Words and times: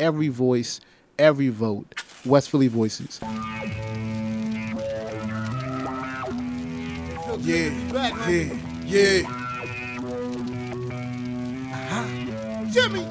every 0.00 0.26
voice, 0.26 0.80
every 1.20 1.48
vote. 1.48 1.94
West 2.24 2.50
Philly 2.50 2.66
Voices. 2.66 3.20
Yeah, 7.40 7.70
yeah, 8.28 8.58
yeah. 8.84 9.22
Uh-huh. 11.70 12.64
Jimmy. 12.70 13.06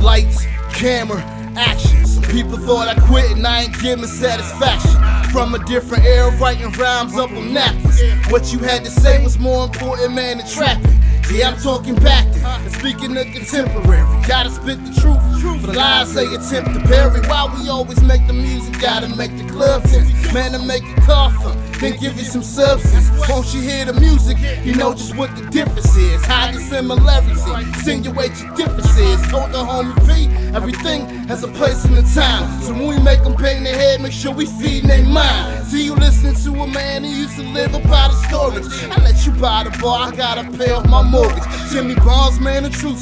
Lights, 0.00 0.44
camera, 0.72 1.20
action. 1.56 2.06
Some 2.06 2.22
people 2.24 2.56
thought 2.58 2.86
I 2.86 2.94
quit 3.06 3.32
and 3.32 3.44
I 3.44 3.62
ain't 3.62 3.80
giving 3.80 4.06
satisfaction. 4.06 5.32
From 5.32 5.54
a 5.54 5.58
different 5.64 6.04
era, 6.04 6.30
writing 6.36 6.70
rhymes 6.72 7.16
up 7.16 7.32
on 7.32 7.52
napkins. 7.52 8.00
What 8.30 8.52
you 8.52 8.60
had 8.60 8.84
to 8.84 8.90
say 8.90 9.22
was 9.22 9.36
more 9.38 9.64
important, 9.64 10.14
man, 10.14 10.38
than 10.38 10.48
trapping. 10.48 10.99
Yeah, 11.32 11.50
I'm 11.50 11.58
talking 11.58 11.94
back 11.94 12.26
and 12.26 12.72
speaking 12.72 13.16
of 13.16 13.24
contemporary. 13.26 14.04
Gotta 14.26 14.50
spit 14.50 14.84
the 14.84 14.92
truth, 15.00 15.22
for 15.40 15.66
the 15.66 15.72
lies 15.72 16.14
they 16.14 16.26
attempt 16.26 16.74
to 16.74 16.88
bury. 16.88 17.20
Why 17.22 17.52
we 17.58 17.68
always 17.68 18.02
make 18.02 18.26
the 18.26 18.32
music, 18.32 18.80
gotta 18.80 19.08
make 19.16 19.36
the 19.36 19.44
club 19.44 19.82
tense. 19.84 20.10
Man, 20.32 20.52
to 20.52 20.58
make 20.58 20.84
it 20.84 21.02
cough 21.02 21.34
then 21.80 21.96
give 21.96 22.16
you 22.18 22.24
some 22.24 22.42
substance. 22.42 23.10
Won't 23.28 23.54
you 23.54 23.62
hear 23.62 23.86
the 23.86 23.94
music? 23.94 24.36
You 24.64 24.74
know 24.74 24.92
just 24.92 25.16
what 25.16 25.34
the 25.34 25.46
difference 25.48 25.96
is. 25.96 26.22
Hide 26.24 26.54
the 26.54 26.60
similarities, 26.60 27.46
insinuate 27.48 28.38
your 28.40 28.54
differences. 28.54 29.16
Told 29.30 29.50
the 29.52 29.64
homie 29.64 29.96
P, 30.06 30.28
everything 30.54 31.06
has 31.28 31.42
a 31.42 31.48
place 31.48 31.84
and 31.86 31.96
a 31.96 32.02
time. 32.14 32.60
So 32.60 32.74
when 32.74 32.86
we 32.86 32.98
make 33.02 33.22
them 33.22 33.34
pain 33.34 33.64
their 33.64 33.74
head, 33.74 34.02
make 34.02 34.12
sure 34.12 34.32
we 34.32 34.46
feed 34.46 34.84
their 34.84 35.04
mind. 35.04 35.66
See 35.66 35.84
you 35.84 35.94
listening 35.94 36.34
to 36.34 36.62
a 36.62 36.66
man 36.66 37.02
who 37.02 37.10
used 37.10 37.36
to 37.36 37.44
live 37.48 37.74
about 37.74 38.10
the 38.10 38.16
storage. 38.28 38.66
I 38.92 39.02
let 39.02 39.24
you 39.24 39.32
buy 39.32 39.64
the 39.64 39.76
bar, 39.80 40.12
I 40.12 40.14
gotta 40.14 40.50
pay 40.58 40.72
off 40.72 40.86
my 40.86 41.02
mortgage. 41.02 41.44
Jimmy 41.72 41.94
Bonds, 41.94 42.38
man, 42.40 42.64
the 42.64 42.70
truth. 42.70 43.00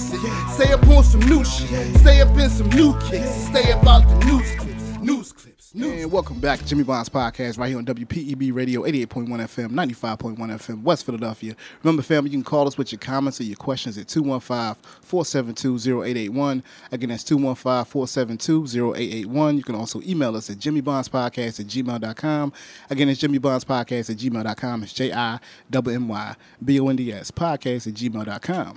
Stay 0.54 0.72
up 0.72 0.86
on 0.88 1.02
some 1.02 1.20
new 1.20 1.44
shit. 1.44 1.96
Stay 1.98 2.20
up 2.20 2.27
in 2.36 2.50
some 2.50 2.68
new 2.70 2.98
kicks. 3.00 3.30
Stay 3.30 3.70
about 3.72 4.06
the 4.08 4.26
news 4.26 4.54
clips. 4.56 4.98
News 5.00 5.32
clips. 5.32 5.74
News. 5.74 6.02
And 6.02 6.12
welcome 6.12 6.40
back 6.40 6.58
to 6.58 6.64
Jimmy 6.64 6.82
Bond's 6.82 7.08
podcast 7.08 7.58
right 7.58 7.68
here 7.68 7.78
on 7.78 7.84
WPEB 7.84 8.54
Radio 8.54 8.82
88.1 8.82 9.28
FM, 9.28 9.68
95.1 9.68 10.36
FM, 10.36 10.82
West 10.82 11.04
Philadelphia. 11.04 11.54
Remember, 11.82 12.02
family, 12.02 12.30
you 12.30 12.36
can 12.36 12.44
call 12.44 12.66
us 12.66 12.78
with 12.78 12.90
your 12.90 12.98
comments 12.98 13.40
or 13.40 13.44
your 13.44 13.56
questions 13.56 13.96
at 13.98 14.08
215 14.08 14.82
472 15.02 16.00
0881. 16.02 16.62
Again, 16.90 17.08
that's 17.10 17.24
215 17.24 17.84
472 17.84 18.64
0881. 18.94 19.56
You 19.58 19.62
can 19.62 19.74
also 19.74 20.00
email 20.02 20.36
us 20.36 20.50
at 20.50 20.56
jimmybondspodcast 20.56 21.60
at 21.60 21.66
gmail.com. 21.66 22.52
Again, 22.90 23.08
it's 23.08 23.20
jimmybondspodcast 23.22 24.10
at 24.10 24.16
gmail.com. 24.16 24.82
It's 24.82 24.92
J 24.92 25.12
I 25.12 25.38
M 25.72 25.88
M 25.88 26.08
Y 26.08 26.34
B 26.64 26.80
O 26.80 26.88
N 26.88 26.96
D 26.96 27.12
S 27.12 27.30
podcast 27.30 27.86
at 27.86 27.94
gmail.com. 27.94 28.74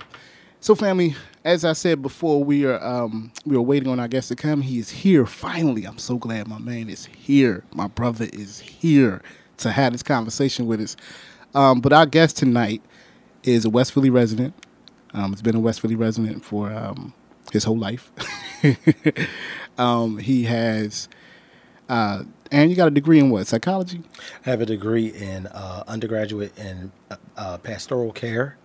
So, 0.62 0.76
family, 0.76 1.16
as 1.42 1.64
I 1.64 1.72
said 1.72 2.02
before, 2.02 2.44
we 2.44 2.64
are 2.66 2.80
um, 2.80 3.32
we 3.44 3.56
are 3.56 3.60
waiting 3.60 3.88
on 3.88 3.98
our 3.98 4.06
guest 4.06 4.28
to 4.28 4.36
come. 4.36 4.62
He 4.62 4.78
is 4.78 4.90
here 4.90 5.26
finally. 5.26 5.84
I'm 5.84 5.98
so 5.98 6.18
glad 6.18 6.46
my 6.46 6.60
man 6.60 6.88
is 6.88 7.06
here. 7.06 7.64
My 7.74 7.88
brother 7.88 8.28
is 8.32 8.60
here 8.60 9.22
to 9.56 9.72
have 9.72 9.90
this 9.90 10.04
conversation 10.04 10.68
with 10.68 10.80
us. 10.80 10.94
Um, 11.52 11.80
but 11.80 11.92
our 11.92 12.06
guest 12.06 12.36
tonight 12.36 12.80
is 13.42 13.64
a 13.64 13.70
West 13.70 13.92
Philly 13.92 14.08
resident. 14.08 14.54
Um, 15.12 15.32
he's 15.32 15.42
been 15.42 15.56
a 15.56 15.60
West 15.60 15.80
Philly 15.80 15.96
resident 15.96 16.44
for 16.44 16.72
um, 16.72 17.12
his 17.52 17.64
whole 17.64 17.78
life. 17.78 18.12
Um, 19.78 20.18
he 20.18 20.44
has, 20.44 21.08
uh, 21.88 22.24
and 22.50 22.68
you 22.68 22.76
got 22.76 22.88
a 22.88 22.90
degree 22.90 23.18
in 23.18 23.30
what? 23.30 23.46
Psychology. 23.46 24.02
I 24.44 24.50
have 24.50 24.60
a 24.60 24.66
degree 24.66 25.06
in 25.06 25.46
uh, 25.46 25.84
undergraduate 25.88 26.56
in 26.58 26.92
uh, 27.10 27.16
uh, 27.38 27.58
pastoral 27.58 28.12
care 28.12 28.58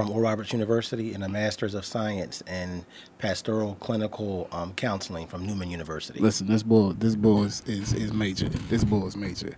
from 0.00 0.12
Oral 0.12 0.22
Roberts 0.22 0.50
University 0.54 1.12
and 1.12 1.22
a 1.22 1.28
Master's 1.28 1.74
of 1.74 1.84
Science 1.84 2.42
in 2.46 2.86
Pastoral 3.18 3.74
Clinical 3.80 4.48
um, 4.50 4.72
Counseling 4.72 5.26
from 5.26 5.46
Newman 5.46 5.70
University. 5.70 6.18
Listen, 6.18 6.46
this 6.46 6.62
bull, 6.62 6.94
this 6.94 7.14
bull 7.14 7.44
is, 7.44 7.60
is, 7.66 7.92
is 7.92 8.10
major. 8.10 8.48
This 8.48 8.82
bull 8.82 9.06
is 9.06 9.14
major. 9.14 9.54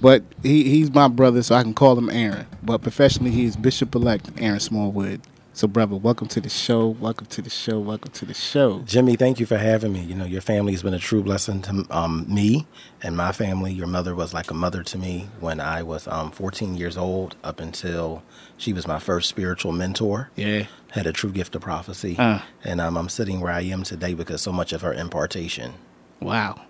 But 0.00 0.22
he, 0.42 0.70
he's 0.70 0.90
my 0.90 1.08
brother, 1.08 1.42
so 1.42 1.54
I 1.54 1.62
can 1.62 1.74
call 1.74 1.98
him 1.98 2.08
Aaron. 2.08 2.46
But 2.62 2.80
professionally, 2.80 3.30
he 3.30 3.44
is 3.44 3.56
Bishop 3.56 3.94
Elect 3.94 4.30
Aaron 4.38 4.58
Smallwood. 4.58 5.20
So, 5.56 5.68
brother, 5.68 5.94
welcome 5.94 6.26
to 6.28 6.40
the 6.40 6.48
show. 6.48 6.88
Welcome 6.88 7.28
to 7.28 7.40
the 7.40 7.48
show. 7.48 7.78
Welcome 7.78 8.10
to 8.10 8.24
the 8.24 8.34
show. 8.34 8.80
Jimmy, 8.80 9.14
thank 9.14 9.38
you 9.38 9.46
for 9.46 9.56
having 9.56 9.92
me. 9.92 10.00
You 10.00 10.16
know, 10.16 10.24
your 10.24 10.40
family 10.40 10.72
has 10.72 10.82
been 10.82 10.94
a 10.94 10.98
true 10.98 11.22
blessing 11.22 11.62
to 11.62 11.86
um, 11.90 12.26
me 12.28 12.66
and 13.04 13.16
my 13.16 13.30
family. 13.30 13.72
Your 13.72 13.86
mother 13.86 14.16
was 14.16 14.34
like 14.34 14.50
a 14.50 14.54
mother 14.54 14.82
to 14.82 14.98
me 14.98 15.28
when 15.38 15.60
I 15.60 15.84
was 15.84 16.08
um, 16.08 16.32
14 16.32 16.74
years 16.74 16.96
old, 16.96 17.36
up 17.44 17.60
until 17.60 18.24
she 18.56 18.72
was 18.72 18.88
my 18.88 18.98
first 18.98 19.28
spiritual 19.28 19.70
mentor. 19.70 20.28
Yeah. 20.34 20.66
Had 20.90 21.06
a 21.06 21.12
true 21.12 21.30
gift 21.30 21.54
of 21.54 21.62
prophecy. 21.62 22.16
Uh. 22.18 22.40
And 22.64 22.80
um, 22.80 22.96
I'm 22.96 23.08
sitting 23.08 23.38
where 23.38 23.52
I 23.52 23.60
am 23.60 23.84
today 23.84 24.14
because 24.14 24.42
so 24.42 24.50
much 24.50 24.72
of 24.72 24.80
her 24.80 24.92
impartation. 24.92 25.74
Wow. 26.18 26.62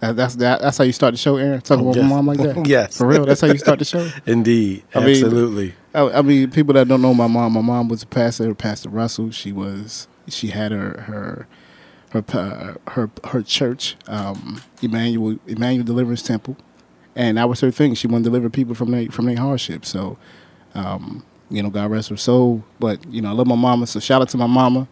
That, 0.00 0.16
that's 0.16 0.34
that, 0.36 0.60
that's 0.62 0.78
how 0.78 0.84
you 0.84 0.92
start 0.92 1.12
the 1.14 1.18
show, 1.18 1.36
Aaron. 1.36 1.60
Talking 1.60 1.84
about 1.84 1.96
Yes. 1.96 2.02
my 2.04 2.16
mom 2.16 2.26
like 2.26 2.38
that. 2.38 2.66
Yes. 2.66 2.96
for 2.98 3.06
real. 3.06 3.26
That's 3.26 3.40
how 3.40 3.48
you 3.48 3.58
start 3.58 3.78
the 3.78 3.84
show. 3.84 4.10
Indeed. 4.26 4.82
I 4.94 5.00
mean- 5.00 5.10
Absolutely. 5.10 5.74
I, 5.94 6.02
I 6.02 6.22
mean, 6.22 6.50
people 6.50 6.72
that 6.74 6.88
don't 6.88 7.02
know 7.02 7.12
my 7.14 7.26
mom. 7.26 7.52
My 7.52 7.60
mom 7.60 7.88
was 7.88 8.02
a 8.02 8.06
pastor, 8.06 8.54
Pastor 8.54 8.88
Russell. 8.88 9.30
She 9.30 9.52
was. 9.52 10.08
She 10.28 10.48
had 10.48 10.70
her 10.72 11.00
her 11.02 11.46
her 12.10 12.22
pa- 12.22 12.74
her 12.92 13.10
her 13.24 13.42
church, 13.42 13.96
um, 14.06 14.62
Emmanuel 14.82 15.38
Emmanuel 15.48 15.84
Deliverance 15.84 16.22
Temple, 16.22 16.56
and 17.16 17.36
that 17.38 17.48
was 17.48 17.60
her 17.60 17.72
thing. 17.72 17.94
She 17.94 18.06
wanted 18.06 18.24
to 18.24 18.30
deliver 18.30 18.48
people 18.48 18.74
from 18.76 18.92
their 18.92 19.08
from 19.10 19.26
their 19.26 19.36
hardship. 19.36 19.84
So, 19.84 20.16
um, 20.76 21.24
you 21.50 21.62
know, 21.62 21.70
God 21.70 21.90
rest 21.90 22.08
her 22.10 22.16
soul. 22.16 22.62
But 22.78 23.04
you 23.12 23.20
know, 23.20 23.30
I 23.30 23.32
love 23.32 23.48
my 23.48 23.56
mama. 23.56 23.88
So 23.88 23.98
shout 23.98 24.22
out 24.22 24.28
to 24.30 24.36
my 24.36 24.46
mama. 24.46 24.86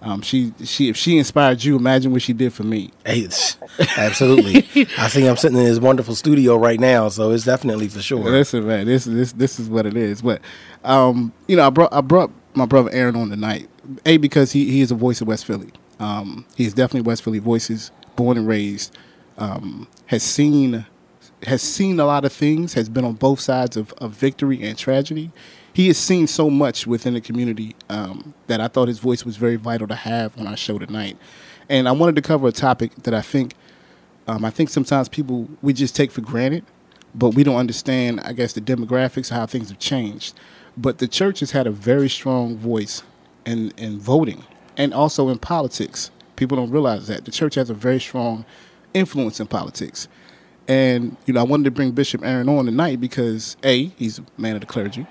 Um, 0.00 0.22
she 0.22 0.52
she 0.64 0.88
if 0.88 0.96
she 0.96 1.18
inspired 1.18 1.64
you, 1.64 1.76
imagine 1.76 2.12
what 2.12 2.22
she 2.22 2.32
did 2.32 2.52
for 2.52 2.62
me. 2.62 2.92
It's- 3.04 3.56
absolutely. 3.96 4.86
I 4.96 5.08
see 5.08 5.26
I'm 5.26 5.36
sitting 5.36 5.58
in 5.58 5.64
this 5.64 5.80
wonderful 5.80 6.14
studio 6.14 6.56
right 6.56 6.78
now, 6.78 7.08
so 7.08 7.30
it's 7.32 7.44
definitely 7.44 7.88
for 7.88 8.00
sure. 8.00 8.20
Listen, 8.20 8.66
man, 8.66 8.86
this 8.86 9.04
this 9.04 9.32
this 9.32 9.58
is 9.58 9.68
what 9.68 9.86
it 9.86 9.96
is. 9.96 10.22
But 10.22 10.40
um, 10.84 11.32
you 11.48 11.56
know, 11.56 11.66
I 11.66 11.70
brought 11.70 11.92
I 11.92 12.00
brought 12.00 12.30
my 12.54 12.66
brother 12.66 12.90
Aaron 12.92 13.16
on 13.16 13.30
tonight. 13.30 13.68
A 14.06 14.18
because 14.18 14.52
he 14.52 14.70
he 14.70 14.82
is 14.82 14.90
a 14.90 14.94
voice 14.94 15.20
of 15.20 15.28
West 15.28 15.46
Philly. 15.46 15.70
Um, 15.98 16.44
he 16.56 16.64
is 16.64 16.74
definitely 16.74 17.06
West 17.06 17.24
Philly 17.24 17.38
voices, 17.40 17.90
born 18.16 18.36
and 18.36 18.46
raised. 18.46 18.96
Um, 19.36 19.88
has 20.06 20.22
seen 20.22 20.86
has 21.44 21.62
seen 21.62 21.98
a 21.98 22.04
lot 22.04 22.24
of 22.24 22.32
things. 22.32 22.74
Has 22.74 22.88
been 22.88 23.04
on 23.04 23.14
both 23.14 23.40
sides 23.40 23.76
of, 23.76 23.92
of 23.94 24.12
victory 24.12 24.62
and 24.62 24.76
tragedy. 24.78 25.32
He 25.78 25.86
has 25.86 25.96
seen 25.96 26.26
so 26.26 26.50
much 26.50 26.88
within 26.88 27.14
the 27.14 27.20
community 27.20 27.76
um, 27.88 28.34
that 28.48 28.60
I 28.60 28.66
thought 28.66 28.88
his 28.88 28.98
voice 28.98 29.24
was 29.24 29.36
very 29.36 29.54
vital 29.54 29.86
to 29.86 29.94
have 29.94 30.36
on 30.36 30.48
our 30.48 30.56
show 30.56 30.76
tonight. 30.76 31.16
And 31.68 31.88
I 31.88 31.92
wanted 31.92 32.16
to 32.16 32.22
cover 32.22 32.48
a 32.48 32.50
topic 32.50 32.96
that 33.04 33.14
I 33.14 33.22
think 33.22 33.54
um, 34.26 34.44
I 34.44 34.50
think 34.50 34.70
sometimes 34.70 35.08
people 35.08 35.48
we 35.62 35.72
just 35.72 35.94
take 35.94 36.10
for 36.10 36.20
granted, 36.20 36.64
but 37.14 37.36
we 37.36 37.44
don't 37.44 37.54
understand. 37.54 38.18
I 38.24 38.32
guess 38.32 38.54
the 38.54 38.60
demographics, 38.60 39.30
how 39.30 39.46
things 39.46 39.68
have 39.68 39.78
changed. 39.78 40.34
But 40.76 40.98
the 40.98 41.06
church 41.06 41.38
has 41.38 41.52
had 41.52 41.68
a 41.68 41.70
very 41.70 42.08
strong 42.08 42.56
voice 42.56 43.04
in 43.46 43.70
in 43.76 44.00
voting 44.00 44.42
and 44.76 44.92
also 44.92 45.28
in 45.28 45.38
politics. 45.38 46.10
People 46.34 46.56
don't 46.56 46.72
realize 46.72 47.06
that 47.06 47.24
the 47.24 47.30
church 47.30 47.54
has 47.54 47.70
a 47.70 47.74
very 47.74 48.00
strong 48.00 48.44
influence 48.94 49.38
in 49.38 49.46
politics. 49.46 50.08
And 50.66 51.16
you 51.24 51.34
know, 51.34 51.40
I 51.40 51.44
wanted 51.44 51.66
to 51.66 51.70
bring 51.70 51.92
Bishop 51.92 52.24
Aaron 52.24 52.48
on 52.48 52.64
tonight 52.64 53.00
because 53.00 53.56
a 53.62 53.84
he's 53.96 54.18
a 54.18 54.24
man 54.36 54.56
of 54.56 54.62
the 54.62 54.66
clergy, 54.66 55.06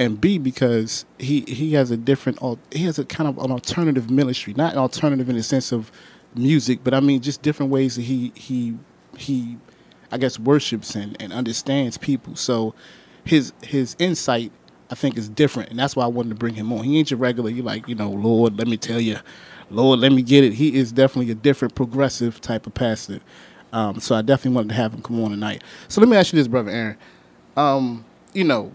and 0.00 0.18
b 0.18 0.38
because 0.38 1.04
he 1.18 1.42
he 1.42 1.74
has 1.74 1.90
a 1.90 1.96
different 1.96 2.38
he 2.72 2.84
has 2.84 2.98
a 2.98 3.04
kind 3.04 3.28
of 3.28 3.36
an 3.36 3.52
alternative 3.52 4.10
ministry, 4.10 4.54
not 4.56 4.72
an 4.72 4.78
alternative 4.78 5.28
in 5.28 5.36
the 5.36 5.42
sense 5.42 5.72
of 5.72 5.92
music, 6.34 6.80
but 6.82 6.94
I 6.94 7.00
mean 7.00 7.20
just 7.20 7.42
different 7.42 7.70
ways 7.70 7.96
that 7.96 8.02
he 8.02 8.32
he 8.34 8.78
he 9.18 9.58
I 10.10 10.16
guess 10.16 10.38
worships 10.38 10.94
and, 10.94 11.18
and 11.20 11.34
understands 11.34 11.98
people. 11.98 12.34
So 12.34 12.74
his 13.24 13.52
his 13.62 13.94
insight 13.98 14.52
I 14.90 14.94
think 14.94 15.18
is 15.18 15.28
different, 15.28 15.68
and 15.68 15.78
that's 15.78 15.94
why 15.94 16.04
I 16.04 16.08
wanted 16.08 16.30
to 16.30 16.34
bring 16.34 16.54
him 16.54 16.72
on. 16.72 16.82
He 16.84 16.98
ain't 16.98 17.10
your 17.10 17.20
regular. 17.20 17.50
You 17.50 17.62
like 17.62 17.86
you 17.86 17.94
know, 17.94 18.10
Lord, 18.10 18.56
let 18.56 18.68
me 18.68 18.78
tell 18.78 19.00
you, 19.00 19.18
Lord, 19.68 20.00
let 20.00 20.12
me 20.12 20.22
get 20.22 20.44
it. 20.44 20.54
He 20.54 20.76
is 20.76 20.92
definitely 20.92 21.30
a 21.30 21.34
different, 21.36 21.74
progressive 21.74 22.40
type 22.40 22.66
of 22.66 22.72
pastor. 22.72 23.20
Um, 23.74 24.00
so 24.00 24.14
I 24.14 24.22
definitely 24.22 24.56
wanted 24.56 24.68
to 24.70 24.74
have 24.76 24.94
him 24.94 25.02
come 25.02 25.22
on 25.22 25.30
tonight. 25.30 25.62
So 25.88 26.00
let 26.00 26.08
me 26.08 26.16
ask 26.16 26.32
you 26.32 26.38
this, 26.38 26.48
brother 26.48 26.70
Aaron. 26.70 26.96
Um, 27.54 28.06
you 28.32 28.44
know, 28.44 28.72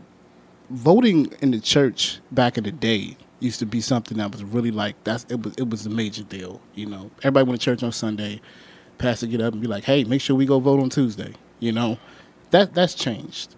voting 0.69 1.33
in 1.41 1.51
the 1.51 1.59
church 1.59 2.19
back 2.31 2.57
in 2.57 2.63
the 2.63 2.71
day 2.71 3.17
used 3.39 3.59
to 3.59 3.65
be 3.65 3.81
something 3.81 4.17
that 4.17 4.31
was 4.31 4.43
really 4.43 4.71
like 4.71 4.95
that's 5.03 5.25
it 5.29 5.43
was 5.43 5.53
it 5.57 5.69
was 5.69 5.85
a 5.85 5.89
major 5.89 6.23
deal. 6.23 6.61
You 6.73 6.87
know, 6.87 7.11
everybody 7.19 7.47
went 7.47 7.61
to 7.61 7.65
church 7.65 7.83
on 7.83 7.91
Sunday. 7.91 8.41
Pastor 8.97 9.27
get 9.27 9.41
up 9.41 9.53
and 9.53 9.61
be 9.61 9.67
like, 9.67 9.83
"Hey, 9.83 10.03
make 10.03 10.21
sure 10.21 10.35
we 10.35 10.45
go 10.45 10.59
vote 10.59 10.79
on 10.79 10.89
Tuesday." 10.89 11.33
You 11.59 11.71
know, 11.71 11.97
that 12.51 12.73
that's 12.73 12.95
changed. 12.95 13.55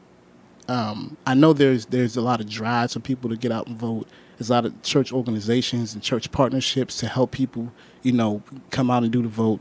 Um, 0.67 1.15
I 1.25 1.33
know 1.33 1.53
there's 1.53 1.85
there's 1.87 2.17
a 2.17 2.21
lot 2.21 2.41
of 2.41 2.49
drives 2.49 2.93
for 2.93 2.99
people 2.99 3.29
to 3.29 3.37
get 3.37 3.51
out 3.51 3.67
and 3.67 3.77
vote. 3.77 4.07
There's 4.37 4.49
a 4.49 4.53
lot 4.53 4.65
of 4.65 4.81
church 4.81 5.11
organizations 5.11 5.93
and 5.93 6.03
church 6.03 6.31
partnerships 6.31 6.97
to 6.97 7.07
help 7.07 7.31
people, 7.31 7.71
you 8.03 8.11
know, 8.11 8.43
come 8.69 8.91
out 8.91 9.03
and 9.03 9.11
do 9.11 9.21
the 9.21 9.27
vote. 9.29 9.59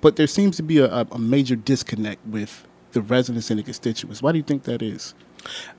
But 0.00 0.16
there 0.16 0.26
seems 0.26 0.56
to 0.56 0.62
be 0.62 0.78
a, 0.78 0.90
a- 1.10 1.18
major 1.18 1.56
disconnect 1.56 2.26
with 2.26 2.66
the 2.92 3.02
residents 3.02 3.50
and 3.50 3.58
the 3.58 3.62
constituents. 3.64 4.22
Why 4.22 4.32
do 4.32 4.38
you 4.38 4.44
think 4.44 4.62
that 4.64 4.80
is? 4.80 5.14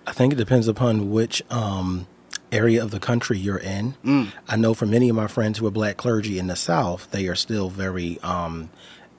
I 0.07 0.11
think 0.11 0.33
it 0.33 0.37
depends 0.37 0.67
upon 0.67 1.11
which 1.11 1.43
um, 1.51 2.07
area 2.51 2.81
of 2.83 2.91
the 2.91 2.99
country 2.99 3.37
you're 3.37 3.57
in. 3.57 3.95
Mm. 4.03 4.31
I 4.47 4.55
know 4.55 4.73
for 4.73 4.85
many 4.85 5.09
of 5.09 5.15
my 5.15 5.27
friends 5.27 5.59
who 5.59 5.67
are 5.67 5.71
black 5.71 5.97
clergy 5.97 6.39
in 6.39 6.47
the 6.47 6.55
South, 6.55 7.09
they 7.11 7.27
are 7.27 7.35
still 7.35 7.69
very 7.69 8.19
um, 8.21 8.69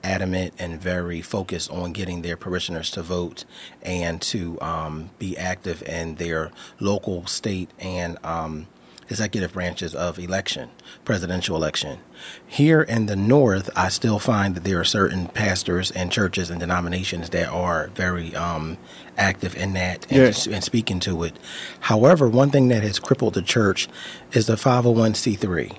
adamant 0.03 0.55
and 0.59 0.81
very 0.81 1.21
focused 1.21 1.71
on 1.71 1.93
getting 1.93 2.23
their 2.23 2.37
parishioners 2.37 2.91
to 2.93 3.03
vote 3.03 3.45
and 3.83 4.23
to 4.23 4.61
um, 4.61 5.11
be 5.19 5.37
active 5.37 5.83
in 5.83 6.15
their 6.15 6.51
local, 6.81 7.27
state, 7.27 7.71
and 7.79 8.17
um, 8.25 8.67
executive 9.09 9.53
branches 9.53 9.95
of 9.95 10.19
election, 10.19 10.71
presidential 11.05 11.57
election. 11.57 11.99
Here 12.47 12.83
in 12.83 13.07
the 13.07 13.17
North, 13.17 13.71
I 13.77 13.89
still 13.89 14.19
find 14.19 14.55
that 14.55 14.65
there 14.65 14.81
are 14.81 14.85
certain 14.85 15.29
pastors 15.29 15.91
and 15.91 16.11
churches 16.11 16.51
and 16.51 16.59
denominations 16.61 17.31
that 17.31 17.49
are 17.49 17.89
very 17.95 18.35
um, 18.35 18.79
active 19.17 19.57
in 19.57 19.75
that 19.75 20.07
and, 20.11 20.19
Yes. 20.19 20.47
and 20.47 20.63
speaking 20.65 21.01
to 21.01 21.23
it. 21.25 21.37
However, 21.81 22.29
one 22.29 22.51
thing 22.51 22.69
that 22.69 22.83
has 22.83 22.99
crippled 22.99 23.35
the 23.35 23.43
church 23.43 23.89
is 24.33 24.47
the 24.47 24.57
501c3. 24.57 25.77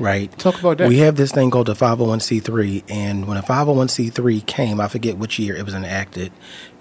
Right. 0.00 0.30
Mm. 0.32 0.36
Talk 0.38 0.58
about 0.58 0.78
that. 0.78 0.88
We 0.88 0.98
have 0.98 1.16
this 1.16 1.30
thing 1.30 1.50
called 1.50 1.66
the 1.66 1.74
501c3, 1.74 2.84
and 2.88 3.26
when 3.28 3.36
a 3.36 3.42
501c3 3.42 4.44
came, 4.46 4.80
I 4.80 4.88
forget 4.88 5.18
which 5.18 5.38
year 5.38 5.54
it 5.54 5.64
was 5.64 5.74
enacted, 5.74 6.32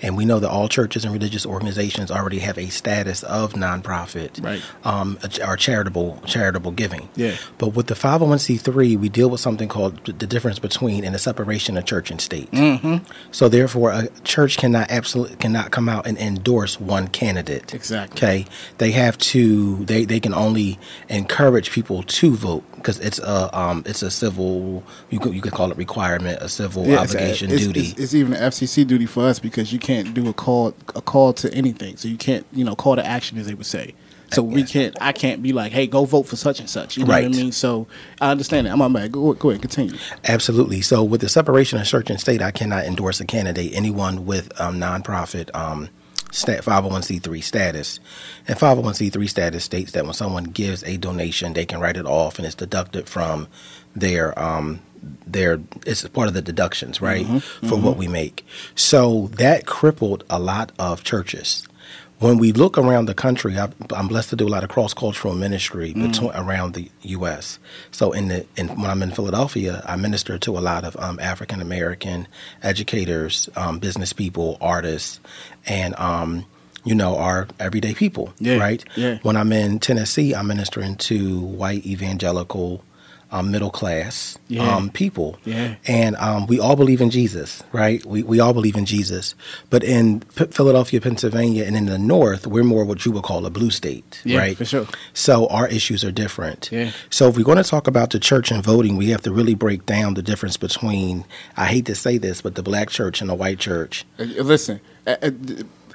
and 0.02 0.16
we 0.18 0.26
know 0.26 0.40
that 0.40 0.50
all 0.50 0.68
churches 0.68 1.04
and 1.06 1.14
religious 1.14 1.46
organizations 1.46 2.12
already 2.12 2.40
have 2.40 2.58
a 2.58 2.68
status 2.70 3.24
of 3.24 3.54
nonprofit, 3.54 4.44
Right. 4.44 4.62
Um, 4.84 5.18
or 5.46 5.58
charitable 5.58 6.22
charitable 6.26 6.72
giving. 6.72 7.10
Yeah. 7.16 7.36
But 7.58 7.70
with 7.70 7.88
the 7.88 7.96
501c3, 7.96 8.98
we 9.00 9.10
deal 9.10 9.30
with 9.30 9.40
something 9.42 9.68
called 9.68 10.06
the 10.06 10.28
difference 10.28 10.60
between 10.60 11.04
and 11.04 11.14
the 11.16 11.20
separation 11.20 11.78
of 11.78 11.86
church 11.86 12.12
and 12.12 12.22
state. 12.22 12.52
Mm-hmm. 12.52 12.98
So 13.32 13.50
therefore, 13.50 13.92
a 13.92 14.08
church 14.24 14.58
cannot 14.58 14.92
absolutely 14.92 15.36
cannot 15.38 15.72
come 15.72 15.90
out 15.90 16.06
and 16.08 16.18
endorse 16.18 16.80
one 16.80 17.08
candidate. 17.08 17.74
Exactly. 17.74 18.18
Okay. 18.18 18.46
They 18.78 18.92
have 18.92 19.18
to. 19.20 19.84
They 19.86 20.06
they 20.06 20.20
can 20.20 20.34
only 20.34 20.80
encourage 21.10 21.72
people 21.72 22.04
to 22.04 22.36
vote 22.36 22.64
because 22.76 23.00
it's 23.00 23.20
a 23.20 23.58
um 23.58 23.84
it's 23.86 24.02
a 24.04 24.12
civil 24.12 24.84
you 25.10 25.20
could 25.20 25.34
you 25.34 25.42
could 25.42 25.54
call 25.54 25.72
it 25.72 25.78
requirement 25.78 26.40
a 26.42 26.50
civil 26.50 26.86
Yeah, 26.86 26.94
it's- 27.04 27.16
obligation 27.16 27.52
it's, 27.52 27.64
duty. 27.66 27.80
It's, 27.88 28.00
it's 28.00 28.14
even 28.14 28.34
an 28.34 28.42
FCC 28.52 28.86
duty 28.86 29.06
for 29.06 29.26
us 29.26 29.40
because 29.40 29.74
you 29.74 29.80
can't 29.88 30.14
do 30.14 30.28
a 30.28 30.34
call 30.34 30.74
a 30.96 31.02
call 31.02 31.32
to 31.34 31.54
anything. 31.54 31.96
So 31.96 32.10
you 32.10 32.18
can't 32.18 32.46
you 32.52 32.66
know 32.66 32.76
call 32.76 32.98
to 32.98 33.06
action 33.06 33.38
as 33.38 33.48
they 33.48 33.54
would 33.54 33.66
say. 33.66 33.96
So 34.34 34.44
we 34.44 34.66
can't. 34.66 34.94
I 35.00 35.14
can't 35.14 35.42
be 35.42 35.54
like, 35.54 35.72
hey, 35.72 35.88
go 35.88 36.04
vote 36.04 36.24
for 36.24 36.36
such 36.36 36.60
and 36.60 36.70
such. 36.70 36.98
You 36.98 37.06
know 37.06 37.14
what 37.14 37.24
I 37.24 37.30
mean? 37.30 37.54
So 37.54 37.88
I 38.20 38.30
understand 38.30 38.68
that. 38.68 38.74
I'm 38.74 38.82
on 38.82 38.92
back. 38.92 39.12
Go, 39.12 39.34
go 39.34 39.52
ahead, 39.52 39.62
continue. 39.62 39.98
Absolutely. 40.26 40.82
So 40.82 41.02
with 41.02 41.22
the 41.22 41.30
separation 41.30 41.80
of 41.80 41.88
church 41.88 42.10
and 42.10 42.20
state, 42.20 42.42
I 42.42 42.52
cannot 42.52 42.84
endorse 42.84 43.22
a 43.22 43.26
candidate, 43.26 43.72
anyone 43.74 44.26
with 44.26 44.60
um, 44.60 44.82
nonprofit 44.82 45.50
um, 45.56 45.88
501c3 46.32 47.42
status. 47.42 48.02
And 48.50 48.60
501c3 48.60 49.30
status 49.30 49.64
states 49.64 49.94
that 49.94 50.04
when 50.04 50.14
someone 50.14 50.44
gives 50.44 50.84
a 50.84 50.98
donation, 50.98 51.54
they 51.54 51.66
can 51.66 51.80
write 51.80 51.96
it 51.96 52.06
off 52.06 52.38
and 52.38 52.46
it's 52.46 52.56
deducted 52.56 53.08
from 53.08 53.48
their 53.96 54.38
um, 54.38 54.82
their 55.26 55.60
it's 55.86 56.08
part 56.10 56.28
of 56.28 56.34
the 56.34 56.42
deductions, 56.42 57.02
right, 57.02 57.26
for 57.68 57.76
what 57.78 57.98
we 57.98 58.08
make. 58.08 58.46
So 58.76 59.28
that 59.38 59.66
crippled 59.66 60.24
a 60.30 60.40
lot 60.40 60.72
of 60.80 61.04
churches. 61.04 61.66
When 62.20 62.40
we 62.40 62.52
look 62.52 62.80
around 62.80 63.06
the 63.06 63.14
country, 63.14 63.60
I, 63.60 63.70
I'm 63.96 64.08
blessed 64.08 64.32
to 64.32 64.36
do 64.36 64.48
a 64.48 64.50
lot 64.50 64.64
of 64.64 64.72
cross 64.72 64.92
cultural 64.92 65.36
ministry 65.36 65.94
between, 65.94 66.32
around 66.32 66.74
the 66.74 66.90
U.S. 67.04 67.60
So, 67.92 68.12
in 68.12 68.30
the 68.30 68.46
in, 68.56 68.70
when 68.70 68.90
I'm 68.90 69.04
in 69.04 69.12
Philadelphia, 69.12 69.84
I 69.86 69.96
minister 69.98 70.40
to 70.40 70.58
a 70.58 70.62
lot 70.72 70.84
of 70.84 70.98
um, 70.98 71.20
African 71.20 71.62
American 71.62 72.28
educators, 72.64 73.50
um, 73.56 73.78
business 73.78 74.14
people, 74.14 74.58
artists, 74.62 75.20
and 75.68 75.94
um, 76.00 76.46
you 76.84 76.96
know 76.96 77.18
our 77.18 77.48
everyday 77.60 77.94
people, 77.94 78.34
Yeah, 78.40 78.58
right? 78.58 78.84
yeah. 78.96 79.20
When 79.22 79.38
I'm 79.38 79.52
in 79.54 79.78
Tennessee, 79.80 80.34
I'm 80.34 80.48
ministering 80.48 80.96
to 80.96 81.40
white 81.40 81.86
evangelical, 81.86 82.84
um, 83.32 83.52
middle 83.52 83.70
class 83.70 84.38
Yeah. 84.48 84.76
um, 84.76 84.90
people, 84.90 85.38
Yeah. 85.46 85.76
and 85.86 86.16
um, 86.18 86.48
we 86.48 86.60
all 86.60 86.76
believe 86.76 87.02
in 87.02 87.10
Jesus, 87.10 87.62
right? 87.74 88.04
We 88.06 88.24
we 88.24 88.40
all 88.40 88.54
believe 88.54 88.76
in 88.76 88.86
Jesus, 88.86 89.36
but 89.70 89.84
in 89.84 90.22
P- 90.36 90.46
Philadelphia, 90.46 91.02
Pennsylvania, 91.02 91.66
and 91.66 91.76
in 91.76 91.88
the 91.88 91.98
North, 91.98 92.48
we're 92.48 92.64
more 92.64 92.86
what 92.86 93.06
you 93.06 93.12
would 93.12 93.24
call 93.24 93.46
a 93.46 93.50
blue 93.50 93.70
state, 93.72 94.22
Yeah, 94.24 94.40
right? 94.40 94.58
for 94.58 94.66
sure. 94.66 94.88
So 95.14 95.48
our 95.48 95.68
issues 95.68 96.04
are 96.06 96.12
different. 96.12 96.70
Yeah. 96.72 96.92
So 97.10 97.28
if 97.28 97.36
we're 97.38 97.44
going 97.44 97.58
to 97.64 97.70
talk 97.70 97.88
about 97.88 98.12
the 98.12 98.20
church 98.20 98.52
and 98.52 98.64
voting, 98.64 98.96
we 98.98 99.10
have 99.10 99.22
to 99.24 99.32
really 99.34 99.56
break 99.56 99.86
down 99.86 100.14
the 100.14 100.22
difference 100.24 100.56
between. 100.58 101.26
I 101.58 101.66
hate 101.66 101.86
to 101.88 101.96
say 101.96 102.18
this, 102.18 102.42
but 102.42 102.56
the 102.56 102.64
black 102.64 102.90
church 102.90 103.20
and 103.22 103.30
the 103.30 103.36
white 103.36 103.60
church. 103.60 104.06
Uh, 104.20 104.24
Listen, 104.44 104.80
uh, 105.06 105.16
uh, 105.22 105.32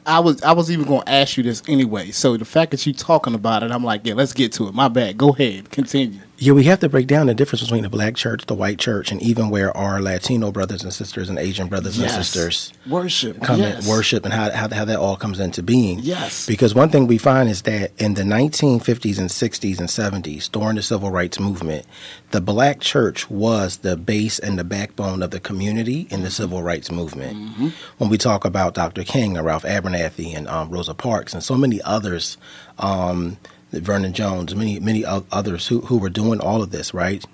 I 0.05 0.19
was 0.19 0.43
I 0.43 0.51
was 0.53 0.69
even 0.71 0.85
going 0.85 1.03
to 1.03 1.09
ask 1.13 1.37
you 1.37 1.45
this 1.45 1.63
anyway. 1.69 2.11
So 2.11 2.37
the 2.37 2.45
fact 2.45 2.73
that 2.73 2.85
you're 2.85 2.95
talking 2.95 3.35
about 3.35 3.63
it, 3.63 3.71
I'm 3.71 3.85
like, 3.85 4.01
yeah, 4.05 4.15
let's 4.15 4.33
get 4.33 4.53
to 4.55 4.67
it. 4.67 4.75
My 4.75 4.89
bad. 4.89 5.17
Go 5.17 5.29
ahead, 5.31 5.71
continue. 5.71 6.19
Yeah, 6.43 6.55
we 6.55 6.65
have 6.65 6.81
to 6.81 6.89
break 6.89 7.07
down 7.07 7.29
the 7.29 7.37
difference 7.37 7.63
between 7.63 7.85
the 7.85 7.89
black 7.89 8.17
church, 8.17 8.47
the 8.47 8.55
white 8.55 8.81
church, 8.81 9.13
and 9.13 9.23
even 9.23 9.49
where 9.49 9.75
our 9.77 10.03
Latino 10.03 10.51
brothers 10.51 10.83
and 10.83 10.93
sisters 10.93 11.29
and 11.29 11.39
Asian 11.39 11.69
brothers 11.69 11.97
and 12.01 12.11
sisters 12.11 12.73
worship, 12.85 13.41
come 13.43 13.61
yes. 13.61 13.85
in, 13.85 13.89
worship, 13.89 14.25
and 14.25 14.35
how, 14.35 14.51
how 14.51 14.69
how 14.69 14.85
that 14.85 14.99
all 14.99 15.15
comes 15.15 15.39
into 15.39 15.63
being. 15.63 16.01
Yes. 16.01 16.45
because 16.45 16.75
one 16.75 16.89
thing 16.89 17.07
we 17.07 17.17
find 17.17 17.49
is 17.49 17.63
that 17.63 17.93
in 17.97 18.15
the 18.15 18.25
1950s 18.25 19.21
and 19.21 19.31
60s 19.31 19.79
and 19.79 19.89
70s, 19.89 20.51
during 20.51 20.75
the 20.75 20.83
civil 20.83 21.13
rights 21.13 21.39
movement, 21.39 21.87
the 22.33 22.41
black 22.41 22.81
church 22.81 23.31
was 23.31 23.77
the 23.77 23.97
base 23.97 24.41
and 24.41 24.59
the 24.59 24.65
backbone 24.65 25.23
of 25.23 25.31
the 25.31 25.39
community 25.39 26.09
in 26.11 26.25
the 26.25 26.31
civil 26.33 26.61
rights 26.61 26.91
movement. 26.91 27.73
When 27.99 28.11
we 28.11 28.19
talk 28.19 28.45
about 28.45 28.75
Dr. 28.75 29.05
King 29.05 29.37
and 29.37 29.47
Ralph 29.47 29.63
Abernathy 29.63 30.35
and 30.37 30.49
um, 30.49 30.71
Rosa 30.71 30.95
Parks 30.95 31.35
and 31.35 31.45
so 31.45 31.57
many 31.57 31.81
others, 31.83 32.37
um, 32.81 33.37
Vernon 33.73 34.13
Johns, 34.13 34.55
many 34.55 34.79
many 34.81 35.05
others 35.05 35.69
who 35.69 35.81
who 35.83 35.99
were 35.99 36.11
doing 36.11 36.41
all 36.41 36.63
of 36.63 36.71
this, 36.71 36.93
right? 36.95 37.25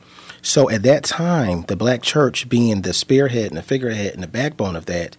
So 0.40 0.70
at 0.70 0.84
that 0.84 1.04
time, 1.04 1.64
the 1.66 1.76
black 1.76 2.02
church 2.02 2.48
being 2.48 2.82
the 2.82 2.94
spearhead 2.94 3.50
and 3.50 3.56
the 3.56 3.62
figurehead 3.62 4.14
and 4.14 4.22
the 4.22 4.28
backbone 4.28 4.76
of 4.76 4.86
that, 4.86 5.16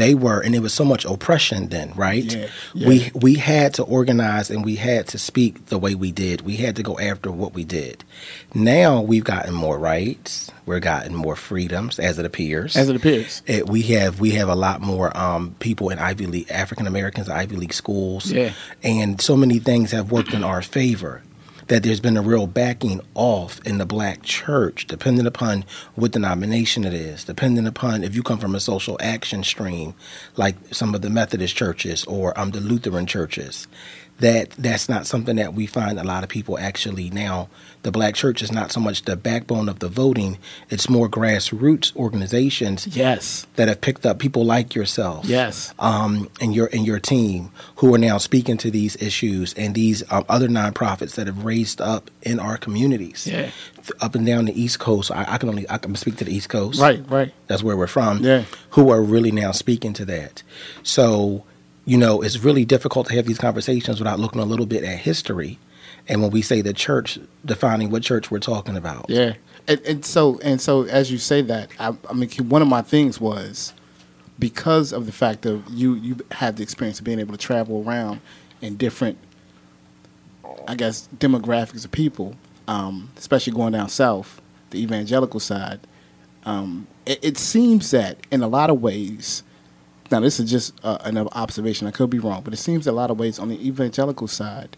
they 0.00 0.14
were, 0.14 0.40
and 0.40 0.54
it 0.54 0.60
was 0.60 0.72
so 0.74 0.84
much 0.84 1.04
oppression 1.04 1.68
then, 1.68 1.92
right? 1.94 2.24
Yeah, 2.24 2.46
yeah. 2.74 2.88
We 2.88 3.10
we 3.14 3.34
had 3.34 3.74
to 3.74 3.82
organize 3.84 4.50
and 4.50 4.64
we 4.64 4.76
had 4.76 5.06
to 5.08 5.18
speak 5.18 5.66
the 5.66 5.78
way 5.78 5.94
we 5.94 6.10
did. 6.12 6.40
We 6.40 6.56
had 6.56 6.74
to 6.76 6.82
go 6.82 6.98
after 6.98 7.30
what 7.30 7.52
we 7.54 7.64
did. 7.64 8.02
Now 8.54 9.00
we've 9.00 9.24
gotten 9.24 9.54
more 9.54 9.78
rights. 9.78 10.50
We've 10.66 10.80
gotten 10.80 11.14
more 11.14 11.36
freedoms, 11.36 11.98
as 11.98 12.18
it 12.18 12.24
appears. 12.24 12.76
as 12.76 12.88
it 12.88 12.96
appears. 12.96 13.42
It, 13.46 13.68
we 13.68 13.82
have 13.94 14.20
we 14.20 14.30
have 14.32 14.48
a 14.48 14.54
lot 14.54 14.80
more 14.80 15.16
um, 15.16 15.54
people 15.58 15.90
in 15.90 15.98
Ivy 15.98 16.26
League 16.26 16.50
African 16.50 16.86
Americans 16.86 17.28
Ivy 17.28 17.56
League 17.56 17.72
schools, 17.74 18.30
Yeah. 18.30 18.52
and 18.82 19.20
so 19.20 19.36
many 19.36 19.58
things 19.58 19.90
have 19.92 20.10
worked 20.12 20.32
in 20.32 20.44
our 20.44 20.62
favor. 20.62 21.22
That 21.70 21.84
there's 21.84 22.00
been 22.00 22.16
a 22.16 22.22
real 22.22 22.48
backing 22.48 23.00
off 23.14 23.60
in 23.64 23.78
the 23.78 23.86
black 23.86 24.24
church, 24.24 24.88
depending 24.88 25.24
upon 25.24 25.64
what 25.94 26.10
denomination 26.10 26.84
it 26.84 26.92
is, 26.92 27.22
depending 27.22 27.64
upon 27.64 28.02
if 28.02 28.12
you 28.12 28.24
come 28.24 28.40
from 28.40 28.56
a 28.56 28.60
social 28.60 28.96
action 29.00 29.44
stream, 29.44 29.94
like 30.36 30.56
some 30.72 30.96
of 30.96 31.02
the 31.02 31.10
Methodist 31.10 31.54
churches 31.54 32.04
or 32.06 32.36
um, 32.36 32.50
the 32.50 32.58
Lutheran 32.58 33.06
churches. 33.06 33.68
That 34.20 34.50
that's 34.50 34.88
not 34.88 35.06
something 35.06 35.36
that 35.36 35.54
we 35.54 35.66
find 35.66 35.98
a 35.98 36.04
lot 36.04 36.22
of 36.22 36.28
people 36.28 36.58
actually 36.58 37.10
now. 37.10 37.48
The 37.82 37.90
black 37.90 38.14
church 38.14 38.42
is 38.42 38.52
not 38.52 38.70
so 38.70 38.78
much 38.78 39.02
the 39.02 39.16
backbone 39.16 39.68
of 39.68 39.78
the 39.78 39.88
voting; 39.88 40.36
it's 40.68 40.90
more 40.90 41.08
grassroots 41.08 41.96
organizations 41.96 42.86
Yes, 42.86 43.46
that 43.56 43.68
have 43.68 43.80
picked 43.80 44.04
up 44.04 44.18
people 44.18 44.44
like 44.44 44.74
yourself, 44.74 45.24
yes, 45.24 45.72
um, 45.78 46.28
and 46.42 46.54
your 46.54 46.68
and 46.74 46.86
your 46.86 46.98
team 47.00 47.50
who 47.76 47.94
are 47.94 47.98
now 47.98 48.18
speaking 48.18 48.58
to 48.58 48.70
these 48.70 48.96
issues 49.02 49.54
and 49.54 49.74
these 49.74 50.02
um, 50.12 50.26
other 50.28 50.48
nonprofits 50.48 51.14
that 51.14 51.26
have 51.26 51.44
raised 51.46 51.80
up 51.80 52.10
in 52.22 52.38
our 52.38 52.58
communities, 52.58 53.26
Yeah. 53.26 53.50
Up 54.02 54.14
and 54.14 54.26
down 54.26 54.44
the 54.44 54.60
East 54.62 54.78
Coast. 54.78 55.10
I, 55.10 55.24
I 55.26 55.38
can 55.38 55.48
only 55.48 55.64
I 55.70 55.78
can 55.78 55.94
speak 55.94 56.16
to 56.16 56.24
the 56.24 56.34
East 56.34 56.50
Coast, 56.50 56.78
right, 56.80 57.02
right. 57.08 57.32
That's 57.46 57.62
where 57.62 57.76
we're 57.78 57.86
from. 57.86 58.18
Yeah. 58.22 58.44
who 58.70 58.90
are 58.90 59.02
really 59.02 59.32
now 59.32 59.52
speaking 59.52 59.94
to 59.94 60.04
that. 60.04 60.42
So, 60.82 61.44
you 61.84 61.96
know, 61.96 62.22
it's 62.22 62.38
really 62.38 62.64
difficult 62.64 63.08
to 63.08 63.14
have 63.14 63.26
these 63.26 63.38
conversations 63.38 63.98
without 63.98 64.20
looking 64.20 64.40
a 64.40 64.44
little 64.44 64.66
bit 64.66 64.84
at 64.84 64.98
history. 64.98 65.58
And 66.08 66.22
when 66.22 66.30
we 66.30 66.42
say 66.42 66.60
the 66.60 66.72
church, 66.72 67.18
defining 67.44 67.90
what 67.90 68.02
church 68.02 68.30
we're 68.30 68.38
talking 68.38 68.76
about. 68.76 69.06
Yeah, 69.08 69.34
and, 69.68 69.80
and 69.80 70.04
so 70.04 70.38
and 70.42 70.60
so 70.60 70.84
as 70.84 71.10
you 71.10 71.18
say 71.18 71.42
that, 71.42 71.70
I, 71.78 71.94
I 72.08 72.12
mean, 72.12 72.30
one 72.48 72.62
of 72.62 72.68
my 72.68 72.82
things 72.82 73.20
was 73.20 73.72
because 74.38 74.92
of 74.92 75.06
the 75.06 75.12
fact 75.12 75.46
of 75.46 75.62
you 75.68 75.94
you 75.94 76.16
had 76.32 76.56
the 76.56 76.62
experience 76.62 76.98
of 76.98 77.04
being 77.04 77.20
able 77.20 77.32
to 77.32 77.38
travel 77.38 77.84
around 77.86 78.20
in 78.60 78.76
different, 78.76 79.18
I 80.66 80.74
guess, 80.74 81.08
demographics 81.18 81.84
of 81.84 81.92
people, 81.92 82.34
um, 82.66 83.10
especially 83.16 83.52
going 83.52 83.72
down 83.72 83.88
south, 83.88 84.40
the 84.70 84.82
evangelical 84.82 85.40
side. 85.40 85.80
Um, 86.44 86.86
it, 87.04 87.18
it 87.22 87.38
seems 87.38 87.90
that 87.90 88.18
in 88.30 88.42
a 88.42 88.48
lot 88.48 88.70
of 88.70 88.80
ways, 88.80 89.42
now 90.10 90.20
this 90.20 90.40
is 90.40 90.50
just 90.50 90.74
uh, 90.84 90.98
an 91.02 91.16
observation. 91.18 91.86
I 91.86 91.90
could 91.90 92.10
be 92.10 92.18
wrong, 92.18 92.42
but 92.42 92.52
it 92.52 92.58
seems 92.58 92.86
a 92.86 92.92
lot 92.92 93.10
of 93.10 93.18
ways 93.18 93.38
on 93.38 93.48
the 93.48 93.66
evangelical 93.66 94.28
side, 94.28 94.76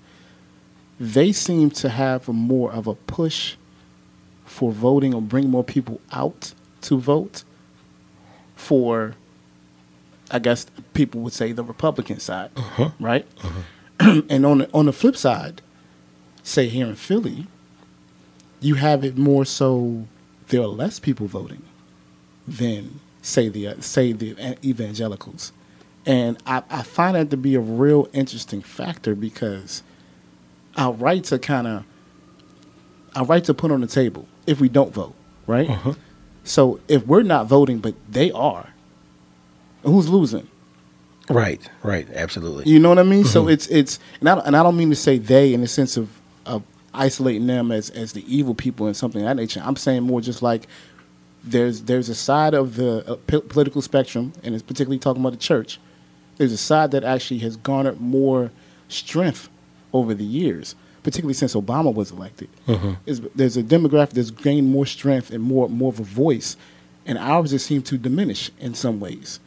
they 1.00 1.32
seem 1.32 1.70
to 1.70 1.88
have 1.88 2.28
more 2.28 2.70
of 2.72 2.86
a 2.86 2.94
push 2.94 3.56
for 4.44 4.72
voting 4.72 5.14
or 5.14 5.22
bring 5.22 5.48
more 5.48 5.64
people 5.64 6.00
out 6.12 6.52
to 6.82 6.98
vote 6.98 7.44
for 8.54 9.14
I 10.30 10.38
guess 10.38 10.66
people 10.94 11.20
would 11.22 11.34
say 11.34 11.52
the 11.52 11.62
Republican 11.64 12.18
side, 12.18 12.50
right? 12.98 13.26
and 14.00 14.46
on 14.46 14.58
the, 14.58 14.70
on 14.72 14.86
the 14.86 14.92
flip 14.92 15.16
side, 15.16 15.60
say 16.42 16.68
here 16.68 16.86
in 16.86 16.94
Philly, 16.94 17.46
you 18.60 18.76
have 18.76 19.04
it 19.04 19.18
more 19.18 19.44
so 19.44 20.06
there 20.48 20.62
are 20.62 20.66
less 20.68 20.98
people 20.98 21.26
voting 21.26 21.62
than 22.48 23.00
say 23.22 23.48
the 23.48 23.68
uh, 23.68 23.74
say 23.80 24.12
the 24.12 24.58
evangelicals, 24.64 25.52
and 26.04 26.36
I, 26.46 26.62
I 26.68 26.82
find 26.82 27.16
that 27.16 27.30
to 27.30 27.36
be 27.36 27.54
a 27.54 27.60
real 27.60 28.08
interesting 28.12 28.60
factor 28.60 29.14
because 29.14 29.82
our 30.76 30.92
rights 30.92 31.32
are 31.32 31.38
kind 31.38 31.66
of 31.66 31.84
our 33.14 33.24
rights 33.24 33.48
are 33.50 33.54
put 33.54 33.70
on 33.70 33.80
the 33.80 33.86
table 33.86 34.26
if 34.46 34.60
we 34.60 34.68
don't 34.68 34.92
vote, 34.92 35.14
right? 35.46 35.68
Uh-huh. 35.70 35.94
So 36.44 36.80
if 36.88 37.06
we're 37.06 37.22
not 37.22 37.46
voting, 37.46 37.78
but 37.78 37.94
they 38.10 38.30
are, 38.32 38.72
who's 39.84 40.08
losing? 40.08 40.48
Right, 41.30 41.60
right, 41.84 42.08
absolutely. 42.14 42.70
You 42.70 42.80
know 42.80 42.88
what 42.88 42.98
I 42.98 43.04
mean? 43.04 43.24
So 43.24 43.46
it's 43.48 43.66
it's 43.68 43.98
and 44.20 44.28
I, 44.28 44.34
don't- 44.34 44.46
and 44.46 44.56
I 44.56 44.62
don't 44.62 44.76
mean 44.76 44.90
to 44.90 44.96
say 44.96 45.18
they 45.18 45.54
in 45.54 45.60
the 45.60 45.68
sense 45.68 45.96
of 45.96 46.10
of 46.44 46.62
isolating 46.92 47.46
them 47.46 47.70
as 47.70 47.90
as 47.90 48.12
the 48.12 48.24
evil 48.34 48.54
people 48.54 48.86
and 48.86 48.96
something 48.96 49.20
of 49.22 49.26
that 49.28 49.36
nature. 49.36 49.62
I'm 49.64 49.76
saying 49.76 50.02
more 50.02 50.20
just 50.20 50.42
like 50.42 50.66
there's 51.44 51.82
there's 51.82 52.08
a 52.08 52.14
side 52.14 52.54
of 52.54 52.76
the 52.76 53.04
uh, 53.10 53.16
po- 53.26 53.40
political 53.40 53.82
spectrum, 53.82 54.32
and 54.42 54.54
it's 54.54 54.62
particularly 54.62 54.98
talking 54.98 55.22
about 55.22 55.32
the 55.32 55.38
church. 55.38 55.78
There's 56.38 56.52
a 56.52 56.56
side 56.58 56.90
that 56.92 57.04
actually 57.04 57.38
has 57.40 57.56
garnered 57.56 58.00
more 58.00 58.50
strength 58.88 59.48
over 59.92 60.14
the 60.14 60.24
years, 60.24 60.74
particularly 61.02 61.34
since 61.34 61.54
Obama 61.54 61.92
was 61.92 62.10
elected. 62.10 62.48
Is 63.06 63.20
there's 63.34 63.56
a 63.56 63.62
demographic 63.62 64.10
that's 64.10 64.30
gained 64.30 64.70
more 64.70 64.86
strength 64.86 65.30
and 65.30 65.42
more 65.42 65.68
more 65.68 65.92
of 65.92 66.00
a 66.00 66.04
voice, 66.04 66.56
and 67.06 67.18
ours 67.18 67.50
just 67.50 67.66
seem 67.66 67.82
to 67.82 67.98
diminish 67.98 68.50
in 68.58 68.74
some 68.74 69.00
ways. 69.00 69.40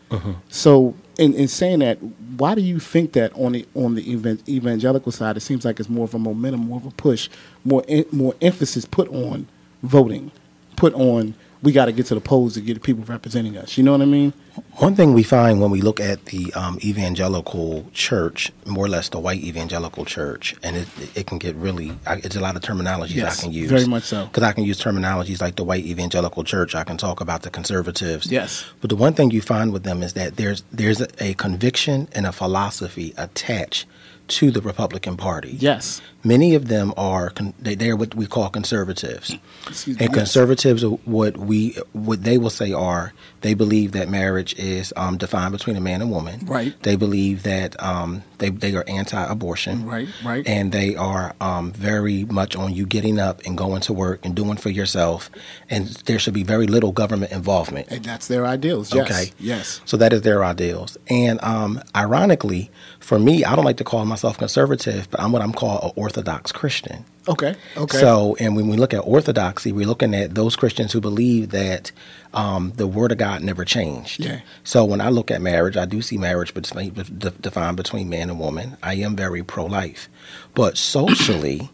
So, 0.49 0.95
in, 1.17 1.33
in 1.33 1.47
saying 1.49 1.79
that, 1.79 1.97
why 2.37 2.55
do 2.55 2.61
you 2.61 2.79
think 2.79 3.13
that 3.13 3.33
on 3.33 3.51
the 3.53 3.65
on 3.73 3.95
the 3.95 4.13
evan- 4.13 4.41
evangelical 4.47 5.11
side, 5.11 5.35
it 5.35 5.41
seems 5.41 5.65
like 5.65 5.79
it's 5.79 5.89
more 5.89 6.05
of 6.05 6.13
a 6.13 6.19
momentum, 6.19 6.67
more 6.67 6.77
of 6.77 6.85
a 6.85 6.91
push, 6.91 7.29
more 7.65 7.83
en- 7.87 8.05
more 8.11 8.33
emphasis 8.41 8.85
put 8.85 9.09
on 9.09 9.47
voting, 9.83 10.31
put 10.77 10.93
on 10.93 11.33
we 11.65 11.71
got 11.71 11.85
to 11.85 11.91
get 11.91 12.05
to 12.05 12.15
the 12.15 12.21
polls 12.21 12.53
to 12.53 12.61
get 12.61 12.75
the 12.75 12.79
people 12.79 13.03
representing 13.05 13.57
us. 13.57 13.75
You 13.77 13.83
know 13.83 13.91
what 13.91 14.01
I 14.01 14.05
mean? 14.05 14.31
One 14.77 14.95
thing 14.95 15.13
we 15.13 15.23
find 15.23 15.59
when 15.59 15.71
we 15.71 15.81
look 15.81 15.99
at 15.99 16.25
the 16.25 16.53
um, 16.53 16.77
evangelical 16.83 17.89
church, 17.91 18.51
more 18.65 18.85
or 18.85 18.87
less 18.87 19.09
the 19.09 19.19
white 19.19 19.41
evangelical 19.43 20.05
church, 20.05 20.55
and 20.63 20.77
it, 20.77 20.87
it 21.15 21.27
can 21.27 21.39
get 21.39 21.55
really, 21.55 21.91
I, 22.05 22.17
it's 22.17 22.35
a 22.35 22.39
lot 22.39 22.55
of 22.55 22.61
terminologies 22.61 23.15
Yes, 23.15 23.39
I 23.39 23.43
can 23.43 23.51
use. 23.51 23.69
very 23.69 23.85
much 23.85 24.03
so. 24.03 24.25
Because 24.27 24.43
I 24.43 24.53
can 24.53 24.63
use 24.63 24.79
terminologies 24.79 25.41
like 25.41 25.55
the 25.55 25.63
white 25.63 25.83
evangelical 25.85 26.43
church. 26.43 26.75
I 26.75 26.83
can 26.83 26.97
talk 26.97 27.19
about 27.19 27.41
the 27.41 27.49
conservatives. 27.49 28.31
Yes. 28.31 28.63
But 28.79 28.91
the 28.91 28.95
one 28.95 29.13
thing 29.13 29.31
you 29.31 29.41
find 29.41 29.73
with 29.73 29.83
them 29.83 30.03
is 30.03 30.13
that 30.13 30.37
there's 30.37 30.63
there's 30.71 31.01
a, 31.01 31.07
a 31.19 31.33
conviction 31.33 32.07
and 32.13 32.25
a 32.27 32.31
philosophy 32.31 33.13
attached 33.17 33.87
to 34.27 34.51
the 34.51 34.61
Republican 34.61 35.17
Party. 35.17 35.55
Yes. 35.59 36.01
Many 36.23 36.55
of 36.55 36.67
them 36.67 36.93
are 36.97 37.29
con- 37.29 37.53
they, 37.59 37.75
they're 37.75 37.95
what 37.95 38.15
we 38.15 38.25
call 38.25 38.49
conservatives. 38.49 39.35
Excuse 39.67 39.97
And 39.97 40.09
yes. 40.09 40.17
conservatives, 40.17 40.83
are 40.83 40.89
what 41.05 41.37
we 41.37 41.77
what 41.93 42.23
they 42.23 42.37
will 42.39 42.49
say 42.49 42.73
are 42.73 43.13
they 43.41 43.53
believe 43.53 43.91
that 43.91 44.09
marriage 44.09 44.55
is 44.57 44.91
um, 44.97 45.17
defined 45.17 45.51
between 45.51 45.75
a 45.75 45.81
man 45.81 46.01
and 46.01 46.09
woman. 46.09 46.45
Right. 46.47 46.73
They 46.81 46.95
believe 46.95 47.43
that 47.43 47.81
um, 47.81 48.23
they 48.39 48.49
they 48.49 48.75
are 48.75 48.83
anti-abortion. 48.87 49.85
Right, 49.85 50.07
right. 50.23 50.47
And 50.47 50.71
they 50.71 50.95
are 50.95 51.35
um, 51.39 51.71
very 51.71 52.25
much 52.25 52.55
on 52.55 52.73
you 52.73 52.87
getting 52.87 53.19
up 53.19 53.41
and 53.45 53.55
going 53.55 53.81
to 53.81 53.93
work 53.93 54.25
and 54.25 54.35
doing 54.35 54.57
for 54.57 54.69
yourself, 54.69 55.29
and 55.69 55.87
there 56.05 56.17
should 56.17 56.33
be 56.33 56.43
very 56.43 56.65
little 56.65 56.91
government 56.91 57.31
involvement. 57.31 57.87
And 57.91 58.03
that's 58.03 58.27
their 58.27 58.47
ideals. 58.47 58.93
Yes. 58.93 59.11
Okay. 59.11 59.31
Yes. 59.39 59.81
So 59.85 59.95
that 59.97 60.11
is 60.11 60.23
their 60.23 60.43
ideals. 60.43 60.97
And 61.07 61.39
um, 61.43 61.81
ironically, 61.95 62.71
for 63.05 63.19
me, 63.19 63.45
I 63.45 63.55
don't 63.55 63.65
like 63.65 63.77
to 63.77 63.83
call 63.83 64.03
myself 64.03 64.39
conservative, 64.39 65.07
but 65.11 65.19
I'm 65.19 65.31
what 65.31 65.43
I'm 65.43 65.53
called 65.53 65.83
an 65.83 65.91
Orthodox 65.95 66.51
Christian. 66.51 67.05
Okay. 67.27 67.53
Okay. 67.77 67.99
So, 67.99 68.35
and 68.39 68.55
when 68.55 68.67
we 68.67 68.77
look 68.77 68.95
at 68.95 69.01
orthodoxy, 69.01 69.71
we're 69.71 69.85
looking 69.85 70.15
at 70.15 70.33
those 70.33 70.55
Christians 70.55 70.91
who 70.91 70.99
believe 70.99 71.51
that 71.51 71.91
um, 72.33 72.73
the 72.77 72.87
Word 72.87 73.11
of 73.11 73.19
God 73.19 73.43
never 73.43 73.63
changed. 73.63 74.25
Yeah. 74.25 74.39
So, 74.63 74.83
when 74.83 75.01
I 75.01 75.09
look 75.09 75.29
at 75.29 75.39
marriage, 75.39 75.77
I 75.77 75.85
do 75.85 76.01
see 76.01 76.17
marriage 76.17 76.51
defined 76.55 77.77
between 77.77 78.09
man 78.09 78.31
and 78.31 78.39
woman. 78.39 78.75
I 78.81 78.95
am 78.95 79.15
very 79.15 79.43
pro 79.43 79.67
life. 79.67 80.09
But 80.55 80.75
socially, 80.75 81.69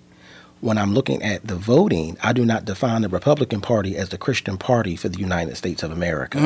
when 0.60 0.78
I'm 0.78 0.94
looking 0.94 1.24
at 1.24 1.48
the 1.48 1.56
voting, 1.56 2.18
I 2.22 2.34
do 2.34 2.44
not 2.44 2.66
define 2.66 3.04
the 3.04 3.10
Republican 3.10 3.62
Party 3.62 3.96
as 3.96 4.10
the 4.10 4.18
Christian 4.18 4.58
Party 4.58 4.98
for 4.98 5.08
the 5.08 5.20
United 5.20 5.56
States 5.56 5.82
of 5.82 5.92
America. 5.92 6.40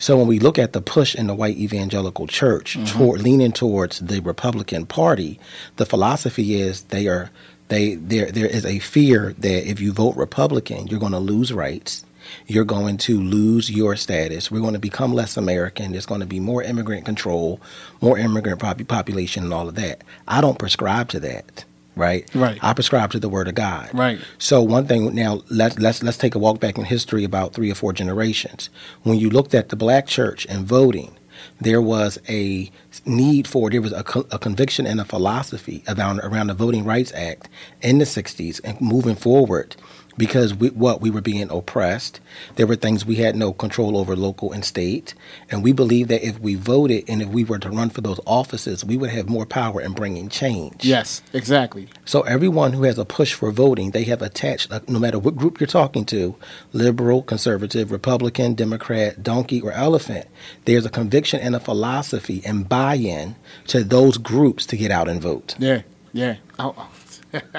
So 0.00 0.16
when 0.16 0.26
we 0.26 0.38
look 0.38 0.58
at 0.58 0.72
the 0.72 0.80
push 0.80 1.14
in 1.14 1.26
the 1.26 1.34
white 1.34 1.58
evangelical 1.58 2.26
church 2.26 2.76
mm-hmm. 2.76 2.98
toward 2.98 3.20
leaning 3.20 3.52
towards 3.52 4.00
the 4.00 4.20
Republican 4.20 4.86
Party, 4.86 5.38
the 5.76 5.84
philosophy 5.84 6.54
is 6.54 6.84
they 6.84 7.06
are 7.06 7.30
they 7.68 7.96
there 7.96 8.32
there 8.32 8.46
is 8.46 8.64
a 8.64 8.78
fear 8.78 9.34
that 9.38 9.70
if 9.70 9.78
you 9.78 9.92
vote 9.92 10.16
Republican, 10.16 10.86
you're 10.86 10.98
going 10.98 11.12
to 11.12 11.18
lose 11.18 11.52
rights. 11.52 12.04
You're 12.46 12.64
going 12.64 12.96
to 12.98 13.20
lose 13.20 13.70
your 13.70 13.94
status. 13.96 14.50
We're 14.50 14.60
going 14.60 14.74
to 14.74 14.78
become 14.78 15.12
less 15.12 15.36
American. 15.36 15.92
There's 15.92 16.06
going 16.06 16.20
to 16.20 16.26
be 16.26 16.40
more 16.40 16.62
immigrant 16.62 17.04
control, 17.04 17.60
more 18.00 18.18
immigrant 18.18 18.60
pop- 18.60 18.86
population, 18.88 19.44
and 19.44 19.52
all 19.52 19.68
of 19.68 19.74
that. 19.74 20.02
I 20.26 20.40
don't 20.40 20.58
prescribe 20.58 21.08
to 21.10 21.20
that, 21.20 21.64
right? 21.96 22.28
Right. 22.34 22.58
I 22.62 22.72
prescribe 22.72 23.10
to 23.12 23.20
the 23.20 23.28
Word 23.28 23.48
of 23.48 23.54
God. 23.54 23.90
Right. 23.92 24.18
So 24.38 24.62
one 24.62 24.86
thing 24.86 25.14
now 25.14 25.42
let's 25.50 25.78
let's 25.78 26.02
let's 26.02 26.16
take 26.16 26.34
a 26.34 26.38
walk 26.38 26.60
back 26.60 26.78
in 26.78 26.84
history 26.84 27.24
about 27.24 27.54
three 27.54 27.70
or 27.70 27.74
four 27.74 27.92
generations. 27.92 28.70
When 29.02 29.18
you 29.18 29.30
looked 29.30 29.54
at 29.54 29.68
the 29.68 29.76
black 29.76 30.06
church 30.06 30.46
and 30.48 30.66
voting, 30.66 31.16
there 31.60 31.80
was 31.80 32.18
a 32.28 32.70
need 33.06 33.46
for 33.46 33.70
there 33.70 33.82
was 33.82 33.92
a, 33.92 34.02
co- 34.02 34.26
a 34.30 34.38
conviction 34.38 34.86
and 34.86 35.00
a 35.00 35.04
philosophy 35.04 35.82
around 35.88 36.20
around 36.20 36.48
the 36.48 36.54
Voting 36.54 36.84
Rights 36.84 37.12
Act 37.14 37.48
in 37.82 37.98
the 37.98 38.04
'60s 38.04 38.60
and 38.64 38.80
moving 38.80 39.16
forward. 39.16 39.76
Because 40.20 40.54
we, 40.54 40.68
what 40.68 41.00
we 41.00 41.08
were 41.08 41.22
being 41.22 41.50
oppressed, 41.50 42.20
there 42.56 42.66
were 42.66 42.76
things 42.76 43.06
we 43.06 43.16
had 43.16 43.34
no 43.34 43.54
control 43.54 43.96
over, 43.96 44.14
local 44.14 44.52
and 44.52 44.62
state, 44.62 45.14
and 45.50 45.64
we 45.64 45.72
believe 45.72 46.08
that 46.08 46.22
if 46.22 46.38
we 46.38 46.56
voted 46.56 47.04
and 47.08 47.22
if 47.22 47.28
we 47.28 47.42
were 47.42 47.58
to 47.58 47.70
run 47.70 47.88
for 47.88 48.02
those 48.02 48.20
offices, 48.26 48.84
we 48.84 48.98
would 48.98 49.08
have 49.08 49.30
more 49.30 49.46
power 49.46 49.80
in 49.80 49.92
bringing 49.92 50.28
change. 50.28 50.84
Yes. 50.84 51.22
Exactly. 51.32 51.88
So 52.04 52.20
everyone 52.22 52.74
who 52.74 52.82
has 52.82 52.98
a 52.98 53.06
push 53.06 53.32
for 53.32 53.50
voting, 53.50 53.92
they 53.92 54.04
have 54.04 54.20
attached, 54.20 54.70
no 54.90 54.98
matter 54.98 55.18
what 55.18 55.36
group 55.36 55.58
you're 55.58 55.66
talking 55.66 56.04
to, 56.06 56.36
liberal, 56.74 57.22
conservative, 57.22 57.90
Republican, 57.90 58.54
Democrat, 58.54 59.22
donkey, 59.22 59.62
or 59.62 59.72
elephant, 59.72 60.26
there's 60.66 60.84
a 60.84 60.90
conviction 60.90 61.40
and 61.40 61.56
a 61.56 61.60
philosophy 61.60 62.42
and 62.44 62.68
buy-in 62.68 63.36
to 63.68 63.82
those 63.82 64.18
groups 64.18 64.66
to 64.66 64.76
get 64.76 64.90
out 64.90 65.08
and 65.08 65.22
vote. 65.22 65.54
Yeah. 65.58 65.80
Yeah. 66.12 66.36
Oh, 66.58 66.74
oh. 66.76 66.90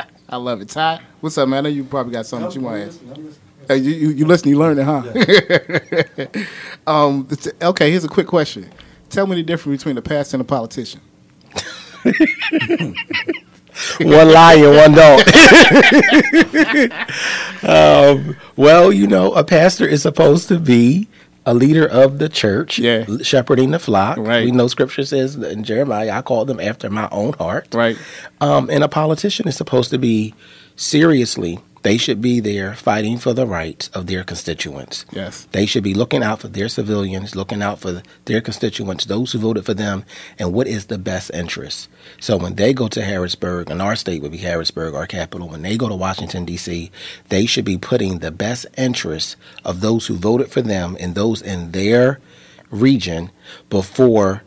I 0.32 0.38
love 0.38 0.62
it. 0.62 0.70
Ty, 0.70 1.02
what's 1.20 1.38
up, 1.38 1.50
man? 1.50 1.66
I 1.66 1.70
know 1.70 1.76
you 1.76 1.84
probably 1.84 2.14
got 2.14 2.26
something 2.26 2.48
that 2.48 2.56
you 2.56 2.62
want 2.62 2.78
to 2.78 2.88
ask. 2.88 3.02
Hey, 3.68 3.78
you, 3.78 3.92
you, 3.92 4.10
you 4.12 4.26
listen, 4.26 4.48
you 4.50 4.58
learned 4.58 4.80
it, 4.80 4.86
huh? 4.86 5.04
um, 6.88 7.28
it's- 7.30 7.54
okay, 7.62 7.92
here's 7.92 8.06
a 8.06 8.10
quick 8.10 8.28
question. 8.28 8.72
Tell 9.10 9.28
me 9.28 9.36
the 9.36 9.44
difference 9.44 9.82
between 9.84 9.98
a 9.98 10.02
pastor 10.02 10.38
and 10.38 10.42
a 10.42 10.46
politician. 10.46 11.02
one 14.02 14.32
lie 14.32 14.56
and 14.56 14.76
one 14.76 14.94
don't. 14.94 15.28
um, 17.64 18.38
well, 18.56 18.92
you 18.94 19.08
know, 19.08 19.34
a 19.34 19.44
pastor 19.44 19.86
is 19.86 20.02
supposed 20.02 20.48
to 20.48 20.60
be 20.60 21.10
a 21.46 21.54
leader 21.54 21.88
of 21.88 22.20
the 22.20 22.30
church, 22.30 22.78
Yeah. 22.78 23.06
shepherding 23.24 23.72
the 23.72 23.80
flock. 23.80 24.18
Right. 24.18 24.46
We 24.46 24.52
know 24.52 24.68
Scripture 24.68 25.04
says 25.04 25.36
in 25.36 25.64
Jeremiah, 25.64 26.12
"I 26.12 26.22
call 26.22 26.46
them 26.46 26.60
after 26.60 26.90
my 26.90 27.08
own 27.12 27.34
heart." 27.34 27.68
Right. 27.74 27.98
Um, 28.40 28.70
and 28.72 28.84
a 28.84 28.88
politician 28.88 29.48
is 29.48 29.56
supposed 29.56 29.90
to 29.92 29.98
be 29.98 30.34
seriously. 30.76 31.60
They 31.84 31.98
should 31.98 32.22
be 32.22 32.40
there 32.40 32.76
fighting 32.76 33.18
for 33.18 33.34
the 33.34 33.48
rights 33.48 33.88
of 33.90 34.08
their 34.08 34.24
constituents. 34.24 35.06
Yes. 35.12 35.48
They 35.52 35.66
should 35.66 35.84
be 35.84 35.94
looking 35.94 36.22
out 36.22 36.40
for 36.42 36.48
their 36.48 36.70
civilians, 36.70 37.36
looking 37.36 37.62
out 37.62 37.80
for 37.80 38.04
their 38.26 38.42
constituents, 38.42 39.06
those 39.06 39.32
who 39.32 39.40
voted 39.40 39.66
for 39.66 39.74
them, 39.74 40.06
and 40.38 40.54
what 40.54 40.68
is 40.68 40.86
the 40.86 41.00
best 41.00 41.32
interest. 41.34 41.90
So 42.20 42.38
when 42.38 42.56
they 42.56 42.74
go 42.74 42.88
to 42.90 43.02
Harrisburg, 43.02 43.70
and 43.70 43.82
our 43.82 43.96
state 43.96 44.22
would 44.22 44.32
be 44.32 44.38
Harrisburg, 44.38 44.94
our 44.94 45.08
capital, 45.08 45.50
when 45.50 45.64
they 45.64 45.76
go 45.76 45.90
to 45.90 45.96
Washington, 45.96 46.46
D.C., 46.46 46.92
they 47.30 47.46
should 47.46 47.66
be 47.66 47.78
putting 47.78 48.20
the 48.20 48.32
best 48.32 48.68
interests 48.78 49.36
of 49.66 49.82
those 49.82 50.08
who 50.08 50.16
voted 50.16 50.52
for 50.52 50.62
them 50.62 50.96
and 51.00 51.16
those 51.16 51.42
in 51.42 51.72
their 51.72 52.20
region 52.70 53.32
before 53.70 54.44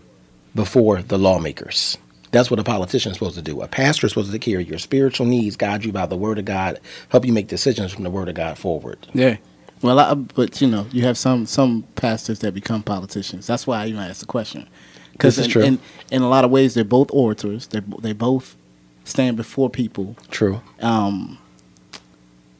before 0.55 1.03
the 1.03 1.19
lawmakers. 1.19 1.99
That's 2.35 2.51
what 2.51 2.59
a 2.59 2.65
politician 2.65 3.13
is 3.13 3.17
supposed 3.17 3.37
to 3.37 3.43
do. 3.43 3.63
A 3.63 3.69
pastor 3.69 4.07
is 4.07 4.13
supposed 4.13 4.33
to 4.33 4.39
carry 4.41 4.65
your 4.65 4.79
spiritual 4.79 5.25
needs, 5.25 5.55
guide 5.57 5.85
you 5.85 5.93
by 5.93 6.05
the 6.07 6.17
word 6.17 6.37
of 6.39 6.45
God, 6.45 6.81
help 7.11 7.25
you 7.25 7.33
make 7.33 7.47
decisions 7.47 7.93
from 7.93 8.03
the 8.03 8.11
word 8.11 8.29
of 8.29 8.35
God 8.35 8.59
forward. 8.59 9.07
Yeah. 9.15 9.37
Well, 9.83 10.01
I, 10.01 10.15
but 10.15 10.61
you 10.61 10.67
know, 10.67 10.87
you 10.91 11.03
have 11.03 11.17
some 11.17 11.47
some 11.47 11.85
pastors 11.95 12.41
that 12.41 12.53
become 12.53 12.83
politicians. 12.83 13.47
That's 13.47 13.67
why 13.67 13.83
I 13.83 13.87
even 13.87 14.01
asked 14.01 14.21
the 14.21 14.27
question. 14.27 14.69
Because 15.13 15.39
in. 15.39 15.63
In, 15.63 15.79
in 16.11 16.23
a 16.23 16.29
lot 16.29 16.45
of 16.45 16.51
ways, 16.51 16.75
they're 16.75 16.85
both 16.85 17.09
orators. 17.13 17.69
They 17.69 17.81
they 18.01 18.13
both 18.13 18.57
stand 19.05 19.37
before 19.37 19.71
people. 19.71 20.17
True. 20.31 20.61
Um, 20.81 21.39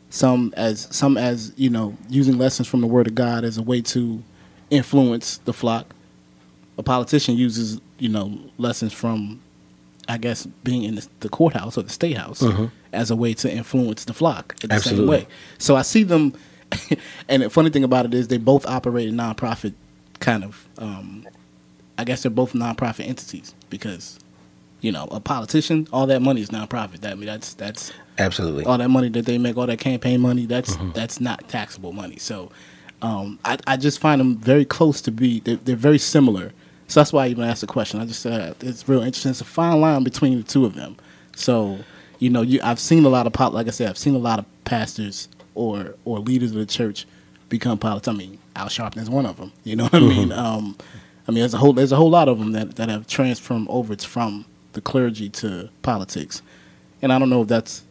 some 0.09 0.55
as 0.57 0.87
some 0.93 1.17
as 1.17 1.53
you 1.57 1.69
know, 1.69 1.97
using 2.09 2.39
lessons 2.39 2.69
from 2.69 2.81
the 2.81 2.87
Word 2.87 3.09
of 3.09 3.17
God 3.17 3.43
as 3.43 3.59
a 3.59 3.63
way 3.63 3.81
to 3.83 4.23
influence 4.71 5.39
the 5.39 5.53
flock. 5.53 5.93
A 6.79 6.83
politician 6.85 7.37
uses 7.37 7.81
you 7.99 8.09
know 8.09 8.39
lessons 8.57 8.93
from 8.93 9.41
I 10.09 10.19
guess, 10.19 10.47
being 10.65 10.85
in 10.85 10.97
the, 10.97 11.09
the 11.21 11.29
courthouse 11.29 11.79
or 11.79 11.83
the 11.83 11.91
state 11.91 12.17
house 12.17 12.43
as 12.93 13.11
a 13.11 13.17
way 13.17 13.35
to 13.35 13.51
influence 13.51 14.05
the 14.05 14.15
flock 14.15 14.55
in 14.63 14.69
the 14.69 14.79
same 14.79 14.93
Absolutely. 14.93 15.17
way. 15.19 15.27
So 15.59 15.77
I 15.77 15.83
see 15.83 16.03
them, 16.03 16.35
and 17.29 17.43
the 17.43 17.51
funny 17.51 17.71
thing 17.71 17.85
about 17.85 18.07
it 18.07 18.15
is 18.15 18.29
they 18.29 18.39
both 18.39 18.67
operate 18.67 19.09
in 19.09 19.17
nonprofit 19.17 19.75
kind 20.21 20.45
of. 20.45 20.69
Um, 20.79 21.27
I 21.97 22.05
guess 22.05 22.23
they're 22.23 22.31
both 22.31 22.55
nonprofit 22.55 23.07
entities 23.07 23.55
because, 23.71 24.19
you 24.81 24.91
know, 24.91 25.07
a 25.11 25.21
politician, 25.21 25.87
all 25.93 26.07
that 26.09 26.21
money 26.21 26.41
is 26.41 26.51
nonprofit. 26.51 27.01
That 27.01 27.13
I 27.13 27.15
mean, 27.15 27.27
that's 27.27 27.55
that's 27.55 27.93
Absolutely. 28.19 28.65
all 28.65 28.79
that 28.79 28.89
money 28.89 29.09
that 29.11 29.27
they 29.27 29.39
make, 29.39 29.57
all 29.57 29.67
that 29.67 29.79
campaign 29.79 30.21
money, 30.21 30.47
that's 30.47 30.77
that's 30.93 31.21
not 31.21 31.49
taxable 31.49 31.93
money. 31.93 32.17
So 32.17 32.51
um, 33.03 33.39
I, 33.45 33.59
I 33.67 33.77
just 33.77 34.01
find 34.01 34.21
them 34.21 34.37
very 34.39 34.65
close 34.65 35.01
to 35.03 35.13
be. 35.13 35.41
They're, 35.41 35.57
they're 35.57 35.77
very 35.77 35.99
similar. 35.99 36.53
So 36.89 37.01
that's 37.01 37.13
why 37.13 37.25
I 37.25 37.29
even 37.29 37.45
asked 37.45 37.63
the 37.63 37.67
question. 37.67 38.01
I 38.01 38.07
just 38.07 38.21
said 38.21 38.57
it's 38.61 38.89
real 38.89 39.03
interesting. 39.03 39.31
It's 39.31 39.41
a 39.41 39.45
fine 39.45 39.81
line 39.81 40.05
between 40.05 40.39
the 40.39 40.45
two 40.45 40.65
of 40.65 40.75
them. 40.75 40.97
So 41.37 41.79
you 42.19 42.31
know, 42.31 42.43
you 42.43 42.61
I've 42.63 42.81
seen 42.81 43.05
a 43.05 43.09
lot 43.09 43.27
of 43.27 43.33
pop. 43.33 43.53
Like 43.53 43.67
I 43.67 43.71
said, 43.71 43.89
I've 43.89 43.99
seen 43.99 44.15
a 44.15 44.19
lot 44.19 44.39
of 44.39 44.47
pastors 44.65 45.29
or 45.55 45.95
or 46.05 46.19
leaders 46.19 46.51
of 46.53 46.59
the 46.59 46.67
church 46.67 47.07
become 47.49 47.79
politics. 47.79 48.09
I 48.09 48.13
mean, 48.13 48.39
Al 48.57 48.67
Sharpton 48.67 48.99
is 48.99 49.11
one 49.11 49.27
of 49.27 49.37
them. 49.37 49.53
You 49.63 49.77
know 49.77 49.85
what 49.85 49.95
I 49.95 50.01
mean? 50.01 50.33
Um, 50.33 50.77
I 51.27 51.33
mean, 51.33 51.41
there's 51.41 51.55
a 51.55 51.59
whole 51.59 51.73
there's 51.73 51.93
a 51.93 51.97
whole 51.97 52.11
lot 52.11 52.29
of 52.29 52.39
them 52.39 52.53
that 52.53 52.77
that 52.77 52.89
have 52.89 53.07
transformed 53.07 53.67
over 53.71 53.97
from 53.97 54.45
the 54.73 54.81
clergy 54.81 55.29
to 55.31 55.71
politics, 55.83 56.43
and 57.01 57.13
I 57.13 57.19
don't 57.19 57.31
know 57.31 57.43
if 57.43 57.49
that's 57.49 57.83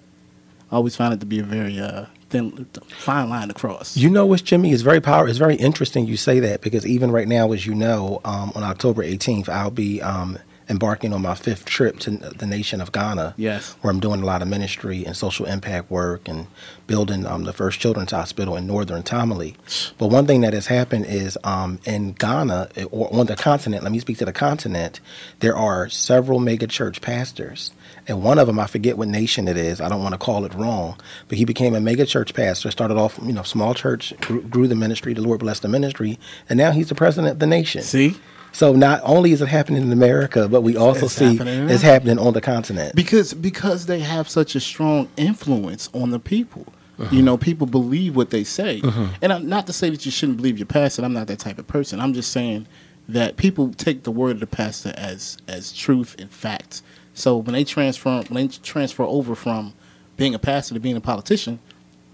I 0.72 0.76
always 0.76 0.96
find 0.96 1.14
it 1.14 1.20
to 1.20 1.26
be 1.26 1.40
a 1.40 1.44
very 1.44 1.80
uh, 1.80 2.06
thin, 2.34 2.66
fine 2.90 3.30
line 3.30 3.48
to 3.48 3.54
cross. 3.54 3.96
You 3.96 4.10
know 4.10 4.26
what, 4.26 4.44
Jimmy? 4.44 4.72
It's 4.72 4.82
very 4.82 5.00
power. 5.00 5.28
It's 5.28 5.38
very 5.38 5.56
interesting 5.56 6.06
you 6.06 6.18
say 6.18 6.40
that 6.42 6.62
because 6.62 6.86
even 6.86 7.12
right 7.12 7.28
now, 7.28 7.52
as 7.54 7.66
you 7.66 7.76
know, 7.76 8.20
um, 8.26 8.52
on 8.56 8.64
October 8.64 9.04
18th, 9.04 9.48
I'll 9.48 9.72
be 9.72 10.02
um, 10.02 10.38
embarking 10.70 11.14
on 11.14 11.22
my 11.22 11.36
fifth 11.36 11.66
trip 11.66 12.00
to 12.00 12.12
the 12.12 12.48
nation 12.48 12.82
of 12.82 12.92
Ghana. 12.92 13.36
Yes. 13.38 13.76
where 13.82 13.92
I'm 13.92 14.00
doing 14.00 14.22
a 14.22 14.26
lot 14.26 14.42
of 14.42 14.48
ministry 14.48 15.06
and 15.06 15.16
social 15.16 15.46
impact 15.46 15.92
work 15.92 16.28
and 16.28 16.48
building 16.88 17.26
um, 17.26 17.44
the 17.44 17.54
first 17.54 17.80
children's 17.80 18.12
hospital 18.12 18.56
in 18.56 18.68
northern 18.68 19.04
Tamale. 19.04 19.56
But 19.98 20.08
one 20.08 20.26
thing 20.26 20.42
that 20.42 20.54
has 20.54 20.68
happened 20.68 21.06
is 21.08 21.38
um, 21.44 21.80
in 21.86 22.14
Ghana 22.14 22.70
eh, 22.76 22.84
or 22.86 23.14
on 23.14 23.28
the 23.28 23.36
continent. 23.36 23.84
Let 23.84 23.92
me 23.92 24.00
speak 24.00 24.18
to 24.20 24.26
the 24.26 24.34
continent. 24.34 25.00
There 25.40 25.56
are 25.56 25.90
several 25.90 26.40
mega 26.40 26.68
church 26.68 27.02
pastors. 27.02 27.72
And 28.08 28.22
one 28.22 28.38
of 28.38 28.48
them, 28.48 28.60
I 28.60 28.68
forget 28.68 28.98
what 28.98 29.08
nation 29.08 29.48
it 29.48 29.58
is. 29.58 29.80
I 29.80 29.88
don't 29.88 30.02
want 30.02 30.14
to 30.14 30.18
call 30.18 30.46
it 30.46 30.54
wrong, 30.54 31.00
but 31.30 31.38
he 31.38 31.46
became 31.46 31.74
a 31.74 31.80
mega 31.80 32.06
church 32.06 32.34
pastor. 32.34 32.70
Started 32.70 32.98
off, 32.98 33.20
you 33.24 33.34
know, 33.34 33.44
small 33.44 33.74
church, 33.74 34.14
grew, 34.22 34.42
grew 34.44 34.68
the 34.68 34.76
ministry. 34.76 35.14
The 35.14 35.22
Lord 35.22 35.40
blessed 35.40 35.62
the 35.62 35.70
ministry, 35.70 36.20
and 36.50 36.58
now 36.58 36.72
he's 36.72 36.90
the 36.90 36.96
president 36.96 37.34
of 37.34 37.40
the 37.40 37.48
nation. 37.48 37.82
See, 37.82 38.16
So 38.52 38.74
not 38.74 39.02
only 39.04 39.32
is 39.32 39.42
it 39.42 39.48
happening 39.48 39.82
in 39.84 39.92
America, 39.92 40.48
but 40.48 40.62
we 40.62 40.76
also 40.76 41.06
It's 41.06 41.16
see 41.16 41.38
happening 41.38 41.70
it's 41.70 41.82
happening 41.82 42.20
on 42.20 42.34
the 42.34 42.42
continent. 42.42 42.96
because 42.96 43.34
because 43.34 43.86
they 43.86 44.00
have 44.00 44.30
such 44.30 44.56
a 44.56 44.60
strong 44.60 45.10
influence 45.18 45.90
on 45.94 46.12
the 46.12 46.20
people. 46.20 46.66
You 47.00 47.06
uh-huh. 47.06 47.22
know, 47.22 47.38
people 47.38 47.66
believe 47.66 48.16
what 48.16 48.30
they 48.30 48.44
say, 48.44 48.80
uh-huh. 48.84 49.08
and 49.20 49.34
I'm, 49.34 49.50
not 49.50 49.66
to 49.66 49.74
say 49.74 49.90
that 49.90 50.06
you 50.06 50.12
shouldn't 50.12 50.38
believe 50.38 50.60
your 50.60 50.68
pastor. 50.68 51.04
I'm 51.04 51.12
not 51.12 51.26
that 51.26 51.40
type 51.40 51.58
of 51.58 51.66
person. 51.66 52.00
I'm 52.00 52.14
just 52.14 52.32
saying 52.32 52.68
that 53.10 53.36
people 53.36 53.74
take 53.74 54.04
the 54.04 54.12
word 54.12 54.36
of 54.36 54.40
the 54.42 54.48
pastor 54.48 54.94
as 54.96 55.40
as 55.48 55.74
truth 55.74 56.16
and 56.20 56.30
facts. 56.30 56.84
So 57.14 57.38
when 57.38 57.54
they 57.54 57.64
transfer 57.64 58.24
when 58.28 58.48
they 58.48 58.48
transfer 58.48 59.04
over 59.04 59.36
from 59.36 59.74
being 60.18 60.34
a 60.34 60.40
pastor 60.40 60.74
to 60.74 60.80
being 60.80 60.96
a 60.96 61.02
politician, 61.02 61.60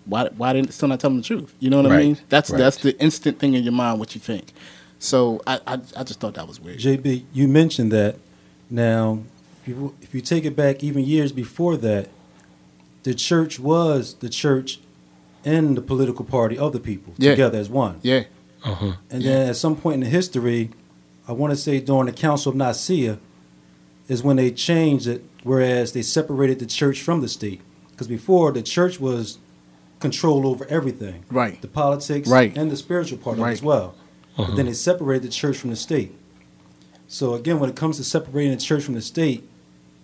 why 0.06 0.30
why 0.36 0.54
didn't 0.54 0.74
still 0.74 0.90
not 0.90 1.00
tell 1.00 1.10
them 1.10 1.18
the 1.18 1.24
truth? 1.24 1.54
You 1.60 1.70
know 1.70 1.82
what 1.82 1.92
I 1.92 1.98
mean? 1.98 2.18
That's 2.30 2.50
right. 2.50 2.58
that's 2.58 2.78
the 2.78 3.00
instant 3.00 3.40
thing 3.40 3.54
in 3.54 3.64
your 3.64 3.74
mind 3.74 4.00
what 4.00 4.16
you 4.16 4.22
think. 4.22 4.52
So 5.00 5.42
I 5.48 5.60
I, 5.66 5.74
I 5.98 6.04
just 6.04 6.20
thought 6.20 6.34
that 6.36 6.48
was 6.48 6.60
weird. 6.60 6.80
JB, 6.80 7.24
you 7.34 7.48
mentioned 7.48 7.92
that. 7.92 8.18
Now, 8.72 9.24
if 9.64 9.70
you, 9.70 9.96
if 10.02 10.14
you 10.14 10.22
take 10.22 10.46
it 10.46 10.56
back 10.56 10.84
even 10.84 11.04
years 11.04 11.32
before 11.32 11.76
that, 11.78 12.10
the 13.04 13.16
church 13.16 13.60
was 13.60 14.14
the 14.16 14.30
church 14.30 14.80
and 15.44 15.76
the 15.76 15.82
political 15.82 16.24
party 16.24 16.56
of 16.58 16.74
the 16.74 16.80
people 16.80 17.14
Yeah. 17.18 17.32
together 17.32 17.58
as 17.58 17.68
one. 17.70 18.00
Yeah, 18.04 18.26
uh-huh. 18.64 18.94
And 19.10 19.24
then 19.24 19.50
at 19.50 19.56
some 19.56 19.76
point 19.76 19.96
in 19.96 20.00
the 20.02 20.10
history, 20.10 20.70
I 21.28 21.32
want 21.32 21.52
to 21.52 21.58
say 21.58 21.80
during 21.80 22.06
the 22.06 22.12
Council 22.14 22.52
of 22.52 22.56
Nicaea, 22.58 23.18
is 24.10 24.22
when 24.22 24.36
they 24.36 24.52
changed 24.52 25.08
it, 25.08 25.24
whereas 25.44 25.94
they 25.94 26.02
separated 26.02 26.60
the 26.60 26.66
church 26.66 27.02
from 27.02 27.22
the 27.22 27.30
state. 27.30 27.62
Because 27.92 28.08
before, 28.08 28.52
the 28.52 28.62
church 28.62 29.00
was 29.00 29.38
control 30.00 30.46
over 30.48 30.66
everything. 30.68 31.24
Right. 31.32 31.62
The 31.62 31.68
politics 31.68 32.28
Right. 32.28 32.56
and 32.58 32.70
the 32.72 32.76
spiritual 32.78 33.18
part 33.20 33.36
of 33.36 33.40
it 33.40 33.44
Right. 33.44 33.52
as 33.54 33.64
well. 33.64 33.96
But 34.36 34.44
uh-huh. 34.44 34.56
then 34.56 34.66
they 34.66 34.74
separated 34.74 35.24
the 35.24 35.32
church 35.32 35.58
from 35.58 35.70
the 35.70 35.76
state. 35.76 36.16
So 37.08 37.34
again, 37.34 37.60
when 37.60 37.70
it 37.70 37.76
comes 37.76 37.98
to 37.98 38.04
separating 38.04 38.52
the 38.52 38.58
church 38.58 38.84
from 38.84 38.96
the 38.96 39.02
state, 39.02 39.48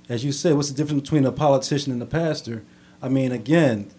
as 0.10 0.24
you 0.24 0.32
said, 0.32 0.56
what's 0.56 0.70
the 0.70 0.76
difference 0.76 1.02
between 1.04 1.26
a 1.26 1.32
politician 1.32 1.91
and 1.91 2.02
a 2.02 2.06
pastor? 2.06 2.63
I 3.02 3.10
mean, 3.10 3.32
again, 3.32 3.89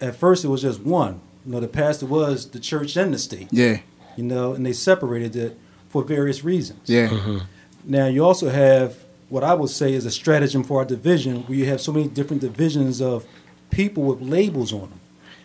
at 0.00 0.16
first 0.16 0.44
it 0.44 0.48
was 0.48 0.62
just 0.62 0.80
one. 0.80 1.20
You 1.44 1.52
know, 1.52 1.60
the 1.60 1.68
pastor 1.68 2.06
was 2.06 2.48
the 2.50 2.60
church 2.60 2.96
and 2.96 3.12
the 3.12 3.18
state 3.18 3.48
yeah, 3.50 3.80
you 4.16 4.22
know, 4.24 4.54
and 4.54 4.64
they 4.64 4.72
separated 4.72 5.34
it 5.34 5.58
for 5.88 6.04
various 6.04 6.44
reasons. 6.44 6.80
yeah, 6.88 7.08
mm-hmm. 7.08 7.38
Now, 7.84 8.06
you 8.06 8.24
also 8.24 8.48
have 8.48 8.96
what 9.32 9.42
I 9.42 9.54
would 9.54 9.70
say 9.70 9.94
is 9.94 10.04
a 10.04 10.10
stratagem 10.10 10.62
for 10.62 10.80
our 10.80 10.84
division, 10.84 11.44
where 11.44 11.56
you 11.56 11.64
have 11.64 11.80
so 11.80 11.90
many 11.90 12.06
different 12.06 12.42
divisions 12.42 13.00
of 13.00 13.24
people 13.70 14.02
with 14.02 14.20
labels 14.20 14.74
on 14.74 14.90
them. 14.90 15.00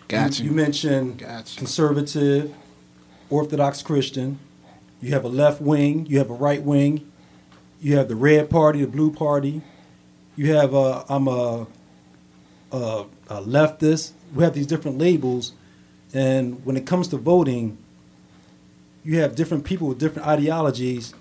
Gotcha. 0.09 0.43
You, 0.43 0.49
you 0.49 0.55
mentioned 0.55 1.19
Gotcha. 1.19 1.57
conservative, 1.57 2.53
Orthodox 3.29 3.81
Christian. 3.81 4.39
You 4.99 5.11
have 5.11 5.23
a 5.23 5.29
left 5.29 5.61
wing. 5.61 6.05
You 6.05 6.17
have 6.17 6.29
a 6.29 6.33
right 6.33 6.61
wing. 6.61 7.09
You 7.79 7.95
have 7.95 8.09
the 8.09 8.17
red 8.17 8.49
party, 8.49 8.81
the 8.81 8.87
blue 8.87 9.09
party. 9.09 9.61
You 10.35 10.53
have 10.53 10.73
a 10.73 11.05
I'm 11.07 11.29
a, 11.29 11.65
a, 12.73 13.05
a 13.29 13.41
leftist. 13.41 14.11
We 14.35 14.43
have 14.43 14.53
these 14.53 14.67
different 14.67 14.97
labels, 14.97 15.53
and 16.13 16.65
when 16.65 16.75
it 16.75 16.85
comes 16.85 17.07
to 17.07 17.17
voting, 17.17 17.77
you 19.05 19.19
have 19.19 19.33
different 19.35 19.63
people 19.63 19.87
with 19.87 19.97
different 19.97 20.27
ideologies 20.27 21.13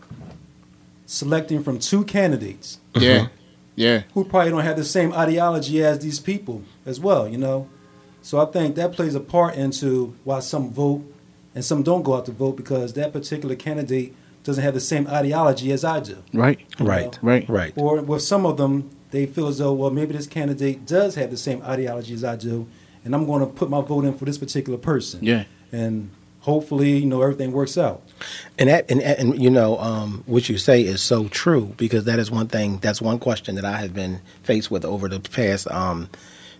selecting 1.06 1.62
from 1.62 1.78
two 1.78 2.04
candidates 2.04 2.78
yeah, 2.94 3.28
yeah. 3.76 4.02
who 4.12 4.24
probably 4.24 4.50
don't 4.50 4.64
have 4.64 4.76
the 4.76 4.84
same 4.84 5.12
ideology 5.12 5.82
as 5.82 6.00
these 6.00 6.20
people 6.20 6.62
as 6.84 7.00
well, 7.00 7.28
you 7.28 7.38
know. 7.38 7.68
So 8.22 8.40
I 8.40 8.46
think 8.46 8.74
that 8.74 8.92
plays 8.92 9.14
a 9.14 9.20
part 9.20 9.54
into 9.54 10.14
why 10.24 10.40
some 10.40 10.72
vote 10.72 11.04
and 11.54 11.64
some 11.64 11.82
don't 11.82 12.02
go 12.02 12.14
out 12.14 12.26
to 12.26 12.32
vote 12.32 12.56
because 12.56 12.92
that 12.94 13.12
particular 13.12 13.54
candidate 13.54 14.14
doesn't 14.42 14.62
have 14.62 14.74
the 14.74 14.80
same 14.80 15.06
ideology 15.08 15.72
as 15.72 15.84
I 15.84 16.00
do. 16.00 16.22
Right, 16.32 16.60
Right. 16.78 17.18
right, 17.22 17.48
Right. 17.48 17.72
Or 17.76 18.00
with 18.02 18.22
some 18.22 18.44
of 18.44 18.56
them, 18.56 18.90
they 19.10 19.26
feel 19.26 19.46
as 19.46 19.58
though, 19.58 19.72
well, 19.72 19.90
maybe 19.90 20.12
this 20.12 20.26
candidate 20.26 20.86
does 20.86 21.14
have 21.14 21.30
the 21.30 21.36
same 21.36 21.62
ideology 21.62 22.14
as 22.14 22.24
I 22.24 22.36
do, 22.36 22.66
and 23.04 23.14
I'm 23.14 23.26
going 23.26 23.40
to 23.40 23.46
put 23.46 23.70
my 23.70 23.80
vote 23.80 24.04
in 24.04 24.14
for 24.14 24.24
this 24.24 24.38
particular 24.38 24.78
person. 24.78 25.20
Yeah. 25.22 25.44
And 25.72 26.10
hopefully, 26.46 26.98
you 26.98 27.06
know, 27.06 27.22
everything 27.22 27.50
works 27.50 27.76
out. 27.76 28.02
And 28.56 28.68
that, 28.68 28.88
and, 28.88 29.02
and 29.02 29.42
you 29.42 29.50
know, 29.50 29.78
um, 29.78 30.22
what 30.26 30.48
you 30.48 30.58
say 30.58 30.80
is 30.80 31.02
so 31.02 31.26
true 31.26 31.74
because 31.76 32.04
that 32.04 32.20
is 32.20 32.30
one 32.30 32.46
thing. 32.46 32.78
That's 32.78 33.02
one 33.02 33.18
question 33.18 33.56
that 33.56 33.64
I 33.64 33.78
have 33.78 33.92
been 33.92 34.20
faced 34.44 34.70
with 34.70 34.84
over 34.84 35.08
the 35.08 35.18
past 35.18 35.68
um, 35.72 36.08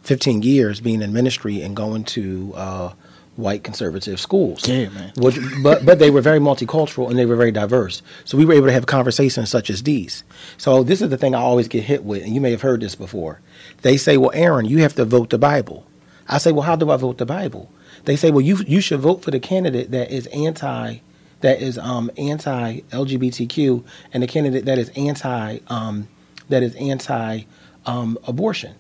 15 0.03 0.43
years, 0.43 0.81
being 0.81 1.03
in 1.03 1.13
ministry 1.13 1.63
and 1.63 1.77
going 1.77 2.03
to 2.03 2.53
uh, 2.57 2.93
white 3.37 3.63
conservative 3.63 4.19
schools. 4.19 4.67
Yeah, 4.67 4.89
man. 4.89 5.13
Which, 5.19 5.39
but 5.63 5.87
but 5.87 6.01
they 6.01 6.11
were 6.11 6.21
very 6.21 6.41
multicultural 6.41 7.09
and 7.09 7.17
they 7.17 7.25
were 7.25 7.37
very 7.37 7.53
diverse. 7.53 8.03
So 8.25 8.37
we 8.37 8.45
were 8.45 8.55
able 8.55 8.67
to 8.67 8.73
have 8.73 8.87
conversations 8.87 9.51
such 9.51 9.71
as 9.71 9.85
these. 9.85 10.25
So 10.59 10.83
this 10.83 11.01
is 11.01 11.11
the 11.11 11.17
thing 11.17 11.37
I 11.37 11.39
always 11.39 11.69
get 11.69 11.85
hit 11.85 12.03
with, 12.03 12.25
and 12.25 12.35
you 12.35 12.41
may 12.41 12.51
have 12.51 12.63
heard 12.63 12.81
this 12.81 12.97
before. 12.97 13.41
They 13.83 13.97
say, 13.99 14.17
"Well, 14.17 14.33
Aaron, 14.35 14.67
you 14.67 14.79
have 14.79 14.97
to 14.97 15.05
vote 15.05 15.31
the 15.31 15.39
Bible." 15.39 15.87
I 16.29 16.39
say, 16.39 16.51
"Well, 16.51 16.63
how 16.63 16.75
do 16.75 16.91
I 16.91 16.97
vote 16.97 17.19
the 17.19 17.27
Bible?" 17.27 17.71
They 18.07 18.17
say, 18.17 18.31
"Well, 18.31 18.41
you 18.41 18.59
you 18.67 18.81
should 18.81 19.01
vote 19.01 19.23
for 19.23 19.31
the 19.31 19.41
candidate 19.41 19.91
that 19.91 20.11
is 20.11 20.27
anti." 20.29 20.99
That 21.43 21.61
is 21.61 21.77
um, 21.77 22.11
anti 22.17 22.81
LGBTQ 22.81 23.85
and 24.15 24.23
the 24.23 24.27
candidate 24.27 24.65
that 24.65 24.79
is 24.79 24.89
anti 24.97 25.59
um, 25.69 26.09
that 26.49 26.63
is 26.63 26.75
anti 26.77 27.43
um, 27.85 28.19
abortion. 28.27 28.75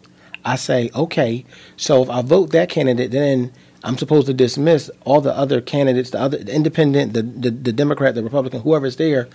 I 0.44 0.56
say, 0.56 0.90
okay, 0.94 1.44
so 1.76 2.02
if 2.02 2.08
I 2.08 2.22
vote 2.22 2.50
that 2.52 2.68
candidate, 2.68 3.10
then 3.10 3.52
I'm 3.84 3.98
supposed 3.98 4.26
to 4.28 4.34
dismiss 4.34 4.90
all 5.04 5.20
the 5.20 5.36
other 5.36 5.60
candidates, 5.60 6.10
the 6.10 6.20
other 6.20 6.38
the 6.38 6.54
independent, 6.54 7.12
the, 7.12 7.22
the 7.22 7.50
the 7.50 7.72
Democrat, 7.72 8.14
the 8.14 8.22
Republican, 8.22 8.60
whoever's 8.62 8.96
there, 8.96 9.28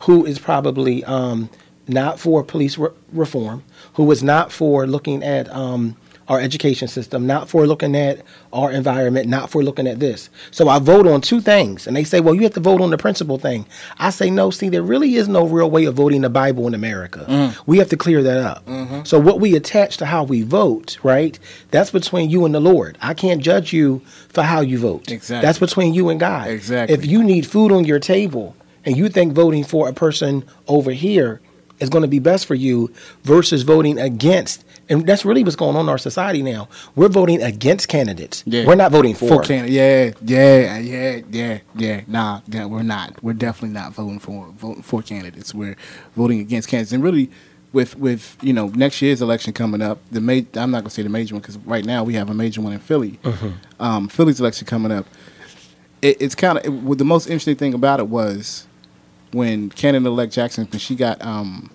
who 0.00 0.24
is 0.24 0.38
probably 0.38 1.04
um, 1.04 1.50
not 1.88 2.20
for 2.20 2.44
police 2.44 2.78
re- 2.78 2.90
reform, 3.12 3.64
who 3.94 4.10
is 4.10 4.22
not 4.22 4.52
for 4.52 4.86
looking 4.86 5.22
at 5.22 5.48
um, 5.50 5.96
our 6.28 6.40
education 6.40 6.88
system, 6.88 7.26
not 7.26 7.48
for 7.48 7.66
looking 7.66 7.96
at 7.96 8.22
our 8.52 8.70
environment, 8.70 9.26
not 9.28 9.50
for 9.50 9.62
looking 9.62 9.86
at 9.86 9.98
this. 9.98 10.28
So 10.50 10.68
I 10.68 10.78
vote 10.78 11.06
on 11.06 11.20
two 11.20 11.40
things, 11.40 11.86
and 11.86 11.96
they 11.96 12.04
say, 12.04 12.20
well, 12.20 12.34
you 12.34 12.42
have 12.42 12.54
to 12.54 12.60
vote 12.60 12.80
on 12.80 12.90
the 12.90 12.98
principal 12.98 13.38
thing. 13.38 13.66
I 13.98 14.10
say, 14.10 14.28
no, 14.30 14.50
see, 14.50 14.68
there 14.68 14.82
really 14.82 15.14
is 15.14 15.26
no 15.26 15.46
real 15.46 15.70
way 15.70 15.86
of 15.86 15.94
voting 15.94 16.20
the 16.20 16.30
Bible 16.30 16.66
in 16.66 16.74
America. 16.74 17.24
Mm. 17.28 17.58
We 17.66 17.78
have 17.78 17.88
to 17.88 17.96
clear 17.96 18.22
that 18.22 18.38
up. 18.38 18.66
Mm-hmm. 18.66 19.04
So 19.04 19.18
what 19.18 19.40
we 19.40 19.56
attach 19.56 19.96
to 19.98 20.06
how 20.06 20.24
we 20.24 20.42
vote, 20.42 20.98
right? 21.02 21.38
That's 21.70 21.90
between 21.90 22.28
you 22.28 22.44
and 22.44 22.54
the 22.54 22.60
Lord. 22.60 22.98
I 23.00 23.14
can't 23.14 23.42
judge 23.42 23.72
you 23.72 24.00
for 24.28 24.42
how 24.42 24.60
you 24.60 24.78
vote. 24.78 25.10
Exactly. 25.10 25.46
That's 25.46 25.58
between 25.58 25.94
you 25.94 26.10
and 26.10 26.20
God. 26.20 26.48
Exactly. 26.48 26.94
If 26.94 27.06
you 27.06 27.24
need 27.24 27.46
food 27.46 27.72
on 27.72 27.84
your 27.84 27.98
table 27.98 28.54
and 28.84 28.96
you 28.96 29.08
think 29.08 29.32
voting 29.32 29.64
for 29.64 29.88
a 29.88 29.92
person 29.92 30.44
over 30.66 30.90
here 30.90 31.40
is 31.80 31.88
going 31.88 32.02
to 32.02 32.08
be 32.08 32.18
best 32.18 32.46
for 32.46 32.54
you 32.54 32.92
versus 33.22 33.62
voting 33.62 33.98
against. 33.98 34.64
And 34.90 35.06
that's 35.06 35.24
really 35.24 35.44
what's 35.44 35.56
going 35.56 35.76
on 35.76 35.84
in 35.84 35.88
our 35.88 35.98
society 35.98 36.42
now. 36.42 36.68
We're 36.96 37.08
voting 37.08 37.42
against 37.42 37.88
candidates. 37.88 38.42
Yeah. 38.46 38.64
We're 38.66 38.74
not 38.74 38.90
voting 38.90 39.14
for. 39.14 39.28
For 39.28 39.42
Canada, 39.42 39.70
yeah, 39.70 40.12
yeah, 40.22 40.78
yeah, 40.78 41.20
yeah, 41.30 41.58
yeah. 41.74 42.00
Nah, 42.06 42.40
yeah, 42.48 42.64
we're 42.64 42.82
not. 42.82 43.22
We're 43.22 43.34
definitely 43.34 43.74
not 43.74 43.92
voting 43.92 44.18
for 44.18 44.46
voting 44.56 44.82
for 44.82 45.02
candidates. 45.02 45.54
We're 45.54 45.76
voting 46.16 46.40
against 46.40 46.68
candidates, 46.68 46.92
and 46.92 47.02
really, 47.02 47.30
with 47.72 47.98
with 47.98 48.38
you 48.40 48.52
know 48.54 48.68
next 48.68 49.02
year's 49.02 49.20
election 49.20 49.52
coming 49.52 49.82
up, 49.82 49.98
the 50.10 50.20
ma- 50.20 50.40
I'm 50.54 50.70
not 50.70 50.80
gonna 50.84 50.90
say 50.90 51.02
the 51.02 51.08
major 51.10 51.34
one 51.34 51.42
because 51.42 51.58
right 51.58 51.84
now 51.84 52.02
we 52.02 52.14
have 52.14 52.30
a 52.30 52.34
major 52.34 52.60
one 52.62 52.72
in 52.72 52.78
Philly. 52.78 53.18
Um, 53.78 54.08
Philly's 54.08 54.40
election 54.40 54.66
coming 54.66 54.90
up. 54.90 55.06
It, 56.00 56.16
it's 56.22 56.34
kind 56.34 56.58
of 56.58 56.64
it, 56.64 56.98
the 56.98 57.04
most 57.04 57.26
interesting 57.26 57.56
thing 57.56 57.74
about 57.74 58.00
it 58.00 58.08
was 58.08 58.66
when 59.32 59.68
candidate-elect 59.68 60.32
Jackson 60.32 60.66
when 60.70 60.78
she 60.78 60.94
got 60.94 61.20
um 61.22 61.70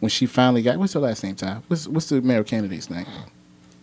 when 0.00 0.10
she 0.10 0.26
finally 0.26 0.62
got 0.62 0.78
what's 0.78 0.92
her 0.92 1.00
last 1.00 1.22
name? 1.22 1.34
Ty? 1.34 1.60
What's 1.68 1.88
what's 1.88 2.08
the 2.08 2.20
mayor 2.20 2.44
candidate's 2.44 2.90
name? 2.90 3.06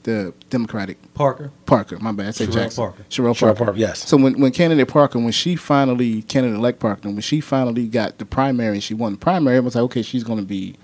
The 0.03 0.33
Democratic 0.49 0.97
Parker. 1.13 1.51
Parker, 1.65 1.97
my 1.99 2.11
bad. 2.11 2.27
I 2.27 2.31
said 2.31 2.49
Cherelle 2.49 2.53
Jackson. 2.53 2.83
Parker. 2.83 3.03
Cherelle 3.09 3.33
Cherelle 3.33 3.39
Parker. 3.39 3.65
Parker, 3.65 3.79
yes. 3.79 4.07
So 4.07 4.17
when, 4.17 4.37
when 4.37 4.51
candidate 4.51 4.89
Parker, 4.89 5.17
when 5.17 5.31
she 5.31 5.55
finally, 5.55 6.23
candidate 6.23 6.57
elect 6.57 6.79
Parker, 6.79 7.07
when 7.07 7.21
she 7.21 7.39
finally 7.39 7.87
got 7.87 8.17
the 8.17 8.25
primary 8.25 8.73
and 8.73 8.83
she 8.83 8.93
won 8.93 9.13
the 9.13 9.17
primary, 9.17 9.55
it 9.55 9.63
was 9.63 9.75
like, 9.75 9.83
okay, 9.83 10.01
she's 10.01 10.25
going 10.25 10.39
to 10.39 10.45
be, 10.45 10.75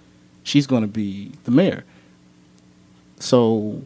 she's 0.43 0.65
going 0.65 0.83
to 0.83 0.87
be 0.87 1.33
the 1.43 1.51
mayor. 1.51 1.83
So 3.19 3.81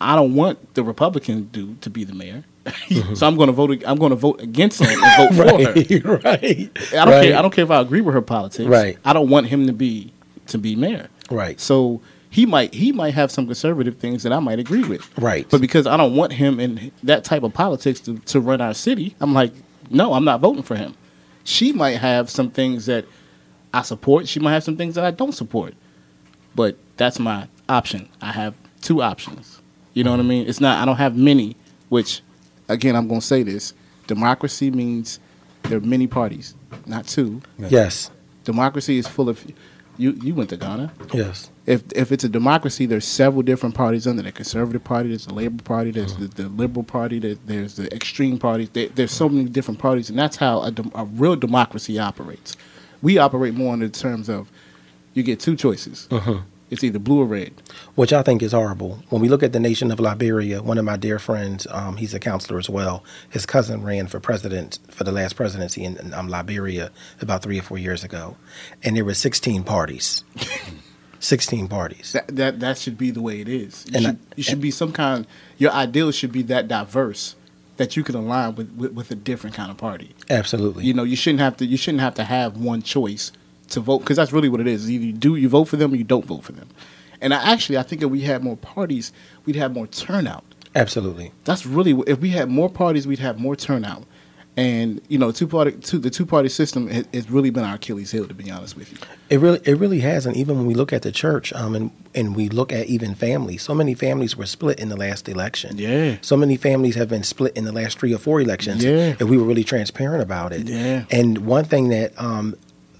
I 0.00 0.14
don't 0.14 0.36
want 0.36 0.74
the 0.74 0.84
Republican 0.84 1.44
dude 1.44 1.82
to 1.82 1.90
be 1.90 2.04
the 2.04 2.14
mayor. 2.14 2.44
Mm-hmm. 2.64 3.14
so 3.16 3.26
I'm 3.26 3.36
going 3.36 3.48
to 3.48 3.52
vote. 3.52 3.82
I'm 3.86 3.98
going 3.98 4.10
to 4.10 4.16
vote 4.16 4.40
against 4.40 4.80
him 4.80 4.88
and 4.88 5.16
vote 5.16 5.34
for 5.34 5.44
her. 5.44 6.16
right, 6.22 6.24
right. 6.24 6.70
I 6.94 7.04
don't 7.04 7.22
care. 7.22 7.38
I 7.38 7.42
don't 7.42 7.50
care 7.50 7.64
if 7.64 7.70
I 7.70 7.80
agree 7.80 8.00
with 8.00 8.14
her 8.14 8.22
politics. 8.22 8.68
Right. 8.68 8.98
I 9.04 9.12
don't 9.12 9.28
want 9.28 9.48
him 9.48 9.66
to 9.66 9.72
be 9.72 10.12
to 10.48 10.58
be 10.58 10.76
mayor. 10.76 11.08
Right. 11.30 11.60
So 11.60 12.00
he 12.30 12.46
might 12.46 12.74
he 12.74 12.90
might 12.90 13.14
have 13.14 13.30
some 13.30 13.46
conservative 13.46 13.98
things 13.98 14.24
that 14.24 14.32
I 14.32 14.40
might 14.40 14.58
agree 14.58 14.82
with. 14.82 15.08
Right. 15.18 15.46
But 15.48 15.60
because 15.60 15.86
I 15.86 15.96
don't 15.96 16.16
want 16.16 16.32
him 16.32 16.58
in 16.58 16.90
that 17.04 17.24
type 17.24 17.44
of 17.44 17.54
politics 17.54 18.00
to, 18.00 18.18
to 18.18 18.40
run 18.40 18.60
our 18.60 18.74
city, 18.74 19.14
I'm 19.20 19.32
like, 19.32 19.52
no, 19.90 20.14
I'm 20.14 20.24
not 20.24 20.40
voting 20.40 20.64
for 20.64 20.74
him. 20.74 20.96
She 21.44 21.72
might 21.72 21.98
have 21.98 22.28
some 22.30 22.50
things 22.50 22.86
that 22.86 23.04
I 23.72 23.82
support. 23.82 24.26
She 24.26 24.40
might 24.40 24.52
have 24.52 24.64
some 24.64 24.76
things 24.76 24.96
that 24.96 25.04
I 25.04 25.12
don't 25.12 25.32
support. 25.32 25.74
But 26.54 26.76
that's 26.96 27.18
my 27.18 27.48
option. 27.68 28.08
I 28.20 28.32
have 28.32 28.54
two 28.80 29.02
options. 29.02 29.60
You 29.92 30.02
know 30.02 30.10
what 30.10 30.16
I 30.16 30.20
mm-hmm. 30.22 30.28
mean? 30.30 30.48
It's 30.48 30.60
not 30.60 30.82
I 30.82 30.84
don't 30.84 30.96
have 30.96 31.16
many, 31.16 31.56
which 31.88 32.20
again 32.68 32.96
I'm 32.96 33.06
gonna 33.06 33.20
say 33.20 33.42
this. 33.42 33.74
Democracy 34.06 34.70
means 34.70 35.20
there 35.62 35.78
are 35.78 35.82
many 35.82 36.06
parties, 36.06 36.54
not 36.84 37.06
two. 37.06 37.40
Yes. 37.58 38.10
Democracy 38.44 38.98
is 38.98 39.06
full 39.06 39.28
of 39.28 39.46
you 39.96 40.12
you 40.22 40.34
went 40.34 40.50
to 40.50 40.56
Ghana 40.56 40.92
Yes. 41.12 41.50
if 41.66 41.82
if 41.94 42.12
it's 42.12 42.24
a 42.24 42.28
democracy, 42.28 42.86
there's 42.86 43.06
several 43.06 43.42
different 43.42 43.74
parties 43.74 44.06
under 44.06 44.22
the 44.22 44.32
conservative 44.32 44.84
party, 44.84 45.10
there's 45.10 45.26
the 45.26 45.34
Labor 45.34 45.62
Party, 45.62 45.90
there's 45.90 46.14
mm-hmm. 46.14 46.26
the, 46.26 46.42
the 46.44 46.48
Liberal 46.48 46.84
Party, 46.84 47.18
there, 47.18 47.36
there's 47.46 47.76
the 47.76 47.92
extreme 47.94 48.38
parties. 48.38 48.70
There, 48.70 48.88
there's 48.88 49.12
so 49.12 49.28
many 49.28 49.48
different 49.48 49.80
parties, 49.80 50.10
and 50.10 50.18
that's 50.18 50.36
how 50.36 50.62
a, 50.62 50.70
dem- 50.70 50.92
a 50.94 51.04
real 51.04 51.36
democracy 51.36 51.98
operates. 51.98 52.56
We 53.02 53.18
operate 53.18 53.54
more 53.54 53.74
in 53.74 53.80
the 53.80 53.88
terms 53.88 54.28
of 54.28 54.50
you 55.12 55.22
get 55.22 55.40
two 55.40 55.56
choices. 55.56 56.08
Uh-huh. 56.10 56.38
It's 56.70 56.82
either 56.82 56.98
blue 56.98 57.20
or 57.20 57.26
red. 57.26 57.52
which 57.94 58.12
I 58.12 58.22
think 58.22 58.42
is 58.42 58.52
horrible. 58.52 59.02
When 59.10 59.20
we 59.22 59.28
look 59.28 59.42
at 59.42 59.52
the 59.52 59.60
nation 59.60 59.90
of 59.92 60.00
Liberia, 60.00 60.62
one 60.62 60.78
of 60.78 60.84
my 60.84 60.96
dear 60.96 61.18
friends, 61.18 61.66
um, 61.70 61.96
he's 61.98 62.14
a 62.14 62.18
counselor 62.18 62.58
as 62.58 62.68
well. 62.70 63.04
His 63.30 63.46
cousin 63.46 63.82
ran 63.84 64.06
for 64.08 64.18
president 64.18 64.78
for 64.90 65.04
the 65.04 65.12
last 65.12 65.34
presidency 65.36 65.84
in, 65.84 65.96
in 65.98 66.14
um, 66.14 66.28
Liberia 66.28 66.90
about 67.20 67.42
three 67.42 67.58
or 67.58 67.62
four 67.62 67.78
years 67.78 68.02
ago, 68.02 68.36
and 68.82 68.96
there 68.96 69.04
were 69.04 69.14
16 69.14 69.62
parties. 69.64 70.24
16 71.20 71.68
parties. 71.68 72.12
That 72.12 72.26
that 72.36 72.60
that 72.60 72.78
should 72.78 72.98
be 72.98 73.10
the 73.10 73.22
way 73.22 73.40
it 73.40 73.48
is. 73.48 73.84
You 73.88 73.92
And 73.96 74.04
should, 74.04 74.14
I- 74.16 74.34
you 74.36 74.42
should 74.42 74.60
be 74.60 74.70
some 74.70 74.92
kind. 74.92 75.26
Your 75.58 75.70
ideals 75.72 76.14
should 76.16 76.32
be 76.32 76.42
that 76.42 76.68
diverse 76.68 77.34
that 77.76 77.96
you 77.96 78.04
can 78.04 78.14
align 78.14 78.54
with, 78.54 78.70
with, 78.76 78.92
with 78.92 79.10
a 79.10 79.14
different 79.16 79.56
kind 79.56 79.70
of 79.70 79.76
party. 79.76 80.14
Absolutely. 80.30 80.84
You 80.84 80.94
know, 80.94 81.02
you 81.02 81.16
shouldn't 81.16 81.40
have 81.40 81.56
to. 81.58 81.66
You 81.66 81.76
shouldn't 81.76 82.02
have 82.02 82.14
to 82.16 82.24
have 82.24 82.56
one 82.56 82.82
choice 82.82 83.32
to 83.74 83.80
vote 83.80 84.00
because 84.00 84.16
that's 84.16 84.32
really 84.32 84.48
what 84.48 84.60
it 84.60 84.66
is. 84.66 84.90
Either 84.90 85.04
you 85.04 85.12
do 85.12 85.36
you 85.36 85.48
vote 85.48 85.64
for 85.66 85.76
them 85.76 85.92
or 85.92 85.96
you 85.96 86.04
don't 86.04 86.24
vote 86.24 86.42
for 86.42 86.52
them. 86.52 86.68
And 87.20 87.32
I 87.32 87.52
actually, 87.52 87.78
I 87.78 87.82
think 87.82 88.02
if 88.02 88.10
we 88.10 88.22
had 88.22 88.42
more 88.42 88.56
parties, 88.56 89.12
we'd 89.46 89.56
have 89.56 89.72
more 89.72 89.86
turnout. 89.86 90.44
Absolutely. 90.74 91.32
That's 91.44 91.64
really 91.64 91.92
if 92.06 92.18
we 92.20 92.30
had 92.30 92.48
more 92.48 92.68
parties, 92.68 93.06
we'd 93.06 93.20
have 93.20 93.38
more 93.38 93.56
turnout. 93.56 94.04
And 94.56 95.00
you 95.08 95.18
know, 95.18 95.32
two 95.32 95.48
party, 95.48 95.72
two, 95.72 95.98
the 95.98 96.10
two 96.10 96.24
party 96.24 96.48
system 96.48 96.86
has, 96.88 97.06
has 97.12 97.28
really 97.28 97.50
been 97.50 97.64
our 97.64 97.74
Achilles 97.74 98.12
heel, 98.12 98.28
to 98.28 98.34
be 98.34 98.50
honest 98.52 98.76
with 98.76 98.92
you. 98.92 98.98
It 99.28 99.40
really, 99.40 99.58
it 99.64 99.74
really 99.78 99.98
has, 100.00 100.26
and 100.26 100.36
even 100.36 100.56
when 100.56 100.66
we 100.66 100.74
look 100.74 100.92
at 100.92 101.02
the 101.02 101.10
church, 101.10 101.52
um, 101.54 101.74
and 101.74 101.90
and 102.14 102.36
we 102.36 102.48
look 102.48 102.72
at 102.72 102.86
even 102.86 103.16
families, 103.16 103.62
so 103.62 103.74
many 103.74 103.94
families 103.94 104.36
were 104.36 104.46
split 104.46 104.78
in 104.78 104.90
the 104.90 104.96
last 104.96 105.28
election. 105.28 105.76
Yeah. 105.76 106.18
So 106.20 106.36
many 106.36 106.56
families 106.56 106.94
have 106.94 107.08
been 107.08 107.24
split 107.24 107.56
in 107.56 107.64
the 107.64 107.72
last 107.72 107.98
three 107.98 108.14
or 108.14 108.18
four 108.18 108.40
elections. 108.40 108.84
Yeah. 108.84 109.16
If 109.18 109.22
we 109.22 109.36
were 109.36 109.44
really 109.44 109.64
transparent 109.64 110.22
about 110.22 110.52
it. 110.52 110.68
Yeah. 110.68 111.04
And 111.10 111.38
one 111.38 111.64
thing 111.64 111.88
that 111.88 112.12
um, 112.16 112.54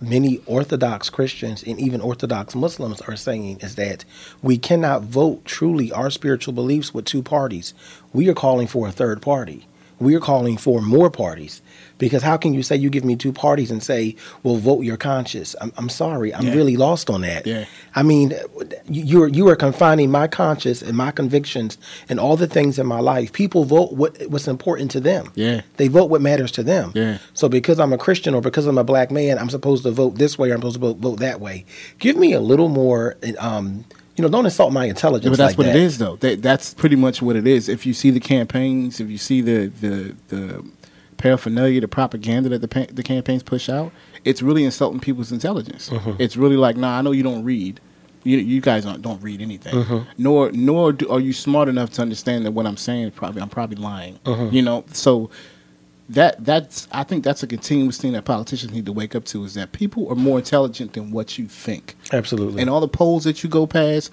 many 0.09 0.41
Orthodox 0.47 1.11
Christians 1.11 1.63
and 1.63 1.79
even 1.81 2.01
Orthodox 2.01 2.55
Muslims 2.55 3.01
are 3.03 3.17
saying 3.17 3.59
is 3.61 3.75
that 3.77 4.05
we 4.43 4.59
cannot 4.59 5.03
vote 5.03 5.45
truly 5.45 5.91
our 5.93 6.11
spiritual 6.11 6.55
beliefs 6.55 6.93
with 6.93 7.05
two 7.05 7.23
parties. 7.23 7.75
We 8.13 8.29
are 8.29 8.35
calling 8.35 8.67
for 8.67 8.89
a 8.89 8.93
third 8.93 9.23
party. 9.23 9.67
We 10.05 10.15
are 10.15 10.21
calling 10.21 10.57
for 10.59 10.81
more 10.81 11.11
parties. 11.11 11.61
Because 11.97 12.23
how 12.25 12.37
can 12.37 12.53
you 12.55 12.63
say 12.65 12.75
you 12.77 12.91
give 12.91 13.05
me 13.05 13.15
two 13.15 13.33
parties 13.33 13.71
and 13.71 13.81
say, 13.81 14.17
well, 14.43 14.57
vote 14.57 14.81
your 14.83 14.97
conscience? 14.97 15.55
I'm, 15.61 15.73
I'm 15.77 15.89
sorry. 15.89 16.35
I'm 16.35 16.47
Yeah. 16.49 16.55
really 16.55 16.77
lost 16.77 17.09
on 17.09 17.21
that. 17.23 17.47
Yeah. 17.47 17.67
I 17.95 18.03
mean, 18.03 18.33
you- 18.89 19.05
you're 19.05 19.29
you 19.29 19.49
are 19.49 19.55
confining 19.57 20.11
my 20.11 20.27
conscience 20.27 20.83
and 20.83 20.97
my 20.97 21.13
convictions 21.13 21.79
and 22.09 22.19
all 22.19 22.37
the 22.37 22.49
things 22.49 22.79
in 22.81 22.87
my 22.87 22.99
life. 22.99 23.33
People 23.33 23.65
vote 23.65 23.93
what 23.93 24.21
what's 24.29 24.49
important 24.49 24.91
to 24.91 25.01
them. 25.01 25.31
Yeah. 25.37 25.61
They 25.77 25.87
vote 25.89 26.11
what 26.11 26.21
matters 26.21 26.51
to 26.53 26.63
them. 26.65 26.91
Yeah. 26.97 27.19
So 27.33 27.49
because 27.49 27.79
I'm 27.79 27.93
a 27.93 27.99
Christian 27.99 28.35
or 28.35 28.41
because 28.43 28.67
I'm 28.67 28.77
a 28.79 28.85
black 28.85 29.11
man, 29.13 29.39
I'm 29.39 29.49
supposed 29.51 29.85
to 29.85 29.93
vote 29.93 30.17
this 30.19 30.37
way 30.37 30.51
or 30.51 30.55
I'm 30.55 30.61
supposed 30.61 30.75
to 30.75 30.81
vote, 30.81 30.97
vote 30.99 31.19
that 31.21 31.41
way. 31.41 31.65
Give 32.01 32.17
me 32.17 32.33
a 32.33 32.41
little 32.41 32.69
more. 32.69 33.17
Um, 33.39 33.85
you 34.17 34.23
know, 34.23 34.29
don't 34.29 34.45
insult 34.45 34.73
my 34.73 34.87
intelligence. 34.87 35.25
Yeah, 35.25 35.31
but 35.31 35.39
that's 35.39 35.53
like 35.53 35.59
what 35.59 35.65
that. 35.65 35.77
it 35.77 35.83
is, 35.83 35.99
though. 35.99 36.17
That, 36.17 36.43
that's 36.43 36.75
pretty 36.75 36.97
much 36.97 37.21
what 37.21 37.37
it 37.37 37.47
is. 37.47 37.69
If 37.69 37.85
you 37.85 37.93
see 37.93 38.11
the 38.11 38.21
campaigns, 38.21 39.01
if 39.01 39.11
you 39.11 39.19
see 39.19 39.41
the 39.41 39.67
the, 39.67 40.17
the 40.29 40.65
paraphernalia, 41.17 41.81
the 41.81 41.89
propaganda 41.89 42.49
that 42.51 42.61
the 42.61 42.69
pa- 42.69 42.93
the 42.93 43.03
campaigns 43.03 43.43
push 43.43 43.69
out, 43.69 43.93
it's 44.25 44.43
really 44.43 44.65
insulting 44.65 45.01
people's 45.01 45.33
intelligence. 45.33 45.91
Mm-hmm. 45.91 46.13
It's 46.19 46.37
really 46.37 46.57
like, 46.57 46.77
nah, 46.77 46.99
I 46.99 47.03
know 47.03 47.13
you 47.13 47.23
don't 47.23 47.45
read. 47.45 47.81
You, 48.23 48.39
you 48.39 48.63
guys 48.63 48.85
don't, 48.85 49.03
don't 49.03 49.23
read 49.23 49.43
anything. 49.43 49.75
Mm-hmm. 49.75 50.11
Nor 50.17 50.53
nor 50.53 50.93
do, 50.93 51.09
are 51.11 51.21
you 51.21 51.33
smart 51.33 51.69
enough 51.69 51.91
to 51.91 52.03
understand 52.03 52.47
that 52.47 52.53
what 52.53 52.67
I'm 52.67 52.77
saying. 52.77 53.11
Probably 53.13 53.43
I'm 53.43 53.51
probably 53.51 53.77
lying. 53.77 54.19
Mm-hmm. 54.25 54.55
You 54.55 54.63
know, 54.63 54.85
so 54.93 55.29
that 56.09 56.45
that's 56.45 56.87
I 56.93 57.03
think 57.03 57.25
that's 57.25 57.43
a 57.43 57.47
continuous 57.47 57.99
thing 57.99 58.13
that 58.13 58.25
politicians 58.25 58.73
need 58.73 58.87
to 58.87 58.93
wake 58.93 59.15
up 59.15 59.25
to 59.27 59.45
is 59.45 59.55
that 59.55 59.73
people 59.73 60.09
are 60.11 60.15
more 60.15 60.39
intelligent 60.39 60.93
than 60.93 61.11
what 61.11 61.39
you 61.39 61.49
think. 61.49 61.97
Absolutely. 62.13 62.61
And 62.61 62.69
all 62.69 62.81
the 62.81 62.89
polls 62.89 63.25
that 63.25 63.43
you 63.43 63.49
go 63.49 63.67
past, 63.67 64.11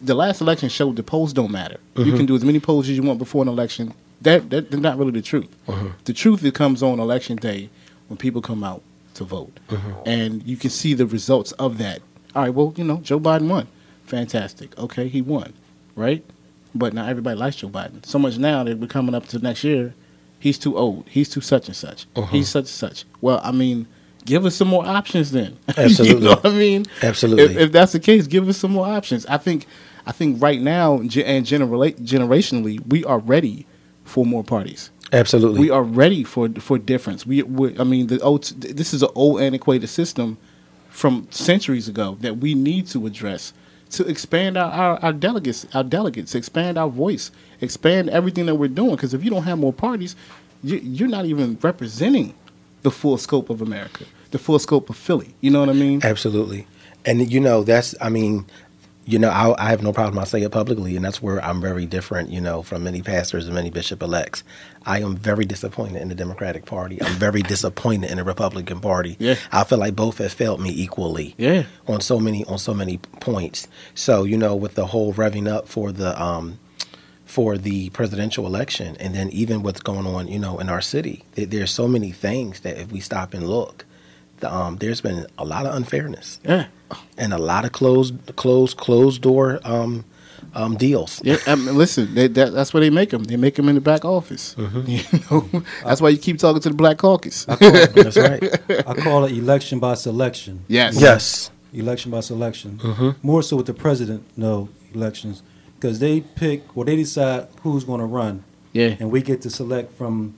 the 0.00 0.14
last 0.14 0.40
election 0.40 0.68
showed 0.68 0.96
the 0.96 1.02
polls 1.02 1.32
don't 1.32 1.50
matter. 1.50 1.78
You 1.96 2.04
can 2.04 2.12
mm-hmm. 2.14 2.26
do 2.26 2.36
as 2.36 2.44
many 2.44 2.60
polls 2.60 2.88
as 2.88 2.96
you 2.96 3.02
want 3.02 3.18
before 3.18 3.42
an 3.42 3.48
election. 3.48 3.94
That, 4.20 4.50
that 4.50 4.70
that's 4.70 4.82
not 4.82 4.98
really 4.98 5.12
the 5.12 5.22
truth. 5.22 5.54
Uh-huh. 5.68 5.90
The 6.04 6.12
truth 6.12 6.44
it 6.44 6.54
comes 6.54 6.82
on 6.82 6.98
election 6.98 7.36
day 7.36 7.70
when 8.08 8.16
people 8.16 8.42
come 8.42 8.64
out 8.64 8.82
to 9.14 9.24
vote, 9.24 9.60
uh-huh. 9.68 10.02
and 10.06 10.44
you 10.44 10.56
can 10.56 10.70
see 10.70 10.94
the 10.94 11.06
results 11.06 11.52
of 11.52 11.78
that. 11.78 12.00
All 12.34 12.42
right, 12.42 12.54
well, 12.54 12.74
you 12.76 12.84
know, 12.84 12.98
Joe 12.98 13.20
Biden 13.20 13.48
won. 13.48 13.68
Fantastic. 14.06 14.76
Okay, 14.78 15.08
he 15.08 15.22
won, 15.22 15.52
right? 15.94 16.24
But 16.74 16.94
now 16.94 17.06
everybody 17.06 17.38
likes 17.38 17.56
Joe 17.56 17.68
Biden 17.68 18.04
so 18.04 18.18
much 18.18 18.38
now 18.38 18.64
that 18.64 18.78
we're 18.78 18.86
coming 18.86 19.14
up 19.14 19.26
to 19.28 19.38
next 19.38 19.62
year. 19.62 19.94
He's 20.38 20.58
too 20.58 20.76
old. 20.76 21.08
He's 21.08 21.28
too 21.28 21.40
such 21.40 21.66
and 21.66 21.76
such. 21.76 22.06
Uh-huh. 22.14 22.26
He's 22.26 22.48
such 22.48 22.62
and 22.62 22.68
such. 22.68 23.04
Well, 23.20 23.40
I 23.42 23.52
mean, 23.52 23.86
give 24.24 24.44
us 24.46 24.54
some 24.54 24.68
more 24.68 24.86
options 24.86 25.32
then. 25.32 25.56
Absolutely. 25.76 26.08
you 26.08 26.20
know 26.20 26.36
what 26.36 26.46
I 26.46 26.50
mean? 26.50 26.86
Absolutely. 27.02 27.44
If, 27.44 27.56
if 27.56 27.72
that's 27.72 27.92
the 27.92 28.00
case, 28.00 28.26
give 28.26 28.48
us 28.48 28.56
some 28.56 28.72
more 28.72 28.86
options. 28.86 29.26
I 29.26 29.38
think, 29.38 29.66
I 30.06 30.12
think 30.12 30.40
right 30.40 30.60
now 30.60 30.98
and 30.98 31.10
generally, 31.10 31.92
generationally, 31.94 32.86
we 32.86 33.04
are 33.04 33.18
ready 33.18 33.66
for 34.04 34.24
more 34.24 34.44
parties. 34.44 34.90
Absolutely. 35.12 35.60
We 35.60 35.70
are 35.70 35.82
ready 35.82 36.22
for 36.22 36.50
for 36.58 36.78
difference. 36.78 37.26
We, 37.26 37.42
we 37.42 37.78
I 37.78 37.84
mean, 37.84 38.08
the 38.08 38.20
old, 38.20 38.44
this 38.44 38.92
is 38.92 39.02
an 39.02 39.08
old 39.14 39.40
antiquated 39.40 39.88
system 39.88 40.36
from 40.90 41.26
centuries 41.30 41.88
ago 41.88 42.18
that 42.20 42.38
we 42.38 42.54
need 42.54 42.86
to 42.88 43.06
address 43.06 43.52
to 43.90 44.06
expand 44.06 44.56
our, 44.56 44.70
our, 44.70 44.98
our 45.00 45.12
delegates, 45.12 45.66
our 45.74 45.84
delegates, 45.84 46.34
expand 46.34 46.78
our 46.78 46.88
voice, 46.88 47.30
expand 47.60 48.10
everything 48.10 48.46
that 48.46 48.56
we're 48.56 48.68
doing. 48.68 48.96
Because 48.96 49.14
if 49.14 49.24
you 49.24 49.30
don't 49.30 49.44
have 49.44 49.58
more 49.58 49.72
parties, 49.72 50.16
you, 50.62 50.78
you're 50.78 51.08
not 51.08 51.24
even 51.24 51.58
representing 51.62 52.34
the 52.82 52.90
full 52.90 53.18
scope 53.18 53.50
of 53.50 53.62
America, 53.62 54.04
the 54.30 54.38
full 54.38 54.58
scope 54.58 54.90
of 54.90 54.96
Philly. 54.96 55.34
You 55.40 55.50
know 55.50 55.60
what 55.60 55.68
I 55.68 55.74
mean? 55.74 56.00
Absolutely. 56.04 56.66
And 57.04 57.30
you 57.30 57.40
know, 57.40 57.62
that's 57.62 57.94
I 58.00 58.08
mean, 58.08 58.44
You 59.08 59.18
know, 59.18 59.30
I, 59.30 59.68
I 59.68 59.70
have 59.70 59.82
no 59.82 59.94
problem. 59.94 60.18
I 60.18 60.24
say 60.24 60.42
it 60.42 60.52
publicly, 60.52 60.94
and 60.94 61.02
that's 61.02 61.22
where 61.22 61.42
I'm 61.42 61.62
very 61.62 61.86
different. 61.86 62.28
You 62.28 62.42
know, 62.42 62.62
from 62.62 62.84
many 62.84 63.00
pastors 63.00 63.46
and 63.46 63.54
many 63.54 63.70
bishop 63.70 64.02
elects. 64.02 64.44
I 64.84 65.00
am 65.00 65.16
very 65.16 65.46
disappointed 65.46 66.02
in 66.02 66.08
the 66.08 66.14
Democratic 66.14 66.66
Party. 66.66 67.02
I'm 67.02 67.14
very 67.14 67.40
disappointed 67.54 68.10
in 68.10 68.18
the 68.18 68.24
Republican 68.24 68.80
Party. 68.80 69.16
Yeah. 69.18 69.36
I 69.50 69.64
feel 69.64 69.78
like 69.78 69.96
both 69.96 70.18
have 70.18 70.34
failed 70.34 70.60
me 70.60 70.70
equally. 70.70 71.34
Yeah. 71.38 71.64
On 71.86 72.02
so 72.02 72.20
many 72.20 72.44
on 72.44 72.58
so 72.58 72.74
many 72.74 72.98
points. 72.98 73.66
So 73.94 74.24
you 74.24 74.36
know, 74.36 74.54
with 74.54 74.74
the 74.74 74.86
whole 74.88 75.14
revving 75.14 75.48
up 75.48 75.68
for 75.68 75.90
the 75.90 76.20
um, 76.22 76.58
for 77.24 77.56
the 77.56 77.88
presidential 77.90 78.44
election, 78.46 78.94
and 79.00 79.14
then 79.14 79.30
even 79.30 79.62
what's 79.62 79.80
going 79.80 80.06
on, 80.06 80.28
you 80.28 80.38
know, 80.38 80.58
in 80.58 80.68
our 80.68 80.82
city, 80.82 81.24
there, 81.32 81.46
there's 81.46 81.70
so 81.70 81.88
many 81.88 82.10
things 82.10 82.60
that 82.60 82.76
if 82.76 82.92
we 82.92 83.00
stop 83.00 83.32
and 83.32 83.48
look, 83.48 83.86
the, 84.40 84.52
um, 84.52 84.76
there's 84.76 85.00
been 85.00 85.26
a 85.38 85.44
lot 85.44 85.64
of 85.64 85.74
unfairness 85.74 86.40
Yeah. 86.44 86.66
And 87.16 87.32
a 87.32 87.38
lot 87.38 87.64
of 87.64 87.72
closed, 87.72 88.14
closed, 88.36 88.76
closed 88.76 89.22
door 89.22 89.60
um, 89.64 90.04
um, 90.54 90.76
deals. 90.76 91.20
Yeah, 91.24 91.36
I 91.46 91.54
mean, 91.54 91.76
listen, 91.76 92.14
they, 92.14 92.26
that, 92.28 92.52
that's 92.52 92.72
where 92.72 92.80
they 92.80 92.90
make 92.90 93.10
them. 93.10 93.24
They 93.24 93.36
make 93.36 93.54
them 93.54 93.68
in 93.68 93.74
the 93.74 93.80
back 93.80 94.04
office. 94.04 94.54
Mm-hmm. 94.56 94.78
You 94.88 95.20
know, 95.30 95.62
that's 95.84 96.00
why 96.00 96.08
you 96.08 96.18
keep 96.18 96.38
talking 96.38 96.60
to 96.62 96.68
the 96.68 96.74
Black 96.74 96.98
Caucus. 96.98 97.44
That's 97.44 98.16
right. 98.16 98.42
I 98.86 98.94
call 98.94 99.24
it 99.24 99.32
election 99.32 99.78
by 99.78 99.94
selection. 99.94 100.64
yes, 100.68 101.00
yes. 101.00 101.50
Election 101.72 102.10
by 102.10 102.20
selection. 102.20 102.78
Mm-hmm. 102.78 103.26
More 103.26 103.42
so 103.42 103.56
with 103.56 103.66
the 103.66 103.74
president, 103.74 104.24
no 104.36 104.70
elections, 104.94 105.42
because 105.74 105.98
they 105.98 106.22
pick 106.22 106.76
or 106.76 106.84
they 106.84 106.96
decide 106.96 107.48
who's 107.62 107.84
going 107.84 108.00
to 108.00 108.06
run, 108.06 108.42
yeah. 108.72 108.96
and 108.98 109.10
we 109.10 109.20
get 109.20 109.42
to 109.42 109.50
select 109.50 109.92
from 109.92 110.34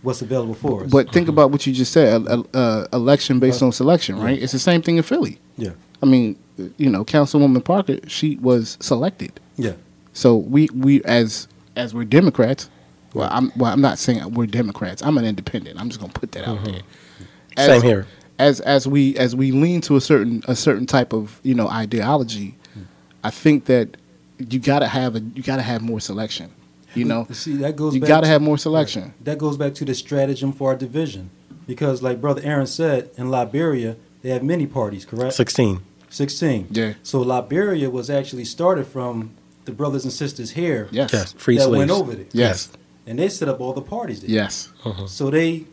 what's 0.00 0.22
available 0.22 0.54
for 0.54 0.84
us. 0.84 0.90
But 0.90 1.12
think 1.12 1.28
about 1.28 1.50
what 1.50 1.66
you 1.66 1.72
just 1.74 1.92
said: 1.92 2.26
uh, 2.26 2.42
uh, 2.54 2.86
election 2.92 3.40
based 3.40 3.62
on 3.62 3.72
selection, 3.72 4.18
right? 4.18 4.40
It's 4.40 4.52
the 4.52 4.58
same 4.58 4.80
thing 4.80 4.96
in 4.96 5.02
Philly. 5.02 5.38
Yeah, 5.56 5.70
I 6.02 6.06
mean, 6.06 6.36
you 6.76 6.90
know, 6.90 7.04
Councilwoman 7.04 7.64
Parker, 7.64 7.98
she 8.06 8.36
was 8.36 8.76
selected. 8.80 9.40
yeah, 9.56 9.72
So 10.12 10.36
we 10.36 10.68
we 10.74 11.02
as 11.04 11.48
as 11.76 11.94
we're 11.94 12.04
Democrats. 12.04 12.70
Well, 13.12 13.28
I'm 13.30 13.52
well. 13.56 13.72
I'm 13.72 13.80
not 13.80 13.98
saying 13.98 14.34
we're 14.34 14.46
Democrats. 14.46 15.02
I'm 15.02 15.16
an 15.18 15.24
independent. 15.24 15.80
I'm 15.80 15.88
just 15.88 16.00
gonna 16.00 16.12
put 16.12 16.32
that 16.32 16.48
out 16.48 16.58
mm-hmm. 16.58 16.72
there. 16.72 16.82
As- 17.56 17.66
Same 17.66 17.82
here. 17.82 18.06
As 18.36 18.58
as 18.60 18.88
we 18.88 19.16
as 19.16 19.36
we 19.36 19.52
lean 19.52 19.80
to 19.82 19.94
a 19.94 20.00
certain 20.00 20.42
a 20.48 20.56
certain 20.56 20.86
type 20.86 21.12
of 21.12 21.38
you 21.44 21.54
know 21.54 21.68
ideology, 21.68 22.56
hmm. 22.74 22.82
I 23.22 23.30
think 23.30 23.66
that 23.66 23.96
you 24.38 24.58
gotta 24.58 24.88
have 24.88 25.14
a 25.14 25.20
you 25.20 25.42
gotta 25.44 25.62
have 25.62 25.82
more 25.82 26.00
selection. 26.00 26.50
You 26.94 27.04
know, 27.04 27.26
See, 27.30 27.56
that 27.56 27.76
goes. 27.76 27.94
you 27.94 28.00
back 28.00 28.08
gotta 28.08 28.24
to- 28.24 28.28
have 28.28 28.42
more 28.42 28.58
selection. 28.58 29.14
That 29.22 29.38
goes 29.38 29.56
back 29.56 29.74
to 29.74 29.84
the 29.84 29.94
stratagem 29.94 30.52
for 30.52 30.70
our 30.70 30.76
division, 30.76 31.30
because 31.66 32.02
like 32.02 32.20
Brother 32.20 32.40
Aaron 32.44 32.66
said, 32.66 33.10
in 33.16 33.30
Liberia 33.30 33.96
they 34.24 34.30
have 34.30 34.42
many 34.42 34.66
parties, 34.66 35.04
correct? 35.04 35.34
16. 35.34 35.80
Sixteen. 36.08 36.66
Yeah. 36.70 36.94
So 37.02 37.20
Liberia 37.20 37.90
was 37.90 38.08
actually 38.08 38.44
started 38.44 38.86
from 38.86 39.30
the 39.64 39.72
brothers 39.72 40.04
and 40.04 40.12
sisters 40.12 40.52
here 40.52 40.88
Yes. 40.92 41.10
Yes. 41.12 41.32
Free 41.32 41.56
that 41.58 41.64
slaves. 41.64 41.78
went 41.78 41.90
over 41.90 42.14
there, 42.14 42.26
Yes. 42.32 42.68
and 43.06 43.18
they 43.18 43.28
set 43.28 43.48
up 43.48 43.60
all 43.60 43.72
the 43.72 43.82
parties 43.82 44.20
there. 44.20 44.30
Yes. 44.30 44.68
Uh-huh. 44.84 45.06
So 45.08 45.28
they 45.30 45.64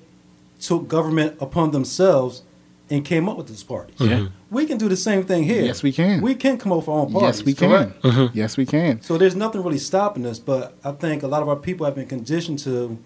took 0.59 0.87
government 0.87 1.37
upon 1.39 1.71
themselves 1.71 2.41
and 2.89 3.05
came 3.05 3.29
up 3.29 3.37
with 3.37 3.47
these 3.47 3.63
parties. 3.63 3.95
Yeah. 3.99 4.07
Mm-hmm. 4.17 4.55
We 4.55 4.65
can 4.65 4.77
do 4.79 4.89
the 4.89 4.97
same 4.97 5.23
thing 5.23 5.43
here. 5.43 5.63
Yes, 5.63 5.83
we 5.83 5.91
can. 5.91 6.21
We 6.21 6.33
can 6.35 6.57
come 6.57 6.71
up 6.71 6.79
with 6.79 6.87
our 6.89 6.99
own 7.01 7.11
parties. 7.13 7.37
Yes, 7.39 7.45
we 7.45 7.53
correct? 7.53 8.01
can. 8.01 8.29
Yes, 8.33 8.57
we 8.57 8.65
can. 8.65 9.01
So 9.03 9.17
there's 9.19 9.35
nothing 9.35 9.61
really 9.63 9.77
stopping 9.91 10.25
us, 10.25 10.39
but 10.39 10.75
I 10.83 10.91
think 10.91 11.21
a 11.23 11.27
lot 11.27 11.41
of 11.43 11.47
our 11.49 11.55
people 11.55 11.85
have 11.85 11.95
been 11.95 12.07
conditioned 12.07 12.59
to 12.65 12.97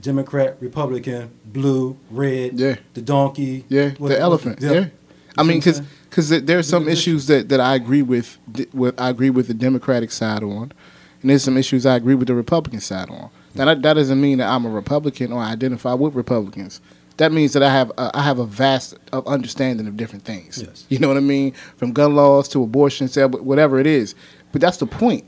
Democrat, 0.00 0.56
Republican, 0.60 1.30
blue, 1.44 1.96
red, 2.10 2.58
Yeah. 2.58 2.76
the 2.94 3.02
donkey, 3.02 3.64
Yeah, 3.68 3.90
what- 3.98 4.08
the 4.08 4.18
elephant. 4.18 4.58
yeah. 4.60 4.72
Yeah. 4.72 4.86
I 5.38 5.42
mean, 5.44 5.58
because 5.60 5.80
because 6.10 6.28
there 6.28 6.58
are 6.58 6.62
some 6.62 6.88
issues 6.88 7.26
that, 7.28 7.48
that 7.48 7.58
I 7.60 7.74
agree 7.74 8.02
with, 8.02 8.36
with. 8.74 9.00
I 9.00 9.08
agree 9.08 9.30
with 9.30 9.46
the 9.48 9.54
Democratic 9.54 10.10
side 10.10 10.42
on, 10.42 10.72
and 11.22 11.30
there's 11.30 11.42
some 11.42 11.56
issues 11.56 11.86
I 11.86 11.96
agree 11.96 12.14
with 12.14 12.28
the 12.28 12.34
Republican 12.34 12.80
side 12.80 13.08
on. 13.08 13.30
Now 13.54 13.64
that, 13.66 13.80
that 13.82 13.94
doesn't 13.94 14.20
mean 14.20 14.38
that 14.38 14.48
I'm 14.48 14.66
a 14.66 14.68
Republican 14.70 15.32
or 15.32 15.40
I 15.42 15.52
identify 15.52 15.94
with 15.94 16.14
Republicans. 16.14 16.80
That 17.16 17.32
means 17.32 17.52
that 17.54 17.62
I 17.62 17.70
have 17.70 17.90
a, 17.96 18.10
I 18.14 18.22
have 18.22 18.38
a 18.38 18.44
vast 18.46 18.94
of 19.12 19.26
understanding 19.26 19.86
of 19.86 19.96
different 19.96 20.24
things. 20.24 20.62
Yes. 20.66 20.84
You 20.90 20.98
know 20.98 21.08
what 21.08 21.16
I 21.16 21.20
mean? 21.20 21.52
From 21.76 21.92
gun 21.92 22.14
laws 22.14 22.48
to 22.50 22.62
abortion, 22.62 23.08
whatever 23.08 23.78
it 23.78 23.86
is. 23.86 24.14
But 24.50 24.60
that's 24.60 24.78
the 24.78 24.86
point. 24.86 25.24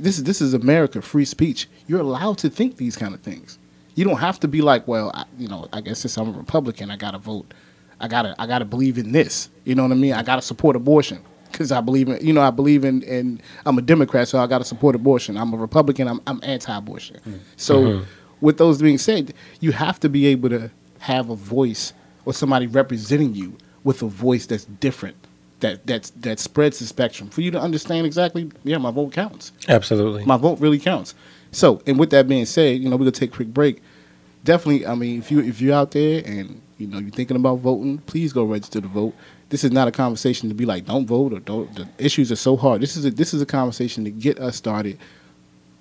This 0.00 0.18
is 0.18 0.24
this 0.24 0.40
is 0.42 0.52
America, 0.54 1.00
free 1.00 1.24
speech. 1.24 1.68
You're 1.86 2.00
allowed 2.00 2.36
to 2.38 2.50
think 2.50 2.76
these 2.76 2.96
kind 2.96 3.14
of 3.14 3.20
things. 3.20 3.58
You 3.98 4.04
don't 4.04 4.18
have 4.18 4.38
to 4.40 4.48
be 4.48 4.62
like, 4.62 4.86
well, 4.86 5.10
I, 5.12 5.24
you 5.36 5.48
know, 5.48 5.66
I 5.72 5.80
guess 5.80 5.98
since 5.98 6.16
I'm 6.16 6.28
a 6.28 6.38
Republican, 6.38 6.88
I 6.88 6.96
gotta 6.96 7.18
vote. 7.18 7.52
I 7.98 8.06
gotta 8.06 8.32
I 8.38 8.46
gotta 8.46 8.64
believe 8.64 8.96
in 8.96 9.10
this. 9.10 9.50
You 9.64 9.74
know 9.74 9.82
what 9.82 9.90
I 9.90 9.96
mean? 9.96 10.12
I 10.12 10.22
gotta 10.22 10.40
support 10.40 10.76
abortion 10.76 11.20
because 11.50 11.72
I 11.72 11.80
believe 11.80 12.08
in 12.08 12.24
you 12.24 12.32
know 12.32 12.40
I 12.40 12.50
believe 12.50 12.84
in 12.84 13.02
and 13.02 13.42
I'm 13.66 13.76
a 13.76 13.82
Democrat, 13.82 14.28
so 14.28 14.38
I 14.38 14.46
gotta 14.46 14.64
support 14.64 14.94
abortion. 14.94 15.36
I'm 15.36 15.52
a 15.52 15.56
Republican. 15.56 16.06
I'm 16.06 16.20
I'm 16.28 16.38
anti-abortion. 16.44 17.16
Mm. 17.26 17.40
So 17.56 17.82
mm-hmm. 17.82 18.04
with 18.40 18.58
those 18.58 18.80
being 18.80 18.98
said, 18.98 19.34
you 19.58 19.72
have 19.72 19.98
to 19.98 20.08
be 20.08 20.26
able 20.26 20.50
to 20.50 20.70
have 21.00 21.28
a 21.28 21.34
voice 21.34 21.92
or 22.24 22.32
somebody 22.32 22.68
representing 22.68 23.34
you 23.34 23.58
with 23.82 24.00
a 24.02 24.06
voice 24.06 24.46
that's 24.46 24.66
different. 24.66 25.16
That 25.58 25.84
that's 25.88 26.10
that 26.10 26.38
spreads 26.38 26.78
the 26.78 26.86
spectrum 26.86 27.30
for 27.30 27.40
you 27.40 27.50
to 27.50 27.60
understand 27.60 28.06
exactly. 28.06 28.48
Yeah, 28.62 28.78
my 28.78 28.92
vote 28.92 29.12
counts 29.12 29.50
Absolutely. 29.68 30.24
my 30.24 30.36
vote 30.36 30.60
really 30.60 30.78
counts. 30.78 31.16
So, 31.50 31.82
and 31.86 31.98
with 31.98 32.10
that 32.10 32.28
being 32.28 32.46
said, 32.46 32.80
you 32.80 32.88
know, 32.88 32.96
we're 32.96 33.06
gonna 33.06 33.12
take 33.12 33.32
a 33.32 33.36
quick 33.36 33.48
break. 33.48 33.82
Definitely, 34.48 34.86
I 34.86 34.94
mean, 34.94 35.18
if 35.18 35.30
you 35.30 35.40
if 35.40 35.60
you're 35.60 35.74
out 35.74 35.90
there 35.90 36.22
and 36.24 36.62
you 36.78 36.86
know 36.86 36.98
you're 37.00 37.10
thinking 37.10 37.36
about 37.36 37.56
voting, 37.56 37.98
please 37.98 38.32
go 38.32 38.44
register 38.44 38.80
to 38.80 38.88
vote. 38.88 39.14
This 39.50 39.62
is 39.62 39.72
not 39.72 39.88
a 39.88 39.92
conversation 39.92 40.48
to 40.48 40.54
be 40.54 40.64
like, 40.64 40.86
don't 40.86 41.04
vote 41.04 41.34
or 41.34 41.40
don't. 41.40 41.74
The 41.74 41.86
issues 41.98 42.32
are 42.32 42.36
so 42.36 42.56
hard. 42.56 42.80
This 42.80 42.96
is 42.96 43.04
a 43.04 43.10
this 43.10 43.34
is 43.34 43.42
a 43.42 43.44
conversation 43.44 44.04
to 44.04 44.10
get 44.10 44.38
us 44.38 44.56
started 44.56 44.98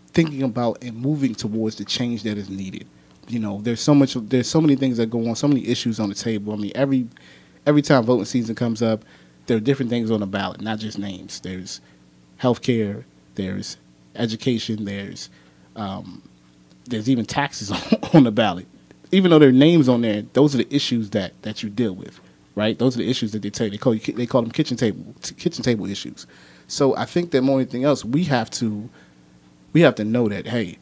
thinking 0.08 0.44
about 0.44 0.84
and 0.84 0.98
moving 0.98 1.34
towards 1.34 1.78
the 1.78 1.86
change 1.86 2.24
that 2.24 2.38
is 2.38 2.50
needed. 2.50 2.86
You 3.30 3.40
know, 3.40 3.62
there's 3.62 3.80
so 3.80 3.96
much, 3.96 4.16
there's 4.16 4.50
so 4.50 4.60
many 4.60 4.76
things 4.76 4.98
that 4.98 5.10
go 5.10 5.26
on, 5.30 5.38
so 5.38 5.48
many 5.48 5.66
issues 5.66 5.98
on 5.98 6.10
the 6.10 6.16
table. 6.16 6.52
I 6.52 6.58
mean, 6.58 6.74
every 6.76 7.08
every 7.66 7.82
time 7.82 8.04
voting 8.04 8.26
season 8.26 8.54
comes 8.54 8.82
up, 8.82 9.06
there 9.46 9.56
are 9.56 9.62
different 9.62 9.92
things 9.92 10.12
on 10.12 10.20
the 10.20 10.28
ballot, 10.28 10.60
not 10.60 10.80
just 10.80 11.00
names. 11.00 11.40
There's 11.40 11.80
healthcare, 12.42 13.06
there's 13.36 13.78
education, 14.14 14.84
there's 14.84 15.30
um, 15.78 16.22
there's 16.88 17.10
even 17.10 17.26
taxes 17.26 17.72
on, 18.14 18.24
the 18.24 18.32
ballot. 18.32 18.68
Even 19.12 19.32
though 19.32 19.40
there 19.40 19.50
are 19.50 19.54
names 19.54 19.88
on 19.88 20.02
there, 20.02 20.24
those 20.34 20.54
are 20.54 20.58
the 20.58 20.76
issues 20.76 21.12
that 21.12 21.40
that 21.44 21.64
you 21.64 21.70
deal 21.70 21.94
with, 21.94 22.20
right? 22.56 22.78
Those 22.78 22.96
are 22.96 23.00
the 23.00 23.10
issues 23.10 23.32
that 23.32 23.42
they 23.42 23.66
you. 23.66 23.72
They 23.72 23.78
call 23.78 23.94
you, 23.96 24.14
they 24.14 24.26
call 24.26 24.42
them 24.42 24.52
kitchen 24.52 24.78
table 24.78 25.16
kitchen 25.38 25.64
table 25.64 25.86
issues. 25.86 26.28
So 26.68 26.96
I 26.96 27.06
think 27.06 27.32
that 27.32 27.42
more 27.42 27.58
than 27.58 27.68
anything 27.68 27.84
else, 27.86 28.04
we 28.04 28.26
have 28.26 28.50
to 28.52 28.90
we 29.74 29.82
have 29.82 29.96
to 29.96 30.04
know 30.04 30.28
that 30.30 30.48
hey, 30.48 30.78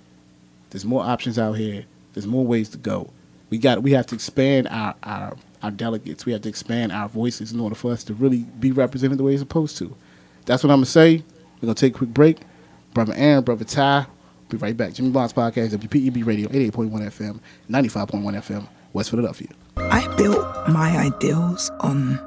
there's 0.72 0.86
more 0.86 1.04
options 1.04 1.38
out 1.38 1.54
here. 1.54 1.86
There's 2.14 2.28
more 2.28 2.46
ways 2.46 2.70
to 2.70 2.78
go. 2.78 3.10
We 3.50 3.58
got 3.58 3.84
we 3.84 3.92
have 3.92 4.08
to 4.08 4.16
expand 4.16 4.68
our 4.70 4.96
our 5.04 5.38
our 5.62 5.72
delegates. 5.72 6.26
We 6.26 6.34
have 6.34 6.42
to 6.44 6.50
expand 6.50 6.92
our 6.92 7.08
voices 7.10 7.52
in 7.52 7.60
order 7.60 7.76
for 7.76 7.92
us 7.92 8.04
to 8.06 8.14
really 8.14 8.46
be 8.60 8.72
represented 8.72 9.18
the 9.18 9.24
way 9.24 9.34
it's 9.34 9.42
supposed 9.42 9.78
to. 9.78 9.96
That's 10.46 10.64
what 10.64 10.72
I'm 10.72 10.78
gonna 10.78 10.86
say. 10.88 11.24
We're 11.62 11.68
gonna 11.68 11.76
take 11.76 11.96
a 11.96 11.98
quick 11.98 12.14
break. 12.14 12.40
Brother 12.94 13.14
Aaron, 13.16 13.44
brother 13.44 13.66
Ty, 13.66 14.06
be 14.50 14.58
right 14.58 14.76
back. 14.76 14.94
Jimmy 14.94 15.10
Bond's 15.12 15.34
podcast, 15.34 15.70
WPEB 15.72 16.26
Radio, 16.26 16.50
88.1 16.50 16.92
FM, 16.92 17.40
95.1 17.70 18.24
FM, 18.36 18.68
West 18.94 19.10
Philadelphia. 19.10 19.48
I 19.78 20.08
built 20.16 20.46
my 20.70 20.98
ideals 20.98 21.72
on 21.80 22.20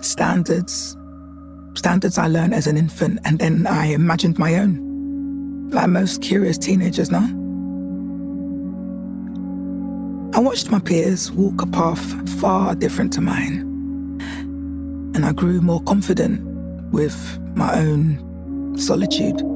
standards, 0.00 0.96
standards 1.74 2.18
I 2.18 2.26
learned 2.26 2.54
as 2.54 2.66
an 2.66 2.76
infant, 2.76 3.20
and 3.24 3.38
then 3.38 3.66
I 3.66 3.86
imagined 3.86 4.38
my 4.38 4.56
own, 4.56 5.70
like 5.70 5.88
most 5.88 6.22
curious 6.22 6.58
teenagers 6.58 7.10
now. 7.10 7.26
I 10.36 10.40
watched 10.40 10.70
my 10.70 10.80
peers 10.80 11.30
walk 11.30 11.62
a 11.62 11.66
path 11.66 12.28
far 12.40 12.74
different 12.74 13.12
to 13.12 13.20
mine, 13.20 13.60
and 15.14 15.24
I 15.24 15.32
grew 15.32 15.60
more 15.60 15.80
confident 15.84 16.42
with 16.92 17.38
my 17.54 17.78
own 17.78 18.76
solitude. 18.76 19.53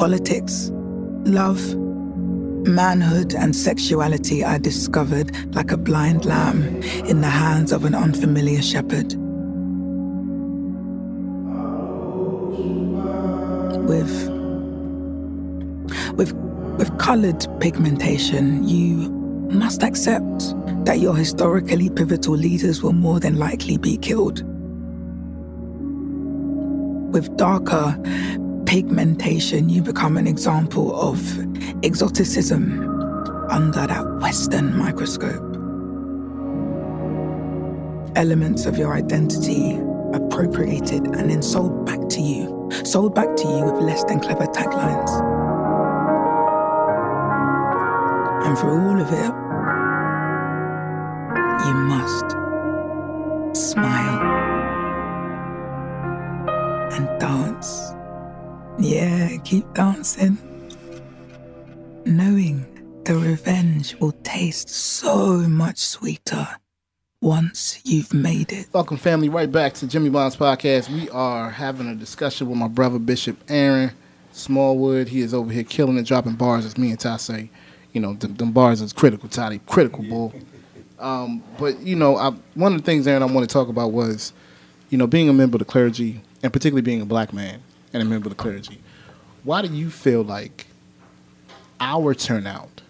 Politics, 0.00 0.70
love, 1.26 1.76
manhood, 2.66 3.34
and 3.34 3.54
sexuality 3.54 4.42
I 4.42 4.56
discovered 4.56 5.54
like 5.54 5.72
a 5.72 5.76
blind 5.76 6.24
lamb 6.24 6.62
in 7.04 7.20
the 7.20 7.28
hands 7.28 7.70
of 7.70 7.84
an 7.84 7.94
unfamiliar 7.94 8.62
shepherd. 8.62 9.14
With 13.86 14.10
with 16.14 16.32
with 16.78 16.96
colored 16.96 17.46
pigmentation, 17.60 18.66
you 18.66 19.10
must 19.50 19.82
accept 19.82 20.54
that 20.86 21.00
your 21.00 21.14
historically 21.14 21.90
pivotal 21.90 22.38
leaders 22.38 22.82
will 22.82 22.94
more 22.94 23.20
than 23.20 23.36
likely 23.36 23.76
be 23.76 23.98
killed. 23.98 24.44
With 27.12 27.36
darker 27.36 27.98
pigmentation, 28.70 29.68
you 29.68 29.82
become 29.82 30.16
an 30.16 30.28
example 30.28 30.94
of 30.94 31.18
exoticism 31.84 32.88
under 33.50 33.84
that 33.84 34.06
Western 34.20 34.78
microscope. 34.78 35.42
Elements 38.14 38.66
of 38.66 38.78
your 38.78 38.94
identity 38.94 39.76
appropriated 40.12 41.02
and 41.02 41.28
then 41.28 41.42
sold 41.42 41.84
back 41.84 41.98
to 42.10 42.20
you. 42.20 42.70
Sold 42.84 43.12
back 43.12 43.34
to 43.38 43.48
you 43.48 43.64
with 43.64 43.82
less 43.82 44.04
than 44.04 44.20
clever 44.20 44.46
taglines. 44.46 45.10
And 48.46 48.56
for 48.56 48.70
all 48.70 49.00
of 49.00 49.08
it, 49.12 49.34
you 51.66 51.74
must 51.90 52.30
smile 53.72 54.09
Yeah, 58.82 59.36
keep 59.44 59.74
dancing. 59.74 60.38
Knowing 62.06 62.64
the 63.04 63.14
revenge 63.14 63.94
will 64.00 64.12
taste 64.22 64.70
so 64.70 65.36
much 65.36 65.76
sweeter 65.76 66.48
once 67.20 67.78
you've 67.84 68.14
made 68.14 68.50
it. 68.52 68.68
Welcome, 68.72 68.96
family, 68.96 69.28
right 69.28 69.52
back 69.52 69.74
to 69.74 69.86
Jimmy 69.86 70.08
Bond's 70.08 70.34
podcast. 70.34 70.88
We 70.88 71.10
are 71.10 71.50
having 71.50 71.88
a 71.88 71.94
discussion 71.94 72.48
with 72.48 72.56
my 72.56 72.68
brother 72.68 72.98
Bishop 72.98 73.36
Aaron 73.50 73.90
Smallwood. 74.32 75.08
He 75.08 75.20
is 75.20 75.34
over 75.34 75.52
here 75.52 75.62
killing 75.62 75.98
and 75.98 76.06
dropping 76.06 76.36
bars, 76.36 76.64
as 76.64 76.78
me 76.78 76.88
and 76.88 76.98
Ty 76.98 77.18
say. 77.18 77.50
You 77.92 78.00
know, 78.00 78.14
them, 78.14 78.34
them 78.36 78.52
bars 78.52 78.80
is 78.80 78.94
critical, 78.94 79.28
Toddy, 79.28 79.60
critical, 79.66 80.04
bull. 80.04 80.32
Um, 80.98 81.42
but 81.58 81.78
you 81.80 81.96
know, 81.96 82.16
I, 82.16 82.30
one 82.54 82.72
of 82.72 82.80
the 82.80 82.86
things, 82.86 83.06
Aaron, 83.06 83.22
I 83.22 83.26
want 83.26 83.46
to 83.46 83.52
talk 83.52 83.68
about 83.68 83.92
was, 83.92 84.32
you 84.88 84.96
know, 84.96 85.06
being 85.06 85.28
a 85.28 85.34
member 85.34 85.56
of 85.56 85.58
the 85.58 85.66
clergy, 85.66 86.22
and 86.42 86.50
particularly 86.50 86.80
being 86.80 87.02
a 87.02 87.06
black 87.06 87.34
man 87.34 87.60
and 87.92 88.02
a 88.02 88.06
member 88.06 88.26
of 88.26 88.36
the 88.36 88.42
clergy. 88.42 88.80
Why 89.44 89.62
do 89.62 89.72
you 89.72 89.90
feel 89.90 90.22
like 90.22 90.66
our 91.80 92.14
turnout 92.14 92.82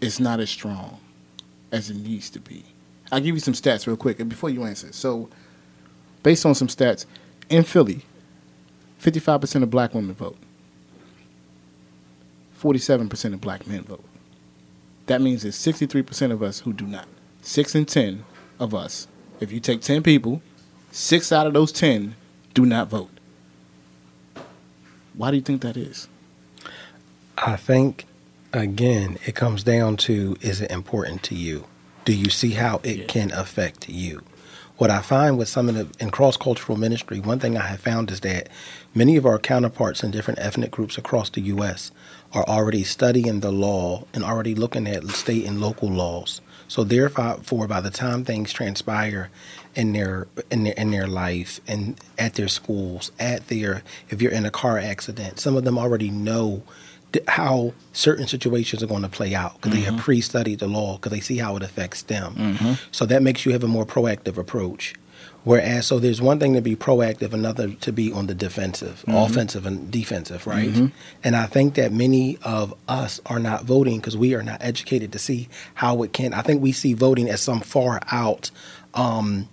is 0.00 0.20
not 0.20 0.40
as 0.40 0.50
strong 0.50 1.00
as 1.72 1.90
it 1.90 1.96
needs 1.96 2.30
to 2.30 2.40
be? 2.40 2.64
I'll 3.10 3.20
give 3.20 3.34
you 3.34 3.40
some 3.40 3.54
stats 3.54 3.86
real 3.86 3.96
quick 3.96 4.20
and 4.20 4.28
before 4.28 4.50
you 4.50 4.64
answer. 4.64 4.92
So, 4.92 5.28
based 6.22 6.44
on 6.44 6.54
some 6.54 6.68
stats, 6.68 7.06
in 7.48 7.64
Philly, 7.64 8.02
55% 9.00 9.62
of 9.62 9.70
black 9.70 9.94
women 9.94 10.14
vote, 10.14 10.36
47% 12.60 13.32
of 13.32 13.40
black 13.40 13.66
men 13.66 13.82
vote. 13.82 14.04
That 15.06 15.22
means 15.22 15.42
there's 15.42 15.56
63% 15.56 16.32
of 16.32 16.42
us 16.42 16.60
who 16.60 16.72
do 16.72 16.86
not. 16.86 17.08
Six 17.40 17.74
in 17.74 17.86
10 17.86 18.24
of 18.58 18.74
us. 18.74 19.08
If 19.40 19.52
you 19.52 19.60
take 19.60 19.80
10 19.80 20.02
people, 20.02 20.42
six 20.90 21.32
out 21.32 21.46
of 21.46 21.54
those 21.54 21.72
10 21.72 22.14
do 22.52 22.66
not 22.66 22.88
vote. 22.88 23.10
Why 25.18 25.32
do 25.32 25.36
you 25.36 25.42
think 25.42 25.62
that 25.62 25.76
is? 25.76 26.06
I 27.36 27.56
think, 27.56 28.06
again, 28.52 29.18
it 29.26 29.34
comes 29.34 29.64
down 29.64 29.96
to 29.98 30.36
is 30.40 30.60
it 30.60 30.70
important 30.70 31.24
to 31.24 31.34
you? 31.34 31.64
Do 32.04 32.14
you 32.14 32.30
see 32.30 32.52
how 32.52 32.80
it 32.84 33.08
can 33.08 33.32
affect 33.32 33.88
you? 33.88 34.22
What 34.76 34.90
I 34.90 35.02
find 35.02 35.36
with 35.36 35.48
some 35.48 35.68
of 35.68 35.74
the 35.74 35.88
in 35.98 36.12
cross 36.12 36.36
cultural 36.36 36.78
ministry, 36.78 37.18
one 37.18 37.40
thing 37.40 37.56
I 37.56 37.66
have 37.66 37.80
found 37.80 38.12
is 38.12 38.20
that 38.20 38.48
many 38.94 39.16
of 39.16 39.26
our 39.26 39.40
counterparts 39.40 40.04
in 40.04 40.12
different 40.12 40.38
ethnic 40.38 40.70
groups 40.70 40.96
across 40.96 41.30
the 41.30 41.40
U.S. 41.40 41.90
are 42.32 42.44
already 42.44 42.84
studying 42.84 43.40
the 43.40 43.50
law 43.50 44.04
and 44.14 44.22
already 44.22 44.54
looking 44.54 44.86
at 44.86 45.04
state 45.08 45.44
and 45.46 45.60
local 45.60 45.90
laws. 45.90 46.40
So 46.68 46.84
therefore, 46.84 47.66
by 47.66 47.80
the 47.80 47.90
time 47.90 48.24
things 48.24 48.52
transpire 48.52 49.30
in 49.78 49.92
their 49.92 50.26
in 50.50 50.64
their 50.64 50.74
in 50.74 50.90
their 50.90 51.06
life 51.06 51.60
and 51.68 51.98
at 52.18 52.34
their 52.34 52.48
schools, 52.48 53.12
at 53.18 53.46
their 53.46 53.82
if 54.10 54.20
you're 54.20 54.32
in 54.32 54.44
a 54.44 54.50
car 54.50 54.76
accident, 54.76 55.38
some 55.38 55.56
of 55.56 55.62
them 55.62 55.78
already 55.78 56.10
know 56.10 56.64
th- 57.12 57.24
how 57.28 57.72
certain 57.92 58.26
situations 58.26 58.82
are 58.82 58.88
going 58.88 59.02
to 59.02 59.08
play 59.08 59.36
out 59.36 59.54
because 59.54 59.72
they 59.72 59.82
have 59.82 59.94
mm-hmm. 59.94 60.02
pre-studied 60.02 60.58
the 60.58 60.66
law 60.66 60.96
because 60.96 61.12
they 61.12 61.20
see 61.20 61.38
how 61.38 61.56
it 61.56 61.62
affects 61.62 62.02
them. 62.02 62.34
Mm-hmm. 62.34 62.72
So 62.90 63.06
that 63.06 63.22
makes 63.22 63.46
you 63.46 63.52
have 63.52 63.62
a 63.62 63.68
more 63.68 63.86
proactive 63.86 64.36
approach. 64.36 64.94
Whereas, 65.44 65.86
so 65.86 66.00
there's 66.00 66.20
one 66.20 66.40
thing 66.40 66.54
to 66.54 66.60
be 66.60 66.74
proactive, 66.74 67.32
another 67.32 67.70
to 67.70 67.92
be 67.92 68.12
on 68.12 68.26
the 68.26 68.34
defensive, 68.34 69.04
mm-hmm. 69.06 69.14
offensive 69.14 69.64
and 69.64 69.90
defensive, 69.90 70.46
right? 70.46 70.90
And 71.24 71.36
I 71.36 71.46
think 71.46 71.74
that 71.74 71.92
many 71.92 72.36
of 72.42 72.74
us 72.88 73.20
are 73.26 73.38
not 73.38 73.64
voting 73.64 73.98
because 73.98 74.16
we 74.16 74.34
are 74.34 74.42
not 74.42 74.58
educated 74.60 75.12
to 75.12 75.18
see 75.18 75.48
how 75.74 76.02
it 76.02 76.12
can. 76.12 76.34
I 76.34 76.42
think 76.42 76.60
we 76.60 76.72
see 76.72 76.92
voting 76.92 77.30
as 77.30 77.40
some 77.40 77.60
far 77.60 78.00
out. 78.10 78.50
Um, 78.92 79.48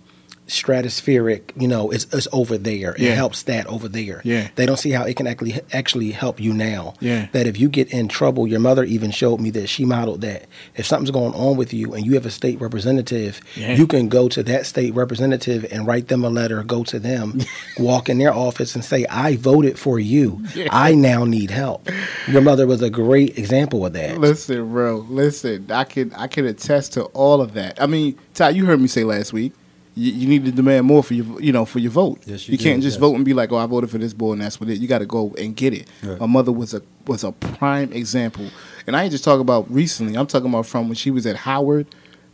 stratospheric 0.46 1.40
you 1.56 1.66
know 1.68 1.90
it's, 1.90 2.04
it's 2.12 2.28
over 2.32 2.56
there 2.58 2.92
it 2.94 3.00
Yeah. 3.00 3.14
helps 3.14 3.42
that 3.44 3.66
over 3.66 3.88
there 3.88 4.20
Yeah. 4.24 4.48
they 4.54 4.66
don't 4.66 4.76
see 4.76 4.90
how 4.90 5.04
it 5.04 5.16
can 5.16 5.26
actually 5.26 5.60
actually 5.72 6.10
help 6.12 6.40
you 6.40 6.52
now 6.52 6.94
Yeah. 7.00 7.26
that 7.32 7.46
if 7.46 7.58
you 7.58 7.68
get 7.68 7.90
in 7.92 8.08
trouble 8.08 8.46
your 8.46 8.60
mother 8.60 8.84
even 8.84 9.10
showed 9.10 9.40
me 9.40 9.50
that 9.50 9.68
she 9.68 9.84
modeled 9.84 10.20
that 10.20 10.46
if 10.76 10.86
something's 10.86 11.10
going 11.10 11.34
on 11.34 11.56
with 11.56 11.72
you 11.72 11.94
and 11.94 12.04
you 12.06 12.14
have 12.14 12.26
a 12.26 12.30
state 12.30 12.60
representative 12.60 13.40
Yeah. 13.56 13.74
you 13.74 13.86
can 13.86 14.08
go 14.08 14.28
to 14.28 14.42
that 14.44 14.66
state 14.66 14.94
representative 14.94 15.66
and 15.72 15.86
write 15.86 16.08
them 16.08 16.24
a 16.24 16.30
letter 16.30 16.62
go 16.62 16.84
to 16.84 16.98
them 16.98 17.40
walk 17.78 18.08
in 18.08 18.18
their 18.18 18.32
office 18.34 18.74
and 18.74 18.84
say 18.84 19.04
i 19.10 19.36
voted 19.36 19.78
for 19.78 19.98
you 19.98 20.42
i 20.70 20.94
now 20.94 21.24
need 21.24 21.50
help 21.50 21.88
your 22.28 22.40
mother 22.42 22.66
was 22.66 22.82
a 22.82 22.90
great 22.90 23.36
example 23.38 23.84
of 23.86 23.92
that 23.94 24.18
Listen, 24.18 24.70
bro. 24.72 24.98
Listen, 25.08 25.66
I 25.70 25.84
can 25.84 26.12
I 26.14 26.26
can 26.26 26.46
attest 26.46 26.92
to 26.94 27.04
all 27.06 27.40
of 27.40 27.54
that. 27.54 27.80
I 27.80 27.86
mean, 27.86 28.16
Ty, 28.34 28.50
you 28.50 28.64
heard 28.66 28.80
me 28.80 28.86
say 28.88 29.04
last 29.04 29.32
week. 29.32 29.52
You, 29.98 30.12
you 30.12 30.28
need 30.28 30.44
to 30.44 30.52
demand 30.52 30.86
more 30.86 31.02
for 31.02 31.14
your 31.14 31.40
you 31.40 31.52
know 31.52 31.64
for 31.64 31.78
your 31.78 31.90
vote. 31.90 32.20
Yes, 32.26 32.48
you 32.48 32.52
you 32.52 32.58
can't 32.58 32.82
just 32.82 32.96
yes. 32.96 33.00
vote 33.00 33.16
and 33.16 33.24
be 33.24 33.32
like, 33.32 33.50
oh, 33.50 33.56
I 33.56 33.66
voted 33.66 33.90
for 33.90 33.98
this 33.98 34.12
boy 34.12 34.32
and 34.32 34.42
that's 34.42 34.60
what 34.60 34.68
it. 34.68 34.78
You 34.78 34.86
got 34.86 34.98
to 34.98 35.06
go 35.06 35.34
and 35.38 35.56
get 35.56 35.72
it. 35.72 35.88
Right. 36.02 36.20
My 36.20 36.26
mother 36.26 36.52
was 36.52 36.74
a 36.74 36.82
was 37.06 37.24
a 37.24 37.32
prime 37.32 37.92
example, 37.92 38.46
and 38.86 38.94
I 38.94 39.04
ain't 39.04 39.12
just 39.12 39.24
talking 39.24 39.40
about 39.40 39.70
recently. 39.72 40.16
I'm 40.16 40.26
talking 40.26 40.50
about 40.50 40.66
from 40.66 40.88
when 40.88 40.96
she 40.96 41.10
was 41.10 41.26
at 41.26 41.36
Howard 41.36 41.86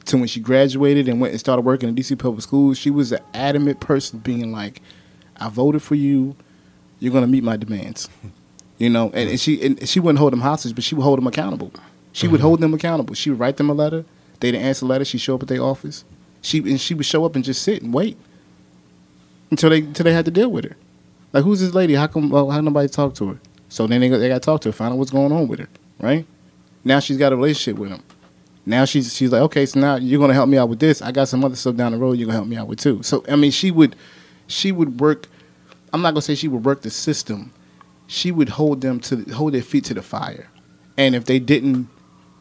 to 0.07 0.19
when 0.19 0.27
she 0.27 0.41
graduated 0.41 1.09
and 1.09 1.21
went 1.21 1.33
and 1.33 1.41
started 1.41 1.63
working 1.63 1.89
in 1.89 1.95
DC 1.95 2.19
public 2.19 2.43
schools. 2.43 2.79
She 2.79 2.91
was 2.91 3.13
an 3.13 3.21
adamant 3.33 3.81
person, 3.81 4.19
being 4.19 4.53
like, 4.53 4.83
I 5.37 5.49
voted 5.49 5.83
for 5.83 5.95
you. 5.95 6.37
You're 6.99 7.13
gonna 7.13 7.27
meet 7.27 7.45
my 7.45 7.57
demands. 7.57 8.09
You 8.79 8.91
know, 8.91 9.13
and, 9.15 9.31
and 9.31 9.41
she 9.41 9.65
and 9.65 9.89
she 9.89 10.01
wouldn't 10.01 10.19
hold 10.19 10.33
them 10.33 10.41
hostage, 10.41 10.75
but 10.75 10.83
she 10.83 10.97
would 10.97 11.05
hold 11.05 11.17
them 11.17 11.29
accountable. 11.29 11.71
She 12.11 12.27
would 12.27 12.39
mm-hmm. 12.39 12.47
hold 12.49 12.61
them 12.61 12.75
accountable. 12.75 13.15
She 13.15 13.31
would 13.31 13.39
write 13.39 13.57
them 13.57 13.71
a 13.71 13.75
letter. 13.75 14.05
They 14.41 14.51
didn't 14.51 14.67
answer 14.67 14.81
the 14.81 14.87
letter. 14.87 15.05
She 15.05 15.19
show 15.19 15.37
up 15.37 15.43
at 15.43 15.49
their 15.49 15.63
office. 15.63 16.05
She 16.43 16.59
and 16.59 16.81
she 16.81 16.95
would 16.95 17.07
show 17.07 17.25
up 17.25 17.35
and 17.35 17.45
just 17.45 17.63
sit 17.63 17.83
and 17.83 17.95
wait 17.95 18.19
until 19.51 19.71
they 19.71 19.79
until 19.79 20.05
they 20.05 20.13
had 20.13 20.25
to 20.27 20.31
deal 20.31 20.51
with 20.51 20.65
her. 20.65 20.77
Like, 21.33 21.45
who's 21.45 21.61
this 21.61 21.73
lady? 21.73 21.95
How 21.95 22.09
come? 22.09 22.29
Well, 22.29 22.51
how 22.51 22.61
nobody 22.61 22.89
talk 22.89 23.15
to 23.17 23.29
her? 23.29 23.39
So 23.69 23.87
then 23.87 24.01
they 24.01 24.09
they 24.09 24.29
got 24.29 24.43
to 24.43 24.45
talk 24.45 24.61
to 24.63 24.69
her, 24.69 24.73
find 24.73 24.93
out 24.93 24.99
what's 24.99 25.11
going 25.11 25.33
on 25.33 25.49
with 25.49 25.61
her. 25.61 25.69
Right 25.99 26.27
now, 26.85 27.01
she's 27.01 27.17
got 27.17 27.33
a 27.33 27.37
relationship 27.37 27.79
with 27.79 27.91
him. 27.91 28.03
Now 28.65 28.85
she's 28.85 29.15
she's 29.15 29.33
like, 29.33 29.43
okay, 29.43 29.67
so 29.67 29.81
now 29.81 29.97
you're 29.97 30.21
gonna 30.21 30.35
help 30.35 30.49
me 30.49 30.57
out 30.59 30.69
with 30.69 30.79
this. 30.79 31.03
I 31.03 31.11
got 31.11 31.29
some 31.29 31.45
other 31.45 31.57
stuff 31.57 31.77
down 31.77 31.93
the 31.93 31.99
road. 31.99 32.13
You're 32.13 32.27
gonna 32.27 32.39
help 32.39 32.49
me 32.49 32.57
out 32.57 32.69
with 32.69 32.81
too. 32.81 33.03
So 33.03 33.25
I 33.29 33.37
mean, 33.37 33.51
she 33.51 33.71
would 33.71 33.97
she 34.47 34.71
would 34.73 35.01
work. 35.01 35.29
I'm 35.93 36.03
not 36.03 36.11
gonna 36.13 36.23
say 36.23 36.35
she 36.35 36.49
would 36.49 36.65
work 36.65 36.83
the 36.83 36.91
system. 36.91 37.53
She 38.07 38.31
would 38.31 38.51
hold 38.51 38.81
them 38.81 39.01
to 39.01 39.25
hold 39.33 39.55
their 39.55 39.63
feet 39.63 39.85
to 39.87 39.95
the 39.95 40.03
fire, 40.03 40.49
and 40.97 41.15
if 41.15 41.25
they 41.25 41.39
didn't, 41.39 41.89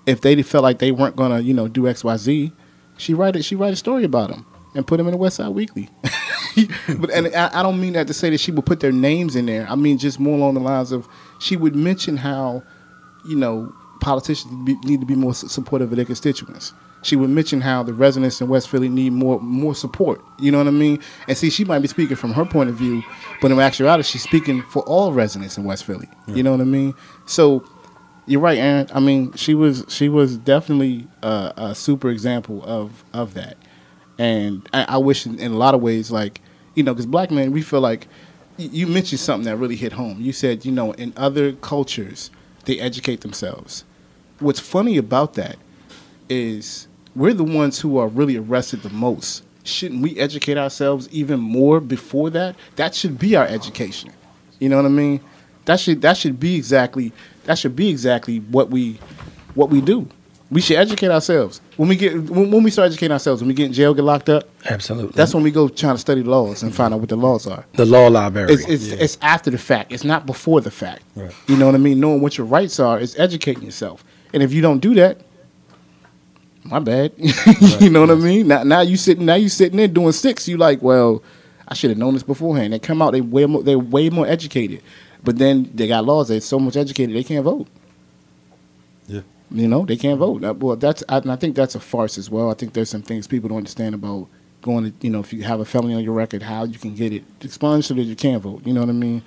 if 0.06 0.22
they 0.22 0.40
felt 0.44 0.64
like 0.64 0.80
they 0.80 0.92
weren't 0.92 1.16
gonna, 1.16 1.40
you 1.40 1.54
know, 1.54 1.68
do 1.68 1.88
X, 1.88 2.04
Y, 2.04 2.18
Z, 2.18 2.52
she 3.02 3.14
write 3.16 3.36
it. 3.36 3.44
She 3.44 3.56
write 3.56 3.74
a 3.74 3.76
story 3.76 4.04
about 4.04 4.30
them 4.30 4.46
and 4.76 4.86
put 4.86 4.98
them 4.98 5.08
in 5.08 5.12
the 5.12 5.18
West 5.18 5.38
Side 5.38 5.50
Weekly. 5.50 5.90
but 7.00 7.10
and 7.10 7.28
I, 7.36 7.50
I 7.60 7.64
don't 7.64 7.82
mean 7.82 7.94
that 7.94 8.08
to 8.08 8.14
say 8.14 8.30
that 8.30 8.40
she 8.40 8.52
would 8.52 8.66
put 8.66 8.80
their 8.80 8.92
names 8.92 9.36
in 9.36 9.48
there. 9.48 9.68
I 9.68 9.76
mean 9.76 9.98
just 9.98 10.20
more 10.20 10.36
along 10.36 10.54
the 10.54 10.60
lines 10.60 10.92
of 10.92 11.08
she 11.40 11.58
would 11.58 11.76
mention 11.76 12.18
how, 12.18 12.64
you 13.28 13.36
know, 13.36 13.74
politicians 14.02 14.54
be, 14.66 14.76
need 14.84 15.00
to 15.00 15.06
be 15.06 15.16
more 15.16 15.34
supportive 15.34 15.92
of 15.92 15.96
their 15.96 16.06
constituents. 16.06 16.74
She 17.04 17.16
would 17.16 17.32
mention 17.32 17.62
how 17.62 17.82
the 17.82 17.94
residents 17.94 18.40
in 18.40 18.48
West 18.48 18.70
Philly 18.70 18.88
need 18.88 19.14
more 19.14 19.40
more 19.40 19.74
support. 19.74 20.22
You 20.38 20.52
know 20.52 20.60
what 20.60 20.68
I 20.68 20.72
mean? 20.72 21.00
And 21.28 21.36
see, 21.36 21.50
she 21.50 21.66
might 21.66 21.80
be 21.80 21.88
speaking 21.88 22.16
from 22.16 22.34
her 22.34 22.46
point 22.46 22.70
of 22.70 22.76
view, 22.76 23.02
but 23.42 23.50
in 23.50 23.60
actuality, 23.60 24.04
she's 24.04 24.22
speaking 24.22 24.62
for 24.62 24.84
all 24.84 25.12
residents 25.12 25.58
in 25.58 25.64
West 25.64 25.86
Philly. 25.86 26.08
You 26.28 26.44
know 26.44 26.52
what 26.52 26.62
I 26.62 26.66
mean? 26.66 26.94
So 27.26 27.66
you're 28.32 28.42
right, 28.42 28.58
Aaron. 28.58 28.88
I 28.94 29.02
mean, 29.02 29.34
she 29.34 29.54
was 29.54 29.86
she 29.90 30.08
was 30.08 30.38
definitely 30.38 31.08
a, 31.22 31.54
a 31.58 31.76
super 31.76 32.10
example 32.10 32.64
of 32.64 33.04
of 33.14 33.34
that, 33.34 33.58
and 34.18 34.68
I, 34.74 34.84
I 34.90 34.98
wish 34.98 35.26
in, 35.26 35.38
in 35.38 35.52
a 35.52 35.58
lot 35.58 35.76
of 35.76 35.82
ways, 35.82 36.12
like 36.12 36.40
you 36.74 36.84
know, 36.84 36.94
because 36.94 37.06
black 37.06 37.30
men, 37.30 37.52
we 37.52 37.62
feel 37.62 37.82
like 37.82 38.08
you 38.58 38.88
mentioned 38.88 39.20
something 39.20 39.46
that 39.46 39.58
really 39.58 39.76
hit 39.76 39.94
home. 39.94 40.22
You 40.22 40.32
said, 40.32 40.66
you 40.66 40.72
know, 40.72 40.94
in 40.94 41.14
other 41.18 41.52
cultures, 41.54 42.32
they 42.66 42.80
educate 42.80 43.22
themselves. 43.22 43.84
What's 44.40 44.60
funny 44.62 44.98
about 44.98 45.34
that 45.34 45.58
is 46.30 46.88
we're 47.16 47.34
the 47.34 47.44
ones 47.44 47.80
who 47.82 47.98
are 47.98 48.08
really 48.08 48.38
arrested 48.38 48.84
the 48.84 48.90
most. 48.90 49.44
Shouldn't 49.64 50.02
we 50.02 50.18
educate 50.18 50.58
ourselves 50.58 51.10
even 51.12 51.40
more 51.42 51.82
before 51.82 52.30
that? 52.30 52.56
That 52.78 52.96
should 52.96 53.20
be 53.20 53.36
our 53.36 53.46
education. 53.46 54.12
You 54.60 54.70
know 54.70 54.78
what 54.78 54.86
I 54.86 54.90
mean? 54.90 55.20
That 55.66 55.80
should 55.80 56.02
that 56.02 56.18
should 56.18 56.40
be 56.40 56.56
exactly 56.56 57.12
that 57.46 57.58
should 57.58 57.76
be 57.76 57.90
exactly 57.90 58.40
what 58.40 58.70
we 58.70 59.00
what 59.56 59.70
we 59.70 59.82
do. 59.82 60.08
We 60.50 60.60
should 60.60 60.76
educate 60.76 61.10
ourselves. 61.10 61.62
When 61.78 61.88
we 61.88 61.96
get 61.96 62.14
when, 62.30 62.52
when 62.52 62.64
we 62.64 62.72
start 62.72 62.88
educating 62.88 63.14
ourselves, 63.14 63.42
when 63.42 63.48
we 63.48 63.54
get 63.54 63.68
in 63.68 63.74
jail, 63.74 63.94
get 63.94 64.04
locked 64.04 64.28
up, 64.30 64.50
absolutely 64.66 65.14
that's 65.16 65.34
when 65.34 65.44
we 65.44 65.52
go 65.52 65.70
trying 65.70 65.96
to 65.96 66.00
study 66.00 66.24
laws 66.24 66.62
and 66.62 66.76
find 66.76 66.94
out 66.94 67.00
what 67.00 67.10
the 67.10 67.16
laws 67.16 67.48
are. 67.48 67.66
the 67.74 67.86
law 67.86 68.08
library 68.08 68.54
It's 68.54 68.68
it's, 68.68 68.88
it's 68.88 69.18
after 69.22 69.50
the 69.50 69.58
fact. 69.58 69.92
It's 69.92 70.04
not 70.04 70.26
before 70.26 70.60
the 70.62 70.72
fact. 70.72 71.04
Right. 71.16 71.34
You 71.48 71.56
know 71.56 71.68
what 71.68 71.76
I 71.76 71.80
mean? 71.80 72.00
Knowing 72.00 72.22
what 72.22 72.38
your 72.38 72.48
rights 72.48 72.80
are 72.80 73.00
is 73.00 73.18
educating 73.18 73.64
yourself. 73.64 74.04
And 74.34 74.44
if 74.44 74.54
you 74.54 74.62
don't 74.62 74.80
do 74.80 74.94
that, 74.96 75.22
my 76.64 76.80
bad. 76.80 77.14
you 77.80 77.90
know 77.90 78.02
what 78.02 78.12
I 78.12 78.16
mean? 78.16 78.48
Now 78.48 78.64
now 78.64 78.82
you 78.82 78.98
sitting 78.98 79.26
now 79.26 79.36
you 79.36 79.50
sitting 79.50 79.78
there 79.78 79.88
doing 79.88 80.12
six. 80.12 80.48
You 80.48 80.58
like, 80.58 80.82
well, 80.82 81.24
I 81.68 81.74
should 81.74 81.90
have 81.92 81.98
known 81.98 82.14
this 82.14 82.24
beforehand. 82.24 82.74
They 82.74 82.80
come 82.80 83.02
out, 83.02 83.12
they 83.12 83.22
way 83.22 83.46
more, 83.46 83.64
they're 83.64 83.80
way 83.80 84.10
more 84.10 84.28
educated, 84.28 84.82
but 85.24 85.38
then 85.38 85.70
they 85.74 85.88
got 85.88 86.06
laws. 86.06 86.28
They're 86.30 86.42
so 86.42 86.60
much 86.60 86.76
educated 86.76 87.16
they 87.16 87.24
can't 87.24 87.44
vote. 87.44 87.68
Yeah. 89.08 89.22
You 89.50 89.68
know, 89.68 89.86
they 89.86 89.98
can't 89.98 90.20
vote. 90.20 90.42
Well, 90.58 90.76
that's 90.76 91.04
I, 91.10 91.18
and 91.18 91.32
I 91.32 91.36
think 91.36 91.56
that's 91.56 91.76
a 91.76 91.80
farce 91.80 92.18
as 92.18 92.30
well. 92.30 92.50
I 92.50 92.54
think 92.54 92.74
there's 92.74 92.90
some 92.90 93.02
things 93.02 93.28
people 93.28 93.50
don't 93.50 93.58
understand 93.60 93.96
about 93.96 94.28
going 94.62 94.92
to, 94.92 94.94
you 95.02 95.10
know, 95.12 95.20
if 95.20 95.34
you 95.34 95.44
have 95.44 95.60
a 95.60 95.66
felony 95.66 95.94
on 95.96 96.04
your 96.04 96.14
record, 96.14 96.44
how 96.44 96.64
you 96.64 96.78
can 96.78 96.96
get 96.96 97.12
it 97.12 97.24
expunged 97.42 97.88
so 97.88 97.94
that 97.96 98.04
you 98.04 98.16
can't 98.16 98.42
vote. 98.42 98.62
You 98.66 98.74
know 98.74 98.82
what 98.82 98.90
I 98.90 98.94
mean? 98.94 99.24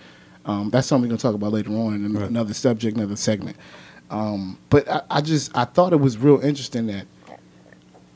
Um, 0.46 0.70
that's 0.70 0.86
something 0.86 1.08
we're 1.08 1.16
gonna 1.16 1.18
talk 1.18 1.34
about 1.34 1.52
later 1.52 1.70
on 1.70 1.94
in 1.94 2.12
Right. 2.12 2.28
another 2.28 2.54
subject, 2.54 2.96
another 2.96 3.16
segment. 3.16 3.56
Um, 4.10 4.58
but 4.70 4.88
I, 4.90 5.02
I 5.10 5.20
just 5.20 5.56
I 5.56 5.64
thought 5.64 5.92
it 5.92 6.00
was 6.00 6.18
real 6.18 6.40
interesting 6.40 6.86
that 6.88 7.06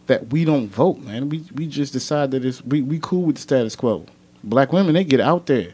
that 0.06 0.30
we 0.32 0.44
don't 0.44 0.68
vote, 0.68 0.98
man. 1.00 1.28
We 1.28 1.44
we 1.54 1.66
just 1.66 1.92
decide 1.92 2.30
that 2.30 2.44
it's 2.44 2.64
we, 2.64 2.82
we 2.82 2.98
cool 3.00 3.22
with 3.22 3.36
the 3.36 3.42
status 3.42 3.74
quo. 3.76 4.06
Black 4.44 4.72
women 4.72 4.94
they 4.94 5.04
get 5.04 5.20
out 5.20 5.46
there. 5.46 5.72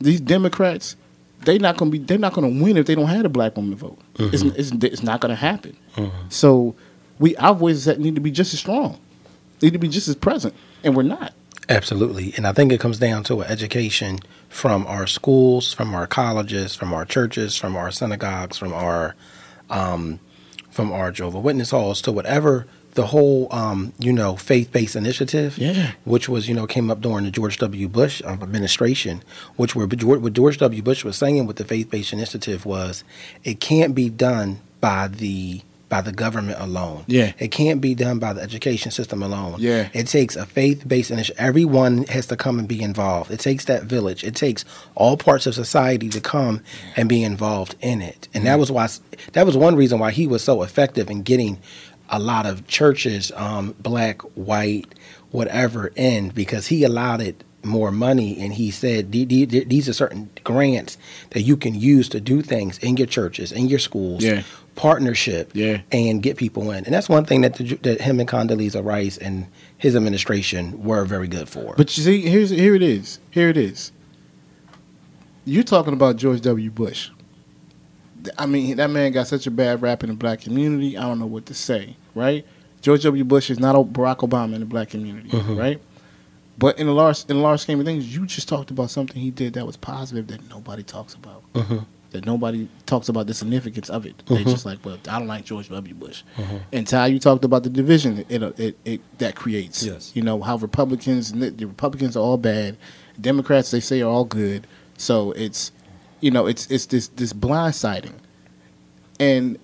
These 0.00 0.20
Democrats, 0.20 0.96
they 1.44 1.58
not 1.58 1.76
gonna 1.76 1.90
be 1.90 1.98
they're 1.98 2.18
not 2.18 2.32
gonna 2.32 2.48
win 2.48 2.76
if 2.76 2.86
they 2.86 2.94
don't 2.94 3.06
have 3.06 3.24
a 3.24 3.28
black 3.28 3.56
woman 3.56 3.72
to 3.72 3.76
vote. 3.76 3.98
It's, 4.18 4.42
it's 4.42 4.70
it's 4.70 5.02
not 5.02 5.20
gonna 5.20 5.34
happen. 5.36 5.76
So 6.28 6.74
we 7.18 7.36
our 7.36 7.54
voices 7.54 7.84
that 7.84 8.00
need 8.00 8.14
to 8.14 8.20
be 8.20 8.30
just 8.30 8.52
as 8.54 8.60
strong. 8.60 8.98
They 9.60 9.68
need 9.68 9.74
to 9.74 9.78
be 9.78 9.88
just 9.88 10.08
as 10.08 10.16
present, 10.16 10.54
and 10.82 10.96
we're 10.96 11.02
not. 11.02 11.32
Absolutely. 11.68 12.34
And 12.36 12.46
I 12.46 12.52
think 12.52 12.72
it 12.72 12.80
comes 12.80 12.98
down 12.98 13.24
to 13.24 13.42
education 13.42 14.20
from 14.48 14.86
our 14.86 15.06
schools, 15.06 15.72
from 15.72 15.94
our 15.94 16.06
colleges, 16.06 16.74
from 16.74 16.92
our 16.92 17.04
churches, 17.06 17.56
from 17.56 17.74
our 17.76 17.90
synagogues, 17.90 18.58
from 18.58 18.72
our 18.74 19.14
um, 19.70 20.20
from 20.70 20.92
our 20.92 21.10
Jehovah 21.10 21.40
Witness 21.40 21.70
halls 21.70 22.02
to 22.02 22.12
whatever 22.12 22.66
the 22.94 23.06
whole 23.06 23.48
um, 23.52 23.92
you 23.98 24.12
know 24.12 24.36
faith 24.36 24.72
based 24.72 24.96
initiative, 24.96 25.58
Yeah. 25.58 25.92
which 26.04 26.28
was 26.28 26.48
you 26.48 26.54
know 26.54 26.66
came 26.66 26.90
up 26.90 27.00
during 27.00 27.24
the 27.24 27.30
George 27.30 27.58
W. 27.58 27.88
Bush 27.88 28.22
um, 28.24 28.42
administration, 28.42 29.22
which 29.56 29.74
were 29.74 29.86
what 29.86 30.32
George 30.32 30.58
W. 30.58 30.82
Bush 30.82 31.04
was 31.04 31.16
saying 31.16 31.46
with 31.46 31.56
the 31.56 31.64
faith 31.64 31.90
based 31.90 32.12
initiative 32.12 32.64
was 32.66 33.04
it 33.42 33.60
can't 33.60 33.94
be 33.94 34.08
done 34.08 34.60
by 34.80 35.08
the 35.08 35.62
by 35.90 36.00
the 36.00 36.12
government 36.12 36.58
alone. 36.60 37.04
Yeah. 37.06 37.34
It 37.38 37.48
can't 37.48 37.80
be 37.80 37.94
done 37.94 38.18
by 38.18 38.32
the 38.32 38.40
education 38.40 38.90
system 38.90 39.22
alone. 39.22 39.56
Yeah. 39.58 39.90
It 39.92 40.08
takes 40.08 40.34
a 40.34 40.44
faith 40.46 40.88
based 40.88 41.10
initiative. 41.10 41.40
Everyone 41.40 42.04
has 42.04 42.26
to 42.28 42.36
come 42.36 42.58
and 42.58 42.66
be 42.66 42.82
involved. 42.82 43.30
It 43.30 43.38
takes 43.38 43.66
that 43.66 43.84
village. 43.84 44.24
It 44.24 44.34
takes 44.34 44.64
all 44.96 45.16
parts 45.16 45.46
of 45.46 45.54
society 45.54 46.08
to 46.08 46.20
come 46.20 46.62
and 46.96 47.08
be 47.08 47.22
involved 47.22 47.76
in 47.80 48.00
it. 48.02 48.28
And 48.34 48.46
that 48.46 48.58
was 48.58 48.72
why 48.72 48.88
that 49.34 49.46
was 49.46 49.56
one 49.56 49.76
reason 49.76 49.98
why 50.00 50.10
he 50.10 50.26
was 50.26 50.42
so 50.42 50.62
effective 50.62 51.10
in 51.10 51.22
getting 51.22 51.58
a 52.14 52.18
lot 52.20 52.46
of 52.46 52.66
churches, 52.68 53.32
um, 53.34 53.74
black, 53.80 54.22
white, 54.36 54.86
whatever, 55.32 55.90
in 55.96 56.28
because 56.30 56.68
he 56.68 56.84
allowed 56.84 57.20
it 57.20 57.42
more 57.64 57.90
money 57.90 58.38
and 58.40 58.52
he 58.54 58.70
said 58.70 59.10
"The- 59.10 59.24
the- 59.24 59.46
the- 59.46 59.64
these 59.64 59.88
are 59.88 59.92
certain 59.94 60.28
grants 60.44 60.96
that 61.30 61.42
you 61.42 61.56
can 61.56 61.74
use 61.74 62.08
to 62.10 62.20
do 62.20 62.42
things 62.42 62.78
in 62.78 62.96
your 62.98 63.06
churches, 63.06 63.50
in 63.52 63.68
your 63.68 63.78
schools, 63.78 64.22
Yeah. 64.22 64.42
partnership, 64.76 65.50
Yeah. 65.54 65.78
and 65.90 66.22
get 66.22 66.36
people 66.36 66.70
in. 66.70 66.84
And 66.84 66.94
that's 66.94 67.08
one 67.08 67.24
thing 67.24 67.40
that 67.40 67.54
the, 67.56 67.78
that 67.82 68.02
him 68.02 68.20
and 68.20 68.28
Condoleezza 68.28 68.84
Rice 68.84 69.16
and 69.16 69.46
his 69.78 69.96
administration 69.96 70.84
were 70.84 71.04
very 71.06 71.26
good 71.26 71.48
for. 71.48 71.74
But 71.76 71.96
you 71.96 72.04
see, 72.04 72.20
here's 72.20 72.50
here 72.50 72.74
it 72.74 72.82
is. 72.82 73.18
Here 73.30 73.48
it 73.48 73.56
is. 73.56 73.90
You're 75.46 75.64
talking 75.64 75.92
about 75.94 76.16
George 76.16 76.40
W. 76.42 76.70
Bush. 76.70 77.10
I 78.38 78.46
mean, 78.46 78.76
that 78.76 78.90
man 78.90 79.12
got 79.12 79.26
such 79.26 79.46
a 79.46 79.50
bad 79.50 79.82
rap 79.82 80.02
in 80.02 80.10
the 80.10 80.16
black 80.16 80.40
community. 80.40 80.96
I 80.96 81.02
don't 81.02 81.18
know 81.18 81.26
what 81.26 81.46
to 81.46 81.54
say, 81.54 81.96
right? 82.14 82.46
George 82.80 83.02
W. 83.04 83.24
Bush 83.24 83.50
is 83.50 83.58
not 83.58 83.74
a 83.74 83.78
Barack 83.78 84.18
Obama 84.18 84.54
in 84.54 84.60
the 84.60 84.66
black 84.66 84.90
community, 84.90 85.30
mm-hmm. 85.30 85.56
right? 85.56 85.80
But 86.58 86.78
in 86.78 86.86
the 86.86 86.92
large 86.92 87.24
in 87.28 87.36
the 87.36 87.42
large 87.42 87.60
scheme 87.60 87.80
of 87.80 87.86
things, 87.86 88.14
you 88.14 88.26
just 88.26 88.48
talked 88.48 88.70
about 88.70 88.90
something 88.90 89.20
he 89.20 89.30
did 89.30 89.54
that 89.54 89.66
was 89.66 89.76
positive 89.76 90.26
that 90.28 90.48
nobody 90.48 90.82
talks 90.82 91.14
about. 91.14 91.42
Mm-hmm. 91.54 91.78
That 92.10 92.26
nobody 92.26 92.68
talks 92.86 93.08
about 93.08 93.26
the 93.26 93.34
significance 93.34 93.90
of 93.90 94.06
it. 94.06 94.22
They 94.26 94.36
mm-hmm. 94.36 94.50
just 94.50 94.64
like, 94.64 94.84
well, 94.84 94.98
I 95.08 95.18
don't 95.18 95.26
like 95.26 95.44
George 95.44 95.68
W. 95.68 95.94
Bush. 95.94 96.22
And 96.72 96.86
Ty, 96.86 97.08
you 97.08 97.18
talked 97.18 97.44
about 97.44 97.64
the 97.64 97.70
division 97.70 98.24
it 98.28 98.42
it, 98.60 98.78
it 98.84 99.18
that 99.18 99.34
creates. 99.34 99.82
Yes. 99.82 100.12
You 100.14 100.22
know 100.22 100.40
how 100.40 100.56
Republicans 100.56 101.32
the 101.32 101.64
Republicans 101.66 102.16
are 102.16 102.20
all 102.20 102.36
bad, 102.36 102.76
Democrats 103.20 103.70
they 103.72 103.80
say 103.80 104.00
are 104.02 104.10
all 104.10 104.24
good. 104.24 104.66
So 104.96 105.32
it's 105.32 105.72
you 106.24 106.30
know 106.30 106.46
it's 106.46 106.66
it's 106.70 106.86
this 106.86 107.08
this 107.08 107.34
blindsiding, 107.34 108.14
and 109.20 109.58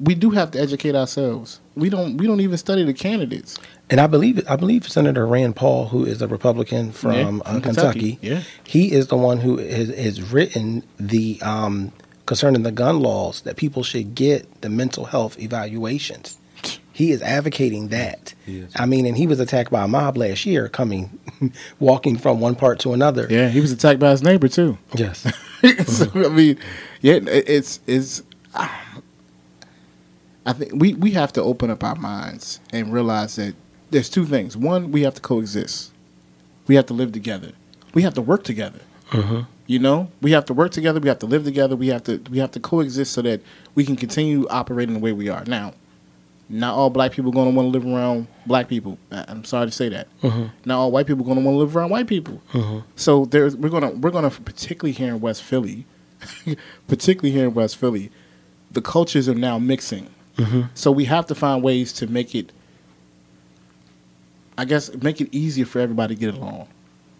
we 0.00 0.16
do 0.16 0.30
have 0.30 0.50
to 0.50 0.60
educate 0.60 0.96
ourselves. 0.96 1.60
We 1.76 1.88
don't 1.88 2.16
we 2.16 2.26
don't 2.26 2.40
even 2.40 2.58
study 2.58 2.82
the 2.82 2.92
candidates. 2.92 3.56
And 3.90 4.00
I 4.00 4.08
believe 4.08 4.44
I 4.50 4.56
believe 4.56 4.88
Senator 4.88 5.24
Rand 5.24 5.54
Paul, 5.54 5.86
who 5.86 6.04
is 6.04 6.20
a 6.20 6.26
Republican 6.26 6.90
from, 6.90 7.12
Yeah, 7.12 7.42
uh, 7.44 7.60
Kentucky, 7.60 7.62
Kentucky, 7.62 8.18
yeah. 8.22 8.42
he 8.64 8.90
is 8.90 9.06
the 9.06 9.16
one 9.16 9.38
who 9.38 9.58
has, 9.58 9.94
has 9.94 10.32
written 10.32 10.82
the 10.98 11.40
um, 11.42 11.92
concerning 12.26 12.64
the 12.64 12.72
gun 12.72 12.98
laws 12.98 13.42
that 13.42 13.56
people 13.56 13.84
should 13.84 14.16
get 14.16 14.62
the 14.62 14.68
mental 14.68 15.04
health 15.04 15.38
evaluations. 15.38 16.36
He 17.00 17.12
is 17.12 17.22
advocating 17.22 17.88
that. 17.88 18.34
I 18.76 18.84
mean, 18.84 19.06
and 19.06 19.16
he 19.16 19.26
was 19.26 19.40
attacked 19.40 19.70
by 19.70 19.84
a 19.84 19.88
mob 19.88 20.18
last 20.18 20.44
year, 20.44 20.68
coming, 20.68 21.18
walking 21.80 22.18
from 22.18 22.40
one 22.40 22.54
part 22.54 22.78
to 22.80 22.92
another. 22.92 23.26
Yeah, 23.30 23.48
he 23.48 23.58
was 23.62 23.72
attacked 23.72 23.98
by 23.98 24.10
his 24.10 24.22
neighbor 24.22 24.48
too. 24.48 24.76
Yes. 24.92 25.20
so, 25.86 26.10
I 26.14 26.28
mean, 26.28 26.58
yeah, 27.00 27.20
it's 27.24 27.80
it's. 27.86 28.22
Ah, 28.54 28.98
I 30.44 30.52
think 30.52 30.74
we 30.74 30.92
we 30.92 31.12
have 31.12 31.32
to 31.32 31.42
open 31.42 31.70
up 31.70 31.82
our 31.82 31.94
minds 31.94 32.60
and 32.70 32.92
realize 32.92 33.36
that 33.36 33.54
there's 33.90 34.10
two 34.10 34.26
things. 34.26 34.54
One, 34.54 34.92
we 34.92 35.00
have 35.00 35.14
to 35.14 35.22
coexist. 35.22 35.92
We 36.66 36.74
have 36.74 36.84
to 36.84 36.92
live 36.92 37.12
together. 37.12 37.52
We 37.94 38.02
have 38.02 38.12
to 38.12 38.20
work 38.20 38.44
together. 38.44 38.80
Uh-huh. 39.10 39.44
You 39.66 39.78
know, 39.78 40.10
we 40.20 40.32
have 40.32 40.44
to 40.44 40.52
work 40.52 40.72
together. 40.72 41.00
We 41.00 41.08
have 41.08 41.20
to 41.20 41.26
live 41.26 41.44
together. 41.44 41.76
We 41.76 41.88
have 41.88 42.04
to 42.04 42.22
we 42.30 42.40
have 42.40 42.50
to 42.50 42.60
coexist 42.60 43.14
so 43.14 43.22
that 43.22 43.40
we 43.74 43.86
can 43.86 43.96
continue 43.96 44.46
operating 44.50 44.92
the 44.92 45.00
way 45.00 45.12
we 45.12 45.30
are 45.30 45.46
now. 45.46 45.72
Not 46.52 46.74
all 46.74 46.90
black 46.90 47.12
people 47.12 47.30
going 47.30 47.48
to 47.48 47.54
want 47.54 47.72
to 47.72 47.78
live 47.78 47.86
around 47.86 48.26
black 48.44 48.68
people. 48.68 48.98
I'm 49.12 49.44
sorry 49.44 49.66
to 49.66 49.72
say 49.72 49.88
that. 49.90 50.08
Mm-hmm. 50.20 50.46
Not 50.64 50.78
all 50.78 50.90
white 50.90 51.06
people 51.06 51.24
going 51.24 51.38
to 51.38 51.44
want 51.44 51.54
to 51.54 51.58
live 51.58 51.76
around 51.76 51.90
white 51.90 52.08
people. 52.08 52.42
Mm-hmm. 52.52 52.80
So 52.96 53.24
there's 53.24 53.54
we're 53.54 53.68
gonna 53.68 53.92
we're 53.92 54.10
gonna 54.10 54.30
particularly 54.30 54.90
here 54.92 55.14
in 55.14 55.20
West 55.20 55.44
Philly, 55.44 55.86
particularly 56.88 57.30
here 57.30 57.46
in 57.46 57.54
West 57.54 57.76
Philly, 57.76 58.10
the 58.68 58.82
cultures 58.82 59.28
are 59.28 59.34
now 59.34 59.60
mixing. 59.60 60.10
Mm-hmm. 60.36 60.62
So 60.74 60.90
we 60.90 61.04
have 61.04 61.26
to 61.26 61.36
find 61.36 61.62
ways 61.62 61.92
to 61.94 62.08
make 62.08 62.34
it. 62.34 62.50
I 64.58 64.64
guess 64.64 64.92
make 64.96 65.20
it 65.20 65.28
easier 65.30 65.66
for 65.66 65.78
everybody 65.78 66.16
to 66.16 66.20
get 66.20 66.34
along. 66.34 66.66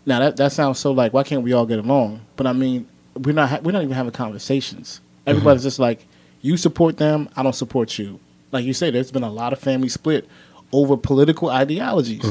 Now 0.07 0.18
that 0.18 0.39
that 0.39 0.51
sounds 0.51 0.81
so 0.81 0.91
like 0.91 1.12
why 1.12 1.22
can't 1.22 1.43
we 1.43 1.53
all 1.53 1.66
get 1.66 1.78
along? 1.78 2.22
But 2.35 2.49
I 2.49 2.53
mean 2.53 2.89
we're 3.14 3.33
not 3.33 3.49
ha- 3.49 3.61
we're 3.62 3.70
not 3.70 3.85
even 3.85 3.95
having 3.95 4.12
conversations. 4.12 5.01
Everybody's 5.24 5.62
just 5.62 5.78
like 5.78 6.05
you 6.43 6.57
support 6.57 6.97
them, 6.97 7.28
I 7.37 7.45
don't 7.45 7.55
support 7.55 7.97
you. 7.97 8.18
Like 8.53 8.65
you 8.65 8.73
say, 8.75 8.91
there's 8.91 9.13
been 9.13 9.23
a 9.23 9.31
lot 9.31 9.53
of 9.53 9.59
family 9.59 9.89
split 9.89 10.29
over 10.73 10.97
political 10.97 11.51
ideologies, 11.51 12.25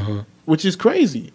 which 0.46 0.66
is 0.66 0.76
crazy. 0.76 1.32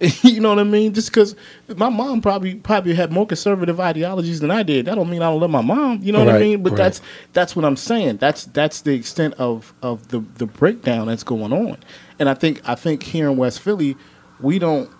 you 0.22 0.40
know 0.40 0.50
what 0.50 0.58
I 0.58 0.64
mean? 0.64 0.92
Just 0.92 1.10
because 1.10 1.36
my 1.76 1.88
mom 1.88 2.20
probably 2.20 2.56
probably 2.56 2.94
had 2.94 3.12
more 3.12 3.26
conservative 3.26 3.78
ideologies 3.80 4.40
than 4.40 4.50
I 4.50 4.62
did, 4.62 4.86
that 4.86 4.96
don't 4.96 5.08
mean 5.08 5.22
I 5.22 5.30
don't 5.30 5.40
love 5.40 5.50
my 5.50 5.62
mom. 5.62 6.00
You 6.02 6.12
know 6.12 6.24
what 6.24 6.34
I 6.34 6.38
mean? 6.38 6.62
But 6.62 6.70
right. 6.70 6.76
that's 6.78 7.00
that's 7.32 7.54
what 7.56 7.64
I'm 7.64 7.76
saying. 7.76 8.16
That's 8.18 8.44
that's 8.46 8.82
the 8.82 8.92
extent 8.92 9.34
of 9.34 9.72
of 9.82 10.08
the 10.08 10.20
the 10.36 10.46
breakdown 10.46 11.06
that's 11.06 11.22
going 11.22 11.52
on. 11.52 11.78
And 12.18 12.28
I 12.28 12.34
think 12.34 12.60
I 12.68 12.74
think 12.74 13.02
here 13.04 13.30
in 13.30 13.36
West 13.36 13.60
Philly, 13.60 13.96
we 14.40 14.58
don't 14.58 14.90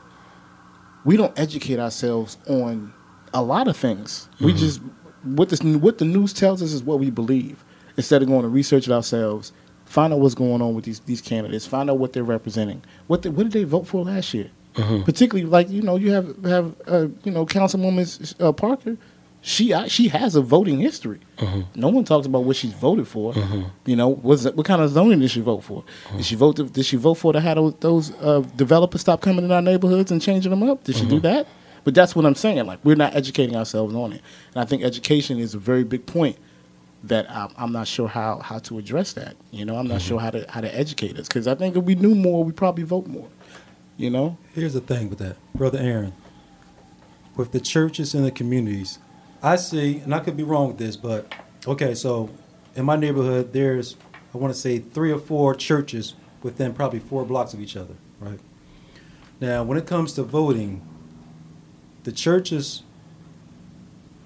we 1.05 1.17
don't 1.17 1.37
educate 1.39 1.79
ourselves 1.79 2.39
on 2.47 2.93
a 3.35 3.43
lot 3.43 3.69
of 3.69 3.77
things. 3.77 4.29
We 4.41 4.53
Mm-hmm. 4.53 4.59
just 4.59 4.81
what 5.25 5.49
this 5.49 5.63
what 5.63 5.99
the 5.99 6.05
news 6.05 6.33
tells 6.33 6.63
us 6.63 6.73
is 6.73 6.83
what 6.83 6.99
we 7.01 7.11
believe. 7.11 7.64
Instead 7.97 8.23
of 8.23 8.29
going 8.29 8.43
to 8.43 8.49
research 8.49 8.89
it 8.89 8.93
ourselves, 8.93 9.53
find 9.85 10.13
out 10.13 10.19
what's 10.21 10.35
going 10.35 10.61
on 10.63 10.75
with 10.75 10.85
these 10.85 11.01
these 11.01 11.21
candidates, 11.21 11.67
find 11.67 11.89
out 11.91 11.99
what 11.99 12.13
they're 12.13 12.25
representing. 12.25 12.83
What 13.07 13.23
they, 13.23 13.29
what 13.31 13.45
did 13.45 13.53
they 13.53 13.65
vote 13.65 13.87
for 13.87 14.05
last 14.05 14.35
year? 14.35 14.51
Mm-hmm. 14.75 15.03
Particularly, 15.05 15.49
like 15.49 15.71
you 15.71 15.83
know, 15.83 15.97
you 15.97 16.11
have 16.11 16.45
have 16.45 16.75
uh, 16.89 17.07
you 17.23 17.31
know 17.31 17.47
Councilwoman 17.47 18.35
uh, 18.41 18.51
Parker. 18.53 18.97
She 19.43 19.73
uh, 19.75 19.87
she 19.87 20.09
has 20.09 20.35
a 20.35 20.41
voting 20.41 20.79
history. 20.81 21.21
Mm-hmm. 21.37 21.79
No 21.81 21.89
one 21.89 22.05
talks 22.05 22.27
about 22.27 22.45
what 22.45 22.57
she's 22.57 22.73
voted 22.73 23.07
for. 23.07 23.35
You 23.85 23.95
know, 23.95 24.13
it, 24.25 24.57
what 24.57 24.65
kind 24.67 24.81
of 24.81 24.91
zoning 24.91 25.21
did 25.21 25.31
she 25.31 25.41
vote 25.43 25.63
for? 25.63 25.83
Mm-hmm. 25.83 26.17
Did 26.17 26.27
she 26.27 26.35
vote? 26.35 26.57
To, 26.57 26.65
did 26.65 26.87
she 26.87 26.97
vote 26.97 27.15
for 27.15 27.33
to 27.35 27.41
have 27.41 27.57
those, 27.57 27.75
those 27.81 28.13
uh, 28.23 28.41
developers 28.57 29.03
stop 29.03 29.21
coming 29.21 29.45
in 29.45 29.53
our 29.53 29.61
neighborhoods 29.63 30.11
and 30.11 30.21
changing 30.21 30.51
them 30.51 30.63
up? 30.63 30.83
Did 30.83 30.97
she 30.97 31.03
Mm-hmm. 31.03 31.11
do 31.11 31.21
that? 31.21 31.47
But 31.85 31.95
that's 31.95 32.17
what 32.17 32.25
I'm 32.25 32.35
saying. 32.35 32.65
Like 32.65 32.79
we're 32.83 32.97
not 32.97 33.15
educating 33.15 33.55
ourselves 33.55 33.95
on 33.95 34.15
it, 34.15 34.23
and 34.55 34.63
I 34.63 34.65
think 34.65 34.83
education 34.83 35.39
is 35.39 35.55
a 35.55 35.59
very 35.59 35.85
big 35.85 36.07
point 36.07 36.37
that 37.05 37.31
I'm, 37.31 37.51
I'm 37.57 37.73
not 37.73 37.87
sure 37.87 38.09
how, 38.09 38.39
how 38.39 38.59
to 38.61 38.79
address 38.79 39.13
that. 39.13 39.37
You 39.51 39.65
know, 39.65 39.77
I'm 39.77 39.87
not 39.87 39.99
mm-hmm. 39.99 40.09
sure 40.09 40.21
how 40.21 40.31
to 40.31 40.47
how 40.51 40.61
to 40.61 40.75
educate 40.75 41.19
us 41.19 41.29
because 41.29 41.47
I 41.47 41.55
think 41.55 41.77
if 41.77 41.85
we 41.85 41.95
knew 41.95 42.15
more, 42.15 42.43
we 42.43 42.53
probably 42.53 42.85
vote 42.85 43.07
more. 43.07 43.29
You 43.97 44.11
know, 44.11 44.39
Here's 44.55 44.73
the 44.73 44.81
thing 44.81 45.09
with 45.09 45.19
that, 45.19 45.37
brother 45.55 45.79
Aaron. 45.79 46.15
With 47.37 47.53
the 47.53 47.61
churches 47.61 48.15
and 48.15 48.25
the 48.25 48.31
communities, 48.31 48.99
I 49.43 49.57
see, 49.57 49.99
and 49.99 50.15
I 50.15 50.21
could 50.21 50.37
be 50.37 50.43
wrong 50.43 50.69
with 50.69 50.79
this, 50.79 50.97
but 50.97 51.33
okay, 51.67 51.95
so 51.95 52.31
in 52.75 52.85
my 52.85 52.97
neighborhood, 52.97 53.53
there's 53.53 53.97
I 54.35 54.39
want 54.39 54.53
to 54.53 54.59
say 54.59 54.79
three 54.79 55.13
or 55.13 55.19
four 55.19 55.55
churches 55.55 56.15
within 56.43 56.75
probably 56.75 56.99
four 57.01 57.25
blocks 57.25 57.55
of 57.55 57.61
each 57.61 57.77
other, 57.77 57.95
right? 58.19 58.41
Now, 59.41 59.63
when 59.63 59.77
it 59.77 59.87
comes 59.87 60.15
to 60.15 60.23
voting, 60.23 60.81
the 62.05 62.13
churches, 62.13 62.83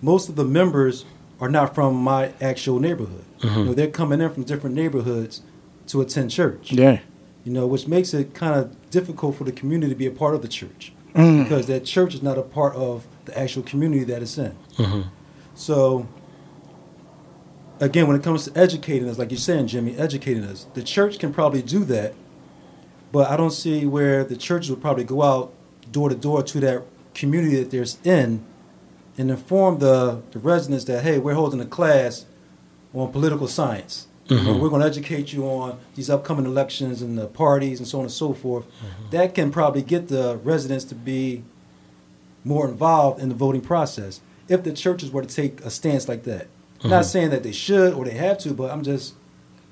most 0.01 0.29
of 0.29 0.37
the 0.37 0.45
members 0.45 1.05
are 1.41 1.49
not 1.49 1.75
from 1.75 1.95
my 1.95 2.33
actual 2.41 2.81
neighborhood. 2.81 3.25
You 3.43 3.65
know, 3.65 3.75
they're 3.75 3.87
coming 3.87 4.21
in 4.21 4.31
from 4.31 4.43
different 4.43 4.75
neighborhoods 4.75 5.43
to 5.87 6.01
attend 6.01 6.31
church. 6.31 6.73
Yeah. 6.73 7.01
You 7.45 7.53
know, 7.53 7.67
which 7.67 7.87
makes 7.87 8.13
it 8.13 8.35
kind 8.35 8.55
of 8.55 8.91
difficult 8.91 9.37
for 9.37 9.45
the 9.45 9.53
community 9.53 9.93
to 9.93 9.99
be 9.99 10.07
a 10.07 10.11
part 10.11 10.35
of 10.35 10.43
the 10.43 10.49
church 10.49 10.93
Mm. 11.15 11.43
because 11.45 11.67
that 11.67 11.85
church 11.85 12.15
is 12.15 12.23
not 12.23 12.37
a 12.37 12.43
part 12.43 12.77
of 12.77 13.07
the 13.25 13.37
actual 13.39 13.63
community 13.63 14.05
that 14.05 14.21
it's 14.23 14.37
in. 14.37 14.55
Mm-hmm. 14.77 15.09
So, 15.55 16.07
again, 17.81 18.07
when 18.07 18.17
it 18.17 18.23
comes 18.23 18.45
to 18.45 18.59
educating 18.59 19.09
us, 19.09 19.19
like 19.19 19.31
you're 19.31 19.39
saying, 19.39 19.69
Jimmy, 19.69 19.97
educating 19.97 20.45
us, 20.45 20.67
the 20.75 20.83
church 20.83 21.19
can 21.19 21.33
probably 21.33 21.63
do 21.63 21.85
that, 21.85 22.15
but 23.11 23.31
I 23.31 23.37
don't 23.37 23.53
see 23.53 23.87
where 23.87 24.23
the 24.23 24.37
churches 24.37 24.71
would 24.71 24.81
probably 24.81 25.05
go 25.05 25.23
out 25.23 25.53
door 25.91 26.09
to 26.09 26.15
door 26.15 26.43
to 26.43 26.61
that 26.61 26.83
community 27.15 27.57
that 27.63 27.71
they're 27.71 27.87
in 28.05 28.45
and 29.19 29.31
inform 29.31 29.79
the, 29.81 30.23
the 30.31 30.39
residents 30.39 30.85
that, 30.85 31.03
hey, 31.03 31.19
we're 31.19 31.35
holding 31.35 31.61
a 31.61 31.67
class 31.67 32.25
on 32.95 33.13
political 33.13 33.49
science. 33.49 34.07
You 34.29 34.43
know, 34.43 34.59
we're 34.59 34.69
going 34.69 34.83
to 34.83 34.87
educate 34.87 35.33
you 35.33 35.47
on 35.47 35.79
these 35.95 36.11
upcoming 36.11 36.45
elections 36.45 37.01
and 37.01 37.17
the 37.17 37.29
parties 37.29 37.79
and 37.79 37.89
so 37.89 37.99
on 37.99 38.05
and 38.05 38.13
so 38.13 38.35
forth. 38.35 38.67
Mm-hmm. 38.67 39.11
That 39.11 39.35
can 39.35 39.51
probably 39.51 39.81
get 39.81 40.09
the 40.09 40.37
residents 40.45 40.85
to 40.87 40.95
be 40.95 41.45
more 42.45 42.69
involved 42.69 43.23
in 43.23 43.31
the 43.31 43.35
voting 43.35 43.63
process 43.63 44.21
if 44.47 44.63
the 44.65 44.73
churches 44.75 45.11
were 45.11 45.23
to 45.23 45.35
take 45.35 45.63
a 45.63 45.71
stance 45.71 46.09
like 46.09 46.25
that. 46.25 46.49
Not 46.85 46.91
mm-hmm. 46.91 47.03
saying 47.05 47.31
that 47.31 47.43
they 47.43 47.53
should 47.53 47.95
or 47.95 48.05
they 48.05 48.13
have 48.13 48.37
to, 48.41 48.53
but 48.53 48.71
I'm 48.71 48.83
just, 48.83 49.15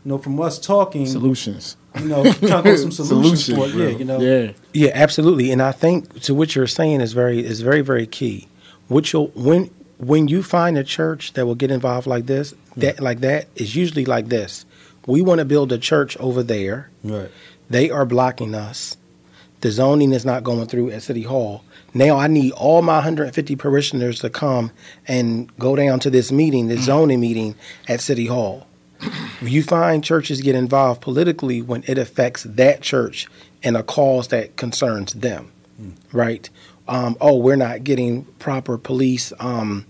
you 0.04 0.10
know, 0.10 0.18
from 0.18 0.40
us 0.40 0.58
talking, 0.58 1.06
Solutions. 1.06 1.76
you 2.00 2.06
know, 2.06 2.22
trying 2.24 2.62
to 2.62 2.70
get 2.70 2.78
some 2.78 2.90
solutions, 2.92 3.46
for 3.46 3.68
it. 3.68 3.72
bro. 3.72 3.88
Yeah, 3.88 3.96
you 3.96 4.04
know. 4.06 4.20
Yeah. 4.20 4.52
Yeah, 4.72 4.90
absolutely. 4.94 5.50
And 5.50 5.60
I 5.60 5.72
think 5.72 6.20
to 6.22 6.34
what 6.34 6.56
you're 6.56 6.66
saying 6.66 7.02
is 7.02 7.12
very 7.12 7.44
is 7.44 7.60
very 7.60 7.82
very 7.82 8.06
key. 8.06 8.48
What 8.88 9.12
you'll 9.12 9.28
when 9.28 9.70
when 9.98 10.28
you 10.28 10.42
find 10.42 10.76
a 10.76 10.84
church 10.84 11.32
that 11.32 11.46
will 11.46 11.54
get 11.54 11.70
involved 11.70 12.06
like 12.06 12.26
this, 12.26 12.52
hmm. 12.74 12.80
that 12.80 13.00
like 13.00 13.20
that 13.20 13.48
is 13.56 13.74
usually 13.74 14.04
like 14.04 14.28
this. 14.28 14.64
We 15.06 15.22
want 15.22 15.38
to 15.38 15.44
build 15.44 15.72
a 15.72 15.78
church 15.78 16.16
over 16.18 16.42
there. 16.42 16.90
Right. 17.04 17.30
They 17.70 17.90
are 17.90 18.04
blocking 18.04 18.54
us. 18.54 18.96
The 19.60 19.70
zoning 19.70 20.12
is 20.12 20.24
not 20.24 20.44
going 20.44 20.66
through 20.66 20.90
at 20.90 21.02
City 21.02 21.22
Hall. 21.22 21.64
Now 21.94 22.18
I 22.18 22.26
need 22.26 22.52
all 22.52 22.82
my 22.82 22.96
150 22.96 23.56
parishioners 23.56 24.20
to 24.20 24.30
come 24.30 24.70
and 25.08 25.56
go 25.58 25.74
down 25.76 25.98
to 26.00 26.10
this 26.10 26.30
meeting, 26.30 26.68
this 26.68 26.80
hmm. 26.80 26.86
zoning 26.86 27.20
meeting 27.20 27.54
at 27.88 28.00
City 28.00 28.26
Hall. 28.26 28.66
You 29.42 29.62
find 29.62 30.02
churches 30.02 30.40
get 30.40 30.54
involved 30.54 31.02
politically 31.02 31.60
when 31.60 31.84
it 31.86 31.98
affects 31.98 32.44
that 32.44 32.80
church 32.80 33.28
and 33.62 33.76
a 33.76 33.82
cause 33.82 34.28
that 34.28 34.56
concerns 34.56 35.12
them, 35.12 35.52
hmm. 35.76 35.90
right? 36.12 36.48
Um, 36.88 37.16
oh, 37.20 37.36
we're 37.36 37.56
not 37.56 37.84
getting 37.84 38.24
proper 38.38 38.78
police 38.78 39.32
um, 39.40 39.86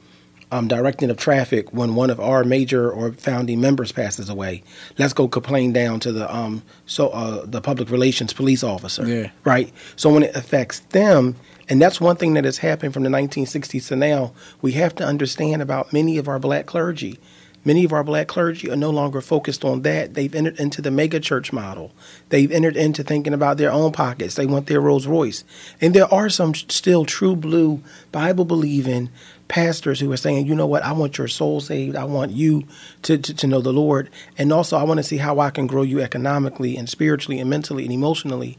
um, 0.52 0.68
directing 0.68 1.10
of 1.10 1.16
traffic 1.16 1.72
when 1.72 1.94
one 1.94 2.08
of 2.08 2.20
our 2.20 2.44
major 2.44 2.90
or 2.90 3.12
founding 3.12 3.60
members 3.60 3.92
passes 3.92 4.28
away. 4.28 4.62
Let's 4.96 5.12
go 5.12 5.28
complain 5.28 5.72
down 5.72 6.00
to 6.00 6.12
the 6.12 6.34
um, 6.34 6.62
so 6.86 7.08
uh, 7.08 7.44
the 7.44 7.60
public 7.60 7.90
relations 7.90 8.32
police 8.32 8.62
officer, 8.62 9.06
Yeah. 9.06 9.30
right? 9.44 9.72
So 9.96 10.12
when 10.12 10.22
it 10.22 10.34
affects 10.36 10.80
them, 10.90 11.36
and 11.68 11.82
that's 11.82 12.00
one 12.00 12.16
thing 12.16 12.34
that 12.34 12.44
has 12.44 12.58
happened 12.58 12.94
from 12.94 13.02
the 13.02 13.10
1960s 13.10 13.88
to 13.88 13.96
now, 13.96 14.32
we 14.62 14.72
have 14.72 14.94
to 14.96 15.04
understand 15.04 15.60
about 15.62 15.92
many 15.92 16.16
of 16.16 16.28
our 16.28 16.38
black 16.38 16.66
clergy. 16.66 17.18
Many 17.66 17.82
of 17.82 17.92
our 17.92 18.04
black 18.04 18.28
clergy 18.28 18.70
are 18.70 18.76
no 18.76 18.90
longer 18.90 19.20
focused 19.20 19.64
on 19.64 19.82
that. 19.82 20.14
They've 20.14 20.32
entered 20.32 20.60
into 20.60 20.80
the 20.80 20.92
mega 20.92 21.18
church 21.18 21.52
model. 21.52 21.90
They've 22.28 22.52
entered 22.52 22.76
into 22.76 23.02
thinking 23.02 23.34
about 23.34 23.56
their 23.56 23.72
own 23.72 23.90
pockets. 23.90 24.36
They 24.36 24.46
want 24.46 24.68
their 24.68 24.80
Rolls 24.80 25.08
Royce. 25.08 25.42
And 25.80 25.92
there 25.92 26.12
are 26.14 26.28
some 26.28 26.54
still 26.54 27.04
true 27.04 27.34
blue, 27.34 27.82
Bible 28.12 28.44
believing 28.44 29.10
pastors 29.48 29.98
who 29.98 30.12
are 30.12 30.16
saying, 30.16 30.46
you 30.46 30.54
know 30.54 30.68
what, 30.68 30.84
I 30.84 30.92
want 30.92 31.18
your 31.18 31.26
soul 31.26 31.60
saved. 31.60 31.96
I 31.96 32.04
want 32.04 32.30
you 32.30 32.68
to, 33.02 33.18
to, 33.18 33.34
to 33.34 33.46
know 33.48 33.60
the 33.60 33.72
Lord. 33.72 34.10
And 34.38 34.52
also, 34.52 34.76
I 34.76 34.84
want 34.84 34.98
to 34.98 35.04
see 35.04 35.16
how 35.16 35.40
I 35.40 35.50
can 35.50 35.66
grow 35.66 35.82
you 35.82 36.00
economically 36.00 36.76
and 36.76 36.88
spiritually 36.88 37.40
and 37.40 37.50
mentally 37.50 37.82
and 37.82 37.92
emotionally. 37.92 38.58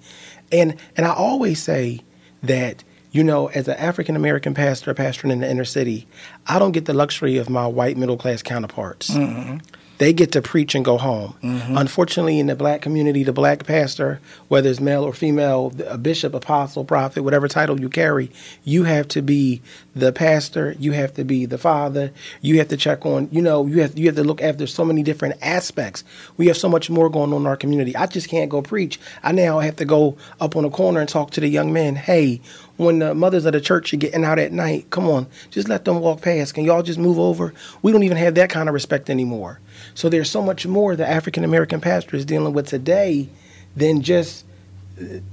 And, 0.52 0.76
and 0.98 1.06
I 1.06 1.14
always 1.14 1.64
say 1.64 2.02
that 2.44 2.84
you 3.18 3.24
know, 3.24 3.48
as 3.48 3.68
an 3.68 3.78
African 3.78 4.16
American 4.16 4.54
pastor 4.54 4.94
pastoring 4.94 5.32
in 5.32 5.40
the 5.40 5.50
inner 5.50 5.66
city, 5.66 6.08
I 6.46 6.60
don't 6.60 6.72
get 6.72 6.86
the 6.86 6.94
luxury 6.94 7.38
of 7.38 7.50
my 7.50 7.66
white 7.66 7.98
middle 7.98 8.16
class 8.16 8.44
counterparts. 8.44 9.10
Mm-hmm. 9.10 9.58
They 9.98 10.14
get 10.14 10.34
to 10.34 10.44
preach 10.44 10.76
and 10.76 10.86
go 10.86 11.00
home. 11.00 11.34
Mm-hmm. 11.42 11.76
Unfortunately, 11.76 12.40
in 12.40 12.46
the 12.46 12.56
black 12.56 12.84
community, 12.84 13.24
the 13.24 13.34
black 13.34 13.66
pastor, 13.66 14.20
whether 14.48 14.70
it's 14.70 14.80
male 14.80 15.04
or 15.04 15.14
female, 15.14 15.74
a 15.88 15.98
bishop, 15.98 16.36
apostle, 16.36 16.86
prophet, 16.86 17.24
whatever 17.24 17.48
title 17.48 17.80
you 17.80 17.90
carry, 17.90 18.30
you 18.64 18.84
have 18.84 19.08
to 19.08 19.24
be 19.24 19.64
the 19.96 20.12
pastor. 20.12 20.76
You 20.78 20.92
have 20.92 21.16
to 21.16 21.24
be 21.24 21.48
the 21.48 21.58
father. 21.58 22.12
You 22.42 22.60
have 22.60 22.68
to 22.68 22.78
check 22.78 23.08
on. 23.08 23.30
You 23.32 23.42
know, 23.42 23.66
you 23.66 23.82
have 23.82 23.98
you 23.98 24.06
have 24.06 24.16
to 24.18 24.24
look 24.24 24.44
after 24.44 24.68
so 24.68 24.86
many 24.86 25.02
different 25.02 25.36
aspects. 25.42 26.04
We 26.38 26.46
have 26.48 26.58
so 26.58 26.70
much 26.70 26.92
more 26.92 27.10
going 27.10 27.34
on 27.34 27.42
in 27.42 27.48
our 27.48 27.58
community. 27.58 27.96
I 27.96 28.06
just 28.06 28.30
can't 28.30 28.52
go 28.52 28.62
preach. 28.62 29.00
I 29.24 29.32
now 29.32 29.58
have 29.60 29.78
to 29.78 29.86
go 29.86 30.18
up 30.40 30.56
on 30.56 30.64
a 30.64 30.70
corner 30.70 31.00
and 31.00 31.10
talk 31.10 31.32
to 31.32 31.42
the 31.42 31.48
young 31.48 31.74
men. 31.74 31.96
Hey, 31.96 32.42
when 32.78 33.00
the 33.00 33.14
mothers 33.14 33.46
of 33.46 33.54
the 33.54 33.62
church 33.62 33.94
are 33.94 33.98
getting 33.98 34.24
out 34.24 34.40
at 34.40 34.52
night, 34.52 34.90
come 34.90 35.08
on, 35.08 35.28
just 35.50 35.68
let 35.68 35.86
them 35.86 36.00
walk 36.00 36.22
past. 36.22 36.54
Can 36.54 36.64
y'all 36.64 36.84
just 36.84 37.00
move 37.00 37.20
over? 37.20 37.54
We 37.82 37.92
don't 37.92 38.04
even 38.04 38.18
have 38.18 38.36
that 38.36 38.50
kind 38.50 38.70
of 38.70 38.74
respect 38.74 39.10
anymore. 39.10 39.60
So 39.96 40.10
there's 40.10 40.30
so 40.30 40.42
much 40.42 40.66
more 40.66 40.96
the 40.96 41.08
African 41.08 41.44
American 41.44 41.82
pastor 41.82 42.16
is 42.16 42.26
dealing 42.26 42.54
with 42.54 42.68
today 42.68 43.30
than 43.76 44.02
just 44.02 44.46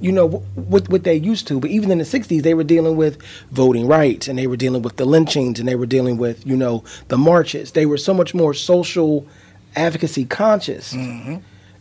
you 0.01 0.13
know 0.13 0.29
what 0.55 0.89
what 0.89 1.05
they 1.05 1.15
used 1.15 1.47
to. 1.49 1.61
But 1.61 1.71
even 1.71 1.91
in 1.91 1.99
the 1.99 2.05
'60s, 2.05 2.43
they 2.43 2.55
were 2.55 2.65
dealing 2.65 2.97
with 2.97 3.23
voting 3.51 3.87
rights, 3.87 4.29
and 4.29 4.39
they 4.39 4.47
were 4.47 4.57
dealing 4.57 4.83
with 4.83 4.97
the 4.97 5.05
lynchings, 5.05 5.59
and 5.59 5.69
they 5.69 5.75
were 5.75 5.87
dealing 5.87 6.17
with 6.17 6.47
you 6.47 6.57
know 6.57 6.85
the 7.09 7.19
marches. 7.19 7.73
They 7.73 7.87
were 7.87 7.97
so 7.97 8.15
much 8.15 8.35
more 8.35 8.55
social 8.55 9.27
advocacy 9.77 10.25
conscious. 10.25 10.93
Mm-hmm. 10.93 11.37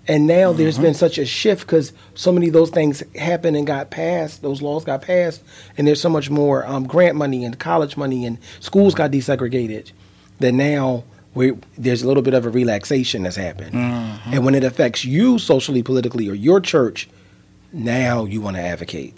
And 0.07 0.27
now 0.27 0.51
there's 0.51 0.77
been 0.77 0.93
such 0.93 1.17
a 1.17 1.25
shift 1.25 1.65
because 1.65 1.93
so 2.13 2.33
many 2.33 2.47
of 2.47 2.53
those 2.53 2.69
things 2.69 3.01
happened 3.15 3.55
and 3.55 3.65
got 3.65 3.89
passed. 3.89 4.41
Those 4.41 4.61
laws 4.61 4.83
got 4.83 5.01
passed, 5.01 5.41
and 5.77 5.87
there's 5.87 6.01
so 6.01 6.09
much 6.09 6.29
more 6.29 6.65
um, 6.65 6.85
grant 6.85 7.15
money 7.15 7.45
and 7.45 7.57
college 7.57 7.95
money, 7.95 8.25
and 8.25 8.37
schools 8.59 8.93
got 8.95 9.11
desegregated. 9.11 9.91
That 10.39 10.51
now 10.51 11.05
we 11.33 11.53
there's 11.77 12.03
a 12.03 12.07
little 12.07 12.23
bit 12.23 12.33
of 12.33 12.45
a 12.45 12.49
relaxation 12.49 13.23
that's 13.23 13.37
happened, 13.37 13.75
and 13.75 14.43
when 14.43 14.55
it 14.55 14.65
affects 14.65 15.05
you 15.05 15.39
socially, 15.39 15.83
politically, 15.83 16.27
or 16.29 16.33
your 16.33 16.59
church, 16.59 17.07
now 17.71 18.25
you 18.25 18.41
want 18.41 18.57
to 18.57 18.61
advocate. 18.61 19.15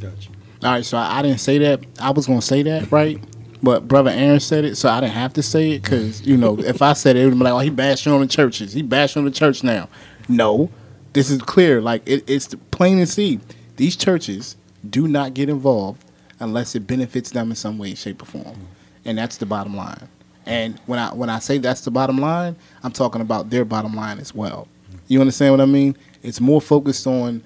Gotcha. 0.00 0.30
All 0.62 0.72
right, 0.72 0.84
so 0.84 0.98
I, 0.98 1.20
I 1.20 1.22
didn't 1.22 1.38
say 1.38 1.56
that. 1.58 1.80
I 1.98 2.10
was 2.10 2.26
gonna 2.26 2.42
say 2.42 2.62
that, 2.64 2.92
right? 2.92 3.18
But 3.62 3.88
brother 3.88 4.10
Aaron 4.10 4.40
said 4.40 4.64
it, 4.64 4.76
so 4.76 4.88
I 4.88 5.00
didn't 5.00 5.14
have 5.14 5.32
to 5.34 5.42
say 5.42 5.72
it 5.72 5.82
because 5.82 6.24
you 6.26 6.36
know 6.36 6.58
if 6.58 6.80
I 6.80 6.92
said 6.92 7.16
it, 7.16 7.22
it 7.22 7.24
would 7.26 7.38
be 7.38 7.44
like, 7.44 7.52
oh, 7.52 7.58
he 7.58 7.70
bashing 7.70 8.12
on 8.12 8.20
the 8.20 8.26
churches. 8.26 8.72
He 8.72 8.82
bashing 8.82 9.20
on 9.20 9.24
the 9.24 9.32
church 9.32 9.64
now. 9.64 9.88
No, 10.28 10.70
this 11.12 11.30
is 11.30 11.42
clear. 11.42 11.80
Like 11.80 12.02
it, 12.06 12.24
it's 12.28 12.54
plain 12.70 12.98
and 12.98 13.08
see. 13.08 13.40
These 13.76 13.96
churches 13.96 14.56
do 14.88 15.08
not 15.08 15.34
get 15.34 15.48
involved 15.48 16.04
unless 16.40 16.74
it 16.74 16.86
benefits 16.86 17.30
them 17.30 17.50
in 17.50 17.56
some 17.56 17.78
way, 17.78 17.94
shape, 17.94 18.22
or 18.22 18.26
form, 18.26 18.68
and 19.04 19.18
that's 19.18 19.38
the 19.38 19.46
bottom 19.46 19.76
line. 19.76 20.08
And 20.46 20.78
when 20.86 20.98
I 20.98 21.12
when 21.12 21.28
I 21.28 21.40
say 21.40 21.58
that's 21.58 21.82
the 21.82 21.90
bottom 21.90 22.18
line, 22.18 22.56
I'm 22.82 22.92
talking 22.92 23.20
about 23.20 23.50
their 23.50 23.64
bottom 23.64 23.94
line 23.94 24.18
as 24.18 24.34
well. 24.34 24.68
You 25.08 25.20
understand 25.20 25.52
what 25.52 25.60
I 25.60 25.66
mean? 25.66 25.96
It's 26.22 26.40
more 26.40 26.60
focused 26.60 27.06
on, 27.06 27.42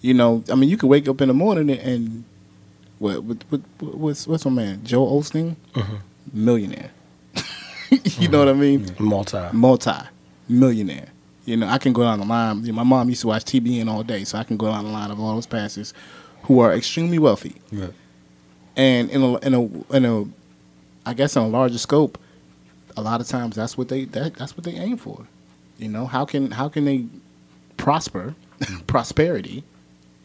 you 0.00 0.14
know, 0.14 0.42
I 0.50 0.54
mean, 0.54 0.68
you 0.70 0.76
could 0.76 0.88
wake 0.88 1.08
up 1.08 1.20
in 1.20 1.28
the 1.28 1.34
morning 1.34 1.70
and 1.70 2.24
what, 3.00 3.24
what, 3.24 3.44
what, 3.48 3.60
what's 3.80 4.26
what's 4.28 4.44
my 4.44 4.50
man, 4.50 4.84
Joel 4.84 5.20
Osteen, 5.20 5.56
mm-hmm. 5.74 5.96
millionaire. 6.32 6.90
you 7.90 8.28
know 8.28 8.38
what 8.40 8.48
I 8.48 8.52
mean? 8.52 8.84
Mm-hmm. 8.84 9.04
Multi. 9.04 9.48
Multi 9.52 9.90
millionaire. 10.48 11.08
You 11.46 11.56
know, 11.56 11.66
I 11.66 11.78
can 11.78 11.92
go 11.94 12.02
down 12.02 12.20
the 12.20 12.26
line. 12.26 12.60
You 12.60 12.72
know, 12.72 12.76
my 12.76 12.82
mom 12.82 13.08
used 13.08 13.22
to 13.22 13.28
watch 13.28 13.44
TBN 13.44 13.88
all 13.88 14.02
day, 14.02 14.24
so 14.24 14.36
I 14.38 14.44
can 14.44 14.58
go 14.58 14.66
down 14.66 14.84
the 14.84 14.90
line 14.90 15.10
of 15.10 15.18
all 15.18 15.34
those 15.34 15.46
pastors 15.46 15.94
who 16.42 16.60
are 16.60 16.72
extremely 16.74 17.18
wealthy 17.18 17.56
Right. 17.72 17.92
and 18.76 19.10
in 19.10 19.22
a 19.22 19.36
in 19.38 19.54
a 19.54 19.96
in 19.96 20.04
a 20.04 20.24
I 21.06 21.14
guess 21.14 21.36
on 21.36 21.46
a 21.46 21.48
larger 21.48 21.78
scope, 21.78 22.18
a 22.96 23.02
lot 23.02 23.20
of 23.22 23.26
times 23.26 23.56
that's 23.56 23.78
what 23.78 23.88
they 23.88 24.04
that, 24.06 24.34
that's 24.34 24.56
what 24.56 24.64
they 24.64 24.72
aim 24.72 24.98
for. 24.98 25.26
You 25.78 25.88
know, 25.88 26.04
how 26.04 26.26
can 26.26 26.50
how 26.50 26.68
can 26.68 26.84
they 26.84 27.06
prosper 27.78 28.34
prosperity 28.86 29.64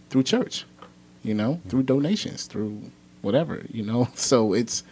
through 0.09 0.23
church? 0.23 0.65
You 1.26 1.34
know, 1.34 1.59
through 1.67 1.84
donations, 1.84 2.45
through 2.45 2.82
whatever. 3.21 3.65
You 3.69 3.84
know, 3.84 4.07
so 4.15 4.53
it's 4.53 4.84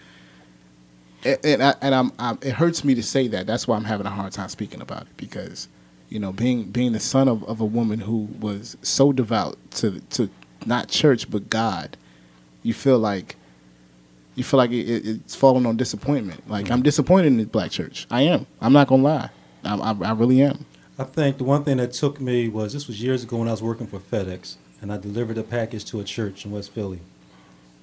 and 1.25 1.39
and, 1.43 1.63
I, 1.63 1.75
and 1.81 1.95
I'm, 1.95 2.11
I'm 2.19 2.37
it 2.41 2.53
hurts 2.53 2.83
me 2.83 2.95
to 2.95 3.03
say 3.03 3.27
that. 3.29 3.47
That's 3.47 3.67
why 3.67 3.75
I'm 3.75 3.85
having 3.85 4.05
a 4.05 4.09
hard 4.09 4.33
time 4.33 4.49
speaking 4.49 4.81
about 4.81 5.03
it 5.03 5.17
because 5.17 5.67
you 6.09 6.19
know 6.19 6.31
being 6.31 6.65
being 6.65 6.93
the 6.93 6.99
son 6.99 7.27
of, 7.27 7.43
of 7.45 7.61
a 7.61 7.65
woman 7.65 7.99
who 7.99 8.29
was 8.39 8.77
so 8.81 9.11
devout 9.11 9.57
to 9.75 9.99
to 10.11 10.29
not 10.65 10.89
church 10.89 11.29
but 11.29 11.49
God, 11.49 11.97
you 12.61 12.73
feel 12.73 12.99
like 12.99 13.35
you 14.35 14.43
feel 14.43 14.57
like 14.57 14.71
it, 14.71 14.89
it, 14.89 15.07
it's 15.07 15.35
falling 15.35 15.65
on 15.65 15.77
disappointment. 15.77 16.49
Like 16.49 16.69
I'm 16.69 16.77
mm-hmm. 16.77 16.83
disappointed 16.83 17.27
in 17.27 17.37
the 17.37 17.45
black 17.45 17.71
church. 17.71 18.07
I 18.09 18.23
am. 18.23 18.45
I'm 18.59 18.73
not 18.73 18.87
gonna 18.87 19.03
lie. 19.03 19.29
I, 19.63 19.75
I, 19.75 19.91
I 19.91 20.11
really 20.13 20.41
am. 20.41 20.65
I 20.97 21.05
think 21.05 21.37
the 21.37 21.43
one 21.43 21.63
thing 21.63 21.77
that 21.77 21.93
took 21.93 22.21
me 22.21 22.49
was 22.49 22.73
this 22.73 22.87
was 22.87 23.01
years 23.01 23.23
ago 23.23 23.37
when 23.37 23.47
I 23.47 23.51
was 23.51 23.63
working 23.63 23.87
for 23.87 23.99
FedEx, 23.99 24.57
and 24.83 24.91
I 24.91 24.97
delivered 24.97 25.37
a 25.37 25.43
package 25.43 25.85
to 25.85 26.01
a 26.01 26.03
church 26.03 26.45
in 26.45 26.51
West 26.51 26.71
Philly. 26.71 26.99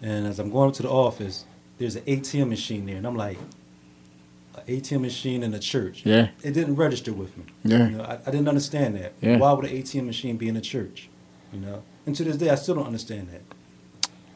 And 0.02 0.26
as 0.26 0.38
I'm 0.38 0.50
going 0.50 0.68
up 0.68 0.74
to 0.76 0.82
the 0.82 0.90
office, 0.90 1.46
there's 1.78 1.96
an 1.96 2.02
ATM 2.02 2.50
machine 2.50 2.84
there, 2.84 2.96
and 2.96 3.06
I'm 3.06 3.16
like, 3.16 3.38
an 4.54 4.62
ATM 4.68 5.00
machine 5.00 5.42
in 5.42 5.54
a 5.54 5.58
church. 5.58 6.02
Yeah. 6.04 6.28
It 6.42 6.52
didn't 6.52 6.76
register 6.76 7.14
with 7.14 7.34
me. 7.38 7.44
Yeah. 7.64 7.88
You 7.88 7.96
know, 7.96 8.04
I, 8.04 8.18
I 8.26 8.30
didn't 8.30 8.48
understand 8.48 8.96
that. 8.96 9.14
Yeah. 9.22 9.38
Why 9.38 9.50
would 9.52 9.64
an 9.64 9.74
ATM 9.74 10.04
machine 10.04 10.36
be 10.36 10.46
in 10.46 10.56
a 10.58 10.60
church? 10.60 11.08
You 11.54 11.60
know. 11.60 11.82
And 12.04 12.14
to 12.16 12.24
this 12.24 12.36
day, 12.36 12.50
I 12.50 12.54
still 12.56 12.74
don't 12.74 12.86
understand 12.86 13.30
that. 13.30 13.42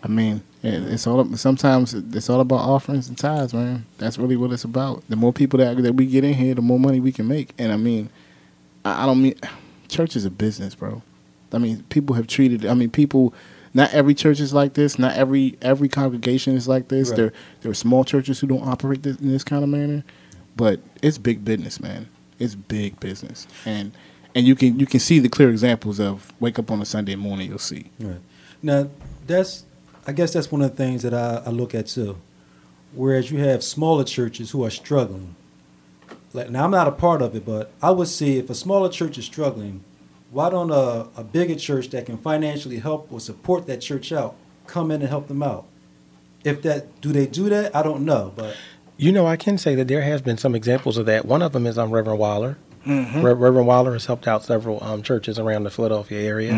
I 0.03 0.09
mean, 0.09 0.43
it's 0.63 1.07
all 1.07 1.37
sometimes 1.37 1.93
it's 1.93 2.31
all 2.31 2.41
about 2.41 2.61
offerings 2.61 3.09
and 3.09 3.19
tithes, 3.19 3.53
man. 3.53 3.85
That's 3.99 4.17
really 4.19 4.37
what 4.37 4.53
it's 4.53 4.65
about. 4.65 5.03
The 5.11 5.17
more 5.17 5.35
people 5.35 5.59
that 5.59 5.83
that 5.83 5.95
we 5.95 6.07
get 6.07 6.25
in 6.25 6.33
here, 6.33 6.55
the 6.55 6.63
more 6.63 6.79
money 6.79 7.01
we 7.01 7.13
can 7.13 7.29
make. 7.29 7.53
And 7.59 7.73
I 7.73 7.77
mean, 7.77 8.09
I, 8.87 9.03
I 9.03 9.07
don't 9.07 9.23
mean 9.23 9.35
church 9.89 10.17
is 10.17 10.25
a 10.25 10.31
business, 10.31 10.75
bro. 10.75 11.03
I 11.55 11.59
mean, 11.59 11.85
people 11.89 12.17
have 12.17 12.27
treated. 12.27 12.67
I 12.67 12.75
mean, 12.75 12.91
people. 12.91 13.33
Not 13.77 13.93
every 13.93 14.15
church 14.15 14.39
is 14.39 14.55
like 14.55 14.75
this. 14.75 15.01
Not 15.01 15.17
every 15.17 15.59
every 15.61 15.89
congregation 15.89 16.57
is 16.57 16.69
like 16.69 16.89
this. 16.89 17.09
Right. 17.09 17.17
There 17.17 17.33
there 17.63 17.71
are 17.73 17.75
small 17.75 18.05
churches 18.05 18.39
who 18.39 18.47
don't 18.47 18.69
operate 18.69 19.03
this, 19.03 19.17
in 19.17 19.29
this 19.29 19.43
kind 19.43 19.65
of 19.65 19.69
manner, 19.69 20.05
but 20.55 20.79
it's 21.03 21.19
big 21.19 21.45
business, 21.45 21.81
man. 21.81 22.09
It's 22.39 22.55
big 22.55 23.01
business, 23.01 23.49
and 23.65 23.91
and 24.35 24.47
you 24.47 24.55
can 24.55 24.79
you 24.79 24.87
can 24.87 25.01
see 25.01 25.19
the 25.19 25.29
clear 25.29 25.51
examples 25.51 25.99
of 25.99 26.33
wake 26.39 26.57
up 26.59 26.71
on 26.71 26.81
a 26.81 26.85
Sunday 26.85 27.17
morning. 27.17 27.49
You'll 27.49 27.59
see. 27.59 27.91
Right. 27.99 28.21
Now, 28.65 28.89
that's, 29.27 29.65
I 30.07 30.13
guess 30.13 30.33
that's 30.33 30.51
one 30.51 30.63
of 30.63 30.71
the 30.71 30.77
things 30.77 31.03
that 31.03 31.13
I, 31.13 31.43
I 31.45 31.51
look 31.51 31.75
at 31.75 31.87
too. 31.87 32.17
Whereas 32.95 33.31
you 33.31 33.39
have 33.41 33.63
smaller 33.63 34.05
churches 34.05 34.53
who 34.53 34.65
are 34.65 34.71
struggling. 34.71 35.35
Like, 36.33 36.49
now, 36.49 36.65
I'm 36.65 36.71
not 36.71 36.89
a 36.89 36.93
part 36.93 37.21
of 37.21 37.37
it, 37.37 37.45
but 37.45 37.73
I 37.83 37.91
would 37.91 38.09
see 38.09 38.39
if 38.39 38.49
a 38.49 38.55
smaller 38.55 38.89
church 38.89 39.19
is 39.19 39.27
struggling, 39.27 39.85
why 40.35 40.51
don't 40.51 40.71
a, 40.71 41.09
a 41.17 41.23
bigger 41.25 41.55
church 41.55 41.91
that 41.91 42.07
can 42.07 42.19
financially 42.19 42.81
help 42.81 43.07
or 43.13 43.21
support 43.21 43.67
that 43.69 43.81
church 43.81 44.13
out 44.13 44.35
come 44.67 44.91
in 44.91 45.01
and 45.01 45.09
help 45.09 45.29
them 45.29 45.43
out? 45.43 45.65
If 46.43 46.61
that, 46.63 47.01
do 47.01 47.13
they 47.13 47.27
do 47.27 47.49
that? 47.49 47.75
I 47.75 47.83
don't 47.83 48.05
know, 48.05 48.33
but 48.35 48.57
You 48.97 49.13
know, 49.13 49.27
I 49.27 49.37
can 49.37 49.59
say 49.59 49.75
that 49.77 49.89
there 49.89 50.03
has 50.03 50.21
been 50.23 50.37
some 50.37 50.55
examples 50.55 50.99
of 50.99 51.07
that. 51.07 51.25
One 51.25 51.41
of 51.41 51.53
them 51.53 51.67
is 51.67 51.79
um, 51.79 51.91
Reverend 51.91 52.19
Waller. 52.19 52.59
Re- 52.87 53.33
Reverend 53.33 53.67
Waller 53.67 53.95
has 53.95 54.05
helped 54.07 54.29
out 54.29 54.45
several 54.45 54.83
um, 54.85 55.03
churches 55.03 55.39
around 55.39 55.63
the 55.65 55.71
Philadelphia 55.71 56.21
area. 56.21 56.53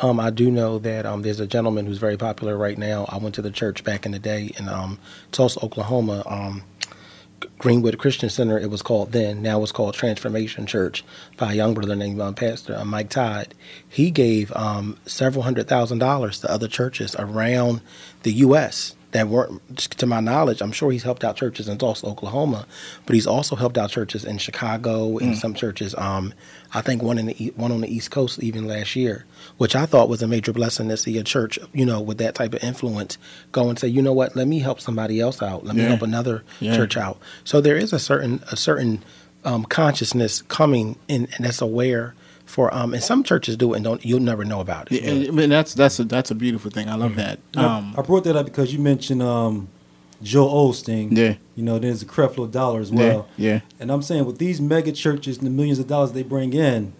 Um, 0.00 0.18
I 0.18 0.30
do 0.30 0.50
know 0.50 0.78
that 0.80 1.06
um, 1.06 1.22
there's 1.22 1.38
a 1.40 1.46
gentleman 1.46 1.86
who's 1.86 1.98
very 1.98 2.16
popular 2.16 2.56
right 2.56 2.76
now. 2.76 3.04
I 3.08 3.18
went 3.18 3.36
to 3.36 3.42
the 3.42 3.52
church 3.52 3.84
back 3.84 4.04
in 4.04 4.10
the 4.12 4.18
day 4.18 4.50
in 4.58 4.68
um, 4.68 4.98
Tulsa, 5.30 5.60
Oklahoma. 5.64 6.24
Greenwood 7.58 7.98
Christian 7.98 8.30
Center, 8.30 8.58
it 8.58 8.70
was 8.70 8.82
called 8.82 9.12
then. 9.12 9.42
Now 9.42 9.62
it's 9.62 9.72
called 9.72 9.94
Transformation 9.94 10.66
Church 10.66 11.04
by 11.36 11.52
a 11.52 11.56
young 11.56 11.74
brother 11.74 11.96
named 11.96 12.20
um, 12.20 12.34
Pastor 12.34 12.76
uh, 12.76 12.84
Mike 12.84 13.10
Todd. 13.10 13.54
He 13.88 14.10
gave 14.10 14.52
um, 14.52 14.96
several 15.06 15.42
hundred 15.42 15.68
thousand 15.68 15.98
dollars 15.98 16.40
to 16.40 16.50
other 16.50 16.68
churches 16.68 17.14
around 17.18 17.80
the 18.22 18.32
U.S. 18.32 18.94
that 19.12 19.28
weren't, 19.28 19.76
to 19.76 20.06
my 20.06 20.20
knowledge, 20.20 20.60
I'm 20.60 20.72
sure 20.72 20.90
he's 20.90 21.02
helped 21.02 21.24
out 21.24 21.36
churches 21.36 21.68
in 21.68 21.78
Tulsa, 21.78 22.06
Oklahoma, 22.06 22.66
but 23.06 23.14
he's 23.14 23.26
also 23.26 23.56
helped 23.56 23.78
out 23.78 23.90
churches 23.90 24.24
in 24.24 24.38
Chicago 24.38 25.18
and 25.18 25.36
some 25.36 25.54
churches. 25.54 25.94
Um, 25.96 26.32
I 26.72 26.80
think 26.80 27.02
one 27.02 27.18
in 27.18 27.26
the 27.26 27.52
one 27.56 27.72
on 27.72 27.80
the 27.80 27.94
East 27.94 28.10
Coast 28.10 28.42
even 28.42 28.66
last 28.66 28.96
year, 28.96 29.24
which 29.60 29.76
I 29.76 29.84
thought 29.84 30.08
was 30.08 30.22
a 30.22 30.26
major 30.26 30.54
blessing 30.54 30.88
to 30.88 30.96
see 30.96 31.18
a 31.18 31.22
church, 31.22 31.58
you 31.74 31.84
know, 31.84 32.00
with 32.00 32.16
that 32.16 32.34
type 32.34 32.54
of 32.54 32.64
influence 32.64 33.18
go 33.52 33.68
and 33.68 33.78
say, 33.78 33.88
you 33.88 34.00
know 34.00 34.14
what, 34.14 34.34
let 34.34 34.48
me 34.48 34.60
help 34.60 34.80
somebody 34.80 35.20
else 35.20 35.42
out, 35.42 35.66
let 35.66 35.76
me 35.76 35.82
help 35.82 36.00
another 36.00 36.42
Yeah. 36.60 36.74
church 36.74 36.96
out. 36.96 37.18
So 37.44 37.60
there 37.60 37.76
is 37.76 37.92
a 37.92 37.98
certain 37.98 38.42
a 38.50 38.56
certain 38.56 39.02
um, 39.44 39.64
consciousness 39.64 40.40
coming 40.42 40.96
in, 41.08 41.28
and 41.36 41.44
that's 41.44 41.60
aware 41.60 42.14
for 42.46 42.72
um, 42.74 42.94
and 42.94 43.02
some 43.02 43.22
churches 43.22 43.56
do 43.58 43.74
it 43.74 43.76
and 43.76 43.84
don't 43.84 44.02
you'll 44.02 44.20
never 44.20 44.44
know 44.46 44.60
about 44.60 44.90
it. 44.90 45.02
Yeah, 45.02 45.10
and, 45.10 45.28
I 45.28 45.30
mean 45.30 45.50
that's 45.50 45.74
that's 45.74 45.98
a 46.00 46.04
that's 46.04 46.30
a 46.30 46.34
beautiful 46.34 46.70
thing. 46.70 46.88
I 46.88 46.94
love 46.94 47.16
that. 47.16 47.38
I- 47.54 47.64
Um, 47.64 47.94
I 47.98 48.00
brought 48.02 48.24
that 48.24 48.36
up 48.36 48.46
because 48.46 48.72
you 48.72 48.78
mentioned 48.78 49.22
um, 49.22 49.68
Joel 50.22 50.72
Osteen. 50.72 51.16
Yeah. 51.16 51.34
You 51.54 51.62
know, 51.64 51.78
there's 51.78 52.00
a 52.02 52.06
Creflo 52.06 52.50
Dollar 52.50 52.80
as 52.80 52.90
well. 52.90 53.28
yeah, 53.36 53.60
And 53.78 53.92
I'm 53.92 54.00
saying 54.02 54.24
with 54.24 54.38
these 54.38 54.58
mega 54.60 54.92
churches 54.92 55.36
and 55.36 55.46
the 55.46 55.50
millions 55.50 55.78
of 55.78 55.86
dollars 55.86 56.12
they 56.12 56.22
bring 56.22 56.54
in, 56.54 56.92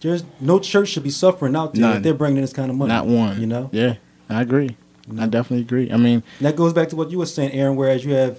there's 0.00 0.24
no 0.40 0.58
church 0.58 0.88
should 0.88 1.02
be 1.02 1.10
suffering 1.10 1.56
out 1.56 1.74
there 1.74 1.82
None. 1.82 1.96
if 1.98 2.02
they're 2.02 2.14
bringing 2.14 2.38
in 2.38 2.42
this 2.42 2.52
kind 2.52 2.70
of 2.70 2.76
money. 2.76 2.88
not 2.88 3.06
one. 3.06 3.40
You 3.40 3.46
know, 3.46 3.68
Yeah, 3.72 3.96
I 4.28 4.42
agree. 4.42 4.76
I 5.18 5.26
definitely 5.26 5.60
agree. 5.62 5.90
I 5.90 5.96
mean, 5.96 6.22
and 6.38 6.46
that 6.46 6.56
goes 6.56 6.72
back 6.72 6.88
to 6.90 6.96
what 6.96 7.10
you 7.10 7.18
were 7.18 7.26
saying, 7.26 7.52
Aaron. 7.52 7.76
Whereas 7.76 8.04
you 8.04 8.14
have 8.14 8.38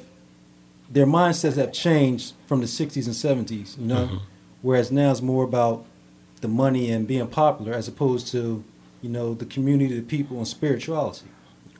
their 0.89 1.05
mindsets 1.05 1.55
have 1.57 1.73
changed 1.73 2.33
from 2.47 2.61
the 2.61 2.67
'60s 2.67 3.05
and 3.05 3.47
'70s. 3.47 3.77
You 3.77 3.85
know, 3.85 4.05
mm-hmm. 4.05 4.17
whereas 4.61 4.91
now 4.91 5.11
it's 5.11 5.21
more 5.21 5.43
about 5.43 5.85
the 6.41 6.47
money 6.47 6.89
and 6.91 7.07
being 7.07 7.27
popular 7.27 7.73
as 7.73 7.87
opposed 7.87 8.27
to 8.29 8.63
you 9.01 9.09
know 9.09 9.33
the 9.33 9.45
community, 9.45 9.95
the 9.95 10.01
people, 10.01 10.37
and 10.37 10.47
spirituality. 10.47 11.25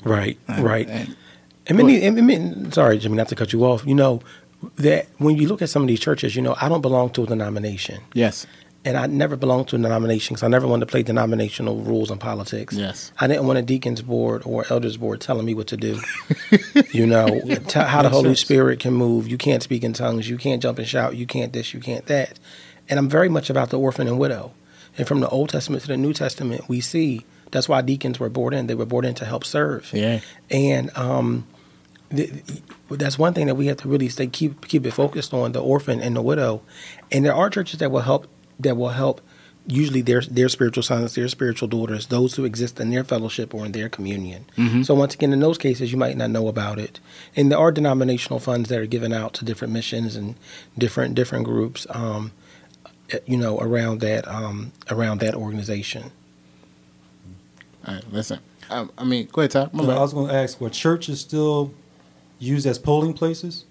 Right, 0.03 0.37
right. 0.59 0.87
and- 0.89 1.15
And 1.65 1.77
many, 1.77 2.01
and 2.03 2.15
many, 2.27 2.71
sorry, 2.71 2.97
Jimmy, 2.97 3.15
not 3.15 3.29
to 3.29 3.35
cut 3.35 3.53
you 3.53 3.63
off. 3.63 3.87
You 3.87 3.95
know 3.95 4.21
that 4.75 5.07
when 5.17 5.37
you 5.37 5.47
look 5.47 5.61
at 5.61 5.69
some 5.69 5.81
of 5.81 5.87
these 5.87 6.01
churches, 6.01 6.35
you 6.35 6.41
know, 6.41 6.55
I 6.59 6.67
don't 6.67 6.81
belong 6.81 7.09
to 7.11 7.23
a 7.23 7.25
denomination, 7.25 8.01
yes, 8.13 8.45
and 8.85 8.97
I 8.97 9.05
never 9.07 9.35
belonged 9.37 9.69
to 9.69 9.75
a 9.77 9.79
denomination 9.79 10.33
because 10.33 10.43
I 10.43 10.49
never 10.49 10.67
wanted 10.67 10.85
to 10.87 10.91
play 10.91 11.03
denominational 11.03 11.77
rules 11.77 12.11
in 12.11 12.17
politics. 12.17 12.75
Yes. 12.75 13.11
I 13.19 13.27
didn't 13.27 13.47
want 13.47 13.57
a 13.59 13.61
deacon's 13.61 14.01
board 14.01 14.43
or 14.45 14.65
elders 14.69 14.97
board 14.97 15.21
telling 15.21 15.45
me 15.45 15.53
what 15.53 15.67
to 15.67 15.77
do. 15.77 15.99
you 16.91 17.05
know, 17.07 17.27
t- 17.67 17.79
how 17.79 18.01
the 18.01 18.09
Holy 18.09 18.29
sense. 18.29 18.41
Spirit 18.41 18.79
can 18.79 18.93
move. 18.93 19.27
You 19.27 19.37
can't 19.37 19.63
speak 19.63 19.83
in 19.83 19.93
tongues. 19.93 20.29
You 20.29 20.37
can't 20.37 20.61
jump 20.61 20.79
and 20.79 20.87
shout. 20.87 21.15
You 21.15 21.25
can't 21.25 21.53
this. 21.53 21.73
You 21.73 21.79
can't 21.79 22.05
that. 22.07 22.39
And 22.89 22.99
I'm 22.99 23.09
very 23.09 23.29
much 23.29 23.49
about 23.49 23.69
the 23.69 23.79
orphan 23.79 24.07
and 24.07 24.19
widow. 24.19 24.51
And 24.97 25.07
from 25.07 25.21
the 25.21 25.29
Old 25.29 25.49
Testament 25.49 25.81
to 25.83 25.87
the 25.87 25.97
New 25.97 26.13
Testament, 26.13 26.67
we 26.67 26.81
see 26.81 27.25
that's 27.51 27.69
why 27.69 27.81
deacons 27.81 28.19
were 28.19 28.29
brought 28.29 28.53
in. 28.53 28.67
They 28.67 28.75
were 28.75 28.85
brought 28.85 29.05
in 29.05 29.15
to 29.15 29.25
help 29.25 29.45
serve. 29.45 29.91
yeah, 29.93 30.19
And 30.51 30.95
um, 30.97 31.47
th- 32.13 32.31
that's 32.89 33.17
one 33.17 33.33
thing 33.33 33.47
that 33.47 33.55
we 33.55 33.67
have 33.67 33.77
to 33.77 33.87
really 33.87 34.09
stay 34.09 34.27
keep 34.27 34.67
keep 34.67 34.85
it 34.85 34.91
focused 34.91 35.33
on 35.33 35.51
the 35.53 35.61
orphan 35.63 35.99
and 36.01 36.15
the 36.15 36.21
widow. 36.21 36.61
And 37.11 37.23
there 37.25 37.33
are 37.33 37.49
churches 37.49 37.79
that 37.79 37.89
will 37.91 38.01
help 38.01 38.27
that 38.59 38.75
will 38.77 38.89
help. 38.89 39.21
Usually, 39.65 40.01
their 40.01 40.19
their 40.21 40.49
spiritual 40.49 40.83
sons, 40.83 41.15
their 41.15 41.29
spiritual 41.29 41.69
daughters, 41.69 42.07
those 42.07 42.35
who 42.35 42.43
exist 42.43 42.81
in 42.81 42.89
their 42.89 43.05
fellowship 43.05 43.53
or 43.53 43.65
in 43.65 43.71
their 43.71 43.87
communion. 43.87 44.45
So 44.83 44.93
once 44.93 45.13
again, 45.15 45.31
in 45.31 45.39
those 45.39 45.57
cases, 45.57 45.89
you 45.91 45.97
might 45.97 46.17
not 46.17 46.31
know 46.31 46.49
about 46.49 46.79
it. 46.79 46.99
And 47.33 47.49
there 47.49 47.59
are 47.59 47.71
denominational 47.71 48.39
funds 48.39 48.67
that 48.67 48.79
are 48.79 48.85
given 48.85 49.13
out 49.13 49.33
to 49.35 49.45
different 49.45 49.73
missions 49.73 50.17
and 50.17 50.35
different 50.77 51.15
different 51.15 51.45
groups. 51.45 51.87
Um, 51.91 52.33
eh, 53.11 53.19
you 53.25 53.37
know, 53.37 53.57
around 53.59 54.01
that 54.01 54.27
um, 54.27 54.73
around 54.91 55.21
that 55.21 55.33
organization. 55.33 56.11
All 57.87 57.93
right, 57.95 58.03
listen. 58.11 58.39
Um, 58.69 58.91
I 58.97 59.03
mean, 59.03 59.27
go 59.31 59.41
ahead, 59.41 59.51
Ty. 59.51 59.69
My 59.71 59.83
So. 59.83 59.91
I 59.91 59.99
was 59.99 60.13
going 60.13 60.27
to 60.27 60.33
ask, 60.33 60.59
were 60.59 60.69
churches 60.69 61.19
still 61.21 61.73
used 62.39 62.65
as 62.65 62.79
polling 62.79 63.13
places? 63.13 63.65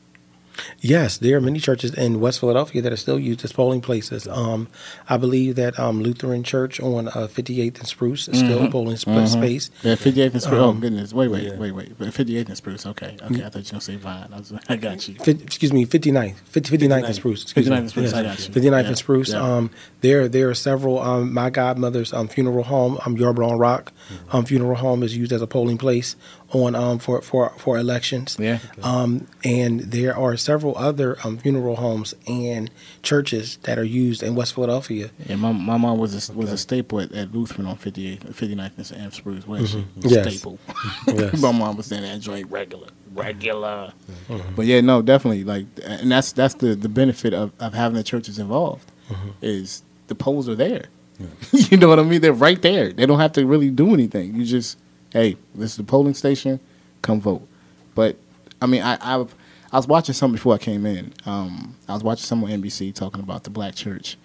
Yes, 0.81 1.17
there 1.19 1.37
are 1.37 1.41
many 1.41 1.59
churches 1.61 1.95
in 1.95 2.21
West 2.21 2.41
Philadelphia 2.41 2.83
that 2.83 2.93
are 2.93 2.97
still 2.97 3.19
used 3.19 3.45
as 3.45 3.53
polling 3.53 3.81
places. 3.81 4.27
Um, 4.29 4.69
I 5.09 5.17
believe 5.17 5.57
that 5.57 5.79
um, 5.79 6.03
Lutheran 6.03 6.43
Church 6.43 6.81
on 6.81 7.09
uh, 7.09 7.29
58th 7.31 7.79
and 7.79 7.87
Spruce 7.89 8.29
is 8.29 8.39
still 8.39 8.65
a 8.65 8.71
polling 8.71 8.97
sp- 9.01 9.27
space. 9.27 9.71
Yeah, 9.83 9.95
58th 9.95 10.33
and 10.33 10.43
Spruce. 10.43 10.61
oh 10.61 10.69
Um, 10.71 10.81
goodness, 10.81 11.13
wait, 11.13 11.29
wait, 11.29 11.45
yeah. 11.45 11.57
wait, 11.57 11.73
wait. 11.73 11.99
58th 11.99 12.49
and 12.49 12.57
Spruce. 12.57 12.87
Okay, 12.87 13.17
okay. 13.23 13.45
I 13.45 13.49
thought 13.49 13.59
you 13.59 13.61
were 13.61 13.71
gonna 13.71 13.81
say 13.81 13.97
Vine. 13.97 14.29
I, 14.33 14.37
was, 14.39 14.53
I 14.69 14.77
got 14.77 15.09
you. 15.09 15.15
Fif- 15.15 15.43
excuse 15.43 15.73
me, 15.73 15.87
59th, 15.87 16.35
50, 16.37 16.79
59th 16.79 17.05
and 17.05 17.15
Spruce. 17.15 17.43
Excuse 17.43 17.69
59th 17.69 17.79
and 17.79 17.91
Spruce, 17.91 18.05
Yes. 18.13 18.15
I 18.15 18.23
got 18.23 18.49
you. 18.49 18.55
59th 18.55 18.83
Yeah, 18.83 18.89
and 18.89 18.99
Spruce. 18.99 19.35
Um, 19.35 19.71
there, 20.01 20.29
there 20.29 20.49
are 20.51 20.55
several. 20.55 20.99
Um, 20.99 21.33
my 21.33 21.51
godmother's 21.51 22.13
um, 22.13 22.29
funeral 22.29 22.65
home, 22.65 22.99
um, 23.07 23.17
Yarborough 23.17 23.51
on 23.51 23.59
Rock, 23.59 23.93
Mm-hmm. 24.13 24.37
um, 24.37 24.45
funeral 24.45 24.75
home 24.77 25.03
is 25.05 25.17
used 25.17 25.33
as 25.33 25.41
a 25.43 25.47
polling 25.47 25.79
place 25.79 26.17
on 26.51 26.75
um, 26.75 26.99
for 26.99 27.23
for 27.23 27.51
for 27.57 27.79
elections. 27.79 28.37
Yeah. 28.39 28.59
Um, 28.83 29.27
and 29.45 29.81
there 29.81 30.15
are 30.17 30.37
several 30.43 30.77
other 30.77 31.17
um, 31.25 31.39
funeral 31.39 31.77
homes 31.77 32.15
and 32.27 32.71
churches 33.03 33.59
that 33.63 33.79
are 33.79 33.85
used 33.85 34.23
in 34.23 34.35
West 34.35 34.55
Philadelphia. 34.55 35.11
Yeah, 35.27 35.37
my, 35.37 35.53
my 35.53 35.77
mom 35.77 35.99
was 35.99 36.29
a, 36.29 36.33
was 36.33 36.51
a 36.53 36.59
staple 36.59 37.01
at, 37.01 37.13
at 37.13 37.33
Lutheran 37.33 37.67
on 37.67 37.77
58th, 37.77 38.21
59th 38.35 38.93
and 38.93 39.13
Spruce. 39.13 39.47
Wasn't 39.47 39.69
she? 39.71 39.77
Mm-hmm. 39.79 40.09
Yes. 40.09 40.35
Staple. 40.35 40.59
Yes. 41.07 41.41
my 41.41 41.53
mom 41.53 41.77
was 41.77 41.87
saying 41.87 42.03
that 42.03 42.21
joint 42.21 42.51
regular, 42.51 42.89
regular. 43.15 43.93
Mm-hmm. 44.29 44.55
But 44.55 44.67
yeah, 44.67 44.81
no, 44.81 45.03
definitely. 45.03 45.45
Like, 45.45 45.67
and 45.85 46.11
that's 46.11 46.33
that's 46.33 46.55
the 46.55 46.75
the 46.75 46.89
benefit 46.89 47.33
of, 47.35 47.53
of 47.61 47.75
having 47.75 47.97
the 47.97 48.05
churches 48.05 48.39
involved 48.39 48.91
Mm-hmm. 49.11 49.31
is 49.43 49.83
the 50.07 50.15
polls 50.15 50.49
are 50.49 50.55
there. 50.55 50.85
you 51.53 51.77
know 51.77 51.89
what 51.89 51.99
I 51.99 52.03
mean? 52.03 52.21
They're 52.21 52.33
right 52.33 52.61
there. 52.63 52.93
They 52.93 53.05
don't 53.05 53.19
have 53.21 53.33
to 53.33 53.45
really 53.47 53.69
do 53.71 53.93
anything. 53.93 54.35
You 54.35 54.45
just, 54.45 54.79
hey, 55.13 55.37
this 55.55 55.73
is 55.73 55.77
the 55.77 55.83
polling 55.85 56.15
station. 56.15 56.61
Come 57.03 57.21
vote. 57.21 57.47
But 57.95 58.17
I 58.63 58.67
mean, 58.67 58.83
I 58.83 58.97
I've, 59.01 59.35
I 59.73 59.77
was 59.77 59.87
watching 59.87 60.15
something 60.15 60.37
before 60.37 60.55
I 60.55 60.59
came 60.59 60.85
in. 60.85 61.15
Um, 61.25 61.77
I 61.89 61.95
was 61.95 62.05
watching 62.05 62.25
some 62.25 62.45
on 62.45 62.51
NBC 62.51 62.95
talking 62.95 63.23
about 63.23 63.45
the 63.45 63.51
black 63.51 63.75
church 63.75 64.19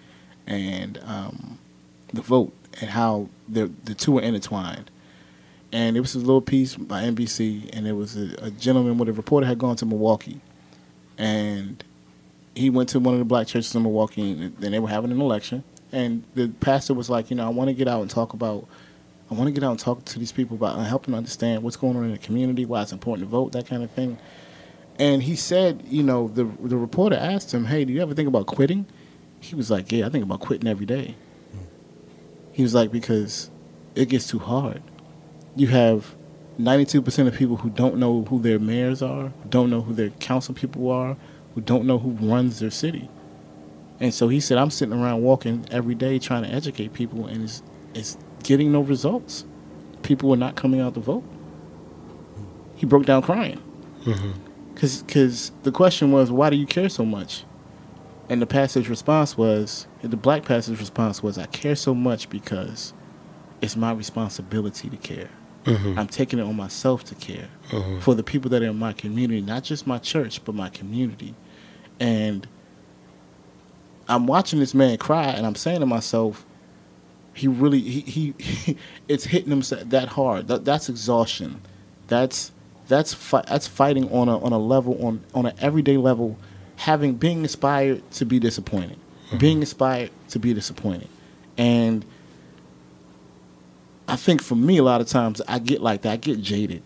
and 0.46 0.98
um, 1.04 1.58
the 2.12 2.20
vote 2.20 2.52
and 2.80 2.90
how 2.90 3.28
the 3.48 3.70
the 3.84 3.94
two 3.94 4.18
are 4.18 4.22
intertwined. 4.22 4.90
And 5.72 5.96
it 5.96 6.00
was 6.00 6.14
a 6.14 6.18
little 6.18 6.40
piece 6.40 6.76
by 6.76 7.02
NBC, 7.02 7.68
and 7.74 7.86
it 7.86 7.92
was 7.92 8.16
a, 8.16 8.34
a 8.42 8.50
gentleman 8.50 8.96
with 8.96 9.08
a 9.08 9.12
reporter 9.12 9.46
had 9.46 9.58
gone 9.58 9.76
to 9.76 9.86
Milwaukee, 9.86 10.40
and 11.18 11.84
he 12.54 12.70
went 12.70 12.88
to 12.90 13.00
one 13.00 13.14
of 13.14 13.18
the 13.18 13.26
black 13.26 13.46
churches 13.48 13.74
in 13.74 13.82
Milwaukee, 13.82 14.30
and, 14.30 14.56
they 14.56 14.78
were 14.78 14.88
having 14.88 15.10
an 15.10 15.20
election. 15.20 15.64
And 15.92 16.24
the 16.34 16.48
pastor 16.48 16.94
was 16.94 17.10
like, 17.10 17.30
you 17.30 17.36
know, 17.36 17.46
I 17.46 17.50
want 17.50 17.68
to 17.68 17.74
get 17.74 17.86
out 17.86 18.00
and 18.00 18.10
talk 18.10 18.32
about 18.32 18.66
I 19.30 19.34
want 19.34 19.48
to 19.48 19.52
get 19.52 19.62
out 19.62 19.72
and 19.72 19.80
talk 19.80 20.04
to 20.06 20.18
these 20.18 20.32
people 20.32 20.56
about 20.56 20.78
helping 20.86 21.14
understand 21.14 21.62
what's 21.62 21.76
going 21.76 21.96
on 21.96 22.04
in 22.04 22.12
the 22.12 22.18
community, 22.18 22.64
why 22.64 22.82
it's 22.82 22.92
important 22.92 23.26
to 23.26 23.30
vote, 23.30 23.52
that 23.52 23.66
kind 23.66 23.82
of 23.82 23.90
thing. 23.90 24.18
And 24.98 25.22
he 25.22 25.36
said, 25.36 25.84
you 25.88 26.02
know, 26.02 26.28
the 26.28 26.44
the 26.60 26.76
reporter 26.76 27.16
asked 27.16 27.54
him, 27.54 27.66
"Hey, 27.66 27.84
do 27.84 27.92
you 27.92 28.02
ever 28.02 28.14
think 28.14 28.28
about 28.28 28.46
quitting?" 28.46 28.86
He 29.40 29.54
was 29.54 29.70
like, 29.70 29.92
"Yeah, 29.92 30.06
I 30.06 30.08
think 30.08 30.24
about 30.24 30.40
quitting 30.40 30.68
every 30.68 30.86
day." 30.86 31.14
He 32.52 32.62
was 32.62 32.74
like, 32.74 32.90
"Because 32.90 33.50
it 33.94 34.08
gets 34.08 34.26
too 34.26 34.40
hard. 34.40 34.82
You 35.54 35.68
have 35.68 36.16
92% 36.58 37.28
of 37.28 37.34
people 37.34 37.58
who 37.58 37.70
don't 37.70 37.98
know 37.98 38.24
who 38.24 38.40
their 38.40 38.58
mayors 38.58 39.00
are, 39.00 39.32
don't 39.48 39.70
know 39.70 39.82
who 39.82 39.94
their 39.94 40.10
council 40.10 40.54
people 40.54 40.90
are, 40.90 41.16
who 41.54 41.60
don't 41.60 41.84
know 41.84 41.98
who 41.98 42.10
runs 42.10 42.58
their 42.58 42.70
city." 42.70 43.08
And 44.00 44.12
so 44.12 44.26
he 44.26 44.40
said, 44.40 44.58
"I'm 44.58 44.70
sitting 44.70 44.94
around 44.98 45.22
walking 45.22 45.64
every 45.70 45.94
day 45.94 46.18
trying 46.18 46.42
to 46.42 46.52
educate 46.52 46.92
people, 46.92 47.26
and 47.26 47.44
it's 47.44 47.62
it's 47.94 48.16
getting 48.42 48.72
no 48.72 48.80
results. 48.80 49.44
People 50.02 50.32
are 50.32 50.36
not 50.36 50.56
coming 50.56 50.80
out 50.80 50.94
to 50.94 51.00
vote." 51.00 51.24
He 52.74 52.86
broke 52.86 53.06
down 53.06 53.22
crying. 53.22 53.60
Mm-hmm. 54.04 54.47
Because 54.78 55.02
cause 55.08 55.50
the 55.64 55.72
question 55.72 56.12
was, 56.12 56.30
why 56.30 56.50
do 56.50 56.56
you 56.56 56.64
care 56.64 56.88
so 56.88 57.04
much? 57.04 57.42
And 58.28 58.40
the 58.40 58.46
pastor's 58.46 58.88
response 58.88 59.36
was, 59.36 59.88
the 60.02 60.16
black 60.16 60.44
pastor's 60.44 60.78
response 60.78 61.20
was, 61.20 61.36
I 61.36 61.46
care 61.46 61.74
so 61.74 61.96
much 61.96 62.30
because 62.30 62.92
it's 63.60 63.74
my 63.74 63.90
responsibility 63.90 64.88
to 64.88 64.96
care. 64.96 65.30
Mm-hmm. 65.64 65.98
I'm 65.98 66.06
taking 66.06 66.38
it 66.38 66.42
on 66.42 66.54
myself 66.54 67.02
to 67.06 67.16
care 67.16 67.48
mm-hmm. 67.70 67.98
for 67.98 68.14
the 68.14 68.22
people 68.22 68.50
that 68.50 68.62
are 68.62 68.66
in 68.66 68.78
my 68.78 68.92
community, 68.92 69.40
not 69.40 69.64
just 69.64 69.84
my 69.84 69.98
church, 69.98 70.44
but 70.44 70.54
my 70.54 70.68
community. 70.68 71.34
And 71.98 72.46
I'm 74.08 74.28
watching 74.28 74.60
this 74.60 74.74
man 74.74 74.96
cry, 74.98 75.24
and 75.24 75.44
I'm 75.44 75.56
saying 75.56 75.80
to 75.80 75.86
myself, 75.86 76.46
he 77.34 77.48
really, 77.48 77.80
he, 77.80 78.32
he 78.38 78.76
it's 79.08 79.24
hitting 79.24 79.50
him 79.50 79.62
that 79.88 80.10
hard. 80.10 80.46
That, 80.46 80.64
that's 80.64 80.88
exhaustion. 80.88 81.62
That's 82.06 82.52
that's 82.88 83.14
fi- 83.14 83.44
that's 83.46 83.66
fighting 83.66 84.10
on 84.10 84.28
a 84.28 84.38
on 84.38 84.52
a 84.52 84.58
level 84.58 85.04
on 85.04 85.22
on 85.34 85.46
an 85.46 85.54
everyday 85.60 85.96
level, 85.96 86.36
having 86.76 87.14
being 87.14 87.42
inspired 87.42 88.10
to 88.12 88.24
be 88.24 88.38
disappointed, 88.38 88.98
mm-hmm. 89.26 89.38
being 89.38 89.60
inspired 89.60 90.10
to 90.30 90.38
be 90.38 90.52
disappointed, 90.54 91.08
and 91.56 92.04
I 94.08 94.16
think 94.16 94.42
for 94.42 94.56
me 94.56 94.78
a 94.78 94.82
lot 94.82 95.00
of 95.00 95.06
times 95.06 95.40
I 95.46 95.58
get 95.58 95.82
like 95.82 96.02
that. 96.02 96.12
I 96.12 96.16
get 96.16 96.40
jaded 96.40 96.82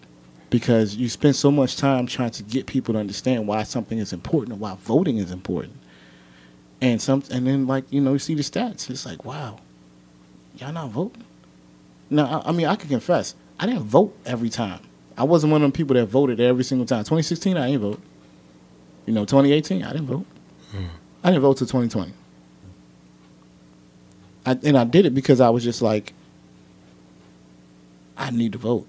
because 0.51 0.97
you 0.97 1.09
spend 1.09 1.37
so 1.37 1.51
much 1.51 1.77
time 1.77 2.07
trying 2.07 2.33
to 2.33 2.43
get 2.43 2.67
people 2.67 2.95
to 2.95 3.01
understand 3.01 3.47
why 3.47 3.63
something 3.63 3.99
is 3.99 4.13
important 4.13 4.53
and 4.53 4.61
why 4.61 4.75
voting 4.75 5.19
is 5.19 5.31
important, 5.31 5.77
and 6.81 7.01
some 7.01 7.23
and 7.31 7.47
then 7.47 7.69
like 7.69 7.85
you 7.91 8.01
know 8.01 8.15
you 8.15 8.19
see 8.19 8.35
the 8.35 8.43
stats. 8.43 8.91
It's 8.91 9.07
like 9.07 9.25
wow, 9.25 9.61
y'all 10.57 10.73
not 10.73 10.91
voting. 10.91 11.25
Now 12.11 12.41
I, 12.41 12.49
I 12.49 12.53
mean 12.53 12.67
I 12.67 12.75
can 12.75 12.89
confess 12.89 13.37
I 13.61 13.67
didn't 13.67 13.85
vote 13.85 14.17
every 14.27 14.51
time. 14.51 14.81
I 15.17 15.25
wasn't 15.25 15.53
one 15.53 15.63
of 15.63 15.67
them 15.67 15.73
people 15.73 15.95
that 15.95 16.07
voted 16.07 16.41
every 16.41 16.65
single 16.65 16.87
time. 16.87 17.01
2016 17.01 17.57
I 17.57 17.71
didn't 17.71 17.83
vote. 17.83 18.01
You 19.07 19.13
know 19.13 19.25
2018 19.25 19.83
I 19.83 19.93
didn't 19.93 20.07
vote. 20.07 20.27
I 21.25 21.31
didn't 21.31 21.43
vote 21.43 21.59
till 21.59 21.67
2020. 21.67 22.13
I, 24.45 24.59
and 24.65 24.77
I 24.77 24.85
did 24.85 25.07
it 25.07 25.15
because 25.15 25.41
I 25.41 25.51
was 25.51 25.63
just 25.63 25.83
like, 25.83 26.13
I 28.17 28.31
need 28.31 28.53
to 28.53 28.59
vote. 28.59 28.89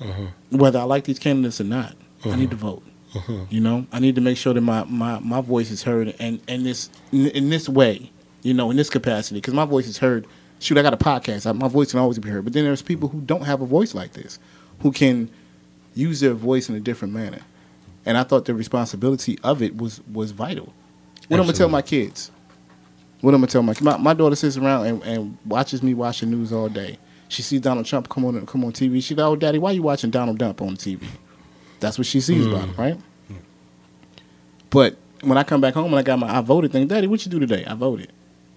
Mm-hmm. 0.00 0.58
Whether 0.58 0.78
I 0.78 0.84
like 0.84 1.04
these 1.04 1.18
candidates 1.18 1.60
or 1.60 1.64
not, 1.64 1.94
I 2.24 2.36
need 2.36 2.50
to 2.50 2.56
mm-hmm. 2.56 2.66
vote. 2.66 2.82
Mm-hmm. 3.14 3.44
You 3.50 3.60
know, 3.60 3.86
I 3.92 3.98
need 3.98 4.14
to 4.14 4.20
make 4.20 4.36
sure 4.36 4.54
that 4.54 4.60
my, 4.60 4.84
my, 4.84 5.18
my 5.18 5.40
voice 5.40 5.70
is 5.70 5.82
heard 5.82 6.14
and, 6.18 6.40
and 6.48 6.64
this 6.64 6.88
in, 7.10 7.26
in 7.28 7.50
this 7.50 7.68
way, 7.68 8.10
you 8.42 8.54
know, 8.54 8.70
in 8.70 8.76
this 8.76 8.88
capacity, 8.88 9.36
because 9.36 9.54
my 9.54 9.64
voice 9.64 9.86
is 9.86 9.98
heard. 9.98 10.26
Shoot, 10.60 10.78
I 10.78 10.82
got 10.82 10.94
a 10.94 10.96
podcast. 10.96 11.46
I, 11.46 11.52
my 11.52 11.66
voice 11.66 11.90
can 11.90 11.98
always 11.98 12.20
be 12.20 12.30
heard. 12.30 12.44
But 12.44 12.52
then 12.52 12.64
there's 12.64 12.82
people 12.82 13.08
who 13.08 13.20
don't 13.20 13.42
have 13.42 13.60
a 13.60 13.66
voice 13.66 13.94
like 13.94 14.12
this, 14.12 14.38
who 14.80 14.92
can 14.92 15.28
use 15.94 16.20
their 16.20 16.34
voice 16.34 16.68
in 16.68 16.74
a 16.74 16.80
different 16.80 17.14
manner. 17.14 17.40
And 18.04 18.18
I 18.18 18.24
thought 18.24 18.46
the 18.46 18.54
responsibility 18.54 19.38
of 19.44 19.62
it 19.62 19.76
was 19.76 20.00
was 20.12 20.32
vital. 20.32 20.72
What 21.28 21.38
I'm 21.38 21.46
gonna 21.46 21.56
tell 21.56 21.68
my 21.68 21.82
kids? 21.82 22.30
What 23.20 23.34
I'm 23.34 23.40
gonna 23.40 23.50
tell 23.50 23.62
my 23.62 23.74
my, 23.80 23.96
my 23.96 24.14
daughter 24.14 24.36
sits 24.36 24.56
around 24.56 24.86
and, 24.86 25.02
and 25.04 25.38
watches 25.46 25.82
me 25.82 25.94
watch 25.94 26.20
the 26.20 26.26
news 26.26 26.52
all 26.52 26.68
day. 26.68 26.98
She 27.28 27.42
sees 27.42 27.60
Donald 27.60 27.86
Trump 27.86 28.08
come 28.08 28.24
on 28.24 28.44
come 28.46 28.64
on 28.64 28.72
TV. 28.72 29.02
She's 29.02 29.16
like, 29.16 29.24
"Oh, 29.24 29.36
Daddy, 29.36 29.58
why 29.58 29.70
are 29.70 29.74
you 29.74 29.82
watching 29.82 30.10
Donald 30.10 30.38
Trump 30.38 30.60
on 30.60 30.76
TV?" 30.76 31.06
That's 31.80 31.98
what 31.98 32.06
she 32.06 32.20
sees 32.20 32.46
about 32.46 32.60
him, 32.60 32.74
mm. 32.74 32.78
right? 32.78 33.00
But 34.70 34.96
when 35.20 35.36
I 35.36 35.44
come 35.44 35.60
back 35.60 35.74
home 35.74 35.86
and 35.86 35.96
I 35.96 36.02
got 36.02 36.18
my 36.18 36.38
I 36.38 36.40
voted 36.40 36.72
thing, 36.72 36.86
Daddy, 36.86 37.06
what 37.06 37.24
you 37.24 37.30
do 37.30 37.38
today? 37.38 37.64
I 37.66 37.74
voted. 37.74 38.10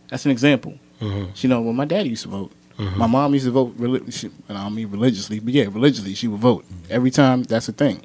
That's 0.10 0.26
an 0.26 0.32
example. 0.32 0.80
Mm-hmm. 1.02 1.32
She 1.34 1.48
know, 1.48 1.62
well, 1.62 1.74
my 1.74 1.86
daddy 1.86 2.10
used 2.10 2.24
to 2.24 2.30
vote. 2.30 2.52
Mm-hmm. 2.78 3.00
My 3.00 3.08
mom 3.08 3.34
used 3.34 3.46
to 3.46 3.52
vote. 3.52 3.78
Reli- 3.78 4.12
she, 4.14 4.28
and 4.50 4.58
I 4.58 4.64
don't 4.64 4.76
mean 4.76 4.90
religiously, 4.92 5.40
but 5.40 5.54
yeah, 5.54 5.66
religiously, 5.66 6.14
she 6.14 6.28
would 6.28 6.42
vote 6.42 6.66
mm-hmm. 6.66 6.92
every 6.92 7.12
time. 7.12 7.44
That's 7.44 7.70
a 7.70 7.72
thing. 7.72 8.02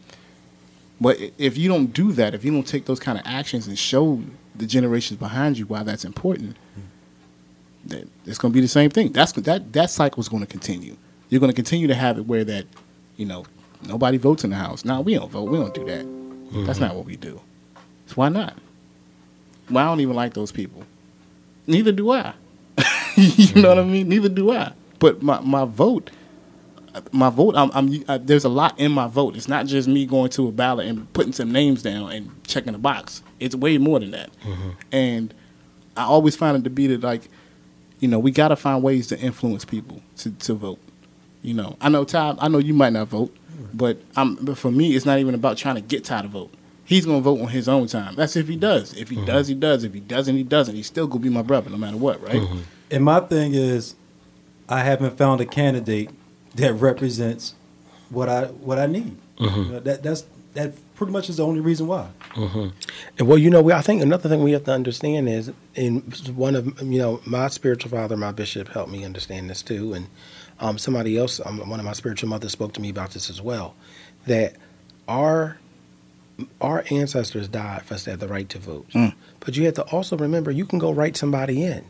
But 1.00 1.18
if 1.38 1.56
you 1.56 1.68
don't 1.68 1.92
do 1.92 2.12
that, 2.12 2.34
if 2.34 2.44
you 2.44 2.52
don't 2.52 2.66
take 2.66 2.84
those 2.84 3.00
kind 3.00 3.18
of 3.18 3.26
actions 3.26 3.66
and 3.66 3.78
show 3.78 4.22
the 4.54 4.66
generations 4.66 5.18
behind 5.18 5.58
you 5.58 5.66
why 5.66 5.82
that's 5.82 6.04
important, 6.04 6.50
mm-hmm. 6.50 6.80
then 7.86 8.10
it's 8.26 8.38
going 8.38 8.52
to 8.52 8.54
be 8.54 8.60
the 8.60 8.68
same 8.68 8.90
thing. 8.90 9.12
That's 9.12 9.32
that 9.32 9.72
that 9.72 9.90
cycle 9.90 10.20
is 10.20 10.28
going 10.28 10.42
to 10.42 10.46
continue. 10.46 10.96
You're 11.30 11.40
going 11.40 11.50
to 11.50 11.56
continue 11.56 11.86
to 11.86 11.94
have 11.94 12.18
it 12.18 12.26
where 12.26 12.44
that, 12.44 12.66
you 13.16 13.24
know, 13.24 13.46
nobody 13.86 14.18
votes 14.18 14.44
in 14.44 14.50
the 14.50 14.56
house. 14.56 14.84
No, 14.84 15.00
we 15.00 15.14
don't 15.14 15.30
vote. 15.30 15.50
We 15.50 15.58
don't 15.58 15.74
do 15.74 15.84
that. 15.86 16.66
That's 16.66 16.80
not 16.80 16.94
what 16.96 17.06
we 17.06 17.16
do. 17.16 17.40
So 18.06 18.14
why 18.14 18.28
not? 18.28 18.56
Well, 19.70 19.84
I 19.84 19.88
don't 19.88 20.00
even 20.00 20.16
like 20.16 20.34
those 20.34 20.50
people. 20.50 20.82
Neither 21.66 21.92
do 21.92 22.10
I. 22.10 22.34
you 23.36 23.62
know 23.62 23.68
what 23.68 23.78
I 23.78 23.82
mm-hmm. 23.82 23.92
mean? 23.92 24.08
Neither 24.08 24.28
do 24.28 24.52
I. 24.52 24.72
But 24.98 25.22
my, 25.22 25.40
my 25.40 25.64
vote, 25.64 26.10
my 27.12 27.30
vote, 27.30 27.54
I'm, 27.56 27.70
I'm 27.72 28.04
uh, 28.08 28.18
there's 28.18 28.44
a 28.44 28.48
lot 28.48 28.78
in 28.78 28.92
my 28.92 29.06
vote. 29.06 29.36
It's 29.36 29.48
not 29.48 29.66
just 29.66 29.88
me 29.88 30.06
going 30.06 30.30
to 30.30 30.48
a 30.48 30.52
ballot 30.52 30.86
and 30.86 31.10
putting 31.12 31.32
some 31.32 31.52
names 31.52 31.82
down 31.82 32.10
and 32.12 32.44
checking 32.44 32.74
a 32.74 32.78
box. 32.78 33.22
It's 33.38 33.54
way 33.54 33.78
more 33.78 34.00
than 34.00 34.10
that. 34.12 34.30
Mm-hmm. 34.42 34.70
And 34.92 35.34
I 35.96 36.04
always 36.04 36.36
find 36.36 36.56
it 36.56 36.64
to 36.64 36.70
be 36.70 36.86
that 36.88 37.02
like, 37.02 37.28
you 38.00 38.08
know, 38.08 38.18
we 38.18 38.30
got 38.30 38.48
to 38.48 38.56
find 38.56 38.82
ways 38.82 39.06
to 39.08 39.18
influence 39.18 39.64
people 39.64 40.00
to, 40.18 40.30
to 40.30 40.54
vote. 40.54 40.80
You 41.42 41.54
know, 41.54 41.76
I 41.80 41.88
know 41.88 42.04
Ty. 42.04 42.36
I 42.38 42.48
know 42.48 42.58
you 42.58 42.74
might 42.74 42.92
not 42.92 43.08
vote, 43.08 43.34
mm. 43.50 43.68
but 43.72 43.98
I'm. 44.16 44.34
But 44.36 44.58
for 44.58 44.70
me, 44.70 44.94
it's 44.94 45.06
not 45.06 45.18
even 45.18 45.34
about 45.34 45.56
trying 45.56 45.76
to 45.76 45.80
get 45.80 46.04
Ty 46.04 46.22
to 46.22 46.28
vote. 46.28 46.52
He's 46.84 47.06
gonna 47.06 47.20
vote 47.20 47.40
on 47.40 47.48
his 47.48 47.68
own 47.68 47.86
time. 47.86 48.14
That's 48.14 48.36
if 48.36 48.48
he 48.48 48.56
does. 48.56 48.92
If 48.94 49.08
he 49.08 49.16
mm-hmm. 49.16 49.24
does, 49.26 49.48
he 49.48 49.54
does. 49.54 49.84
If 49.84 49.94
he 49.94 50.00
doesn't, 50.00 50.36
he 50.36 50.42
doesn't. 50.42 50.74
He's 50.74 50.88
still 50.88 51.06
gonna 51.06 51.22
be 51.22 51.30
my 51.30 51.42
brother, 51.42 51.70
no 51.70 51.78
matter 51.78 51.96
what, 51.96 52.20
right? 52.22 52.42
And 52.90 53.04
my 53.04 53.20
thing 53.20 53.54
is, 53.54 53.94
I 54.68 54.80
haven't 54.80 55.16
found 55.16 55.40
a 55.40 55.46
candidate 55.46 56.10
that 56.56 56.72
represents 56.74 57.54
what 58.10 58.28
I 58.28 58.46
what 58.46 58.78
I 58.78 58.86
need. 58.86 59.16
You 59.38 59.46
know, 59.50 59.80
that 59.80 60.02
that's 60.02 60.24
that 60.54 60.72
pretty 60.96 61.12
much 61.12 61.28
is 61.30 61.36
the 61.36 61.46
only 61.46 61.60
reason 61.60 61.86
why. 61.86 62.08
And 63.18 63.28
well, 63.28 63.38
you 63.38 63.50
know, 63.50 63.62
we, 63.62 63.72
I 63.72 63.80
think 63.80 64.02
another 64.02 64.28
thing 64.28 64.42
we 64.42 64.52
have 64.52 64.64
to 64.64 64.72
understand 64.72 65.28
is, 65.28 65.52
in 65.74 66.00
one 66.34 66.54
of 66.56 66.80
you 66.82 66.98
know, 66.98 67.20
my 67.24 67.48
spiritual 67.48 67.90
father, 67.90 68.16
my 68.16 68.32
bishop, 68.32 68.68
helped 68.68 68.90
me 68.90 69.04
understand 69.04 69.48
this 69.48 69.62
too, 69.62 69.92
and 69.94 70.08
um, 70.58 70.76
somebody 70.78 71.16
else, 71.16 71.40
um, 71.44 71.58
one 71.68 71.78
of 71.80 71.86
my 71.86 71.92
spiritual 71.92 72.28
mothers, 72.28 72.52
spoke 72.52 72.72
to 72.74 72.80
me 72.80 72.90
about 72.90 73.12
this 73.12 73.30
as 73.30 73.40
well, 73.40 73.74
that 74.26 74.56
our 75.08 75.58
our 76.60 76.84
ancestors 76.90 77.48
died 77.48 77.82
for 77.82 77.94
us 77.94 78.04
to 78.04 78.10
have 78.10 78.20
the 78.20 78.28
right 78.28 78.48
to 78.48 78.58
vote, 78.58 78.86
but 79.40 79.56
you 79.56 79.64
have 79.66 79.74
to 79.74 79.82
also 79.84 80.16
remember 80.16 80.50
you 80.50 80.64
can 80.66 80.78
go 80.78 80.90
write 80.90 81.16
somebody 81.16 81.62
in. 81.62 81.84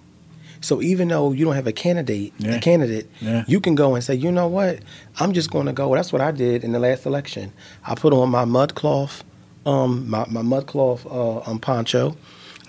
So 0.61 0.83
even 0.83 1.09
though 1.09 1.33
you 1.33 1.45
don't 1.45 1.55
have 1.55 1.67
a 1.67 1.73
candidate, 1.73 2.33
Yeah. 2.39 2.57
a 2.57 2.61
candidate, 2.61 3.09
Yeah. 3.21 3.45
you 3.47 3.61
can 3.61 3.75
go 3.75 3.95
and 3.95 4.05
say, 4.05 4.15
you 4.15 4.31
know 4.31 4.47
what, 4.47 4.81
I'm 5.19 5.33
just 5.33 5.51
going 5.51 5.67
to 5.67 5.73
go. 5.73 5.95
That's 5.95 6.13
what 6.13 6.21
I 6.21 6.33
did 6.33 6.65
in 6.65 6.73
the 6.73 6.79
last 6.79 7.07
election. 7.07 7.53
I 7.87 7.95
put 7.95 8.13
on 8.13 8.29
my 8.31 8.45
mud 8.45 8.75
cloth, 8.75 9.25
um, 9.67 10.09
my 10.09 10.27
my 10.29 10.43
mud 10.43 10.67
cloth 10.67 11.07
uh, 11.07 11.39
um, 11.41 11.59
poncho. 11.61 12.17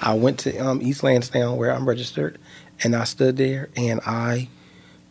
I 0.02 0.14
went 0.14 0.40
to 0.40 0.58
um, 0.58 0.82
East 0.82 1.04
Lansdowne 1.04 1.58
where 1.58 1.72
I'm 1.72 1.88
registered, 1.88 2.38
and 2.84 2.96
I 2.96 3.04
stood 3.04 3.38
there 3.38 3.70
and 3.76 4.00
I 4.06 4.48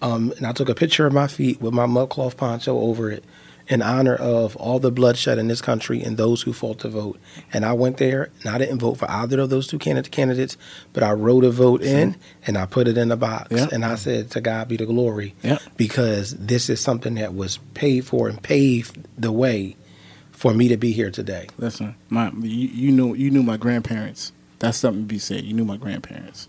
um, 0.03 0.33
and 0.39 0.47
I 0.47 0.53
took 0.53 0.69
a 0.71 0.75
picture 0.75 1.07
of 1.07 1.13
my 1.13 1.27
feet 1.27 1.61
with 1.61 1.75
my 1.75 1.87
mud 1.87 2.09
cloth 2.09 2.37
poncho 2.39 2.79
over 2.79 3.11
it 3.11 3.23
in 3.71 3.83
honor 3.83 4.17
of 4.17 4.57
all 4.57 4.81
the 4.81 4.91
bloodshed 4.91 5.39
in 5.39 5.47
this 5.47 5.63
country 5.63 6.03
and 6.03 6.17
those 6.17 6.43
who 6.43 6.53
fought 6.53 6.81
to 6.81 6.89
vote. 6.89 7.21
And 7.53 7.65
I 7.65 7.73
went 7.73 7.99
there 7.99 8.31
and 8.41 8.51
I 8.53 8.59
didn't 8.59 8.81
vote 8.81 8.95
for 8.95 9.09
either 9.09 9.39
of 9.39 9.49
those 9.49 9.69
two 9.69 9.79
candidates, 9.79 10.57
but 10.93 11.05
I 11.05 11.13
wrote 11.13 11.45
a 11.45 11.51
vote 11.51 11.81
in 11.81 12.17
and 12.49 12.59
I 12.59 12.67
put 12.67 12.89
it 12.89 12.99
in 12.99 13.13
a 13.13 13.17
box. 13.17 13.53
Yeah. 13.53 13.69
And 13.71 13.85
I 13.85 13.95
said, 13.95 14.33
To 14.33 14.41
God 14.41 14.67
be 14.67 14.77
the 14.77 14.87
glory. 14.87 15.37
Yeah. 15.43 15.59
Because 15.77 16.37
this 16.37 16.69
is 16.69 16.81
something 16.81 17.15
that 17.15 17.33
was 17.33 17.59
paid 17.75 18.05
for 18.05 18.29
and 18.29 18.43
paved 18.43 19.07
the 19.17 19.31
way 19.31 19.77
for 20.33 20.53
me 20.53 20.67
to 20.67 20.77
be 20.77 20.91
here 20.91 21.13
today. 21.13 21.47
Listen, 21.57 21.95
my 22.09 22.31
you, 22.41 22.69
you 22.69 22.91
knew 22.91 23.15
you 23.15 23.31
knew 23.31 23.45
my 23.45 23.57
grandparents. 23.57 24.33
That's 24.59 24.79
something 24.79 25.03
to 25.05 25.07
be 25.07 25.19
said. 25.19 25.45
You 25.45 25.55
knew 25.55 25.65
my 25.65 25.77
grandparents, 25.77 26.49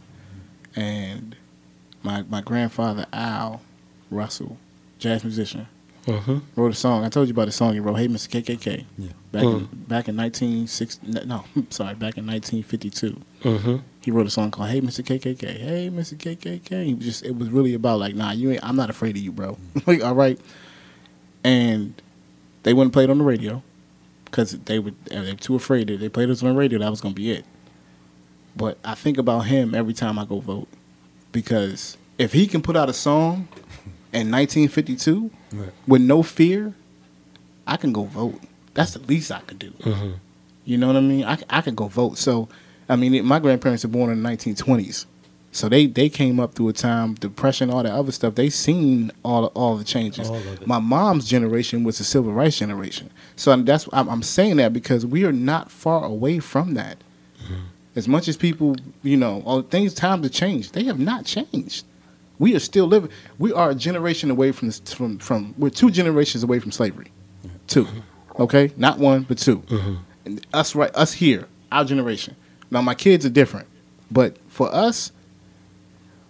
and 0.75 1.35
my 2.01 2.23
my 2.23 2.41
grandfather 2.41 3.05
Al 3.13 3.61
Russell, 4.09 4.57
jazz 4.97 5.23
musician, 5.23 5.67
Mm-hmm. 6.07 6.39
wrote 6.55 6.71
a 6.71 6.75
song. 6.75 7.03
I 7.05 7.09
told 7.09 7.27
you 7.27 7.33
about 7.33 7.45
the 7.45 7.51
song 7.51 7.73
he 7.73 7.79
wrote. 7.79 7.95
Hey, 7.95 8.07
Mr. 8.07 8.27
KKK. 8.27 8.85
Yeah. 8.97 9.09
Back 9.31 9.43
in 9.43 9.65
back 9.87 10.07
in 10.07 10.15
nineteen 10.15 10.67
six. 10.67 10.99
No, 11.03 11.45
sorry, 11.69 11.95
back 11.95 12.17
in 12.17 12.25
nineteen 12.25 12.63
fifty 12.63 12.89
two. 12.89 13.21
Mm-hmm. 13.43 13.77
He 14.01 14.11
wrote 14.11 14.25
a 14.25 14.31
song 14.31 14.51
called 14.51 14.69
"Hey 14.69 14.81
Mr. 14.81 15.03
KKK." 15.05 15.59
Hey 15.59 15.89
Mr. 15.89 16.17
KKK. 16.17 16.85
He 16.85 16.93
just 16.93 17.23
it 17.23 17.37
was 17.37 17.49
really 17.49 17.73
about 17.73 17.99
like, 17.99 18.15
nah, 18.15 18.31
you 18.31 18.51
ain't. 18.51 18.63
I'm 18.63 18.75
not 18.75 18.89
afraid 18.89 19.15
of 19.15 19.21
you, 19.21 19.31
bro. 19.31 19.57
like, 19.85 20.03
all 20.03 20.15
right. 20.15 20.39
And 21.43 22.01
they 22.63 22.73
wouldn't 22.73 22.93
play 22.93 23.03
it 23.03 23.09
on 23.09 23.19
the 23.19 23.23
radio 23.23 23.63
because 24.25 24.51
they 24.51 24.79
were 24.79 24.91
too 25.39 25.55
afraid. 25.55 25.89
If 25.89 25.99
they 25.99 26.09
played 26.09 26.29
us 26.29 26.41
on 26.41 26.49
the 26.49 26.55
radio, 26.55 26.79
that 26.79 26.89
was 26.89 27.01
gonna 27.01 27.13
be 27.13 27.31
it. 27.31 27.45
But 28.55 28.77
I 28.83 28.95
think 28.95 29.17
about 29.17 29.41
him 29.41 29.73
every 29.73 29.93
time 29.93 30.19
I 30.19 30.25
go 30.25 30.39
vote 30.39 30.67
because 31.31 31.97
if 32.17 32.33
he 32.33 32.47
can 32.47 32.61
put 32.61 32.75
out 32.75 32.89
a 32.89 32.93
song 32.93 33.47
in 34.13 34.31
1952 34.31 35.31
Right. 35.53 35.69
with 35.87 36.01
no 36.01 36.23
fear, 36.23 36.73
I 37.67 37.77
can 37.77 37.91
go 37.91 38.03
vote. 38.03 38.39
That's 38.73 38.93
the 38.93 38.99
least 38.99 39.31
I 39.31 39.39
could 39.41 39.59
do. 39.59 39.71
Mm-hmm. 39.71 40.11
You 40.63 40.77
know 40.77 40.87
what 40.87 40.95
I 40.95 41.01
mean? 41.01 41.25
I, 41.25 41.37
I 41.49 41.61
could 41.61 41.75
go 41.75 41.87
vote. 41.87 42.17
So, 42.17 42.47
I 42.87 42.95
mean, 42.95 43.13
it, 43.13 43.25
my 43.25 43.39
grandparents 43.39 43.83
were 43.83 43.89
born 43.89 44.11
in 44.11 44.21
the 44.23 44.29
1920s. 44.29 45.05
So 45.53 45.67
they, 45.67 45.85
they 45.87 46.07
came 46.07 46.39
up 46.39 46.53
through 46.53 46.69
a 46.69 46.73
time, 46.73 47.15
depression, 47.15 47.69
all 47.69 47.83
that 47.83 47.91
other 47.91 48.13
stuff. 48.13 48.35
They 48.35 48.49
seen 48.49 49.11
all 49.23 49.47
all 49.47 49.75
the 49.75 49.83
changes. 49.83 50.29
All. 50.29 50.41
My 50.65 50.79
mom's 50.79 51.27
generation 51.27 51.83
was 51.83 51.97
the 51.97 52.05
civil 52.05 52.31
rights 52.31 52.57
generation. 52.59 53.09
So 53.35 53.53
that's 53.57 53.89
I'm, 53.91 54.07
I'm 54.09 54.23
saying 54.23 54.55
that 54.57 54.71
because 54.71 55.05
we 55.05 55.25
are 55.25 55.33
not 55.33 55.69
far 55.69 56.05
away 56.05 56.39
from 56.39 56.75
that. 56.75 56.99
Mm-hmm. 57.43 57.53
As 57.97 58.07
much 58.07 58.29
as 58.29 58.37
people, 58.37 58.77
you 59.03 59.17
know, 59.17 59.43
all 59.45 59.61
things 59.61 59.93
times 59.93 60.23
have 60.25 60.31
changed. 60.31 60.73
They 60.73 60.85
have 60.85 60.99
not 60.99 61.25
changed. 61.25 61.83
We 62.41 62.55
are 62.55 62.59
still 62.59 62.87
living. 62.87 63.11
We 63.37 63.53
are 63.53 63.69
a 63.69 63.75
generation 63.75 64.31
away 64.31 64.51
from 64.51 64.67
this, 64.69 64.79
from 64.79 65.19
from. 65.19 65.53
We're 65.59 65.69
two 65.69 65.91
generations 65.91 66.43
away 66.43 66.57
from 66.57 66.71
slavery. 66.71 67.11
Two, 67.67 67.87
okay, 68.39 68.71
not 68.77 68.97
one 68.97 69.21
but 69.23 69.37
2 69.37 69.63
And 70.25 70.45
us 70.51 70.73
right, 70.73 70.89
us 70.95 71.13
here, 71.13 71.47
our 71.71 71.85
generation. 71.85 72.35
Now 72.71 72.81
my 72.81 72.95
kids 72.95 73.27
are 73.27 73.29
different, 73.29 73.67
but 74.09 74.37
for 74.47 74.73
us, 74.73 75.11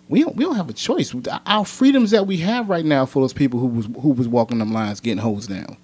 we 0.09 0.21
don't 0.21 0.35
we 0.35 0.43
don't 0.43 0.57
have 0.57 0.69
a 0.69 0.73
choice. 0.73 1.15
Our 1.45 1.63
freedoms 1.63 2.11
that 2.11 2.27
we 2.27 2.37
have 2.37 2.69
right 2.69 2.83
now 2.83 3.05
for 3.05 3.23
those 3.23 3.31
people 3.31 3.61
who 3.61 3.67
was 3.67 3.85
who 4.01 4.09
was 4.09 4.27
walking 4.27 4.57
them 4.59 4.73
lines, 4.73 4.99
getting 4.99 5.19
hosed 5.19 5.49
down, 5.49 5.77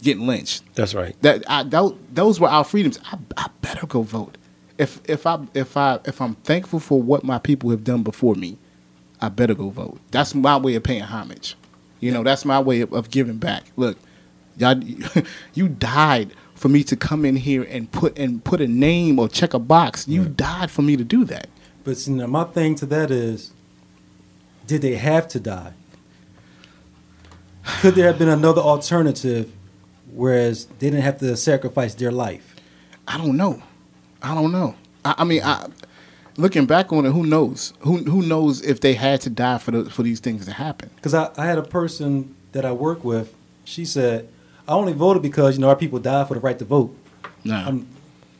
getting 0.00 0.28
lynched. 0.28 0.62
That's 0.76 0.94
right. 0.94 1.16
That 1.22 1.42
I 1.48 1.64
those, 1.64 1.96
those 2.12 2.38
were 2.38 2.48
our 2.48 2.62
freedoms. 2.62 3.00
I, 3.10 3.18
I 3.36 3.48
better 3.62 3.88
go 3.88 4.02
vote. 4.02 4.38
If 4.78 5.00
if 5.10 5.26
I 5.26 5.40
if 5.54 5.76
I 5.76 5.98
if 6.04 6.20
I'm 6.20 6.36
thankful 6.36 6.78
for 6.78 7.02
what 7.02 7.24
my 7.24 7.40
people 7.40 7.70
have 7.70 7.82
done 7.82 8.04
before 8.04 8.36
me, 8.36 8.58
I 9.24 9.30
better 9.30 9.54
go 9.54 9.70
vote. 9.70 10.00
That's 10.10 10.34
my 10.34 10.58
way 10.58 10.74
of 10.74 10.82
paying 10.82 11.02
homage. 11.02 11.56
You 11.98 12.12
know, 12.12 12.22
that's 12.22 12.44
my 12.44 12.60
way 12.60 12.82
of, 12.82 12.92
of 12.92 13.10
giving 13.10 13.38
back. 13.38 13.64
Look, 13.76 13.96
y'all, 14.58 14.78
you 15.54 15.68
died 15.68 16.32
for 16.54 16.68
me 16.68 16.84
to 16.84 16.96
come 16.96 17.24
in 17.24 17.36
here 17.36 17.62
and 17.62 17.90
put 17.90 18.18
and 18.18 18.44
put 18.44 18.60
a 18.60 18.68
name 18.68 19.18
or 19.18 19.28
check 19.28 19.54
a 19.54 19.58
box. 19.58 20.06
You 20.06 20.26
died 20.26 20.70
for 20.70 20.82
me 20.82 20.96
to 20.98 21.04
do 21.04 21.24
that. 21.24 21.48
But 21.84 21.96
see, 21.96 22.12
now 22.12 22.26
my 22.26 22.44
thing 22.44 22.74
to 22.76 22.86
that 22.86 23.10
is, 23.10 23.52
did 24.66 24.82
they 24.82 24.96
have 24.96 25.26
to 25.28 25.40
die? 25.40 25.72
Could 27.80 27.94
there 27.94 28.08
have 28.08 28.18
been 28.18 28.28
another 28.28 28.60
alternative, 28.60 29.50
whereas 30.12 30.66
they 30.66 30.90
didn't 30.90 31.02
have 31.02 31.18
to 31.20 31.34
sacrifice 31.36 31.94
their 31.94 32.12
life? 32.12 32.54
I 33.08 33.16
don't 33.16 33.38
know. 33.38 33.62
I 34.22 34.34
don't 34.34 34.52
know. 34.52 34.74
I, 35.02 35.14
I 35.18 35.24
mean, 35.24 35.42
I, 35.42 35.68
looking 36.36 36.66
back 36.66 36.92
on 36.92 37.06
it, 37.06 37.12
who 37.12 37.24
knows? 37.26 37.72
Who 37.80 37.98
who 37.98 38.22
knows 38.22 38.60
if 38.62 38.80
they 38.80 38.94
had 38.94 39.20
to 39.22 39.30
die 39.30 39.58
for 39.58 39.70
the, 39.70 39.90
for 39.90 40.02
these 40.02 40.20
things 40.20 40.44
to 40.46 40.52
happen? 40.52 40.90
Because 40.96 41.14
I, 41.14 41.30
I 41.36 41.46
had 41.46 41.58
a 41.58 41.62
person 41.62 42.34
that 42.52 42.64
I 42.64 42.72
work 42.72 43.04
with. 43.04 43.34
She 43.64 43.84
said, 43.84 44.28
"I 44.68 44.72
only 44.72 44.92
voted 44.92 45.22
because 45.22 45.56
you 45.56 45.60
know 45.60 45.68
our 45.68 45.76
people 45.76 45.98
died 45.98 46.28
for 46.28 46.34
the 46.34 46.40
right 46.40 46.58
to 46.58 46.64
vote." 46.64 46.96
No, 47.44 47.84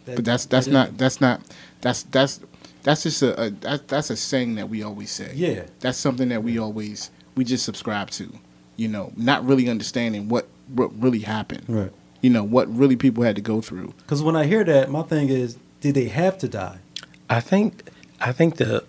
that- 0.06 0.16
but 0.16 0.24
that's 0.24 0.46
that's 0.46 0.66
that 0.66 0.72
not 0.72 0.98
that's 0.98 1.20
not 1.20 1.40
that's 1.80 2.02
that's 2.04 2.40
that's 2.82 3.02
just 3.04 3.22
a, 3.22 3.40
a 3.46 3.50
that, 3.50 3.88
that's 3.88 4.10
a 4.10 4.16
saying 4.16 4.56
that 4.56 4.68
we 4.68 4.82
always 4.82 5.10
say. 5.10 5.32
Yeah. 5.34 5.64
that's 5.80 5.96
something 5.98 6.28
that 6.28 6.42
we 6.42 6.58
always 6.58 7.10
we 7.34 7.44
just 7.44 7.64
subscribe 7.64 8.10
to. 8.12 8.30
You 8.76 8.88
know, 8.88 9.12
not 9.16 9.46
really 9.46 9.68
understanding 9.68 10.28
what 10.28 10.46
what 10.68 10.90
really 11.00 11.20
happened. 11.20 11.64
Right. 11.68 11.92
You 12.20 12.30
know 12.30 12.44
what 12.44 12.74
really 12.74 12.96
people 12.96 13.22
had 13.22 13.36
to 13.36 13.42
go 13.42 13.60
through. 13.60 13.94
Because 13.98 14.22
when 14.22 14.34
I 14.36 14.44
hear 14.46 14.64
that, 14.64 14.90
my 14.90 15.02
thing 15.02 15.28
is, 15.28 15.58
did 15.80 15.94
they 15.94 16.08
have 16.08 16.38
to 16.38 16.48
die? 16.48 16.78
I 17.30 17.40
think 17.40 17.90
I 18.20 18.32
think 18.32 18.56
the 18.56 18.84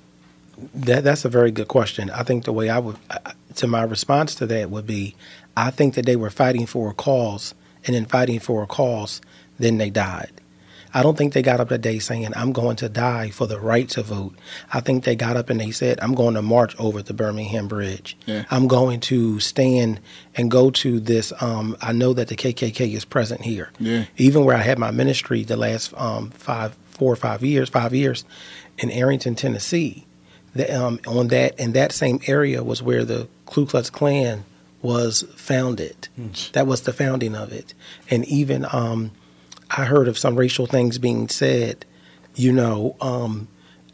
that 0.74 1.04
that's 1.04 1.26
a 1.26 1.30
very 1.30 1.52
good 1.52 1.68
question. 1.68 2.10
I 2.10 2.24
think 2.24 2.46
the 2.46 2.54
way 2.54 2.70
I 2.70 2.80
would 2.80 2.98
I- 3.10 3.34
to 3.56 3.68
my 3.68 3.84
response 3.84 4.36
to 4.36 4.46
that 4.48 4.70
would 4.70 4.86
be, 4.86 5.16
I 5.56 5.72
think 5.72 5.96
that 5.96 6.06
they 6.06 6.16
were 6.18 6.30
fighting 6.30 6.66
for 6.66 6.90
a 6.90 6.94
cause, 6.94 7.54
and 7.86 7.96
in 7.96 8.06
fighting 8.06 8.40
for 8.40 8.64
a 8.64 8.68
cause, 8.68 9.22
then 9.58 9.78
they 9.78 9.90
died. 9.90 10.32
I 10.94 11.04
don't 11.04 11.18
think 11.18 11.34
they 11.34 11.42
got 11.42 11.60
up 11.60 11.68
that 11.70 11.82
day 11.82 12.00
saying, 12.00 12.32
I'm 12.38 12.54
going 12.54 12.78
to 12.78 12.88
die 12.88 13.30
for 13.30 13.48
the 13.48 13.60
right 13.60 13.90
to 13.90 14.02
vote. 14.02 14.34
I 14.72 14.80
think 14.80 15.04
they 15.04 15.18
got 15.18 15.36
up 15.36 15.50
and 15.50 15.60
they 15.60 15.72
said, 15.72 16.00
I'm 16.02 16.16
going 16.16 16.36
to 16.36 16.42
march 16.42 16.74
over 16.80 17.02
the 17.02 17.14
Birmingham 17.14 17.68
Bridge. 17.68 18.16
Yeah. 18.26 18.46
I'm 18.50 18.70
going 18.70 19.02
to 19.02 19.42
stand 19.42 20.00
and 20.36 20.50
go 20.50 20.72
to 20.72 21.02
this. 21.02 21.34
Um, 21.42 21.76
I 21.82 21.92
know 21.92 22.14
that 22.14 22.30
the 22.30 22.38
KKK 22.38 22.94
is 22.94 23.04
present 23.04 23.42
here. 23.42 23.72
Yeah. 23.78 24.06
Even 24.16 24.46
where 24.46 24.56
I 24.56 24.62
had 24.62 24.80
my 24.80 24.92
ministry 24.92 25.44
the 25.44 25.58
last 25.58 25.94
um, 25.98 26.30
five, 26.30 26.78
four 26.96 27.12
or 27.12 27.18
five 27.18 27.44
years, 27.44 27.70
five 27.70 27.94
years 27.94 28.26
in 28.78 28.90
Arrington, 28.92 29.36
Tennessee. 29.36 30.06
The, 30.54 30.74
um, 30.74 31.00
on 31.06 31.28
that 31.30 31.60
in 31.60 31.74
that 31.74 31.92
same 31.92 32.22
area 32.28 32.64
was 32.64 32.82
where 32.82 33.04
the 33.04 33.28
Ku 33.46 33.66
Klux 33.66 33.90
Klan 33.90 34.46
was 34.82 35.24
founded. 35.36 36.08
That 36.54 36.68
was 36.68 36.82
the 36.82 36.94
founding 36.94 37.36
of 37.36 37.52
it. 37.52 37.74
And 38.10 38.24
even 38.26 38.66
um, 38.72 39.12
I 39.70 39.86
heard 39.86 40.08
of 40.08 40.18
some 40.18 40.36
racial 40.38 40.66
things 40.68 40.98
being 40.98 41.28
said, 41.28 41.86
you 42.36 42.54
know, 42.54 42.96
um, 43.02 43.48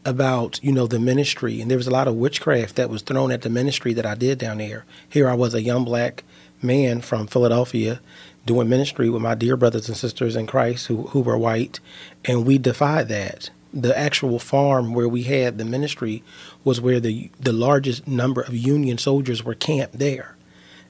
about 0.06 0.60
you 0.64 0.72
know 0.72 0.88
the 0.88 1.00
ministry, 1.00 1.62
and 1.62 1.70
there 1.70 1.78
was 1.78 1.88
a 1.88 1.92
lot 1.92 2.08
of 2.08 2.16
witchcraft 2.16 2.76
that 2.76 2.90
was 2.90 3.02
thrown 3.02 3.32
at 3.32 3.42
the 3.42 3.50
ministry 3.50 3.94
that 3.94 4.06
I 4.06 4.16
did 4.16 4.38
down 4.38 4.58
there. 4.58 4.86
Here 5.08 5.30
I 5.30 5.34
was, 5.34 5.54
a 5.54 5.62
young 5.62 5.86
black 5.86 6.24
man 6.62 7.02
from 7.02 7.28
Philadelphia, 7.28 8.00
doing 8.46 8.70
ministry 8.70 9.10
with 9.10 9.22
my 9.22 9.36
dear 9.36 9.56
brothers 9.56 9.88
and 9.88 9.98
sisters 9.98 10.36
in 10.36 10.48
Christ 10.48 10.88
who 10.88 11.04
who 11.08 11.22
were 11.22 11.38
white, 11.38 11.80
and 12.26 12.46
we 12.46 12.58
defied 12.58 13.08
that. 13.10 13.50
The 13.74 13.98
actual 13.98 14.38
farm 14.38 14.94
where 14.94 15.08
we 15.08 15.24
had 15.24 15.58
the 15.58 15.66
ministry 15.66 16.24
was 16.64 16.82
where 16.82 17.00
the 17.00 17.30
the 17.40 17.54
largest 17.54 18.08
number 18.08 18.42
of 18.42 18.56
Union 18.56 18.98
soldiers 18.98 19.44
were 19.44 19.56
camped 19.56 20.00
there. 20.00 20.36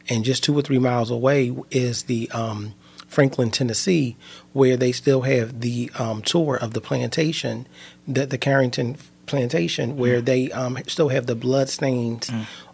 And 0.09 0.25
just 0.25 0.43
two 0.43 0.57
or 0.57 0.63
three 0.63 0.79
miles 0.79 1.11
away 1.11 1.55
is 1.69 2.03
the 2.03 2.29
um, 2.31 2.73
Franklin, 3.07 3.51
Tennessee, 3.51 4.15
where 4.51 4.75
they 4.75 4.91
still 4.91 5.21
have 5.21 5.61
the 5.61 5.91
um, 5.99 6.23
tour 6.23 6.55
of 6.55 6.73
the 6.73 6.81
plantation, 6.81 7.67
the, 8.07 8.25
the 8.25 8.37
Carrington 8.39 8.97
plantation, 9.27 9.97
where 9.97 10.19
they 10.19 10.51
um, 10.51 10.79
still 10.87 11.09
have 11.09 11.27
the 11.27 11.35
blood 11.35 11.69
stains 11.69 12.31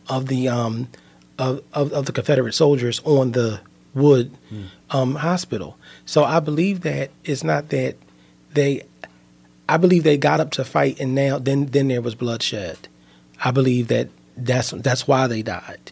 of 0.07 0.27
the 0.27 0.47
um, 0.47 0.87
of, 1.37 1.61
of, 1.73 1.91
of 1.91 2.05
the 2.05 2.11
Confederate 2.11 2.53
soldiers 2.53 3.01
on 3.03 3.33
the 3.33 3.59
wood 3.93 4.31
um, 4.89 5.15
hospital. 5.15 5.77
So 6.05 6.23
I 6.23 6.39
believe 6.39 6.81
that 6.81 7.11
it's 7.23 7.43
not 7.43 7.69
that 7.69 7.95
they. 8.53 8.83
I 9.69 9.75
believe 9.75 10.03
they 10.03 10.17
got 10.17 10.39
up 10.39 10.51
to 10.51 10.63
fight, 10.63 10.99
and 10.99 11.13
now 11.13 11.39
then 11.39 11.67
then 11.67 11.89
there 11.89 12.01
was 12.01 12.15
bloodshed. 12.15 12.87
I 13.43 13.51
believe 13.51 13.87
that 13.89 14.09
that's 14.35 14.71
that's 14.71 15.07
why 15.07 15.27
they 15.27 15.41
died. 15.41 15.91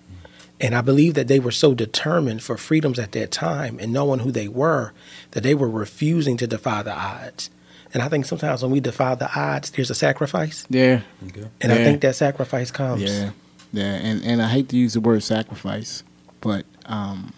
And 0.61 0.73
I 0.73 0.79
believe 0.79 1.15
that 1.15 1.27
they 1.27 1.39
were 1.39 1.51
so 1.51 1.73
determined 1.73 2.41
for 2.41 2.55
freedoms 2.55 2.97
at 2.97 3.11
that 3.11 3.31
time 3.31 3.77
and 3.81 3.91
knowing 3.91 4.21
who 4.21 4.31
they 4.31 4.47
were 4.47 4.93
that 5.31 5.43
they 5.43 5.53
were 5.53 5.69
refusing 5.69 6.37
to 6.37 6.47
defy 6.47 6.81
the 6.81 6.93
odds. 6.93 7.49
And 7.93 8.01
I 8.01 8.07
think 8.07 8.25
sometimes 8.25 8.63
when 8.63 8.71
we 8.71 8.79
defy 8.79 9.15
the 9.15 9.29
odds, 9.37 9.71
there's 9.71 9.89
a 9.89 9.95
sacrifice. 9.95 10.65
Yeah. 10.69 11.01
Okay. 11.27 11.47
And 11.59 11.71
I 11.71 11.77
think 11.77 12.01
that 12.01 12.15
sacrifice 12.15 12.71
comes. 12.71 13.03
Yeah, 13.03 13.31
yeah, 13.71 13.93
and 13.95 14.23
and 14.23 14.41
I 14.41 14.47
hate 14.47 14.69
to 14.69 14.77
use 14.77 14.93
the 14.93 15.01
word 15.01 15.23
sacrifice, 15.23 16.03
but 16.41 16.65
um, 16.85 17.33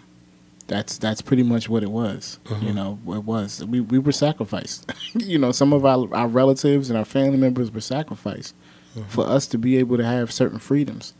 that's 0.67 0.97
that's 0.97 1.21
pretty 1.21 1.43
much 1.43 1.69
what 1.69 1.83
it 1.83 1.91
was. 1.91 2.39
You 2.49 2.55
mm-hmm. 2.55 2.75
know, 2.75 2.99
it 3.07 3.23
was 3.23 3.63
we 3.65 3.79
we 3.79 3.99
were 3.99 4.11
sacrificed. 4.11 4.91
you 5.13 5.37
know, 5.37 5.51
some 5.51 5.73
of 5.73 5.85
our 5.85 6.13
our 6.13 6.27
relatives 6.27 6.89
and 6.89 6.97
our 6.97 7.05
family 7.05 7.37
members 7.37 7.71
were 7.71 7.81
sacrificed 7.81 8.53
mm-hmm. 8.95 9.07
for 9.07 9.25
us 9.25 9.47
to 9.47 9.57
be 9.57 9.77
able 9.77 9.97
to 9.97 10.05
have 10.05 10.31
certain 10.31 10.59
freedoms. 10.59 11.13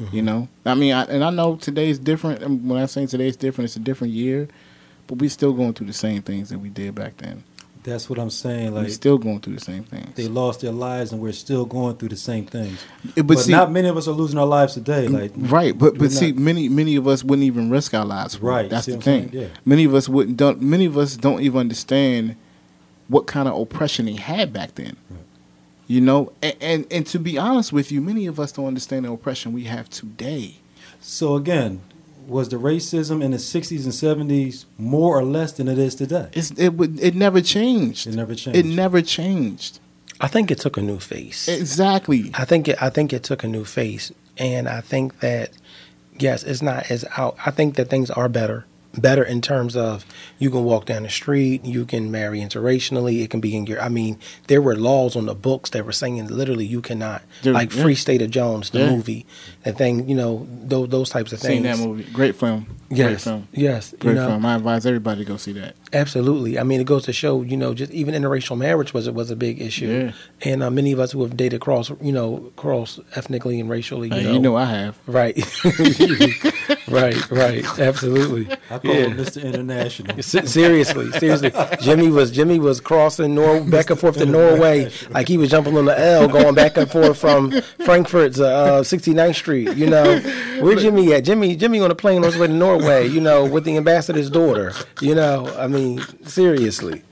Mm-hmm. 0.00 0.16
You 0.16 0.22
know, 0.22 0.48
I 0.64 0.74
mean, 0.74 0.92
I, 0.92 1.04
and 1.04 1.22
I 1.22 1.30
know 1.30 1.56
today's 1.56 1.98
different. 1.98 2.42
And 2.42 2.68
when 2.68 2.80
I 2.80 2.86
say 2.86 3.06
today's 3.06 3.36
different, 3.36 3.66
it's 3.66 3.76
a 3.76 3.80
different 3.80 4.14
year, 4.14 4.48
but 5.06 5.18
we're 5.18 5.30
still 5.30 5.52
going 5.52 5.74
through 5.74 5.88
the 5.88 5.92
same 5.92 6.22
things 6.22 6.48
that 6.48 6.58
we 6.58 6.70
did 6.70 6.94
back 6.94 7.18
then. 7.18 7.44
That's 7.82 8.10
what 8.10 8.18
I'm 8.18 8.28
saying. 8.30 8.74
Like 8.74 8.82
we 8.82 8.86
Like 8.88 8.92
still 8.92 9.16
going 9.16 9.40
through 9.40 9.54
the 9.54 9.60
same 9.60 9.84
things. 9.84 10.14
they 10.14 10.28
lost 10.28 10.60
their 10.60 10.70
lives, 10.72 11.12
and 11.12 11.20
we're 11.22 11.32
still 11.32 11.64
going 11.64 11.96
through 11.96 12.10
the 12.10 12.16
same 12.16 12.44
things. 12.44 12.78
But 13.16 13.26
But, 13.26 13.38
see- 13.38 13.52
not 13.52 13.72
many 13.72 13.88
of 13.88 13.96
us 13.96 14.06
are 14.06 14.12
losing 14.12 14.38
our 14.38 14.46
lives 14.46 14.74
today. 14.74 15.06
Mm, 15.06 15.12
like 15.12 15.32
right, 15.36 15.76
but 15.78 15.94
we're 15.94 16.00
but 16.00 16.12
see, 16.12 16.32
not- 16.32 16.40
many 16.40 16.68
many 16.68 16.96
of 16.96 17.08
us 17.08 17.24
wouldn't 17.24 17.46
even 17.46 17.70
risk 17.70 17.94
our 17.94 18.04
lives. 18.04 18.34
For. 18.34 18.46
Right, 18.46 18.68
that's 18.68 18.86
the 18.86 18.98
thing. 18.98 19.30
Yeah. 19.32 19.46
Many 19.64 19.84
of 19.84 19.94
us 19.94 20.08
wouldn't. 20.08 20.36
Don't, 20.36 20.60
many 20.60 20.84
of 20.84 20.98
us 20.98 21.16
don't 21.16 21.40
even 21.40 21.58
understand 21.58 22.36
what 23.08 23.26
kind 23.26 23.48
of 23.48 23.58
oppression 23.58 24.06
they 24.06 24.12
had 24.14 24.52
back 24.52 24.74
then. 24.74 24.96
You 25.86 26.00
know, 26.00 26.32
and, 26.42 26.56
and 26.60 26.86
and 26.90 27.06
to 27.08 27.18
be 27.18 27.36
honest 27.38 27.72
with 27.72 27.90
you, 27.90 28.00
many 28.00 28.26
of 28.26 28.38
us 28.38 28.52
don't 28.52 28.66
understand 28.66 29.06
the 29.06 29.10
oppression 29.12 29.52
we 29.52 29.64
have 29.64 29.88
today. 29.90 30.56
So 31.00 31.34
again, 31.34 31.80
was 32.26 32.48
the 32.48 32.56
racism 32.56 33.22
in 33.22 33.30
the 33.32 33.36
60s 33.36 33.84
and 33.84 34.30
70s 34.30 34.64
more 34.78 35.18
or 35.18 35.24
less 35.24 35.52
than 35.52 35.68
it 35.68 35.78
is 35.78 35.94
today? 35.94 36.28
It's 36.32 36.50
it 36.52 36.70
would 36.70 37.00
it 37.00 37.14
never 37.14 37.40
changed. 37.40 38.06
It 38.06 38.14
never 38.14 38.34
changed. 38.34 38.58
It 38.58 38.66
never 38.66 39.02
changed. 39.02 39.80
I 40.20 40.28
think 40.28 40.50
it 40.50 40.58
took 40.58 40.76
a 40.76 40.82
new 40.82 40.98
face. 40.98 41.48
Exactly. 41.48 42.30
I 42.34 42.44
think 42.44 42.68
it, 42.68 42.82
I 42.82 42.90
think 42.90 43.12
it 43.12 43.22
took 43.22 43.42
a 43.42 43.48
new 43.48 43.64
face, 43.64 44.12
and 44.36 44.68
I 44.68 44.80
think 44.82 45.20
that 45.20 45.50
yes, 46.18 46.42
it's 46.42 46.62
not 46.62 46.90
as 46.90 47.04
out. 47.16 47.36
I 47.44 47.50
think 47.50 47.76
that 47.76 47.88
things 47.88 48.10
are 48.10 48.28
better, 48.28 48.66
better 48.98 49.22
in 49.22 49.40
terms 49.40 49.76
of 49.76 50.04
you 50.38 50.50
can 50.50 50.64
walk 50.64 50.86
down 50.86 51.04
the 51.04 51.08
street, 51.10 51.64
you 51.64 51.84
can 51.84 52.10
marry 52.10 52.40
interracially. 52.40 53.22
It 53.22 53.30
can 53.30 53.40
be 53.40 53.54
in 53.56 53.66
your. 53.66 53.80
I 53.80 53.88
mean, 53.88 54.18
there 54.48 54.60
were 54.60 54.74
laws 54.76 55.14
on 55.16 55.26
the 55.26 55.34
books 55.34 55.70
that 55.70 55.84
were 55.86 55.92
saying 55.92 56.26
literally 56.28 56.66
you 56.66 56.80
cannot, 56.80 57.22
There- 57.42 57.52
like 57.52 57.74
yeah. 57.74 57.82
Free 57.82 57.94
State 57.94 58.22
of 58.22 58.30
Jones, 58.30 58.70
the 58.70 58.80
Yeah. 58.80 58.90
movie, 58.90 59.26
and 59.64 59.76
thing. 59.78 60.08
You 60.08 60.16
know, 60.16 60.46
those 60.64 60.88
those 60.88 61.08
types 61.10 61.32
of 61.32 61.38
Seen 61.40 61.62
things. 61.62 61.78
that 61.78 61.86
movie. 61.86 62.04
Great 62.12 62.34
film. 62.36 62.66
Great 62.88 62.98
Yes, 62.98 63.24
film. 63.24 63.46
yes, 63.52 63.94
Great 64.00 64.10
you 64.12 64.16
know, 64.16 64.26
film. 64.28 64.44
I 64.46 64.56
advise 64.56 64.84
everybody 64.86 65.24
to 65.24 65.28
go 65.30 65.36
see 65.36 65.52
that. 65.52 65.76
Absolutely. 65.92 66.56
I 66.58 66.62
mean, 66.62 66.80
it 66.80 66.84
goes 66.86 67.04
to 67.06 67.12
show, 67.12 67.42
you 67.42 67.56
know, 67.56 67.74
just 67.74 67.90
even 67.92 68.14
interracial 68.14 68.56
marriage 68.56 68.94
was 68.94 69.10
was 69.10 69.30
a 69.30 69.36
big 69.36 69.60
issue, 69.60 70.12
and 70.42 70.62
uh, 70.62 70.70
many 70.70 70.92
of 70.92 71.00
us 71.00 71.10
who 71.12 71.22
have 71.22 71.36
dated 71.36 71.60
cross, 71.60 71.90
you 72.00 72.12
know, 72.12 72.52
cross 72.54 73.00
ethnically 73.16 73.58
and 73.58 73.68
racially, 73.68 74.08
you 74.08 74.14
Hey, 74.14 74.22
know, 74.24 74.32
you 74.34 74.38
know 74.38 74.56
I 74.56 74.66
have. 74.66 74.98
right, 75.08 75.36
right, 76.88 77.30
right, 77.30 77.78
absolutely. 77.78 78.48
I 78.70 78.78
call 78.78 78.94
Yeah. 78.94 79.06
him 79.06 79.16
Mr. 79.16 79.42
International. 79.42 80.22
Se- 80.22 80.46
seriously, 80.46 81.10
seriously, 81.12 81.52
Jimmy 81.80 82.08
was 82.08 82.30
Jimmy 82.30 82.58
was 82.58 82.80
crossing 82.80 83.34
Nor- 83.34 83.62
back 83.62 83.90
and 83.90 83.98
forth 83.98 84.16
to 84.18 84.26
Norway 84.26 84.90
like 85.10 85.28
he 85.28 85.36
was 85.36 85.50
jumping 85.50 85.76
on 85.76 85.86
the 85.86 85.98
L, 85.98 86.28
going 86.28 86.54
back 86.54 86.76
and 86.76 86.90
forth 86.90 87.18
from 87.18 87.50
Frankfurt 87.84 88.34
to 88.34 88.46
uh, 88.46 88.80
69th 88.82 89.34
Street. 89.34 89.76
You 89.76 89.88
know, 89.88 90.20
where 90.60 90.76
Jimmy 90.76 91.12
at? 91.14 91.24
Jimmy 91.24 91.56
Jimmy 91.56 91.80
on 91.80 91.90
a 91.90 91.94
plane 91.94 92.18
on 92.18 92.24
his 92.24 92.36
way 92.38 92.46
to 92.46 92.52
Norway. 92.52 93.08
You 93.08 93.20
know, 93.20 93.44
with 93.44 93.64
the 93.64 93.76
ambassador's 93.76 94.30
daughter. 94.30 94.72
You 95.00 95.14
know, 95.14 95.52
I 95.58 95.66
mean, 95.66 95.79
seriously. 96.26 97.02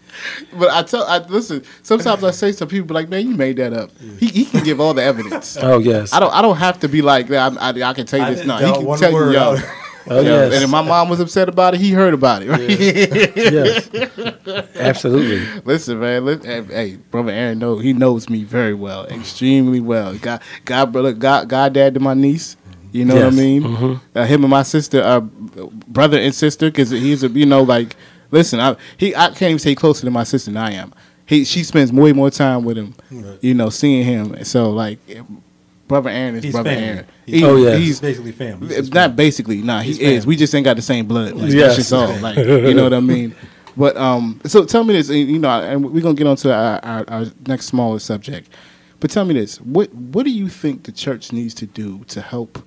But 0.59 0.71
I 0.71 0.83
tell, 0.83 1.05
I 1.05 1.19
listen. 1.19 1.63
Sometimes 1.83 2.25
I 2.25 2.33
say 2.33 2.51
to 2.53 2.67
people 2.67 2.95
like, 2.95 3.09
"Man, 3.09 3.29
you 3.29 3.37
made 3.37 3.57
that 3.59 3.73
up." 3.73 3.91
He, 4.19 4.27
he 4.27 4.45
can 4.47 4.65
give 4.65 4.81
all 4.81 4.93
the 4.95 5.03
evidence. 5.03 5.57
Oh 5.63 5.79
yes. 5.79 6.13
I 6.13 6.19
don't. 6.19 6.33
I 6.35 6.43
don't 6.43 6.57
have 6.57 6.81
to 6.81 6.89
be 6.89 7.03
like 7.03 7.29
that. 7.29 7.53
I, 7.61 7.71
I, 7.71 7.91
I 7.91 7.93
can 7.95 8.05
tell 8.07 8.19
you 8.21 8.25
I 8.27 8.35
this. 8.35 8.45
No, 8.47 8.57
he 8.57 8.73
can 8.73 8.99
tell 8.99 9.13
you. 9.13 9.33
Yo. 9.33 9.57
Oh 10.11 10.21
yo. 10.21 10.23
yes. 10.23 10.55
And 10.55 10.65
if 10.65 10.71
my 10.71 10.81
mom 10.81 11.11
was 11.11 11.21
upset 11.21 11.51
about 11.51 11.75
it, 11.75 11.81
he 11.81 11.91
heard 11.93 12.15
about 12.15 12.43
it. 12.43 12.49
Right? 12.49 13.37
yes. 13.37 13.91
Absolutely. 14.77 15.61
listen, 15.67 16.01
man. 16.01 16.25
Listen, 16.25 16.47
hey, 16.47 16.63
hey, 16.91 16.97
brother 16.97 17.31
Aaron, 17.31 17.59
know 17.59 17.77
he 17.79 17.93
knows 17.93 18.31
me 18.31 18.43
very 18.45 18.73
well, 18.73 19.05
extremely 19.09 19.81
well. 19.81 20.17
God, 20.17 20.41
God, 20.65 20.93
brother, 20.93 21.13
God, 21.13 21.49
God, 21.51 21.75
dad 21.75 21.93
to 21.95 22.01
my 22.01 22.15
niece. 22.15 22.57
You 22.91 23.05
know 23.05 23.17
Yes. 23.17 23.25
what 23.25 23.33
I 23.35 23.37
mean? 23.37 24.01
Uh, 24.15 24.25
him 24.25 24.45
and 24.45 24.51
my 24.51 24.63
sister 24.63 25.03
are 25.03 25.21
brother 25.21 26.19
and 26.19 26.35
sister 26.35 26.71
because 26.71 26.89
he's 26.89 27.23
a 27.23 27.29
you 27.29 27.45
know 27.45 27.63
like 27.63 27.95
listen. 28.31 28.61
I 28.61 28.77
he 28.97 29.15
I 29.15 29.29
can't 29.29 29.43
even 29.43 29.59
say 29.59 29.75
closer 29.75 30.05
to 30.05 30.11
my 30.11 30.25
sister 30.25 30.51
than 30.51 30.57
I 30.59 30.73
am. 30.73 30.93
He 31.27 31.45
she 31.45 31.63
spends 31.63 31.93
way 31.93 32.13
more 32.13 32.31
time 32.31 32.65
with 32.65 32.79
him. 32.79 32.95
Right. 33.11 33.39
You 33.43 33.55
know, 33.55 33.69
seeing 33.71 34.05
him. 34.05 34.45
So 34.45 34.71
like, 34.71 34.99
brother 35.87 36.11
Aaron 36.11 36.37
is 36.37 36.45
He's 36.45 36.53
brother 36.53 36.71
family. 36.71 36.87
Aaron. 36.89 37.07
He's- 37.27 37.43
Oh, 37.45 37.57
yeah. 37.57 37.77
He's 37.77 37.87
he's 37.89 38.01
basically 38.01 38.33
family. 38.33 38.69
He's 38.69 38.79
it's 38.79 38.89
not 38.89 39.11
family. 39.11 39.17
basically. 39.17 39.63
Nah, 39.63 39.81
he 39.81 39.89
He's 39.89 39.99
is. 39.99 40.05
family. 40.25 40.27
We 40.27 40.37
just 40.37 40.55
ain't 40.55 40.65
got 40.65 40.77
the 40.77 40.83
same 40.83 41.07
blood. 41.07 41.33
Like, 41.35 41.53
Yes. 41.53 41.77
That's 41.77 41.77
just 41.77 41.93
all. 41.93 42.17
Like, 42.21 42.37
you 42.39 42.75
know 42.75 42.85
what 42.85 42.95
I 42.95 43.01
mean? 43.01 43.35
But 43.77 43.97
um, 43.97 44.41
so 44.45 44.65
tell 44.65 44.83
me 44.85 44.95
this. 44.95 45.09
You 45.11 45.39
know, 45.39 45.49
and 45.51 45.93
we're 45.93 46.01
gonna 46.01 46.15
get 46.15 46.27
on 46.27 46.37
to 46.37 46.53
our, 46.53 46.81
our, 46.85 47.05
our 47.09 47.27
next 47.47 47.67
smaller 47.67 47.99
subject. 47.99 48.49
But 49.01 49.11
tell 49.11 49.25
me 49.25 49.35
this: 49.35 49.61
what 49.61 49.95
what 49.95 50.25
do 50.25 50.31
you 50.33 50.49
think 50.49 50.83
the 50.85 50.91
church 50.93 51.31
needs 51.33 51.55
to 51.55 51.67
do 51.67 52.03
to 52.09 52.21
help? 52.21 52.65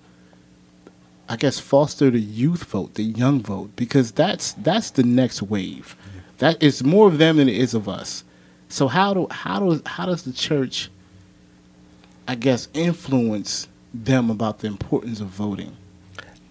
I 1.32 1.38
guess 1.38 1.62
foster 1.62 2.10
the 2.10 2.20
youth 2.20 2.66
vote, 2.66 2.96
the 2.96 3.04
young 3.04 3.42
vote, 3.42 3.74
because 3.78 4.12
that's 4.12 4.52
that's 4.52 4.92
the 4.92 5.04
next 5.04 5.42
wave. 5.42 5.96
That 6.40 6.62
is 6.62 6.84
more 6.84 7.08
of 7.08 7.20
them 7.20 7.38
than 7.38 7.48
it 7.48 7.56
is 7.56 7.74
of 7.74 7.88
us. 7.88 8.26
So 8.68 8.90
how 8.90 9.14
do 9.14 9.28
how 9.32 9.60
do 9.60 9.82
how 9.86 10.08
does 10.08 10.24
the 10.24 10.34
church, 10.34 10.90
I 12.28 12.36
guess, 12.36 12.68
influence 12.74 13.70
them 13.94 14.30
about 14.30 14.60
the 14.60 14.68
importance 14.68 15.22
of 15.22 15.28
voting? 15.28 15.78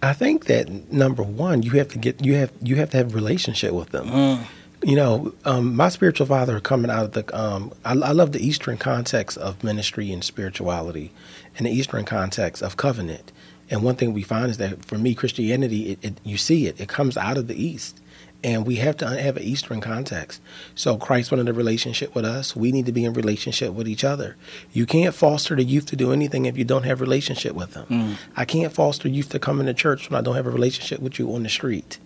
I 0.01 0.13
think 0.13 0.45
that 0.45 0.91
number 0.91 1.21
one, 1.21 1.61
you 1.61 1.73
have 1.73 1.89
to 1.89 1.99
get 1.99 2.25
you 2.25 2.33
have 2.37 2.51
you 2.63 2.77
have 2.77 2.89
to 2.89 2.97
have 2.97 3.11
a 3.11 3.15
relationship 3.15 3.73
with 3.73 3.89
them. 3.89 4.07
Mm. 4.07 4.45
You 4.83 4.95
know, 4.95 5.31
um, 5.45 5.75
my 5.75 5.89
spiritual 5.89 6.25
father 6.25 6.59
coming 6.59 6.89
out 6.89 7.05
of 7.05 7.11
the 7.11 7.39
um, 7.39 7.71
I, 7.85 7.91
I 7.91 8.13
love 8.13 8.31
the 8.31 8.43
Eastern 8.43 8.77
context 8.77 9.37
of 9.37 9.63
ministry 9.63 10.11
and 10.11 10.23
spirituality, 10.23 11.11
and 11.55 11.67
the 11.67 11.71
Eastern 11.71 12.03
context 12.03 12.63
of 12.63 12.77
covenant. 12.77 13.31
And 13.71 13.81
one 13.81 13.95
thing 13.95 14.13
we 14.13 14.21
find 14.21 14.51
is 14.51 14.57
that 14.57 14.85
for 14.85 14.97
me, 14.99 15.15
Christianity, 15.15 15.91
it, 15.93 15.99
it, 16.03 16.13
you 16.23 16.37
see 16.37 16.67
it, 16.67 16.79
it 16.79 16.89
comes 16.89 17.17
out 17.17 17.37
of 17.37 17.47
the 17.47 17.55
East. 17.55 17.99
And 18.43 18.65
we 18.65 18.77
have 18.77 18.97
to 18.97 19.07
have 19.07 19.37
an 19.37 19.43
Eastern 19.43 19.81
context. 19.81 20.41
So 20.73 20.97
Christ 20.97 21.31
wanted 21.31 21.47
a 21.47 21.53
relationship 21.53 22.15
with 22.15 22.25
us. 22.25 22.55
We 22.55 22.71
need 22.71 22.87
to 22.87 22.91
be 22.91 23.05
in 23.05 23.13
relationship 23.13 23.73
with 23.73 23.87
each 23.87 24.03
other. 24.03 24.35
You 24.73 24.87
can't 24.87 25.13
foster 25.13 25.55
the 25.55 25.63
youth 25.63 25.85
to 25.87 25.95
do 25.95 26.11
anything 26.11 26.47
if 26.47 26.57
you 26.57 26.65
don't 26.65 26.81
have 26.83 27.01
a 27.01 27.03
relationship 27.03 27.53
with 27.53 27.73
them. 27.73 28.17
I 28.35 28.45
can't 28.45 28.73
foster 28.73 29.07
youth 29.07 29.29
to 29.29 29.39
come 29.39 29.59
into 29.59 29.75
church 29.75 30.09
when 30.09 30.17
I 30.17 30.21
don't 30.23 30.35
have 30.35 30.47
a 30.47 30.51
relationship 30.51 30.99
with 31.01 31.19
you 31.19 31.33
on 31.35 31.43
the 31.43 31.49
street. 31.49 31.99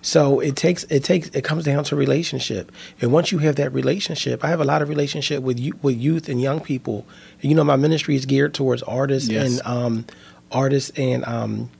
So 0.00 0.40
it 0.40 0.54
takes 0.56 0.84
it 0.84 1.02
takes 1.02 1.28
it 1.28 1.44
comes 1.44 1.64
down 1.64 1.84
to 1.84 1.96
relationship, 1.96 2.70
and 3.00 3.10
once 3.10 3.32
you 3.32 3.38
have 3.38 3.56
that 3.56 3.72
relationship, 3.72 4.44
I 4.44 4.48
have 4.48 4.60
a 4.60 4.64
lot 4.64 4.82
of 4.82 4.90
relationship 4.90 5.42
with 5.42 5.58
you 5.58 5.78
with 5.80 5.96
youth 5.96 6.28
and 6.28 6.42
young 6.42 6.60
people. 6.60 7.06
You 7.40 7.54
know, 7.54 7.64
my 7.64 7.76
ministry 7.76 8.14
is 8.14 8.26
geared 8.26 8.52
towards 8.52 8.82
artists 8.82 9.30
Yes. 9.30 9.60
and 9.60 9.66
um, 9.66 10.04
artists 10.54 10.90
and 10.96 11.24
um, 11.24 11.70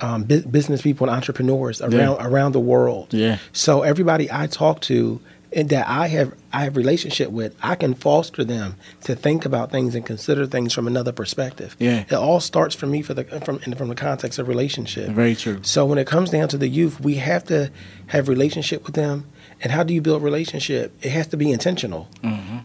um, 0.00 0.24
bu- 0.24 0.46
business 0.46 0.82
people 0.82 1.08
and 1.08 1.16
entrepreneurs 1.16 1.80
around 1.80 2.20
around 2.20 2.52
the 2.52 2.60
world. 2.60 3.12
Yeah. 3.12 3.38
So 3.52 3.82
everybody 3.82 4.30
I 4.30 4.46
talk 4.46 4.80
to 4.82 5.20
and 5.54 5.68
that 5.70 5.88
I 5.88 6.08
have 6.08 6.34
I 6.52 6.64
have 6.64 6.76
relationship 6.76 7.30
with, 7.30 7.56
I 7.62 7.74
can 7.76 7.94
foster 7.94 8.44
them 8.44 8.76
to 9.02 9.14
think 9.14 9.44
about 9.44 9.70
things 9.70 9.94
and 9.94 10.04
consider 10.04 10.46
things 10.46 10.72
from 10.72 10.86
another 10.86 11.12
perspective. 11.12 11.76
Yeah. 11.78 12.00
It 12.00 12.12
all 12.12 12.40
starts 12.40 12.74
for 12.74 12.86
me 12.86 13.02
for 13.02 13.14
the 13.14 13.24
from 13.24 13.58
from 13.60 13.88
the 13.88 13.94
context 13.94 14.38
of 14.38 14.48
relationship. 14.48 15.10
Very 15.10 15.34
true. 15.34 15.60
So 15.62 15.86
when 15.86 15.98
it 15.98 16.06
comes 16.06 16.30
down 16.30 16.48
to 16.48 16.58
the 16.58 16.68
youth, 16.68 17.00
we 17.00 17.16
have 17.16 17.44
to 17.44 17.70
have 18.08 18.28
relationship 18.28 18.84
with 18.84 18.94
them. 18.94 19.26
And 19.62 19.72
how 19.72 19.82
do 19.82 19.94
you 19.94 20.00
build 20.00 20.22
relationship? 20.22 20.92
It 21.02 21.10
has 21.12 21.26
to 21.28 21.36
be 21.36 21.50
intentional. 21.50 22.08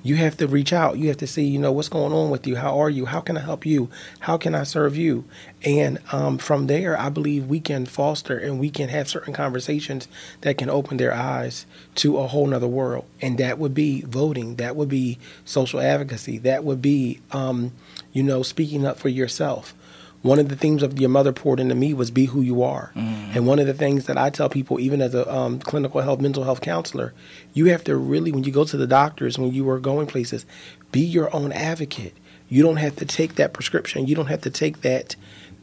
You 0.03 0.15
have 0.15 0.37
to 0.37 0.47
reach 0.47 0.73
out. 0.73 0.97
You 0.97 1.07
have 1.09 1.17
to 1.17 1.27
see, 1.27 1.43
you 1.43 1.59
know, 1.59 1.71
what's 1.71 1.89
going 1.89 2.13
on 2.13 2.29
with 2.29 2.47
you. 2.47 2.55
How 2.55 2.79
are 2.79 2.89
you? 2.89 3.05
How 3.05 3.21
can 3.21 3.37
I 3.37 3.41
help 3.41 3.65
you? 3.65 3.89
How 4.19 4.37
can 4.37 4.55
I 4.55 4.63
serve 4.63 4.95
you? 4.95 5.25
And 5.63 5.99
um, 6.11 6.37
from 6.37 6.67
there, 6.67 6.97
I 6.97 7.09
believe 7.09 7.47
we 7.47 7.59
can 7.59 7.85
foster 7.85 8.37
and 8.37 8.59
we 8.59 8.69
can 8.69 8.89
have 8.89 9.09
certain 9.09 9.33
conversations 9.33 10.07
that 10.41 10.57
can 10.57 10.69
open 10.69 10.97
their 10.97 11.13
eyes 11.13 11.65
to 11.95 12.17
a 12.17 12.27
whole 12.27 12.47
nother 12.47 12.67
world. 12.67 13.05
And 13.21 13.37
that 13.37 13.59
would 13.59 13.73
be 13.73 14.01
voting. 14.01 14.55
That 14.55 14.75
would 14.75 14.89
be 14.89 15.19
social 15.45 15.79
advocacy. 15.79 16.37
That 16.39 16.63
would 16.63 16.81
be, 16.81 17.19
um, 17.31 17.73
you 18.13 18.23
know, 18.23 18.43
speaking 18.43 18.85
up 18.85 18.97
for 18.97 19.09
yourself 19.09 19.73
one 20.21 20.39
of 20.39 20.49
the 20.49 20.55
themes 20.55 20.83
of 20.83 20.99
your 20.99 21.09
mother 21.09 21.31
poured 21.31 21.59
into 21.59 21.75
me 21.75 21.93
was 21.93 22.11
be 22.11 22.25
who 22.25 22.41
you 22.41 22.61
are. 22.61 22.91
And 22.95 23.47
one 23.47 23.59
of 23.59 23.67
the 23.67 23.73
things 23.73 24.05
that 24.05 24.17
I 24.17 24.29
tell 24.29 24.49
people, 24.49 24.79
even 24.79 25.01
as 25.01 25.15
a 25.15 25.31
um, 25.33 25.59
clinical 25.59 26.01
health, 26.01 26.19
mental 26.19 26.43
health 26.43 26.61
counselor, 26.61 27.13
you 27.53 27.67
have 27.67 27.83
to 27.85 27.95
really, 27.95 28.31
when 28.31 28.43
you 28.43 28.51
go 28.51 28.65
to 28.65 28.77
the 28.77 28.87
doctors, 28.87 29.37
when 29.37 29.53
you 29.53 29.69
are 29.69 29.79
going 29.79 30.07
places, 30.07 30.45
be 30.91 31.01
your 31.01 31.33
own 31.33 31.51
advocate. 31.53 32.15
You 32.49 32.63
don't 32.63 32.77
have 32.77 32.95
to 32.97 33.05
take 33.05 33.35
that 33.35 33.53
prescription. 33.53 34.07
You 34.07 34.15
don't 34.15 34.27
have 34.27 34.41
to 34.41 34.49
take 34.49 34.81
that. 34.81 35.15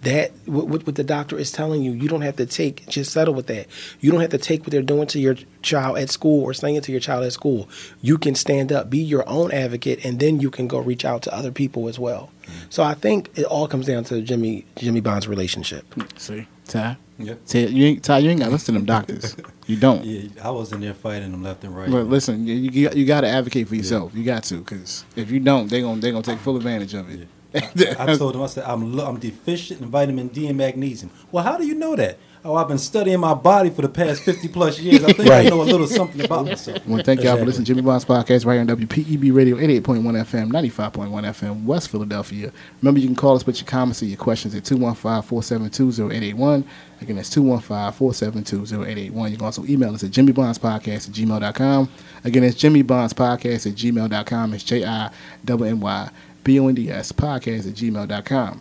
That 0.07 0.31
what, 0.47 0.69
what 0.69 0.87
what 0.87 0.95
the 0.95 1.03
doctor 1.03 1.37
is 1.37 1.51
telling 1.51 1.83
you, 1.83 1.91
you 1.91 2.09
don't 2.09 2.21
have 2.21 2.37
to 2.37 2.47
take. 2.47 2.87
Just 2.87 3.13
settle 3.13 3.35
with 3.35 3.49
that. 3.49 3.67
You 3.99 4.13
don't 4.13 4.21
have 4.21 4.31
to 4.31 4.39
take 4.39 4.61
what 4.61 4.71
they're 4.71 4.81
doing 4.83 5.09
to 5.09 5.19
your 5.19 5.35
child 5.63 5.99
at 5.99 6.11
school 6.11 6.45
or 6.45 6.55
saying 6.55 6.81
to 6.83 6.93
your 6.93 7.01
child 7.01 7.25
at 7.25 7.33
school. 7.33 7.69
You 8.01 8.17
can 8.17 8.37
stand 8.37 8.71
up, 8.71 8.89
be 8.89 8.99
your 8.99 9.29
own 9.29 9.51
advocate, 9.51 10.05
and 10.05 10.21
then 10.21 10.39
you 10.39 10.49
can 10.49 10.69
go 10.69 10.79
reach 10.79 11.05
out 11.05 11.23
to 11.23 11.35
other 11.35 11.51
people 11.51 11.89
as 11.89 11.99
well. 11.99 12.31
Mm-hmm. 12.43 12.67
So 12.71 12.85
I 12.85 12.95
think 12.95 13.31
it 13.37 13.47
all 13.47 13.67
comes 13.67 13.87
down 13.87 14.05
to 14.05 14.23
Jimmy 14.23 14.65
Jimmy 14.77 15.01
Bonds 15.01 15.27
relationship. 15.27 15.85
See, 16.17 16.47
Ty. 16.69 16.99
Yeah. 17.19 17.35
See, 17.47 17.67
you 17.67 17.87
ain't, 17.87 18.05
Ty, 18.05 18.19
you 18.19 18.31
ain't 18.31 18.41
got 18.41 18.47
to 18.47 18.53
listen 18.53 18.75
to 18.75 18.79
them 18.79 18.87
doctors. 18.87 19.37
You 19.67 19.77
don't. 19.77 20.05
Yeah, 20.05 20.29
I 20.45 20.51
was 20.51 20.73
in 20.73 20.81
there 20.81 20.95
fighting 20.95 21.33
them 21.33 21.43
left 21.43 21.65
and 21.65 21.77
right. 21.77 21.91
But 21.91 22.07
listen, 22.07 22.47
you 22.47 22.55
you, 22.55 22.89
you 22.91 23.05
got 23.05 23.23
to 23.23 23.27
advocate 23.27 23.67
for 23.67 23.75
yourself. 23.75 24.15
You 24.15 24.23
got 24.23 24.45
to, 24.45 24.59
because 24.59 25.05
if 25.17 25.29
you 25.29 25.41
don't, 25.41 25.69
they 25.69 25.81
gonna 25.81 26.01
they 26.01 26.13
gonna 26.13 26.23
take 26.23 26.39
full 26.39 26.57
advantage 26.57 26.95
of 26.95 27.11
it. 27.11 27.27
I 27.99 28.17
told 28.17 28.35
him, 28.35 28.43
I 28.43 28.47
said, 28.47 28.65
I'm, 28.65 28.95
lo- 28.97 29.07
I'm 29.07 29.19
deficient 29.19 29.81
in 29.81 29.89
vitamin 29.89 30.29
D 30.29 30.47
and 30.49 30.59
magnesium. 30.59 31.11
Well, 31.33 31.43
how 31.45 31.57
do 31.57 31.67
you 31.67 31.75
know 31.75 31.97
that? 31.97 32.19
Oh, 32.45 32.55
I've 32.55 32.69
been 32.69 32.79
studying 32.79 33.19
my 33.19 33.35
body 33.35 33.71
for 33.71 33.83
the 33.83 33.89
past 33.89 34.23
50 34.23 34.47
plus 34.49 34.79
years. 34.79 35.03
I 35.03 35.13
think 35.13 35.29
Right. 35.29 35.47
I 35.47 35.51
know 35.51 35.63
a 35.63 35.65
little 35.65 35.87
something 35.89 36.25
about 36.25 36.45
myself. 36.45 36.79
I 36.87 36.89
want 36.89 37.01
to 37.01 37.05
thank 37.05 37.25
y'all 37.25 37.37
for 37.37 37.45
listening 37.45 37.65
to 37.65 37.71
Jimmy 37.73 37.83
Bonds 37.83 38.05
podcast 38.05 38.47
right 38.47 38.53
here 38.55 38.61
on 38.61 38.69
WPEB 38.69 39.35
Radio 39.35 39.57
88.1 39.57 40.03
FM, 40.03 40.51
95.1 40.53 40.93
FM, 41.25 41.65
West 41.65 41.91
Philadelphia. 41.91 42.53
Remember, 42.81 43.01
you 43.01 43.09
can 43.09 43.17
call 43.17 43.35
us 43.35 43.45
with 43.45 43.59
your 43.61 43.67
comments 43.67 44.01
or 44.01 44.05
your 44.07 44.17
questions 44.17 44.55
at 44.55 44.63
215-472-0881. 44.63 46.63
Again, 47.01 47.17
that's 47.17 47.35
215-472-0881. 47.35 49.31
You 49.31 49.37
can 49.37 49.45
also 49.45 49.65
email 49.65 49.93
us 49.95 50.05
at 50.05 50.13
jimmybondspodcast 50.13 51.09
at 51.09 51.15
gmail.com. 51.15 51.89
Again, 52.23 52.45
it's 52.45 52.57
jimmybondspodcast 52.63 53.67
at 53.67 53.73
gmail.com. 53.75 54.55
It's 54.55 54.63
J-I-M-M-Y-B-O-N-D-S 54.65 56.11
podcast 56.47 57.67
at 57.67 57.75
gmail.com. 57.75 58.61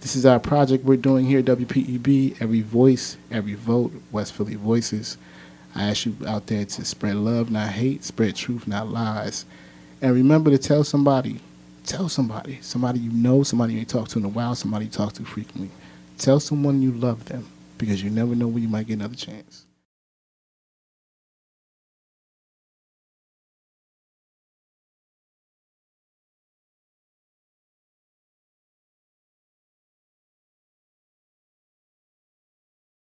This 0.00 0.16
is 0.16 0.24
our 0.24 0.40
project 0.40 0.84
we're 0.84 0.96
doing 0.96 1.26
here 1.26 1.40
at 1.40 1.44
WPEB. 1.44 2.40
Every 2.40 2.62
voice, 2.62 3.16
every 3.30 3.54
vote, 3.54 3.92
West 4.10 4.32
Philly 4.32 4.54
Voices. 4.54 5.18
I 5.74 5.90
ask 5.90 6.06
you 6.06 6.16
out 6.26 6.46
there 6.46 6.64
to 6.64 6.84
spread 6.84 7.16
love, 7.16 7.50
not 7.50 7.70
hate, 7.70 8.04
spread 8.04 8.34
truth, 8.36 8.66
not 8.66 8.88
lies. 8.88 9.44
And 10.00 10.14
remember 10.14 10.50
to 10.50 10.58
tell 10.58 10.84
somebody, 10.84 11.40
tell 11.84 12.08
somebody, 12.08 12.58
somebody 12.62 13.00
you 13.00 13.10
know, 13.10 13.42
somebody 13.42 13.74
you 13.74 13.80
ain't 13.80 13.90
talked 13.90 14.12
to 14.12 14.18
in 14.18 14.24
a 14.24 14.28
while, 14.28 14.54
somebody 14.54 14.86
you 14.86 14.90
talk 14.90 15.12
to 15.14 15.24
frequently. 15.24 15.70
Tell 16.16 16.40
someone 16.40 16.80
you 16.80 16.92
love 16.92 17.26
them 17.26 17.46
because 17.76 18.02
you 18.02 18.10
never 18.10 18.34
know 18.34 18.48
when 18.48 18.62
you 18.62 18.68
might 18.68 18.86
get 18.86 18.94
another 18.94 19.16
chance. 19.16 19.66